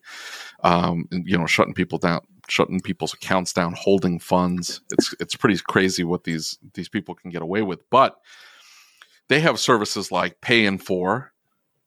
Um, 0.62 1.08
you 1.10 1.36
know, 1.36 1.46
shutting 1.46 1.74
people 1.74 1.98
down, 1.98 2.20
shutting 2.48 2.80
people's 2.80 3.14
accounts 3.14 3.52
down, 3.52 3.74
holding 3.76 4.18
funds. 4.18 4.80
It's 4.92 5.14
it's 5.20 5.36
pretty 5.36 5.58
crazy 5.58 6.04
what 6.04 6.24
these 6.24 6.58
these 6.74 6.88
people 6.88 7.14
can 7.14 7.30
get 7.30 7.42
away 7.42 7.62
with. 7.62 7.88
But 7.90 8.16
they 9.28 9.40
have 9.40 9.58
services 9.58 10.12
like 10.12 10.40
Pay 10.40 10.66
in 10.66 10.78
Four, 10.78 11.32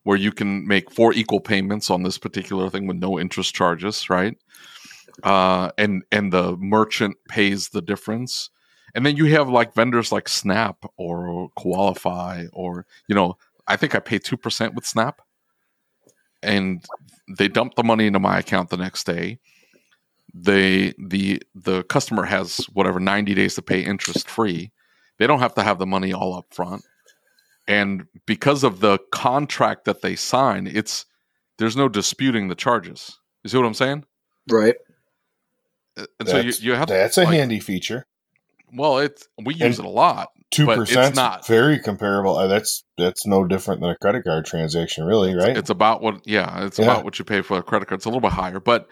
where 0.03 0.17
you 0.17 0.31
can 0.31 0.67
make 0.67 0.91
four 0.91 1.13
equal 1.13 1.39
payments 1.39 1.89
on 1.89 2.03
this 2.03 2.17
particular 2.17 2.69
thing 2.69 2.87
with 2.87 2.97
no 2.97 3.19
interest 3.19 3.53
charges, 3.53 4.09
right? 4.09 4.37
Uh, 5.23 5.71
and 5.77 6.03
and 6.11 6.31
the 6.31 6.55
merchant 6.57 7.17
pays 7.27 7.69
the 7.69 7.81
difference. 7.81 8.49
And 8.95 9.05
then 9.05 9.17
you 9.17 9.25
have 9.25 9.49
like 9.49 9.73
vendors 9.73 10.11
like 10.11 10.29
Snap 10.29 10.85
or 10.97 11.49
Koalafi 11.57 12.49
or 12.53 12.85
you 13.07 13.15
know, 13.15 13.37
I 13.67 13.75
think 13.75 13.95
I 13.95 13.99
pay 13.99 14.19
two 14.19 14.37
percent 14.37 14.75
with 14.75 14.85
Snap, 14.85 15.21
and 16.41 16.83
they 17.37 17.47
dump 17.47 17.75
the 17.75 17.83
money 17.83 18.07
into 18.07 18.19
my 18.19 18.39
account 18.39 18.69
the 18.69 18.77
next 18.77 19.05
day. 19.05 19.39
They 20.33 20.93
the 20.97 21.41
the 21.55 21.83
customer 21.83 22.23
has 22.23 22.57
whatever 22.73 22.99
ninety 22.99 23.33
days 23.33 23.55
to 23.55 23.61
pay 23.61 23.81
interest 23.83 24.29
free. 24.29 24.71
They 25.17 25.27
don't 25.27 25.39
have 25.39 25.55
to 25.55 25.63
have 25.63 25.79
the 25.79 25.87
money 25.87 26.13
all 26.13 26.35
up 26.35 26.53
front, 26.53 26.83
and 27.67 28.05
because 28.25 28.63
of 28.63 28.81
the 28.81 28.99
contract 29.11 29.85
that 29.85 30.01
they 30.01 30.15
sign, 30.15 30.67
it's 30.67 31.05
there's 31.57 31.75
no 31.75 31.89
disputing 31.89 32.47
the 32.47 32.55
charges. 32.55 33.19
You 33.43 33.49
see 33.49 33.57
what 33.57 33.65
I'm 33.65 33.73
saying? 33.73 34.05
right. 34.49 34.75
Uh, 35.97 36.05
And 36.19 36.29
so 36.29 36.35
you, 36.37 36.43
That's- 36.43 36.61
you 36.61 36.73
have 36.73 36.87
that's 36.87 37.15
to, 37.15 37.21
a 37.21 37.25
like, 37.25 37.33
handy 37.33 37.59
feature 37.59 38.05
Well, 38.73 38.99
it's 38.99 39.27
we 39.43 39.55
use 39.55 39.79
it 39.79 39.85
a 39.85 39.89
lot. 39.89 40.29
two 40.51 40.69
it's 40.69 40.77
percent 40.77 41.15
not. 41.15 41.45
very 41.47 41.79
comparable 41.79 42.35
uh, 42.37 42.47
that's 42.47 42.83
that's 42.97 43.25
no 43.25 43.45
different 43.45 43.81
than 43.81 43.89
a 43.89 43.97
credit 43.97 44.23
card 44.23 44.45
transaction 44.45 45.05
really 45.05 45.35
right 45.35 45.57
It's 45.57 45.69
about 45.69 46.01
what, 46.01 46.25
yeah, 46.27 46.65
it's 46.65 46.79
Yeah. 46.79 46.85
about 46.85 47.03
what 47.05 47.17
you 47.19 47.25
pay 47.25 47.41
for 47.41 47.57
a 47.57 47.63
credit 47.63 47.87
card. 47.87 47.99
It's 47.99 48.05
a 48.05 48.09
little 48.09 48.21
bit 48.21 48.31
higher, 48.33 48.59
but 48.59 48.87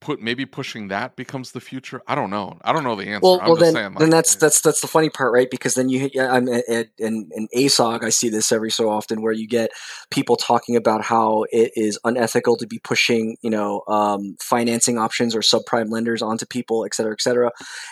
put 0.00 0.20
maybe 0.20 0.46
pushing 0.46 0.88
that 0.88 1.14
becomes 1.14 1.52
the 1.52 1.60
future. 1.60 2.00
I 2.06 2.14
don't 2.14 2.30
know. 2.30 2.58
I 2.62 2.72
don't 2.72 2.84
know 2.84 2.96
the 2.96 3.06
answer. 3.06 3.20
Well, 3.22 3.40
I'm 3.40 3.48
well, 3.48 3.56
just 3.56 3.66
then, 3.66 3.74
saying. 3.74 3.90
Like, 3.92 3.98
then 3.98 4.10
that's 4.10 4.34
eh. 4.34 4.38
that's 4.40 4.60
that's 4.60 4.80
the 4.80 4.86
funny 4.86 5.10
part, 5.10 5.32
right? 5.32 5.50
Because 5.50 5.74
then 5.74 5.88
you, 5.88 6.10
yeah, 6.12 6.32
I'm 6.32 6.48
at, 6.48 6.88
in 6.98 7.28
in 7.32 7.48
ASOG, 7.54 8.02
I 8.02 8.08
see 8.08 8.28
this 8.28 8.50
every 8.50 8.70
so 8.70 8.88
often, 8.88 9.22
where 9.22 9.32
you 9.32 9.46
get 9.46 9.70
people 10.10 10.36
talking 10.36 10.76
about 10.76 11.04
how 11.04 11.44
it 11.50 11.72
is 11.76 11.98
unethical 12.04 12.56
to 12.56 12.66
be 12.66 12.78
pushing, 12.78 13.36
you 13.42 13.50
know, 13.50 13.82
um, 13.88 14.36
financing 14.40 14.98
options 14.98 15.34
or 15.34 15.40
subprime 15.40 15.90
lenders 15.90 16.22
onto 16.22 16.46
people, 16.46 16.84
et 16.84 16.94
cetera, 16.94 17.12
et 17.12 17.20
cetera. 17.20 17.50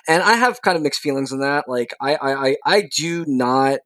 And 0.09 0.23
I 0.23 0.35
have 0.35 0.63
kind 0.63 0.77
of 0.77 0.83
mixed 0.83 1.01
feelings 1.01 1.33
on 1.33 1.41
that. 1.41 1.69
Like, 1.69 1.95
I, 2.01 2.15
I, 2.15 2.49
I, 2.49 2.57
I 2.65 2.89
do 2.97 3.25
not 3.27 3.81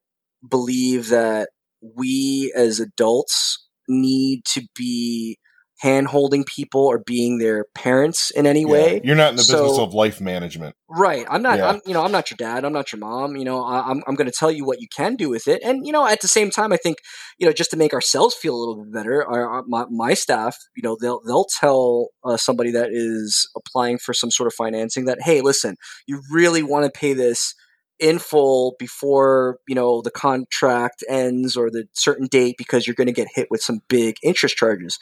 believe 0.49 1.09
that 1.09 1.51
we 1.97 2.53
as 2.55 2.79
adults 2.79 3.67
need 3.89 4.45
to 4.45 4.63
be 4.75 5.39
hand 5.83 6.07
holding 6.07 6.45
people 6.45 6.81
or 6.87 7.01
being 7.05 7.39
their 7.39 7.67
parents 7.75 8.31
in 8.31 8.47
any 8.47 8.65
way. 8.65 9.01
You're 9.03 9.17
not 9.17 9.31
in 9.31 9.37
the 9.37 9.43
So- 9.43 9.63
business 9.65 9.79
of 9.81 9.93
life 9.95 10.21
management. 10.21 10.77
Right. 10.89 11.27
I'm 11.29 11.43
not. 11.43 11.59
Yeah. 11.59 11.71
I'm. 11.71 11.81
You 11.87 11.95
know. 11.95 12.05
I'm 12.05 12.13
not 12.13 12.31
your 12.31 12.37
dad. 12.37 12.65
I'm 12.65 12.73
not 12.73 12.93
your 12.93 12.99
mom. 13.01 13.35
You 13.37 13.45
know. 13.45 13.65
I, 13.65 13.81
I'm. 13.91 14.03
I'm 14.07 14.15
going 14.15 14.31
to 14.31 14.37
tell 14.39 14.51
you 14.51 14.65
what 14.65 14.81
you 14.81 14.87
can 14.95 15.17
do 15.17 15.29
with 15.31 15.49
it. 15.49 15.63
And 15.65 15.87
you 15.87 15.93
know, 15.93 16.07
at 16.07 16.21
the 16.21 16.29
same 16.29 16.51
time, 16.51 16.71
I 16.73 16.77
think 16.77 16.99
you 17.39 17.47
know, 17.47 17.53
just 17.53 17.71
to 17.71 17.77
make 17.79 17.95
ourselves 17.95 18.35
feel 18.35 18.55
a 18.55 18.61
little 18.61 18.85
bit 18.85 18.93
better, 18.93 19.27
our, 19.27 19.49
our- 19.49 19.65
my, 19.67 19.87
my 19.91 20.15
staff, 20.15 20.57
you 20.77 20.83
know, 20.83 20.97
they'll 21.01 21.21
they'll 21.27 21.47
tell 21.61 22.09
uh, 22.25 22.37
somebody 22.37 22.71
that 22.73 22.91
is 22.93 23.49
applying 23.57 23.99
for 23.99 24.13
some 24.13 24.31
sort 24.31 24.47
of 24.47 24.53
financing 24.55 25.07
that, 25.07 25.19
hey, 25.23 25.41
listen, 25.41 25.77
you 26.07 26.21
really 26.31 26.63
want 26.63 26.85
to 26.85 26.91
pay 26.99 27.15
this 27.15 27.55
in 28.03 28.19
full 28.19 28.75
before 28.79 29.59
you 29.69 29.75
know 29.75 30.03
the 30.03 30.11
contract 30.11 31.05
ends 31.09 31.57
or 31.57 31.71
the 31.71 31.85
certain 31.93 32.27
date 32.27 32.57
because 32.59 32.87
you're 32.87 32.97
going 32.97 33.07
to 33.07 33.13
get 33.13 33.29
hit 33.35 33.47
with 33.51 33.63
some 33.63 33.81
big 33.89 34.17
interest 34.23 34.57
charges. 34.57 34.99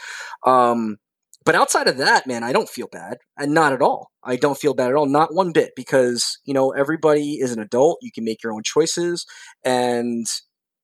Um, 0.47 0.99
but 1.43 1.55
outside 1.55 1.89
of 1.89 1.97
that, 1.97 2.27
man, 2.27 2.45
I 2.45 2.53
don't 2.53 2.69
feel 2.69 2.89
bad, 2.93 3.17
and 3.39 3.55
not 3.55 3.73
at 3.73 3.81
all. 3.81 4.11
I 4.23 4.37
don't 4.37 4.59
feel 4.59 4.75
bad 4.75 4.91
at 4.91 4.95
all, 4.95 5.07
not 5.07 5.35
one 5.35 5.53
bit, 5.53 5.73
because 5.75 6.39
you 6.45 6.53
know 6.53 6.71
everybody 6.71 7.41
is 7.41 7.53
an 7.53 7.59
adult. 7.59 7.99
You 8.03 8.13
can 8.13 8.25
make 8.25 8.43
your 8.45 8.53
own 8.53 8.63
choices, 8.63 9.27
and 9.65 10.27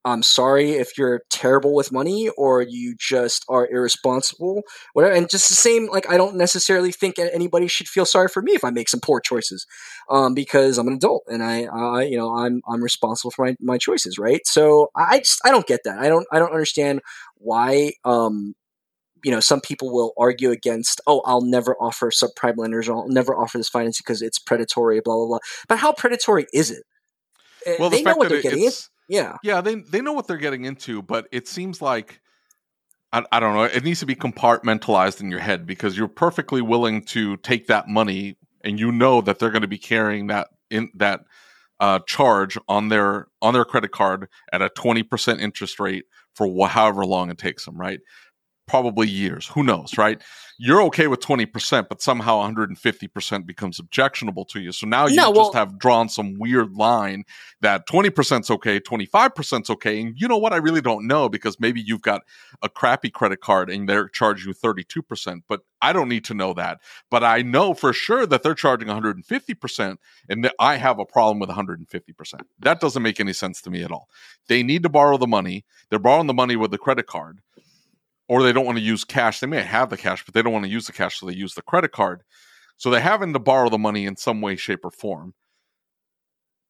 I'm 0.07 0.23
sorry 0.23 0.71
if 0.71 0.97
you're 0.97 1.23
terrible 1.31 1.75
with 1.75 1.91
money 1.91 2.29
or 2.39 2.63
you 2.63 2.95
just 2.97 3.45
are 3.49 3.69
irresponsible, 3.69 4.63
whatever. 4.93 5.13
And 5.13 5.29
just 5.29 5.49
the 5.49 5.57
same, 5.57 5.89
like 5.89 6.09
I 6.09 6.17
don't 6.17 6.37
necessarily 6.37 6.93
think 6.93 7.19
anybody 7.19 7.67
should 7.67 7.89
feel 7.89 8.07
sorry 8.07 8.29
for 8.29 8.41
me 8.41 8.53
if 8.53 8.63
I 8.63 8.71
make 8.71 8.89
some 8.89 9.01
poor 9.01 9.21
choices, 9.21 9.67
um, 10.09 10.33
because 10.33 10.79
I'm 10.79 10.87
an 10.87 10.95
adult 10.95 11.25
and 11.27 11.43
I, 11.43 11.65
I, 11.65 12.03
you 12.05 12.17
know, 12.17 12.37
I'm 12.37 12.63
I'm 12.69 12.85
responsible 12.85 13.33
for 13.33 13.47
my, 13.47 13.57
my 13.61 13.79
choices, 13.79 14.17
right? 14.17 14.47
So 14.47 14.93
I 14.95 15.19
just 15.19 15.41
I 15.45 15.51
don't 15.51 15.67
get 15.67 15.81
that. 15.85 15.99
I 15.99 16.09
don't 16.09 16.27
I 16.31 16.39
don't 16.39 16.53
understand 16.53 17.01
why 17.39 17.93
um 18.05 18.55
you 19.25 19.33
know 19.33 19.41
some 19.41 19.61
people 19.61 19.93
will 19.93 20.13
argue 20.17 20.51
against 20.51 21.01
oh 21.07 21.21
i'll 21.25 21.41
never 21.41 21.75
offer 21.81 22.11
subprime 22.11 22.57
lenders 22.57 22.89
or 22.89 22.97
i'll 22.97 23.09
never 23.09 23.35
offer 23.35 23.59
this 23.59 23.69
financing 23.69 24.05
because 24.07 24.23
it's 24.23 24.39
predatory 24.39 25.01
blah 25.01 25.17
blah 25.17 25.27
blah 25.27 25.39
but 25.69 25.79
how 25.79 25.93
predatory 25.93 26.47
is 26.53 26.71
it 26.71 26.85
Uh, 27.67 27.73
Well, 27.81 27.91
they 27.91 28.03
the 28.03 28.11
know 28.11 28.17
what 28.17 28.29
that 28.29 28.35
they're 28.35 28.43
getting 28.43 28.65
it's, 28.65 28.91
yeah 29.09 29.37
yeah, 29.43 29.61
they 29.61 29.77
they 29.77 30.01
know 30.01 30.13
what 30.13 30.27
they're 30.27 30.37
getting 30.37 30.65
into, 30.65 31.03
but 31.03 31.27
it 31.33 31.49
seems 31.49 31.81
like 31.81 32.21
I, 33.13 33.25
I 33.33 33.41
don't 33.41 33.55
know. 33.55 33.65
It 33.65 33.85
needs 33.85 34.01
to 34.01 34.07
be 34.07 34.15
compartmentalized 34.15 35.21
in 35.21 35.31
your 35.31 35.41
head 35.41 35.67
because 35.67 35.97
you're 35.97 36.09
perfectly 36.09 36.61
willing 36.61 37.03
to 37.07 37.37
take 37.39 37.67
that 37.69 37.89
money, 37.89 38.37
and 38.65 38.79
you 38.79 38.93
know 38.93 39.21
that 39.23 39.39
they're 39.39 39.51
going 39.51 39.63
to 39.63 39.69
be 39.69 39.79
carrying 39.79 40.27
that 40.29 40.49
in 40.71 40.91
that 40.95 41.21
uh, 41.81 42.01
charge 42.07 42.59
on 42.69 42.89
their 42.89 43.29
on 43.43 43.55
their 43.55 43.65
credit 43.65 43.93
card 43.93 44.29
at 44.53 44.63
a 44.63 44.69
twenty 44.71 45.03
percent 45.03 45.41
interest 45.41 45.79
rate 45.79 46.05
for 46.35 46.47
wh- 46.49 46.71
however 46.71 47.05
long 47.07 47.31
it 47.31 47.39
takes 47.39 47.65
them. 47.65 47.77
Right? 47.77 48.01
Probably 48.67 49.09
years. 49.09 49.47
Who 49.49 49.63
knows? 49.63 49.97
Right? 49.97 50.21
You're 50.59 50.83
okay 50.85 51.07
with 51.07 51.21
twenty 51.21 51.47
percent, 51.47 51.89
but 51.89 52.01
somehow 52.03 52.39
150 52.39 53.07
percent 53.09 53.47
becomes 53.47 53.79
objectionable 53.79 54.45
to 54.47 54.61
you. 54.61 54.73
So 54.73 54.87
now 54.87 55.07
you 55.07 55.15
No, 55.17 55.29
just 55.29 55.37
well- 55.37 55.53
have 55.53 55.79
drawn 55.79 56.09
some 56.09 56.35
weird 56.39 56.73
line 56.73 57.25
that 57.61 57.87
20% 57.87 58.41
is 58.41 58.51
okay, 58.51 58.79
25% 58.81 59.63
is 59.63 59.71
okay. 59.71 60.01
And 60.01 60.15
you 60.21 60.29
know 60.29 60.37
what? 60.37 60.53
I 60.53 60.57
really 60.57 60.81
don't 60.81 61.07
know 61.07 61.29
because 61.29 61.59
maybe 61.61 61.81
you've 61.81 62.03
got 62.03 62.23
a 62.63 62.69
crappy 62.69 63.09
credit 63.11 63.41
card 63.41 63.71
and 63.71 63.89
they're 63.89 64.09
charging 64.09 64.49
you 64.49 64.55
32%, 64.55 65.43
but 65.49 65.61
I 65.81 65.93
don't 65.93 66.09
need 66.09 66.25
to 66.27 66.35
know 66.35 66.53
that. 66.55 66.81
But 67.11 67.23
I 67.25 67.43
know 67.43 67.73
for 67.75 67.93
sure 67.93 68.27
that 68.27 68.43
they're 68.43 68.55
charging 68.55 68.89
150% 68.89 69.97
and 70.29 70.45
that 70.45 70.55
I 70.59 70.77
have 70.77 70.99
a 70.99 71.05
problem 71.05 71.39
with 71.39 71.51
150%. 71.51 72.41
That 72.61 72.81
doesn't 72.81 73.03
make 73.03 73.21
any 73.21 73.33
sense 73.33 73.61
to 73.63 73.71
me 73.71 73.83
at 73.83 73.91
all. 73.93 74.09
They 74.49 74.63
need 74.63 74.83
to 74.83 74.89
borrow 74.89 75.17
the 75.19 75.27
money. 75.27 75.65
They're 75.91 75.99
borrowing 75.99 76.27
the 76.27 76.35
money 76.35 76.57
with 76.57 76.71
the 76.71 76.79
credit 76.79 77.07
card 77.07 77.41
or 78.29 78.43
they 78.43 78.53
don't 78.53 78.67
want 78.67 78.79
to 78.79 78.85
use 78.85 79.05
cash. 79.05 79.41
They 79.41 79.47
may 79.47 79.63
have 79.63 79.91
the 79.91 79.97
cash, 79.97 80.25
but 80.25 80.35
they 80.35 80.43
don't 80.43 80.53
want 80.53 80.65
to 80.65 80.71
use 80.71 80.87
the 80.87 80.93
cash, 80.93 81.21
so 81.21 81.27
they 81.27 81.35
use 81.35 81.55
the 81.55 81.63
credit 81.63 81.93
card. 81.93 82.23
So 82.77 82.91
they're 82.91 83.01
having 83.01 83.33
to 83.33 83.39
borrow 83.39 83.71
the 83.71 83.79
money 83.79 84.05
in 84.05 84.17
some 84.17 84.41
way, 84.41 84.57
shape, 84.57 84.85
or 84.85 84.91
form 84.91 85.35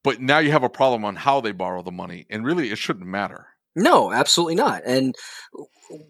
but 0.06 0.20
now 0.20 0.38
you 0.38 0.52
have 0.52 0.62
a 0.62 0.68
problem 0.68 1.04
on 1.04 1.16
how 1.16 1.40
they 1.40 1.50
borrow 1.50 1.82
the 1.82 1.90
money 1.90 2.26
and 2.30 2.44
really 2.44 2.70
it 2.70 2.78
shouldn't 2.78 3.06
matter 3.06 3.48
no 3.74 4.12
absolutely 4.12 4.54
not 4.54 4.80
and 4.86 5.16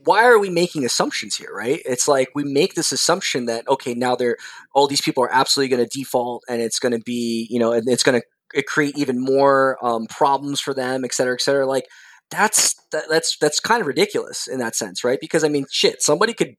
why 0.05 0.25
are 0.25 0.39
we 0.39 0.51
making 0.51 0.85
assumptions 0.85 1.35
here 1.35 1.53
right 1.53 1.81
it's 1.87 2.07
like 2.07 2.29
we 2.35 2.45
make 2.45 2.75
this 2.75 2.93
assumption 2.93 3.47
that 3.47 3.67
okay 3.67 3.95
now 3.95 4.15
they're 4.15 4.37
all 4.75 4.87
these 4.87 5.01
people 5.01 5.25
are 5.25 5.33
absolutely 5.33 5.75
going 5.75 5.85
to 5.85 5.99
default 5.99 6.45
and 6.47 6.61
it's 6.61 6.79
going 6.79 6.93
to 6.93 7.01
be 7.01 7.49
you 7.51 7.59
know 7.59 7.73
and 7.73 7.89
it's 7.89 8.03
going 8.03 8.21
to 8.21 8.63
create 8.65 8.97
even 8.99 9.19
more 9.19 9.79
um, 9.85 10.07
problems 10.07 10.61
for 10.61 10.75
them 10.75 11.03
et 11.03 11.15
cetera 11.15 11.35
et 11.35 11.41
cetera 11.41 11.67
like 11.67 11.87
that's 12.31 12.75
that, 12.93 13.05
that's 13.09 13.37
that's 13.39 13.61
kind 13.61 13.81
of 13.81 13.87
ridiculous 13.87 14.47
in 14.47 14.59
that 14.59 14.75
sense 14.77 15.05
right? 15.05 15.19
Because 15.21 15.45
i 15.45 15.49
mean 15.49 15.67
shit 15.71 16.03
somebody 16.03 16.35
could 16.35 16.57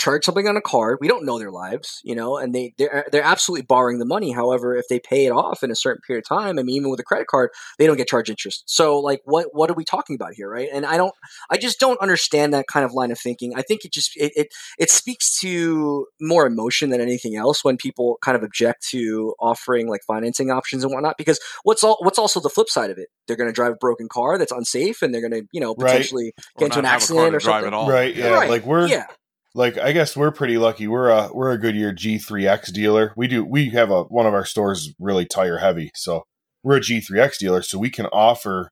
charge 0.00 0.24
something 0.24 0.48
on 0.48 0.56
a 0.56 0.60
card 0.60 0.98
we 1.00 1.08
don't 1.08 1.24
know 1.24 1.38
their 1.38 1.50
lives 1.50 2.00
you 2.04 2.14
know 2.14 2.36
and 2.38 2.54
they 2.54 2.72
they're, 2.78 2.98
uh, 2.98 3.02
they're 3.12 3.22
absolutely 3.22 3.64
borrowing 3.64 3.98
the 3.98 4.04
money 4.04 4.32
however 4.32 4.74
if 4.74 4.86
they 4.88 4.98
pay 4.98 5.26
it 5.26 5.30
off 5.30 5.62
in 5.62 5.70
a 5.70 5.76
certain 5.76 6.00
period 6.06 6.24
of 6.24 6.28
time 6.28 6.58
i 6.58 6.62
mean 6.62 6.76
even 6.76 6.90
with 6.90 6.98
a 7.00 7.04
credit 7.04 7.26
card 7.26 7.50
they 7.78 7.86
don't 7.86 7.96
get 7.96 8.08
charged 8.08 8.30
interest 8.30 8.62
so 8.66 8.98
like 8.98 9.20
what 9.24 9.46
what 9.52 9.70
are 9.70 9.74
we 9.74 9.84
talking 9.84 10.14
about 10.16 10.32
here 10.34 10.48
right 10.50 10.68
and 10.72 10.86
i 10.86 10.96
don't 10.96 11.14
i 11.50 11.56
just 11.56 11.78
don't 11.78 12.00
understand 12.00 12.52
that 12.54 12.66
kind 12.66 12.84
of 12.84 12.92
line 12.92 13.10
of 13.10 13.18
thinking 13.18 13.52
i 13.56 13.62
think 13.62 13.84
it 13.84 13.92
just 13.92 14.12
it 14.16 14.32
it, 14.34 14.48
it 14.78 14.90
speaks 14.90 15.38
to 15.38 16.06
more 16.20 16.46
emotion 16.46 16.90
than 16.90 17.00
anything 17.00 17.36
else 17.36 17.62
when 17.64 17.76
people 17.76 18.18
kind 18.22 18.36
of 18.36 18.42
object 18.42 18.86
to 18.88 19.34
offering 19.38 19.88
like 19.88 20.00
financing 20.06 20.50
options 20.50 20.82
and 20.82 20.92
whatnot 20.92 21.16
because 21.18 21.38
what's 21.64 21.84
all 21.84 21.98
what's 22.00 22.18
also 22.18 22.40
the 22.40 22.48
flip 22.48 22.68
side 22.68 22.90
of 22.90 22.98
it 22.98 23.08
they're 23.26 23.36
going 23.36 23.48
to 23.48 23.52
drive 23.52 23.72
a 23.72 23.76
broken 23.76 24.08
car 24.08 24.38
that's 24.38 24.52
unsafe 24.52 25.02
and 25.02 25.12
they're 25.14 25.20
going 25.20 25.30
to 25.42 25.46
you 25.52 25.60
know 25.60 25.74
Right. 25.76 25.88
potentially 25.90 26.32
Or 26.56 26.60
get 26.60 26.66
into 26.66 26.78
an 26.78 26.82
not 26.84 26.90
have 26.92 27.02
a 27.02 27.06
car 27.06 27.28
accident 27.28 27.32
to 27.32 27.36
or 27.36 27.40
drive 27.40 27.62
something 27.62 27.66
at 27.68 27.74
all. 27.74 27.88
Right? 27.90 28.14
Yeah. 28.14 28.28
Right. 28.30 28.50
Like 28.50 28.64
we're 28.64 28.86
yeah 28.86 29.06
like 29.54 29.78
I 29.78 29.92
guess 29.92 30.16
we're 30.16 30.30
pretty 30.30 30.58
lucky. 30.58 30.86
We're 30.86 31.08
a 31.08 31.30
we're 31.32 31.50
a 31.50 31.58
Goodyear 31.58 31.92
G3X 31.92 32.72
dealer. 32.72 33.12
We 33.16 33.26
do 33.26 33.44
we 33.44 33.70
have 33.70 33.90
a 33.90 34.04
one 34.04 34.26
of 34.26 34.34
our 34.34 34.44
stores 34.44 34.94
really 34.98 35.26
tire 35.26 35.58
heavy, 35.58 35.90
so 35.94 36.24
we're 36.62 36.76
a 36.76 36.80
G3X 36.80 37.38
dealer, 37.38 37.62
so 37.62 37.78
we 37.78 37.90
can 37.90 38.06
offer 38.06 38.70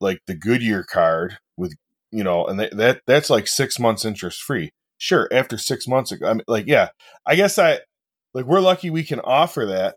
like 0.00 0.20
the 0.26 0.34
Goodyear 0.34 0.84
card 0.84 1.38
with 1.56 1.74
you 2.12 2.22
know, 2.22 2.46
and 2.46 2.60
that, 2.60 2.76
that 2.76 3.00
that's 3.06 3.30
like 3.30 3.48
six 3.48 3.78
months 3.78 4.04
interest 4.04 4.42
free. 4.42 4.70
Sure, 4.98 5.28
after 5.32 5.58
six 5.58 5.88
months, 5.88 6.12
I 6.24 6.34
mean, 6.34 6.44
like 6.46 6.66
yeah, 6.66 6.88
I 7.26 7.34
guess 7.34 7.58
I 7.58 7.80
like 8.32 8.44
we're 8.46 8.60
lucky 8.60 8.90
we 8.90 9.02
can 9.02 9.20
offer 9.20 9.66
that. 9.66 9.96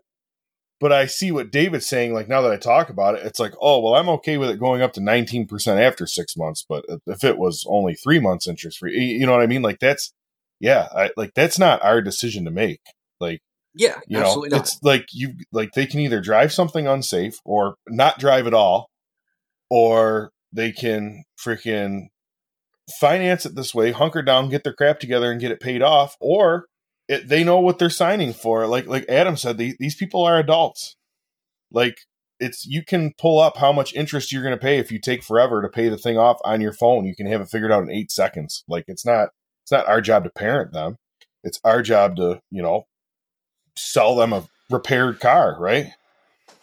But 0.80 0.92
I 0.92 1.06
see 1.06 1.32
what 1.32 1.50
David's 1.50 1.86
saying. 1.86 2.14
Like 2.14 2.28
now 2.28 2.40
that 2.42 2.52
I 2.52 2.56
talk 2.56 2.88
about 2.88 3.16
it, 3.16 3.26
it's 3.26 3.40
like, 3.40 3.54
oh 3.60 3.80
well, 3.80 3.94
I'm 3.94 4.08
okay 4.10 4.38
with 4.38 4.50
it 4.50 4.60
going 4.60 4.80
up 4.80 4.92
to 4.94 5.00
19 5.00 5.46
percent 5.46 5.80
after 5.80 6.06
six 6.06 6.36
months. 6.36 6.64
But 6.68 6.84
if 7.06 7.24
it 7.24 7.38
was 7.38 7.64
only 7.68 7.94
three 7.94 8.20
months 8.20 8.46
interest 8.46 8.78
free, 8.78 8.96
you 8.96 9.26
know 9.26 9.32
what 9.32 9.42
I 9.42 9.46
mean? 9.46 9.62
Like 9.62 9.80
that's 9.80 10.12
yeah, 10.60 10.88
I, 10.94 11.10
like 11.16 11.34
that's 11.34 11.58
not 11.58 11.82
our 11.84 12.00
decision 12.00 12.44
to 12.44 12.50
make. 12.50 12.80
Like 13.20 13.40
yeah 13.74 14.00
you 14.06 14.18
know, 14.18 14.24
absolutely 14.24 14.48
not 14.50 14.60
it's 14.60 14.78
like 14.82 15.06
you 15.12 15.34
like 15.52 15.72
they 15.72 15.86
can 15.86 16.00
either 16.00 16.20
drive 16.20 16.52
something 16.52 16.86
unsafe 16.86 17.38
or 17.44 17.76
not 17.88 18.18
drive 18.18 18.46
at 18.46 18.54
all, 18.54 18.90
or 19.70 20.30
they 20.52 20.72
can 20.72 21.24
freaking 21.38 22.06
finance 23.00 23.44
it 23.44 23.54
this 23.54 23.74
way, 23.74 23.92
hunker 23.92 24.22
down, 24.22 24.48
get 24.48 24.64
their 24.64 24.72
crap 24.72 25.00
together, 25.00 25.30
and 25.30 25.40
get 25.40 25.50
it 25.50 25.60
paid 25.60 25.82
off, 25.82 26.16
or 26.20 26.66
it, 27.08 27.28
they 27.28 27.42
know 27.42 27.58
what 27.58 27.78
they're 27.78 27.90
signing 27.90 28.32
for. 28.32 28.66
Like 28.66 28.86
like 28.86 29.06
Adam 29.08 29.36
said, 29.36 29.58
the, 29.58 29.74
these 29.78 29.94
people 29.94 30.24
are 30.24 30.38
adults. 30.38 30.96
Like 31.72 31.98
it's 32.38 32.66
you 32.66 32.84
can 32.84 33.14
pull 33.18 33.40
up 33.40 33.56
how 33.56 33.72
much 33.72 33.94
interest 33.94 34.30
you're 34.30 34.42
going 34.42 34.54
to 34.54 34.60
pay 34.60 34.78
if 34.78 34.92
you 34.92 35.00
take 35.00 35.22
forever 35.22 35.62
to 35.62 35.68
pay 35.68 35.88
the 35.88 35.98
thing 35.98 36.18
off 36.18 36.38
on 36.44 36.60
your 36.60 36.72
phone. 36.72 37.04
You 37.04 37.16
can 37.16 37.26
have 37.26 37.40
it 37.40 37.48
figured 37.48 37.72
out 37.72 37.82
in 37.82 37.90
eight 37.90 38.10
seconds. 38.10 38.64
Like 38.68 38.84
it's 38.88 39.04
not 39.04 39.30
it's 39.64 39.72
not 39.72 39.88
our 39.88 40.00
job 40.00 40.24
to 40.24 40.30
parent 40.30 40.72
them. 40.72 40.96
It's 41.42 41.60
our 41.64 41.82
job 41.82 42.16
to 42.16 42.40
you 42.50 42.62
know 42.62 42.86
sell 43.76 44.14
them 44.16 44.32
a 44.32 44.46
repaired 44.70 45.20
car, 45.20 45.56
right? 45.58 45.92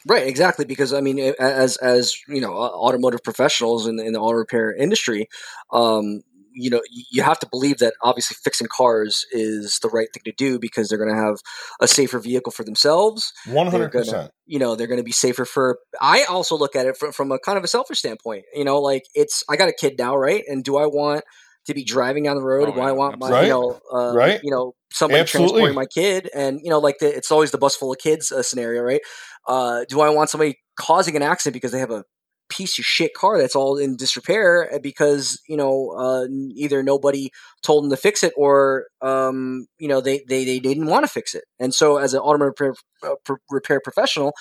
Right, 0.07 0.27
exactly. 0.27 0.65
Because 0.65 0.93
I 0.93 1.01
mean, 1.01 1.19
as 1.39 1.77
as 1.77 2.19
you 2.27 2.39
know, 2.39 2.53
automotive 2.53 3.23
professionals 3.23 3.87
in 3.87 3.99
in 3.99 4.13
the 4.13 4.19
auto 4.19 4.37
repair 4.37 4.73
industry, 4.73 5.27
um, 5.71 6.21
you 6.55 6.69
know, 6.69 6.81
you 6.89 7.21
have 7.21 7.37
to 7.39 7.47
believe 7.51 7.77
that 7.79 7.93
obviously 8.01 8.37
fixing 8.43 8.67
cars 8.75 9.25
is 9.31 9.77
the 9.83 9.89
right 9.89 10.07
thing 10.13 10.23
to 10.25 10.31
do 10.37 10.57
because 10.57 10.87
they're 10.89 10.97
going 10.97 11.13
to 11.13 11.21
have 11.21 11.35
a 11.81 11.87
safer 11.87 12.17
vehicle 12.19 12.51
for 12.51 12.63
themselves. 12.63 13.31
One 13.47 13.67
hundred 13.67 13.91
gonna- 13.91 14.05
percent. 14.05 14.31
You 14.47 14.59
know, 14.59 14.75
they're 14.75 14.87
going 14.87 14.99
to 14.99 15.03
be 15.03 15.11
safer 15.11 15.43
for. 15.45 15.79
I 16.01 16.23
also 16.23 16.55
look 16.57 16.75
at 16.75 16.85
it 16.85 16.97
from 16.97 17.11
from 17.11 17.31
a 17.31 17.39
kind 17.39 17.57
of 17.57 17.63
a 17.63 17.67
selfish 17.67 17.99
standpoint. 17.99 18.45
You 18.53 18.63
know, 18.63 18.79
like 18.79 19.03
it's 19.13 19.43
I 19.49 19.55
got 19.57 19.69
a 19.69 19.73
kid 19.73 19.95
now, 19.99 20.15
right? 20.15 20.43
And 20.47 20.63
do 20.63 20.77
I 20.77 20.85
want 20.85 21.23
to 21.67 21.73
be 21.73 21.83
driving 21.83 22.23
down 22.23 22.35
the 22.35 22.43
road? 22.43 22.69
Oh, 22.69 22.73
do 22.73 22.79
I 22.79 22.91
want 22.91 23.19
my 23.19 23.27
absolutely. 23.27 23.47
you 23.47 23.53
know 23.53 23.79
uh, 23.91 24.13
Right. 24.15 24.39
you 24.43 24.51
know 24.51 24.73
somebody 24.91 25.21
Absolutely. 25.21 25.47
transporting 25.61 25.75
my 25.75 25.85
kid 25.87 26.29
and 26.35 26.59
you 26.63 26.69
know 26.69 26.77
like 26.79 26.99
the, 26.99 27.07
it's 27.13 27.31
always 27.31 27.49
the 27.51 27.57
bus 27.57 27.75
full 27.75 27.91
of 27.91 27.97
kids 27.97 28.31
uh, 28.31 28.43
scenario 28.43 28.81
right 28.83 29.01
uh, 29.47 29.83
do 29.89 29.99
i 29.99 30.09
want 30.09 30.29
somebody 30.29 30.59
causing 30.79 31.15
an 31.15 31.21
accident 31.23 31.53
because 31.53 31.71
they 31.71 31.79
have 31.79 31.89
a 31.91 32.03
piece 32.49 32.77
of 32.77 32.85
shit 32.85 33.13
car 33.13 33.37
that's 33.37 33.55
all 33.55 33.77
in 33.77 33.95
disrepair 33.95 34.69
uh, 34.73 34.79
because 34.79 35.41
you 35.47 35.57
know 35.57 35.93
uh, 35.97 36.25
either 36.55 36.83
nobody 36.83 37.31
told 37.63 37.83
them 37.83 37.91
to 37.91 37.97
fix 37.97 38.23
it 38.23 38.33
or 38.37 38.85
um, 39.01 39.67
you 39.77 39.87
know 39.87 40.01
they, 40.01 40.23
they, 40.27 40.45
they 40.45 40.59
didn't 40.59 40.87
want 40.87 41.05
to 41.05 41.11
fix 41.11 41.33
it. 41.33 41.43
And 41.59 41.73
so 41.73 41.97
as 41.97 42.13
an 42.13 42.19
automotive 42.19 42.53
repair, 42.59 42.75
uh, 43.03 43.15
pr- 43.23 43.33
repair 43.49 43.79
professional 43.79 44.33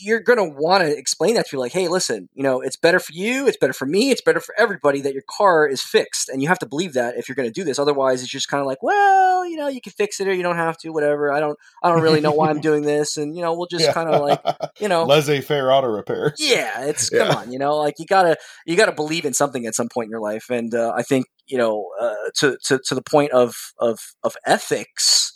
you're 0.00 0.20
going 0.20 0.38
to 0.38 0.44
want 0.58 0.82
to 0.82 0.96
explain 0.96 1.34
that 1.34 1.46
to 1.46 1.50
people 1.50 1.60
like, 1.60 1.72
hey, 1.72 1.88
listen, 1.88 2.28
you 2.34 2.42
know, 2.42 2.60
it's 2.60 2.76
better 2.76 2.98
for 3.00 3.12
you, 3.12 3.46
it's 3.46 3.56
better 3.56 3.72
for 3.72 3.86
me, 3.86 4.10
it's 4.10 4.20
better 4.20 4.40
for 4.40 4.54
everybody 4.58 5.00
that 5.02 5.12
your 5.12 5.24
car 5.28 5.66
is 5.66 5.82
fixed. 5.82 6.28
And 6.28 6.40
you 6.42 6.48
have 6.48 6.58
to 6.60 6.66
believe 6.66 6.92
that 6.94 7.16
if 7.16 7.28
you're 7.28 7.36
going 7.36 7.48
to 7.48 7.52
do 7.52 7.64
this. 7.64 7.78
Otherwise, 7.78 8.22
it's 8.22 8.30
just 8.30 8.48
kind 8.48 8.60
of 8.60 8.66
like, 8.66 8.82
well, 8.82 9.46
you 9.46 9.56
know, 9.56 9.68
you 9.68 9.80
can 9.80 9.92
fix 9.92 10.20
it 10.20 10.28
or 10.28 10.32
you 10.32 10.42
don't 10.42 10.56
have 10.56 10.78
to, 10.78 10.90
whatever. 10.90 11.32
I 11.32 11.40
don't, 11.40 11.58
I 11.82 11.90
don't 11.90 12.02
really 12.02 12.20
know 12.20 12.32
why 12.32 12.50
I'm 12.50 12.60
doing 12.68 12.82
this. 12.82 13.16
And, 13.16 13.34
you 13.36 13.42
know, 13.42 13.54
we'll 13.54 13.66
just 13.66 13.84
Yeah. 13.86 13.92
kind 13.92 14.08
of 14.08 14.20
like, 14.22 14.40
you 14.80 14.88
know, 14.88 15.04
laissez 15.04 15.40
faire 15.40 15.72
auto 15.72 15.88
repair. 15.88 16.34
yeah, 16.38 16.82
it's 16.84 17.10
Yeah. 17.12 17.26
come 17.26 17.36
on, 17.36 17.52
you 17.52 17.58
know, 17.58 17.76
like 17.76 17.94
you 17.98 18.06
gotta 18.06 18.36
you 18.66 18.76
gotta 18.76 18.92
believe 18.92 19.24
in 19.24 19.34
something 19.34 19.66
at 19.66 19.74
some 19.74 19.88
point 19.88 20.06
in 20.06 20.10
your 20.10 20.20
life, 20.20 20.50
and 20.50 20.74
uh, 20.74 20.92
I 20.96 21.02
think 21.02 21.26
you 21.46 21.58
know 21.58 21.88
uh, 22.00 22.14
to 22.36 22.56
to 22.66 22.78
to 22.86 22.94
the 22.94 23.02
point 23.02 23.32
of 23.32 23.54
of 23.78 23.98
of 24.22 24.36
ethics. 24.46 25.32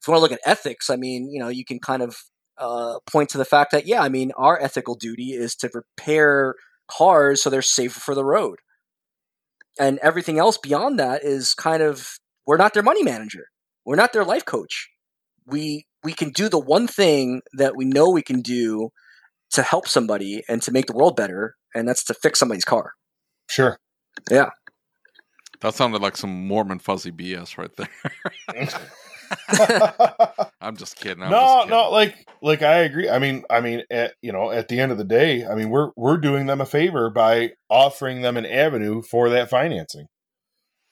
If 0.00 0.06
you 0.08 0.12
want 0.12 0.20
to 0.20 0.22
look 0.22 0.32
at 0.32 0.40
ethics, 0.50 0.88
I 0.90 0.96
mean, 0.96 1.30
you 1.30 1.40
know, 1.40 1.48
you 1.48 1.64
can 1.64 1.80
kind 1.80 2.02
of 2.02 2.16
uh, 2.58 2.98
point 3.10 3.30
to 3.30 3.38
the 3.38 3.44
fact 3.44 3.72
that 3.72 3.86
yeah, 3.86 4.02
I 4.02 4.08
mean, 4.08 4.32
our 4.36 4.60
ethical 4.60 4.94
duty 4.94 5.32
is 5.32 5.54
to 5.56 5.70
repair 5.72 6.54
cars 6.90 7.42
so 7.42 7.50
they're 7.50 7.62
safer 7.62 8.00
for 8.00 8.14
the 8.14 8.24
road, 8.24 8.58
and 9.78 9.98
everything 9.98 10.38
else 10.38 10.58
beyond 10.58 10.98
that 10.98 11.24
is 11.24 11.54
kind 11.54 11.82
of 11.82 12.18
we're 12.46 12.56
not 12.56 12.74
their 12.74 12.82
money 12.82 13.02
manager, 13.02 13.48
we're 13.84 13.96
not 13.96 14.12
their 14.12 14.24
life 14.24 14.44
coach. 14.44 14.88
We 15.46 15.86
we 16.02 16.12
can 16.12 16.30
do 16.30 16.48
the 16.48 16.58
one 16.58 16.86
thing 16.86 17.42
that 17.54 17.76
we 17.76 17.84
know 17.84 18.10
we 18.10 18.22
can 18.22 18.40
do 18.40 18.90
to 19.50 19.62
help 19.62 19.88
somebody 19.88 20.42
and 20.48 20.62
to 20.62 20.72
make 20.72 20.86
the 20.86 20.92
world 20.92 21.16
better, 21.16 21.56
and 21.74 21.88
that's 21.88 22.04
to 22.04 22.14
fix 22.14 22.38
somebody's 22.38 22.64
car. 22.64 22.92
Sure. 23.48 23.78
Yeah. 24.30 24.50
That 25.60 25.74
sounded 25.74 26.02
like 26.02 26.16
some 26.16 26.46
Mormon 26.46 26.78
fuzzy 26.78 27.10
BS 27.10 27.56
right 27.56 27.74
there. 27.76 27.88
I'm 30.60 30.76
just 30.76 30.96
kidding. 30.96 31.22
I'm 31.22 31.30
no, 31.30 31.40
just 31.40 31.56
kidding. 31.64 31.70
no, 31.70 31.90
like 31.90 32.28
like 32.42 32.62
I 32.62 32.76
agree. 32.78 33.08
I 33.08 33.18
mean, 33.18 33.44
I 33.50 33.60
mean, 33.60 33.82
at, 33.90 34.14
you 34.22 34.32
know, 34.32 34.50
at 34.50 34.68
the 34.68 34.80
end 34.80 34.92
of 34.92 34.98
the 34.98 35.04
day, 35.04 35.46
I 35.46 35.54
mean, 35.54 35.70
we're 35.70 35.90
we're 35.96 36.16
doing 36.18 36.46
them 36.46 36.60
a 36.60 36.66
favor 36.66 37.10
by 37.10 37.52
offering 37.68 38.22
them 38.22 38.36
an 38.36 38.46
avenue 38.46 39.02
for 39.02 39.30
that 39.30 39.48
financing, 39.50 40.06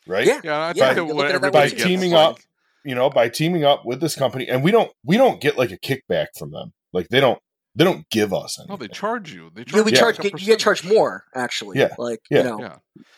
right? 0.06 0.26
Yeah. 0.26 0.40
Yeah, 0.44 0.58
I 0.58 0.72
Yeah, 0.74 0.94
think 0.94 0.96
you 0.96 1.06
that 1.08 1.14
what 1.14 1.24
at 1.26 1.28
it 1.30 1.32
that 1.32 1.34
everybody 1.46 1.66
by 1.66 1.68
too. 1.70 1.76
gets, 1.76 1.86
teaming 1.88 2.12
like- 2.12 2.28
up, 2.28 2.38
you 2.84 2.94
know, 2.94 3.10
by 3.10 3.28
teaming 3.28 3.64
up 3.64 3.84
with 3.84 4.00
this 4.00 4.14
company, 4.14 4.48
and 4.48 4.62
we 4.62 4.70
don't 4.70 4.90
we 5.04 5.16
don't 5.16 5.40
get 5.40 5.56
like 5.58 5.70
a 5.70 5.78
kickback 5.78 6.26
from 6.38 6.50
them. 6.50 6.72
Like 6.92 7.08
they 7.08 7.20
don't 7.20 7.38
they 7.76 7.84
don't 7.84 8.08
give 8.10 8.32
us 8.32 8.58
anything. 8.58 8.72
No, 8.72 8.76
they 8.76 8.88
charge 8.88 9.32
you. 9.32 9.50
They 9.54 9.64
charge 9.64 9.72
Yeah, 9.72 9.72
charge 9.72 9.84
we 9.84 9.90
you 9.90 9.96
charge 9.96 10.18
get, 10.18 10.40
you 10.40 10.46
get 10.46 10.58
charged 10.58 10.84
more 10.84 11.24
actually. 11.34 11.78
Yeah. 11.78 11.94
like 11.98 12.20
Yeah. 12.30 12.38
you 12.38 12.44
know, 12.44 12.60
Yeah, 12.60 12.76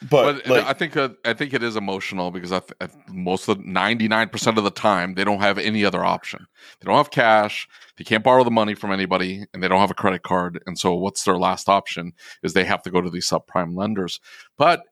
but, 0.08 0.44
but, 0.44 0.46
like, 0.46 0.64
I 0.64 0.72
think 0.72 0.96
uh, 0.96 1.10
I 1.24 1.34
think 1.34 1.52
it 1.52 1.62
is 1.62 1.76
emotional 1.76 2.30
because 2.30 2.52
I 2.52 2.60
th- 2.60 2.90
most 3.08 3.48
of 3.48 3.64
ninety 3.64 4.08
nine 4.08 4.28
percent 4.28 4.56
of 4.58 4.64
the 4.64 4.70
time 4.70 5.14
they 5.14 5.24
don't 5.24 5.40
have 5.40 5.58
any 5.58 5.84
other 5.84 6.04
option. 6.04 6.46
They 6.80 6.86
don't 6.86 6.96
have 6.96 7.10
cash. 7.10 7.68
They 7.98 8.04
can't 8.04 8.24
borrow 8.24 8.44
the 8.44 8.50
money 8.50 8.74
from 8.74 8.92
anybody, 8.92 9.44
and 9.52 9.62
they 9.62 9.68
don't 9.68 9.80
have 9.80 9.90
a 9.90 9.94
credit 9.94 10.22
card. 10.22 10.62
And 10.66 10.78
so, 10.78 10.94
what's 10.94 11.24
their 11.24 11.38
last 11.38 11.68
option? 11.68 12.12
Is 12.42 12.52
they 12.52 12.64
have 12.64 12.82
to 12.82 12.90
go 12.90 13.00
to 13.00 13.10
these 13.10 13.28
subprime 13.28 13.76
lenders. 13.76 14.20
But 14.56 14.82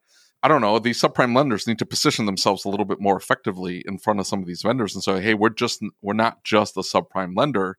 I 0.43 0.49
don't 0.49 0.61
know. 0.61 0.79
These 0.79 1.01
subprime 1.01 1.35
lenders 1.35 1.67
need 1.67 1.79
to 1.79 1.87
position 1.87 2.27
themselves 2.27 2.67
a 2.67 2.69
little 2.69 2.85
bit 2.85 3.01
more 3.01 3.17
effectively 3.17 3.83
in 3.87 3.99
front 3.99 4.21
of 4.21 4.27
some 4.27 4.41
of 4.41 4.47
these 4.47 4.61
vendors 4.61 4.95
and 4.95 5.03
say, 5.03 5.23
"Hey, 5.23 5.33
we're 5.33 5.49
just 5.49 5.81
we're 6.03 6.13
not 6.13 6.45
just 6.45 6.77
a 6.77 6.81
subprime 6.81 7.35
lender. 7.35 7.79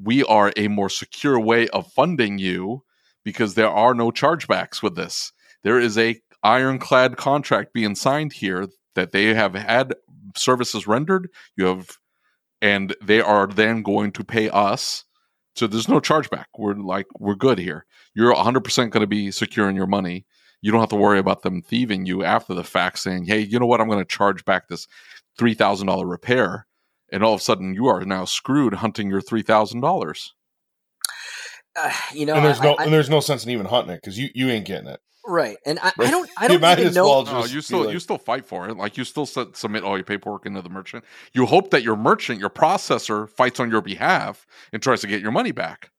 We 0.00 0.24
are 0.24 0.52
a 0.56 0.68
more 0.68 0.88
secure 0.88 1.38
way 1.38 1.68
of 1.68 1.92
funding 1.92 2.38
you 2.38 2.84
because 3.24 3.54
there 3.54 3.70
are 3.70 3.94
no 3.94 4.10
chargebacks 4.10 4.82
with 4.82 4.96
this. 4.96 5.32
There 5.62 5.80
is 5.80 5.96
a 5.96 6.20
ironclad 6.42 7.16
contract 7.16 7.72
being 7.72 7.94
signed 7.94 8.32
here 8.32 8.68
that 8.94 9.12
they 9.12 9.34
have 9.34 9.54
had 9.54 9.94
services 10.36 10.86
rendered. 10.86 11.28
You 11.56 11.66
have, 11.66 11.98
and 12.60 12.94
they 13.02 13.20
are 13.20 13.46
then 13.46 13.82
going 13.82 14.12
to 14.12 14.24
pay 14.24 14.50
us. 14.50 15.04
So 15.56 15.66
there's 15.66 15.88
no 15.88 16.00
chargeback. 16.00 16.46
We're 16.58 16.74
like 16.74 17.06
we're 17.18 17.36
good 17.36 17.58
here. 17.58 17.86
You're 18.14 18.34
100 18.34 18.60
percent 18.64 18.92
going 18.92 19.02
to 19.02 19.06
be 19.06 19.30
secure 19.30 19.68
in 19.68 19.76
your 19.76 19.86
money. 19.86 20.26
You 20.60 20.70
don't 20.72 20.80
have 20.80 20.90
to 20.90 20.96
worry 20.96 21.18
about 21.18 21.42
them 21.42 21.62
thieving 21.62 22.06
you 22.06 22.24
after 22.24 22.54
the 22.54 22.64
fact, 22.64 22.98
saying, 22.98 23.26
"Hey, 23.26 23.40
you 23.40 23.58
know 23.58 23.66
what? 23.66 23.80
I'm 23.80 23.88
going 23.88 23.98
to 23.98 24.04
charge 24.04 24.44
back 24.44 24.68
this 24.68 24.86
three 25.38 25.54
thousand 25.54 25.86
dollar 25.86 26.06
repair." 26.06 26.66
And 27.14 27.22
all 27.22 27.32
of 27.34 27.40
a 27.40 27.42
sudden, 27.44 27.74
you 27.74 27.86
are 27.86 28.04
now 28.04 28.24
screwed 28.24 28.74
hunting 28.74 29.08
your 29.08 29.20
three 29.20 29.42
thousand 29.42 29.80
dollars. 29.80 30.34
uh, 31.76 31.90
you 32.12 32.26
know, 32.26 32.34
and 32.34 32.44
there's 32.44 32.60
I- 32.60 32.64
no 32.64 32.74
I- 32.74 32.84
and 32.84 32.92
there's 32.92 33.08
no 33.10 33.20
sense 33.20 33.44
in 33.44 33.50
even 33.50 33.66
hunting 33.66 33.94
it 33.94 34.00
because 34.02 34.18
you 34.18 34.28
you 34.34 34.48
ain't 34.50 34.66
getting 34.66 34.88
it. 34.88 35.00
right, 35.26 35.56
and 35.64 35.78
I, 35.80 35.92
I 35.98 36.10
don't, 36.10 36.28
I 36.36 36.48
don't 36.48 36.62
even 36.80 36.92
know. 36.94 37.04
well 37.08 37.24
No, 37.24 37.44
you 37.44 37.60
still 37.60 37.84
like- 37.84 37.92
you 37.92 38.00
still 38.00 38.18
fight 38.18 38.44
for 38.44 38.68
it. 38.68 38.76
Like 38.76 38.96
you 38.96 39.04
still 39.04 39.26
su- 39.26 39.52
submit 39.54 39.82
all 39.84 39.96
your 39.96 40.04
paperwork 40.04 40.44
into 40.46 40.60
the 40.62 40.68
merchant. 40.68 41.04
You 41.32 41.46
hope 41.46 41.70
that 41.70 41.82
your 41.82 41.96
merchant, 41.96 42.40
your 42.40 42.50
processor, 42.50 43.28
fights 43.30 43.60
on 43.60 43.70
your 43.70 43.80
behalf 43.80 44.44
and 44.72 44.82
tries 44.82 45.00
to 45.02 45.06
get 45.06 45.20
your 45.22 45.32
money 45.32 45.52
back. 45.52 45.90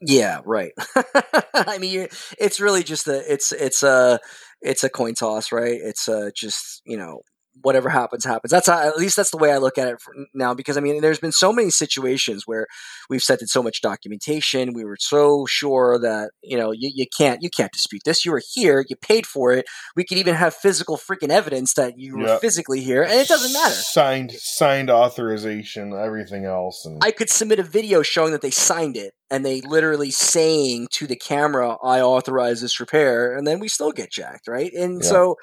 Yeah, 0.00 0.40
right. 0.44 0.72
I 1.54 1.78
mean, 1.78 1.92
you're, 1.92 2.08
it's 2.38 2.58
really 2.60 2.82
just 2.82 3.06
a 3.06 3.32
it's 3.32 3.52
it's 3.52 3.82
a 3.82 4.18
it's 4.60 4.82
a 4.82 4.88
coin 4.90 5.14
toss, 5.14 5.52
right? 5.52 5.78
It's 5.80 6.08
uh 6.08 6.30
just 6.34 6.82
you 6.84 6.96
know 6.96 7.20
whatever 7.60 7.88
happens 7.88 8.24
happens. 8.24 8.50
That's 8.50 8.66
how, 8.66 8.78
at 8.86 8.96
least 8.96 9.16
that's 9.16 9.30
the 9.30 9.36
way 9.36 9.52
I 9.52 9.58
look 9.58 9.78
at 9.78 9.88
it 9.88 9.96
now. 10.34 10.54
Because 10.54 10.76
I 10.76 10.80
mean, 10.80 11.00
there's 11.00 11.18
been 11.18 11.32
so 11.32 11.52
many 11.52 11.70
situations 11.70 12.44
where 12.46 12.66
we've 13.10 13.22
cited 13.22 13.48
so 13.48 13.62
much 13.62 13.80
documentation. 13.82 14.72
We 14.72 14.84
were 14.84 14.96
so 14.98 15.46
sure 15.46 15.98
that 15.98 16.30
you 16.42 16.56
know 16.56 16.72
you, 16.72 16.90
you 16.94 17.06
can't 17.16 17.42
you 17.42 17.50
can't 17.50 17.72
dispute 17.72 18.02
this. 18.04 18.24
You 18.24 18.32
were 18.32 18.42
here. 18.52 18.84
You 18.88 18.96
paid 18.96 19.26
for 19.26 19.52
it. 19.52 19.66
We 19.96 20.04
could 20.04 20.18
even 20.18 20.34
have 20.34 20.54
physical 20.54 20.96
freaking 20.96 21.30
evidence 21.30 21.74
that 21.74 21.98
you 21.98 22.18
were 22.18 22.38
physically 22.38 22.80
here, 22.80 23.02
and 23.02 23.12
it 23.12 23.28
doesn't 23.28 23.52
matter. 23.52 23.74
Signed 23.74 24.32
signed 24.32 24.90
authorization, 24.90 25.92
everything 25.92 26.44
else, 26.44 26.84
and 26.84 27.02
I 27.02 27.10
could 27.10 27.30
submit 27.30 27.58
a 27.58 27.64
video 27.64 28.02
showing 28.02 28.32
that 28.32 28.42
they 28.42 28.50
signed 28.50 28.96
it 28.96 29.14
and 29.32 29.46
they 29.46 29.62
literally 29.62 30.10
saying 30.10 30.88
to 30.92 31.06
the 31.06 31.16
camera, 31.16 31.78
I 31.82 32.02
authorize 32.02 32.60
this 32.60 32.78
repair, 32.78 33.34
and 33.34 33.46
then 33.46 33.60
we 33.60 33.68
still 33.68 33.90
get 33.90 34.10
jacked, 34.10 34.46
right? 34.46 34.70
And 34.74 35.02
so 35.02 35.36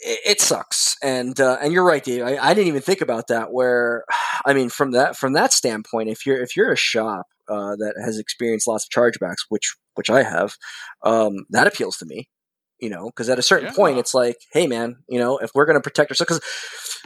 it, 0.00 0.20
it 0.24 0.40
sucks. 0.40 0.96
And 1.02 1.38
uh, 1.40 1.58
and 1.62 1.72
you're 1.72 1.84
right, 1.84 2.02
Dave. 2.02 2.22
I, 2.22 2.36
I 2.36 2.54
didn't 2.54 2.68
even 2.68 2.82
think 2.82 3.00
about 3.00 3.28
that. 3.28 3.52
Where 3.52 4.04
I 4.46 4.52
mean, 4.52 4.68
from 4.68 4.92
that 4.92 5.16
from 5.16 5.32
that 5.34 5.52
standpoint, 5.52 6.08
if 6.08 6.26
you're 6.26 6.40
if 6.40 6.56
you're 6.56 6.72
a 6.72 6.76
shop 6.76 7.26
uh, 7.48 7.76
that 7.76 7.94
has 8.04 8.18
experienced 8.18 8.68
lots 8.68 8.86
of 8.86 8.90
chargebacks, 8.90 9.44
which 9.48 9.76
which 9.94 10.10
I 10.10 10.22
have, 10.22 10.54
um, 11.02 11.46
that 11.50 11.66
appeals 11.66 11.96
to 11.98 12.06
me. 12.06 12.28
You 12.78 12.90
know, 12.90 13.06
because 13.06 13.30
at 13.30 13.38
a 13.38 13.42
certain 13.42 13.72
point, 13.72 13.96
it's 13.96 14.12
like, 14.12 14.36
hey, 14.52 14.66
man, 14.66 14.96
you 15.08 15.18
know, 15.18 15.38
if 15.38 15.50
we're 15.54 15.64
going 15.64 15.78
to 15.78 15.82
protect 15.82 16.10
ourselves, 16.10 16.28
because 16.28 16.42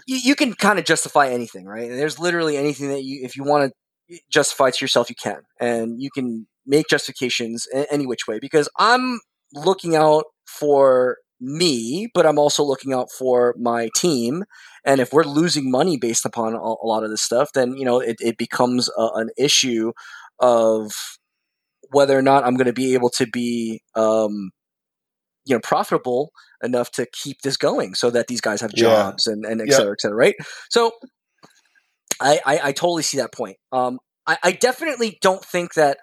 you, 0.05 0.19
you 0.21 0.35
can 0.35 0.53
kind 0.55 0.81
of 0.81 0.85
justify 0.85 1.29
anything, 1.29 1.65
right? 1.65 1.89
There's 1.89 2.19
literally 2.19 2.57
anything 2.57 2.89
that 2.89 3.05
you, 3.05 3.21
if 3.23 3.37
you 3.37 3.45
want 3.45 3.73
to 4.09 4.19
justify 4.33 4.71
to 4.71 4.85
yourself, 4.85 5.09
you 5.09 5.15
can, 5.15 5.43
and 5.61 6.03
you 6.03 6.11
can 6.13 6.49
make 6.67 6.89
justifications 6.89 7.69
any 7.89 8.05
which 8.05 8.27
way. 8.27 8.41
Because 8.41 8.69
I'm 8.79 9.21
looking 9.55 9.95
out 9.95 10.25
for 10.45 11.19
me, 11.41 12.09
but 12.15 12.27
I'm 12.27 12.39
also 12.39 12.63
looking 12.65 12.93
out 12.93 13.11
for 13.11 13.55
my 13.59 13.89
team. 13.97 14.45
And 14.85 15.01
if 15.01 15.13
we're 15.13 15.25
losing 15.25 15.71
money 15.71 15.97
based 15.97 16.25
upon 16.27 16.55
a, 16.55 16.59
a 16.59 16.87
lot 16.87 17.05
of 17.05 17.11
this 17.11 17.23
stuff, 17.23 17.51
then 17.55 17.77
you 17.77 17.85
know 17.85 18.01
it, 18.01 18.17
it 18.21 18.37
becomes 18.39 18.89
a, 18.97 19.09
an 19.15 19.31
issue 19.39 19.93
of 20.39 20.93
whether 21.91 22.17
or 22.19 22.23
not 22.23 22.45
I'm 22.45 22.55
going 22.57 22.67
to 22.67 22.73
be 22.73 22.95
able 22.95 23.11
to 23.11 23.27
be, 23.27 23.83
um, 23.97 24.51
you 25.45 25.55
know, 25.57 25.61
profitable 25.61 26.31
enough 26.63 26.91
to 26.93 27.07
keep 27.13 27.43
this 27.43 27.57
going, 27.57 27.95
so 27.95 28.11
that 28.11 28.27
these 28.29 28.41
guys 28.41 28.61
have 28.61 28.75
Yeah. 28.75 29.13
jobs 29.13 29.27
and 29.27 29.45
and 29.45 29.61
et 29.61 29.69
Yeah. 29.71 29.77
cetera, 29.77 29.93
et 29.93 30.01
cetera, 30.01 30.17
right? 30.17 30.35
So, 30.71 30.93
I 32.21 32.41
I, 32.45 32.61
I 32.69 32.73
totally 32.73 33.03
see 33.03 33.19
that 33.19 33.33
point. 33.33 33.57
Um, 33.73 33.99
I, 34.27 34.39
I 34.43 34.53
definitely 34.53 35.19
don't 35.23 35.45
think 35.45 35.75
that 35.75 35.99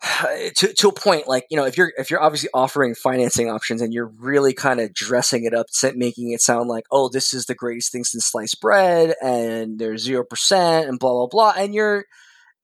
to 0.54 0.72
to 0.74 0.88
a 0.88 0.92
point 0.92 1.26
like 1.26 1.44
you 1.50 1.56
know 1.56 1.64
if 1.64 1.76
you're 1.76 1.92
if 1.98 2.08
you're 2.10 2.22
obviously 2.22 2.48
offering 2.54 2.94
financing 2.94 3.50
options 3.50 3.82
and 3.82 3.92
you're 3.92 4.12
really 4.18 4.52
kind 4.54 4.78
of 4.80 4.94
dressing 4.94 5.44
it 5.44 5.52
up 5.52 5.66
making 5.96 6.30
it 6.30 6.40
sound 6.40 6.68
like 6.68 6.84
oh 6.92 7.08
this 7.08 7.34
is 7.34 7.46
the 7.46 7.54
greatest 7.54 7.90
thing 7.90 8.04
since 8.04 8.26
sliced 8.26 8.60
bread 8.60 9.14
and 9.20 9.78
there's 9.80 10.02
zero 10.04 10.22
percent 10.24 10.88
and 10.88 11.00
blah 11.00 11.10
blah 11.12 11.26
blah 11.26 11.52
and 11.60 11.74
you're 11.74 12.04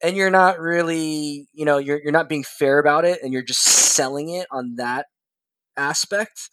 and 0.02 0.16
you're 0.16 0.30
not 0.30 0.60
really 0.60 1.48
you 1.52 1.64
know 1.64 1.78
you're 1.78 2.00
you're 2.00 2.12
not 2.12 2.28
being 2.28 2.44
fair 2.44 2.78
about 2.78 3.04
it 3.04 3.20
and 3.22 3.32
you're 3.32 3.42
just 3.42 3.62
selling 3.64 4.28
it 4.28 4.46
on 4.52 4.76
that 4.76 5.06
aspect 5.76 6.50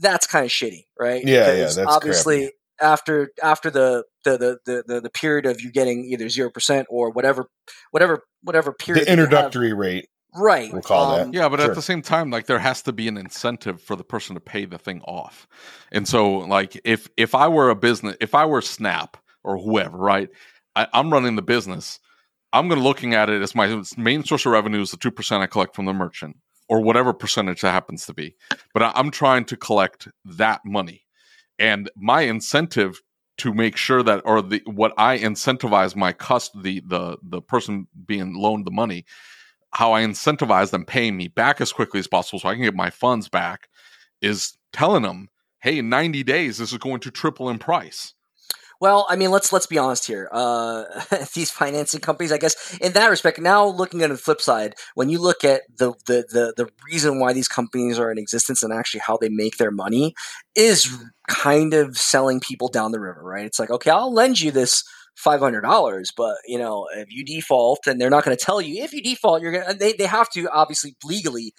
that's 0.00 0.26
kind 0.26 0.44
of 0.44 0.50
shitty 0.52 0.84
right 0.98 1.24
Yeah, 1.26 1.46
yeah, 1.48 1.54
Because 1.54 1.76
that's 1.76 1.88
obviously 1.96 2.38
crappy. 2.40 2.54
after 2.92 3.30
after 3.42 3.70
the 3.70 4.04
the, 4.24 4.36
the, 4.38 4.58
the, 4.64 4.84
the, 4.86 5.00
the 5.00 5.10
period 5.10 5.46
of 5.46 5.60
you 5.60 5.72
getting 5.72 6.04
either 6.04 6.28
zero 6.28 6.50
percent 6.50 6.86
or 6.90 7.10
whatever 7.10 7.46
whatever 7.90 8.22
whatever 8.42 8.72
period 8.72 9.06
the 9.06 9.10
you 9.10 9.16
have- 9.16 9.24
introductory 9.24 9.72
rate. 9.72 10.08
Right 10.34 10.72
We'll 10.72 10.82
call 10.82 11.08
that. 11.08 11.26
um, 11.26 11.32
Yeah, 11.32 11.48
but 11.48 11.60
Sure. 11.60 11.70
at 11.70 11.74
the 11.74 11.82
same 11.82 12.02
time, 12.02 12.30
like 12.30 12.46
there 12.46 12.58
has 12.58 12.82
to 12.82 12.92
be 12.92 13.08
an 13.08 13.16
incentive 13.16 13.82
for 13.82 13.96
the 13.96 14.04
person 14.04 14.34
to 14.34 14.40
pay 14.40 14.64
the 14.64 14.78
thing 14.78 15.00
off. 15.02 15.48
And 15.92 16.06
so, 16.06 16.38
like 16.38 16.80
if 16.84 17.08
if 17.16 17.34
I 17.34 17.48
were 17.48 17.70
a 17.70 17.74
business, 17.76 18.16
if 18.20 18.34
I 18.34 18.44
were 18.46 18.62
Snap 18.62 19.16
or 19.42 19.58
whoever, 19.58 19.96
right? 19.96 20.28
I, 20.76 20.86
I'm 20.92 21.12
running 21.12 21.36
the 21.36 21.42
business. 21.42 21.98
I'm 22.52 22.68
going 22.68 22.80
to 22.80 22.84
looking 22.84 23.14
at 23.14 23.30
it 23.30 23.42
as 23.42 23.54
my 23.54 23.82
main 23.96 24.24
source 24.24 24.44
of 24.44 24.52
revenue 24.52 24.80
is 24.80 24.90
the 24.90 24.96
two 24.96 25.10
percent 25.10 25.42
I 25.42 25.46
collect 25.46 25.74
from 25.74 25.86
the 25.86 25.92
merchant 25.92 26.36
or 26.68 26.80
whatever 26.80 27.12
percentage 27.12 27.60
that 27.62 27.72
happens 27.72 28.06
to 28.06 28.14
be. 28.14 28.36
But 28.72 28.82
I, 28.82 28.92
I'm 28.94 29.10
trying 29.10 29.44
to 29.46 29.56
collect 29.56 30.08
that 30.24 30.60
money, 30.64 31.02
and 31.58 31.90
my 31.96 32.22
incentive 32.22 33.00
to 33.38 33.54
make 33.54 33.76
sure 33.76 34.02
that 34.02 34.20
or 34.24 34.42
the 34.42 34.62
what 34.66 34.92
I 34.98 35.18
incentivize 35.18 35.96
my 35.96 36.12
cust 36.12 36.52
the 36.62 36.82
the 36.86 37.16
the 37.22 37.40
person 37.40 37.86
being 38.06 38.34
loaned 38.34 38.66
the 38.66 38.70
money 38.70 39.06
how 39.72 39.92
I 39.92 40.02
incentivize 40.02 40.70
them 40.70 40.84
paying 40.84 41.16
me 41.16 41.28
back 41.28 41.60
as 41.60 41.72
quickly 41.72 42.00
as 42.00 42.06
possible 42.06 42.38
so 42.38 42.48
I 42.48 42.54
can 42.54 42.62
get 42.64 42.74
my 42.74 42.90
funds 42.90 43.28
back 43.28 43.68
is 44.20 44.56
telling 44.72 45.02
them, 45.02 45.28
hey, 45.62 45.78
in 45.78 45.88
90 45.88 46.22
days, 46.24 46.58
this 46.58 46.72
is 46.72 46.78
going 46.78 47.00
to 47.00 47.10
triple 47.10 47.48
in 47.48 47.58
price. 47.58 48.14
Well, 48.80 49.06
I 49.10 49.16
mean, 49.16 49.30
let's 49.30 49.52
let's 49.52 49.66
be 49.66 49.76
honest 49.76 50.06
here. 50.06 50.26
Uh, 50.32 50.84
these 51.34 51.50
financing 51.50 52.00
companies, 52.00 52.32
I 52.32 52.38
guess, 52.38 52.78
in 52.78 52.94
that 52.94 53.10
respect, 53.10 53.38
now 53.38 53.66
looking 53.66 54.02
at 54.02 54.08
the 54.08 54.16
flip 54.16 54.40
side, 54.40 54.74
when 54.94 55.10
you 55.10 55.20
look 55.20 55.44
at 55.44 55.62
the, 55.76 55.92
the 56.06 56.24
the 56.32 56.54
the 56.56 56.70
reason 56.86 57.20
why 57.20 57.34
these 57.34 57.46
companies 57.46 57.98
are 57.98 58.10
in 58.10 58.16
existence 58.16 58.62
and 58.62 58.72
actually 58.72 59.02
how 59.06 59.18
they 59.18 59.28
make 59.28 59.58
their 59.58 59.70
money, 59.70 60.14
is 60.54 60.96
kind 61.28 61.74
of 61.74 61.98
selling 61.98 62.40
people 62.40 62.68
down 62.68 62.92
the 62.92 63.00
river, 63.00 63.22
right? 63.22 63.44
It's 63.44 63.58
like, 63.58 63.70
okay, 63.70 63.90
I'll 63.90 64.14
lend 64.14 64.40
you 64.40 64.50
this 64.50 64.82
five 65.20 65.40
hundred 65.40 65.60
dollars, 65.62 66.12
but 66.16 66.36
you 66.46 66.58
know, 66.58 66.86
if 66.96 67.12
you 67.12 67.24
default, 67.24 67.86
and 67.86 68.00
they're 68.00 68.10
not 68.10 68.24
going 68.24 68.36
to 68.36 68.44
tell 68.44 68.60
you 68.60 68.82
if 68.82 68.92
you 68.92 69.02
default, 69.02 69.42
you're 69.42 69.52
gonna. 69.52 69.74
They 69.74 69.92
they 69.92 70.06
have 70.06 70.28
to 70.30 70.48
obviously 70.50 70.96
legally 71.04 71.52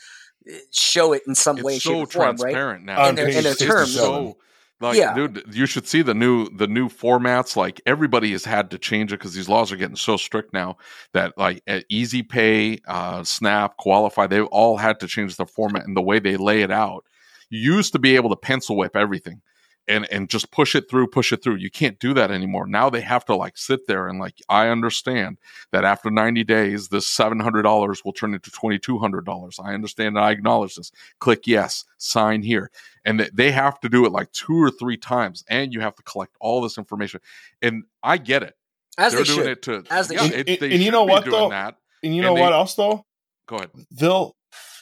uh, 0.51 0.55
show 0.71 1.13
it 1.13 1.21
in 1.27 1.35
some 1.35 1.57
It's 1.57 1.63
way, 1.65 1.79
so 1.79 1.89
shape, 1.91 2.07
or 2.07 2.07
form, 2.07 2.25
right? 2.25 2.37
transparent 2.37 2.85
now. 2.85 3.01
On 3.03 3.09
In 3.09 3.15
their- 3.15 3.27
in 3.27 3.33
page 3.33 3.43
their 3.43 3.55
terms. 3.55 3.93
So, 3.93 4.37
like, 4.79 4.97
Yeah. 4.97 5.13
dude, 5.13 5.43
you 5.51 5.67
should 5.67 5.87
see 5.87 6.01
the 6.01 6.15
new 6.15 6.49
the 6.49 6.65
new 6.67 6.89
formats. 6.89 7.55
Like 7.55 7.79
everybody 7.85 8.31
has 8.31 8.43
had 8.45 8.71
to 8.71 8.79
change 8.79 9.13
it 9.13 9.19
because 9.19 9.33
these 9.35 9.47
laws 9.47 9.71
are 9.71 9.77
getting 9.77 9.95
so 9.95 10.17
strict 10.17 10.53
now 10.53 10.77
that 11.13 11.37
like 11.37 11.61
Easy 11.89 12.23
Pay, 12.23 12.79
uh, 12.87 13.23
Snap, 13.23 13.75
Koalafi, 13.79 14.27
they've 14.29 14.45
all 14.45 14.77
had 14.77 14.99
to 15.01 15.07
change 15.07 15.35
the 15.35 15.45
format 15.45 15.85
and 15.85 15.95
the 15.95 16.01
way 16.01 16.17
they 16.19 16.35
lay 16.35 16.61
it 16.63 16.71
out. 16.71 17.05
You 17.51 17.75
used 17.75 17.93
to 17.93 17.99
be 17.99 18.15
able 18.15 18.29
to 18.31 18.35
pencil 18.35 18.75
whip 18.75 18.95
everything 18.95 19.41
and 19.87 20.05
and 20.11 20.29
just 20.29 20.51
push 20.51 20.75
it 20.75 20.89
through, 20.89 21.07
push 21.07 21.31
it 21.33 21.43
through. 21.43 21.55
You 21.55 21.69
can't 21.71 21.97
do 21.99 22.13
that 22.13 22.31
anymore. 22.31 22.67
Now 22.67 22.89
they 22.89 23.01
have 23.01 23.25
to 23.25 23.35
like 23.35 23.57
sit 23.57 23.87
there 23.87 24.07
and 24.07 24.19
like 24.19 24.35
I 24.49 24.67
understand 24.67 25.37
that 25.71 25.83
after 25.83 26.09
90 26.11 26.43
days, 26.43 26.87
this 26.89 27.07
$700 27.07 28.05
will 28.05 28.13
turn 28.13 28.33
into 28.33 28.51
$2,200. 28.51 29.59
I 29.63 29.73
understand 29.73 30.15
and 30.17 30.25
I 30.25 30.31
acknowledge 30.31 30.75
this. 30.75 30.91
Click 31.19 31.47
yes, 31.47 31.83
sign 31.97 32.41
here 32.43 32.69
and 33.05 33.19
they 33.33 33.51
have 33.51 33.79
to 33.79 33.89
do 33.89 34.05
it 34.05 34.11
like 34.11 34.31
two 34.31 34.61
or 34.61 34.69
three 34.69 34.97
times 34.97 35.43
and 35.49 35.73
you 35.73 35.79
have 35.81 35.95
to 35.95 36.03
collect 36.03 36.35
all 36.39 36.61
this 36.61 36.77
information 36.77 37.19
and 37.63 37.83
i 38.03 38.15
get 38.15 38.43
it 38.43 38.55
As 38.99 39.11
they're 39.13 39.23
they 39.23 39.27
doing 39.27 39.39
should. 39.39 39.47
it 39.47 39.61
to 39.63 39.83
As 39.89 40.07
they 40.07 40.15
yeah, 40.15 40.21
should. 40.27 40.33
it- 40.33 40.49
And- 40.49 40.59
they 40.59 40.75
and 40.75 40.83
you 40.83 40.91
know 40.91 41.03
what, 41.05 41.23
doing 41.25 41.35
though? 41.35 41.49
that 41.49 41.77
And 42.03 42.15
you 42.15 42.21
And 42.21 42.27
know 42.29 42.35
they- 42.35 42.41
what 42.41 42.53
else 42.53 42.75
though? 42.75 43.03
go 43.47 43.55
ahead 43.55 43.71
They'll 43.89 44.35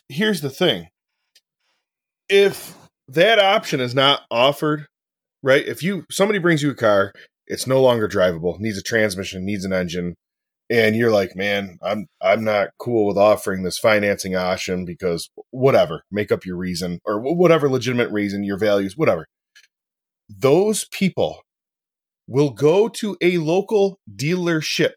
here's 0.09 0.41
the 0.41 0.49
thing. 0.49 0.89
If 2.27 2.75
that 3.13 3.39
option 3.39 3.79
is 3.79 3.95
not 3.95 4.21
offered, 4.29 4.85
right? 5.43 5.65
If 5.65 5.83
you 5.83 6.05
somebody 6.11 6.39
brings 6.39 6.61
you 6.61 6.71
a 6.71 6.75
car, 6.75 7.13
it's 7.47 7.67
no 7.67 7.81
longer 7.81 8.07
drivable, 8.07 8.59
needs 8.59 8.77
a 8.77 8.83
transmission, 8.83 9.45
needs 9.45 9.65
an 9.65 9.73
engine, 9.73 10.15
and 10.69 10.95
you're 10.95 11.11
like, 11.11 11.35
"Man, 11.35 11.77
I'm 11.81 12.07
I'm 12.21 12.43
not 12.43 12.69
cool 12.79 13.07
with 13.07 13.17
offering 13.17 13.63
this 13.63 13.79
financing 13.79 14.35
option 14.35 14.85
because 14.85 15.29
whatever, 15.51 16.03
make 16.11 16.31
up 16.31 16.45
your 16.45 16.57
reason 16.57 16.99
or 17.05 17.19
whatever 17.19 17.69
legitimate 17.69 18.11
reason, 18.11 18.43
your 18.43 18.57
values, 18.57 18.95
whatever." 18.95 19.25
Those 20.29 20.85
people 20.91 21.41
will 22.27 22.51
go 22.51 22.87
to 22.87 23.17
a 23.21 23.39
local 23.39 23.97
dealership 24.15 24.93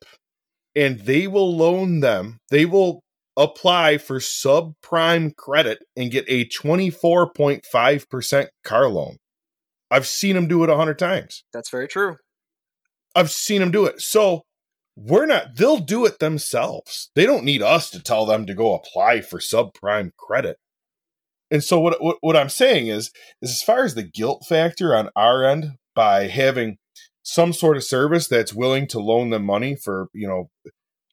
and 0.76 1.00
they 1.00 1.26
will 1.26 1.56
loan 1.56 2.00
them. 2.00 2.38
They 2.50 2.66
will 2.66 3.00
apply 3.36 3.98
for 3.98 4.18
subprime 4.18 5.34
credit 5.36 5.84
and 5.96 6.10
get 6.10 6.24
a 6.28 6.46
24.5% 6.46 8.46
car 8.64 8.88
loan. 8.88 9.16
I've 9.90 10.06
seen 10.06 10.34
them 10.34 10.48
do 10.48 10.64
it 10.64 10.70
a 10.70 10.76
hundred 10.76 10.98
times. 10.98 11.44
That's 11.52 11.70
very 11.70 11.88
true. 11.88 12.16
I've 13.14 13.30
seen 13.30 13.60
them 13.60 13.70
do 13.70 13.84
it. 13.84 14.00
So 14.00 14.42
we're 14.96 15.26
not, 15.26 15.56
they'll 15.56 15.78
do 15.78 16.06
it 16.06 16.18
themselves. 16.18 17.10
They 17.14 17.26
don't 17.26 17.44
need 17.44 17.62
us 17.62 17.90
to 17.90 18.02
tell 18.02 18.26
them 18.26 18.46
to 18.46 18.54
go 18.54 18.74
apply 18.74 19.20
for 19.20 19.38
subprime 19.38 20.10
credit. 20.16 20.56
And 21.50 21.62
so 21.62 21.78
what, 21.78 22.02
what, 22.02 22.16
what 22.20 22.36
I'm 22.36 22.48
saying 22.48 22.86
is, 22.86 23.10
is 23.42 23.50
as 23.50 23.62
far 23.62 23.84
as 23.84 23.94
the 23.94 24.02
guilt 24.02 24.46
factor 24.48 24.96
on 24.96 25.10
our 25.14 25.44
end 25.44 25.72
by 25.94 26.28
having 26.28 26.78
some 27.22 27.52
sort 27.52 27.76
of 27.76 27.84
service 27.84 28.26
that's 28.26 28.54
willing 28.54 28.86
to 28.88 28.98
loan 28.98 29.30
them 29.30 29.44
money 29.44 29.76
for, 29.76 30.08
you 30.14 30.26
know, 30.26 30.50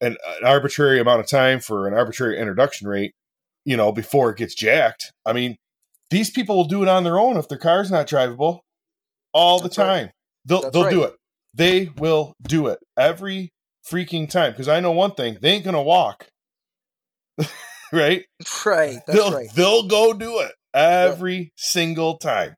an, 0.02 0.18
an 0.42 0.46
arbitrary 0.46 1.00
amount 1.00 1.20
of 1.20 1.28
time 1.28 1.60
for 1.60 1.88
an 1.88 1.94
arbitrary 1.94 2.40
introduction 2.40 2.88
rate, 2.88 3.14
you 3.66 3.78
know, 3.78 3.92
before 3.92 4.30
it 4.32 4.38
gets 4.38 4.56
jacked. 4.56 5.12
I 5.26 5.34
mean, 5.34 5.58
these 6.10 6.30
people 6.30 6.56
will 6.56 6.66
do 6.66 6.82
it 6.84 6.90
on 6.90 7.04
their 7.04 7.20
own 7.20 7.38
if 7.38 7.48
their 7.48 7.58
car's 7.58 7.92
not 7.92 8.08
drivable 8.08 8.60
all 9.34 9.60
That's 9.60 9.76
the 9.76 9.82
right. 9.82 9.88
time. 9.88 10.12
They'll 10.46 10.62
That's 10.62 10.74
they'll 10.74 10.90
do 10.90 11.04
it. 11.04 11.16
They 11.54 11.90
will 11.98 12.34
do 12.42 12.68
it 12.68 12.80
every 12.98 13.52
freaking 13.90 14.30
time 14.30 14.52
because 14.52 14.68
I 14.68 14.80
know 14.80 14.92
one 14.92 15.14
thing: 15.14 15.38
they 15.42 15.52
ain't 15.52 15.66
gonna 15.66 15.82
walk, 15.82 16.28
right? 17.92 18.26
Right. 18.66 19.00
That's 19.06 19.06
they'll 19.08 19.32
right. 19.32 19.50
they'll 19.56 19.88
go 19.88 20.14
do 20.14 20.40
it 20.40 20.52
every 20.74 21.52
single 21.56 22.18
time. 22.18 22.56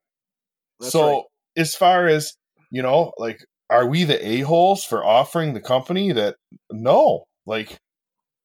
That's 0.79 0.91
so 0.91 1.07
right. 1.07 1.23
as 1.57 1.75
far 1.75 2.07
as 2.07 2.33
you 2.69 2.81
know, 2.81 3.13
like, 3.17 3.43
are 3.69 3.85
we 3.85 4.03
the 4.03 4.25
a 4.25 4.39
holes 4.41 4.83
for 4.83 5.03
offering 5.03 5.53
the 5.53 5.61
company 5.61 6.11
that? 6.11 6.35
No, 6.71 7.25
like, 7.45 7.79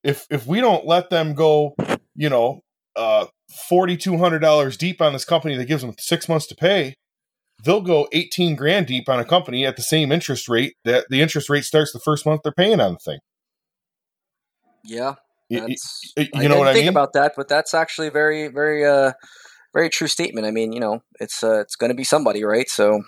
if 0.02 0.27
if 0.31 0.47
we 0.47 0.60
don't 0.60 0.86
let 0.86 1.10
them 1.10 1.35
go, 1.35 1.74
you 2.14 2.28
know, 2.28 2.60
uh, 2.94 3.27
forty 3.68 3.97
two 3.97 4.18
hundred 4.18 4.40
dollars 4.40 4.77
deep 4.77 5.01
on 5.01 5.12
this 5.12 5.24
company 5.24 5.56
that 5.56 5.66
gives 5.66 5.82
them 5.82 5.94
six 5.98 6.28
months 6.28 6.47
to 6.48 6.55
pay, 6.55 6.94
they'll 7.64 7.81
go 7.81 8.09
eighteen 8.12 8.56
grand 8.56 8.86
deep 8.86 9.09
on 9.09 9.18
a 9.18 9.24
company 9.24 9.66
at 9.66 9.77
the 9.77 9.82
same 9.82 10.12
interest 10.12 10.48
rate 10.48 10.74
that 10.85 11.06
the 11.10 11.20
interest 11.20 11.51
rate 11.51 11.64
starts 11.64 11.93
the 11.93 12.01
first 12.01 12.24
month 12.27 12.43
they're 12.43 12.52
paying 12.52 12.81
on 12.81 12.93
the 12.93 12.98
thing. 12.98 13.18
Yeah. 14.85 15.14
That's, 15.51 16.12
y- 16.16 16.28
I 16.35 16.43
you 16.43 16.48
know 16.48 16.55
didn't 16.55 16.59
what 16.59 16.68
I 16.68 16.73
think 16.73 16.85
mean? 16.85 16.93
about 16.93 17.12
that, 17.12 17.32
but 17.36 17.48
that's 17.48 17.74
actually 17.74 18.09
very, 18.09 18.48
very, 18.48 18.85
uh, 18.85 19.12
very 19.73 19.90
true 19.90 20.09
statement. 20.09 20.47
I 20.47 20.51
mean, 20.51 20.73
you 20.73 20.81
know, 20.81 21.02
it's 21.20 21.44
uh, 21.44 21.60
it's 21.60 21.77
going 21.77 21.90
to 21.90 21.94
be 21.94 22.05
somebody, 22.05 22.43
right? 22.44 22.68
So 22.68 23.02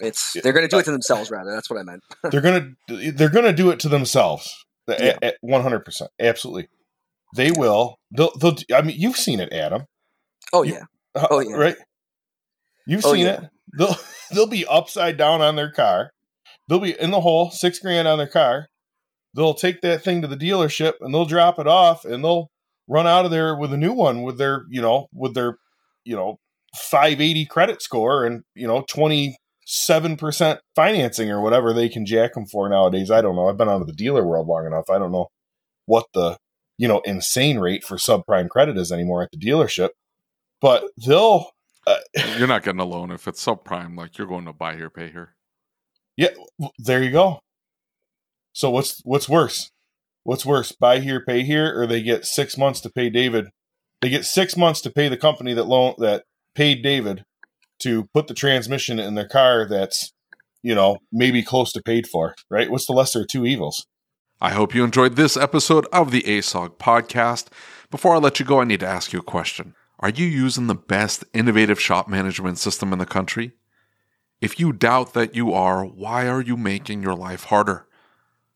it's 0.00 0.32
they're 0.42 0.52
going 0.52 0.68
to 0.68 0.68
do 0.68 0.78
it 0.78 0.84
to 0.84 0.90
themselves, 0.90 1.30
rather. 1.30 1.52
That's 1.52 1.70
what 1.70 1.78
I 1.78 1.82
meant. 1.82 2.02
they're 2.30 2.40
gonna 2.40 2.70
they're 2.88 3.28
gonna 3.28 3.52
do 3.52 3.70
it 3.70 3.78
to 3.80 3.88
themselves 3.88 4.64
one 5.40 5.62
hundred 5.62 5.84
percent, 5.84 6.10
absolutely. 6.20 6.68
They 7.36 7.50
will. 7.52 7.96
They'll, 8.10 8.32
they'll. 8.40 8.56
I 8.74 8.82
mean, 8.82 8.96
you've 8.98 9.16
seen 9.16 9.40
it, 9.40 9.52
Adam. 9.52 9.84
Oh 10.52 10.62
yeah, 10.62 10.82
Uh, 11.14 11.26
Oh, 11.30 11.40
yeah. 11.40 11.54
right. 11.56 11.76
You've 12.86 13.04
Oh, 13.04 13.12
seen 13.12 13.26
yeah. 13.26 13.42
it. 13.42 13.50
They'll 13.78 13.96
they'll 14.32 14.46
be 14.46 14.66
upside 14.66 15.16
down 15.16 15.40
on 15.40 15.56
their 15.56 15.70
car. 15.70 16.10
They'll 16.68 16.80
be 16.80 16.98
in 16.98 17.10
the 17.10 17.20
hole, 17.20 17.50
six 17.50 17.78
grand 17.78 18.08
on 18.08 18.18
their 18.18 18.28
car. 18.28 18.66
They'll 19.34 19.54
take 19.54 19.80
that 19.82 20.02
thing 20.02 20.22
to 20.22 20.28
the 20.28 20.36
dealership 20.36 20.94
and 21.00 21.14
they'll 21.14 21.24
drop 21.24 21.58
it 21.60 21.66
off 21.68 22.04
and 22.04 22.24
they'll 22.24 22.48
run 22.88 23.06
out 23.06 23.24
of 23.24 23.30
there 23.30 23.54
with 23.56 23.72
a 23.72 23.76
new 23.76 23.92
one 23.92 24.22
with 24.22 24.38
their 24.38 24.64
you 24.70 24.82
know 24.82 25.06
with 25.12 25.34
their 25.34 25.56
you 26.04 26.16
know 26.16 26.38
five 26.76 27.20
eighty 27.20 27.46
credit 27.46 27.80
score 27.80 28.24
and 28.24 28.42
you 28.56 28.66
know 28.66 28.84
twenty 28.88 29.36
seven 29.70 30.16
percent 30.16 30.60
financing 30.74 31.30
or 31.30 31.40
whatever 31.40 31.72
they 31.72 31.88
can 31.88 32.06
jack 32.06 32.34
them 32.34 32.46
for 32.46 32.68
nowadays. 32.68 33.10
I 33.10 33.20
don't 33.20 33.36
know. 33.36 33.48
I've 33.48 33.56
been 33.56 33.68
out 33.68 33.80
of 33.80 33.86
the 33.86 33.92
dealer 33.92 34.26
world 34.26 34.46
long 34.46 34.66
enough. 34.66 34.90
I 34.90 34.98
don't 34.98 35.12
know 35.12 35.28
what 35.86 36.06
the 36.14 36.36
you 36.78 36.88
know 36.88 37.00
insane 37.00 37.58
rate 37.58 37.84
for 37.84 37.96
subprime 37.96 38.48
credit 38.48 38.76
is 38.76 38.92
anymore 38.92 39.22
at 39.22 39.30
the 39.32 39.38
dealership, 39.38 39.90
but 40.60 40.84
they'll. 41.06 41.50
Uh, 41.86 41.96
you're 42.38 42.46
not 42.46 42.62
getting 42.62 42.80
a 42.80 42.84
loan 42.84 43.10
if 43.10 43.26
it's 43.26 43.44
subprime 43.44 43.96
like 43.96 44.18
you're 44.18 44.26
going 44.26 44.44
to 44.44 44.52
buy 44.52 44.76
here 44.76 44.90
pay 44.90 45.10
here 45.10 45.34
yeah, 46.20 46.28
there 46.78 47.02
you 47.02 47.10
go. 47.10 47.40
So 48.52 48.68
what's 48.68 49.00
what's 49.04 49.26
worse? 49.26 49.70
What's 50.22 50.44
worse, 50.44 50.70
buy 50.70 51.00
here, 51.00 51.24
pay 51.24 51.44
here, 51.44 51.80
or 51.80 51.86
they 51.86 52.02
get 52.02 52.26
six 52.26 52.58
months 52.58 52.82
to 52.82 52.90
pay 52.90 53.08
David? 53.08 53.46
They 54.02 54.10
get 54.10 54.26
six 54.26 54.54
months 54.54 54.82
to 54.82 54.90
pay 54.90 55.08
the 55.08 55.16
company 55.16 55.54
that 55.54 55.64
loan 55.64 55.94
that 55.96 56.24
paid 56.54 56.82
David 56.82 57.24
to 57.80 58.04
put 58.14 58.26
the 58.26 58.34
transmission 58.34 58.98
in 58.98 59.14
their 59.14 59.28
car. 59.28 59.66
That's 59.68 60.12
you 60.62 60.74
know 60.74 60.98
maybe 61.12 61.42
close 61.42 61.72
to 61.72 61.82
paid 61.82 62.06
for. 62.06 62.34
Right? 62.50 62.70
What's 62.70 62.86
the 62.86 62.92
lesser 62.92 63.22
of 63.22 63.28
two 63.28 63.46
evils? 63.46 63.86
I 64.40 64.52
hope 64.52 64.74
you 64.74 64.84
enjoyed 64.84 65.16
this 65.16 65.36
episode 65.36 65.86
of 65.92 66.10
the 66.10 66.22
ASOG 66.22 66.78
podcast. 66.78 67.48
Before 67.90 68.14
I 68.14 68.18
let 68.18 68.40
you 68.40 68.46
go, 68.46 68.60
I 68.60 68.64
need 68.64 68.80
to 68.80 68.86
ask 68.86 69.12
you 69.12 69.18
a 69.18 69.22
question. 69.22 69.74
Are 69.98 70.08
you 70.08 70.24
using 70.24 70.66
the 70.66 70.74
best 70.74 71.24
innovative 71.34 71.78
shop 71.78 72.08
management 72.08 72.56
system 72.56 72.94
in 72.94 72.98
the 72.98 73.04
country? 73.04 73.52
If 74.40 74.58
you 74.58 74.72
doubt 74.72 75.12
that 75.12 75.34
you 75.34 75.52
are, 75.52 75.84
why 75.84 76.26
are 76.26 76.40
you 76.40 76.56
making 76.56 77.02
your 77.02 77.14
life 77.14 77.44
harder? 77.44 77.86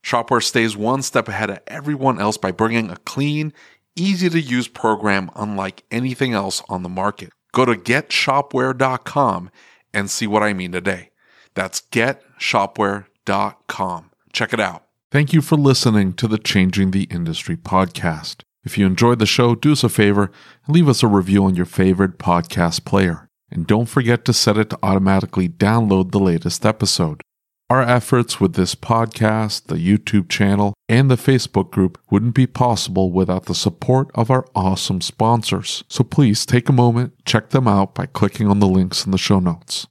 Shop-Ware 0.01 0.41
stays 0.41 0.75
one 0.75 1.03
step 1.03 1.29
ahead 1.29 1.51
of 1.51 1.61
everyone 1.67 2.19
else 2.19 2.39
by 2.39 2.51
bringing 2.51 2.91
a 2.91 2.97
clean, 2.97 3.53
easy 3.95 4.31
to 4.31 4.41
use 4.41 4.69
program 4.69 5.31
unlike 5.37 5.85
anything 5.91 6.33
else 6.33 6.63
on 6.71 6.83
the 6.83 6.89
market. 6.89 7.31
Go 7.55 7.65
to 7.65 7.77
getshopware.com 7.77 9.51
and 9.95 10.11
see 10.11 10.27
what 10.27 10.43
I 10.43 10.53
mean 10.53 10.73
today. 10.73 11.13
That's 11.55 11.81
getshopware.com. 11.81 14.11
Check 14.33 14.53
it 14.53 14.59
out. 14.59 14.83
Thank 15.13 15.33
you 15.33 15.41
for 15.41 15.57
listening 15.57 16.15
to 16.15 16.27
the 16.27 16.39
Changing 16.39 16.91
the 16.91 17.05
Industry 17.05 17.57
podcast. 17.57 18.43
If 18.65 18.77
you 18.77 18.87
enjoyed 18.87 19.21
the 19.21 19.27
show, 19.27 19.55
do 19.55 19.71
us 19.71 19.85
a 19.85 19.89
favor 19.89 20.33
and 20.67 20.75
leave 20.75 20.89
us 20.89 21.05
a 21.05 21.07
review 21.07 21.45
on 21.45 21.55
your 21.55 21.67
favorite 21.67 22.19
podcast 22.19 22.85
player. 22.85 23.29
And 23.53 23.69
don't 23.69 23.87
forget 23.87 24.25
to 24.25 24.33
set 24.33 24.59
it 24.59 24.71
to 24.71 24.79
automatically 24.83 25.49
download 25.49 26.11
the 26.11 26.19
latest 26.19 26.67
episode. 26.67 27.23
Our 27.70 27.81
efforts 27.81 28.41
with 28.41 28.55
this 28.55 28.74
podcast, 28.74 29.69
the 29.69 29.77
YouTube 29.77 30.28
channel, 30.28 30.74
and 30.86 31.11
the 31.11 31.16
Facebook 31.16 31.70
group 31.70 31.99
wouldn't 32.11 32.35
be 32.35 32.47
possible 32.47 33.11
without 33.11 33.47
the 33.47 33.55
support 33.55 34.11
of 34.15 34.31
our 34.31 34.47
awesome 34.55 35.01
sponsors. 35.01 35.82
So 35.89 36.05
please 36.05 36.45
take 36.45 36.69
a 36.69 36.73
moment, 36.73 37.15
check 37.24 37.51
them 37.51 37.66
out 37.66 37.95
by 37.95 38.05
clicking 38.05 38.49
on 38.49 38.61
the 38.61 38.69
links 38.69 39.07
in 39.07 39.12
the 39.12 39.19
show 39.19 39.41
notes. 39.41 39.82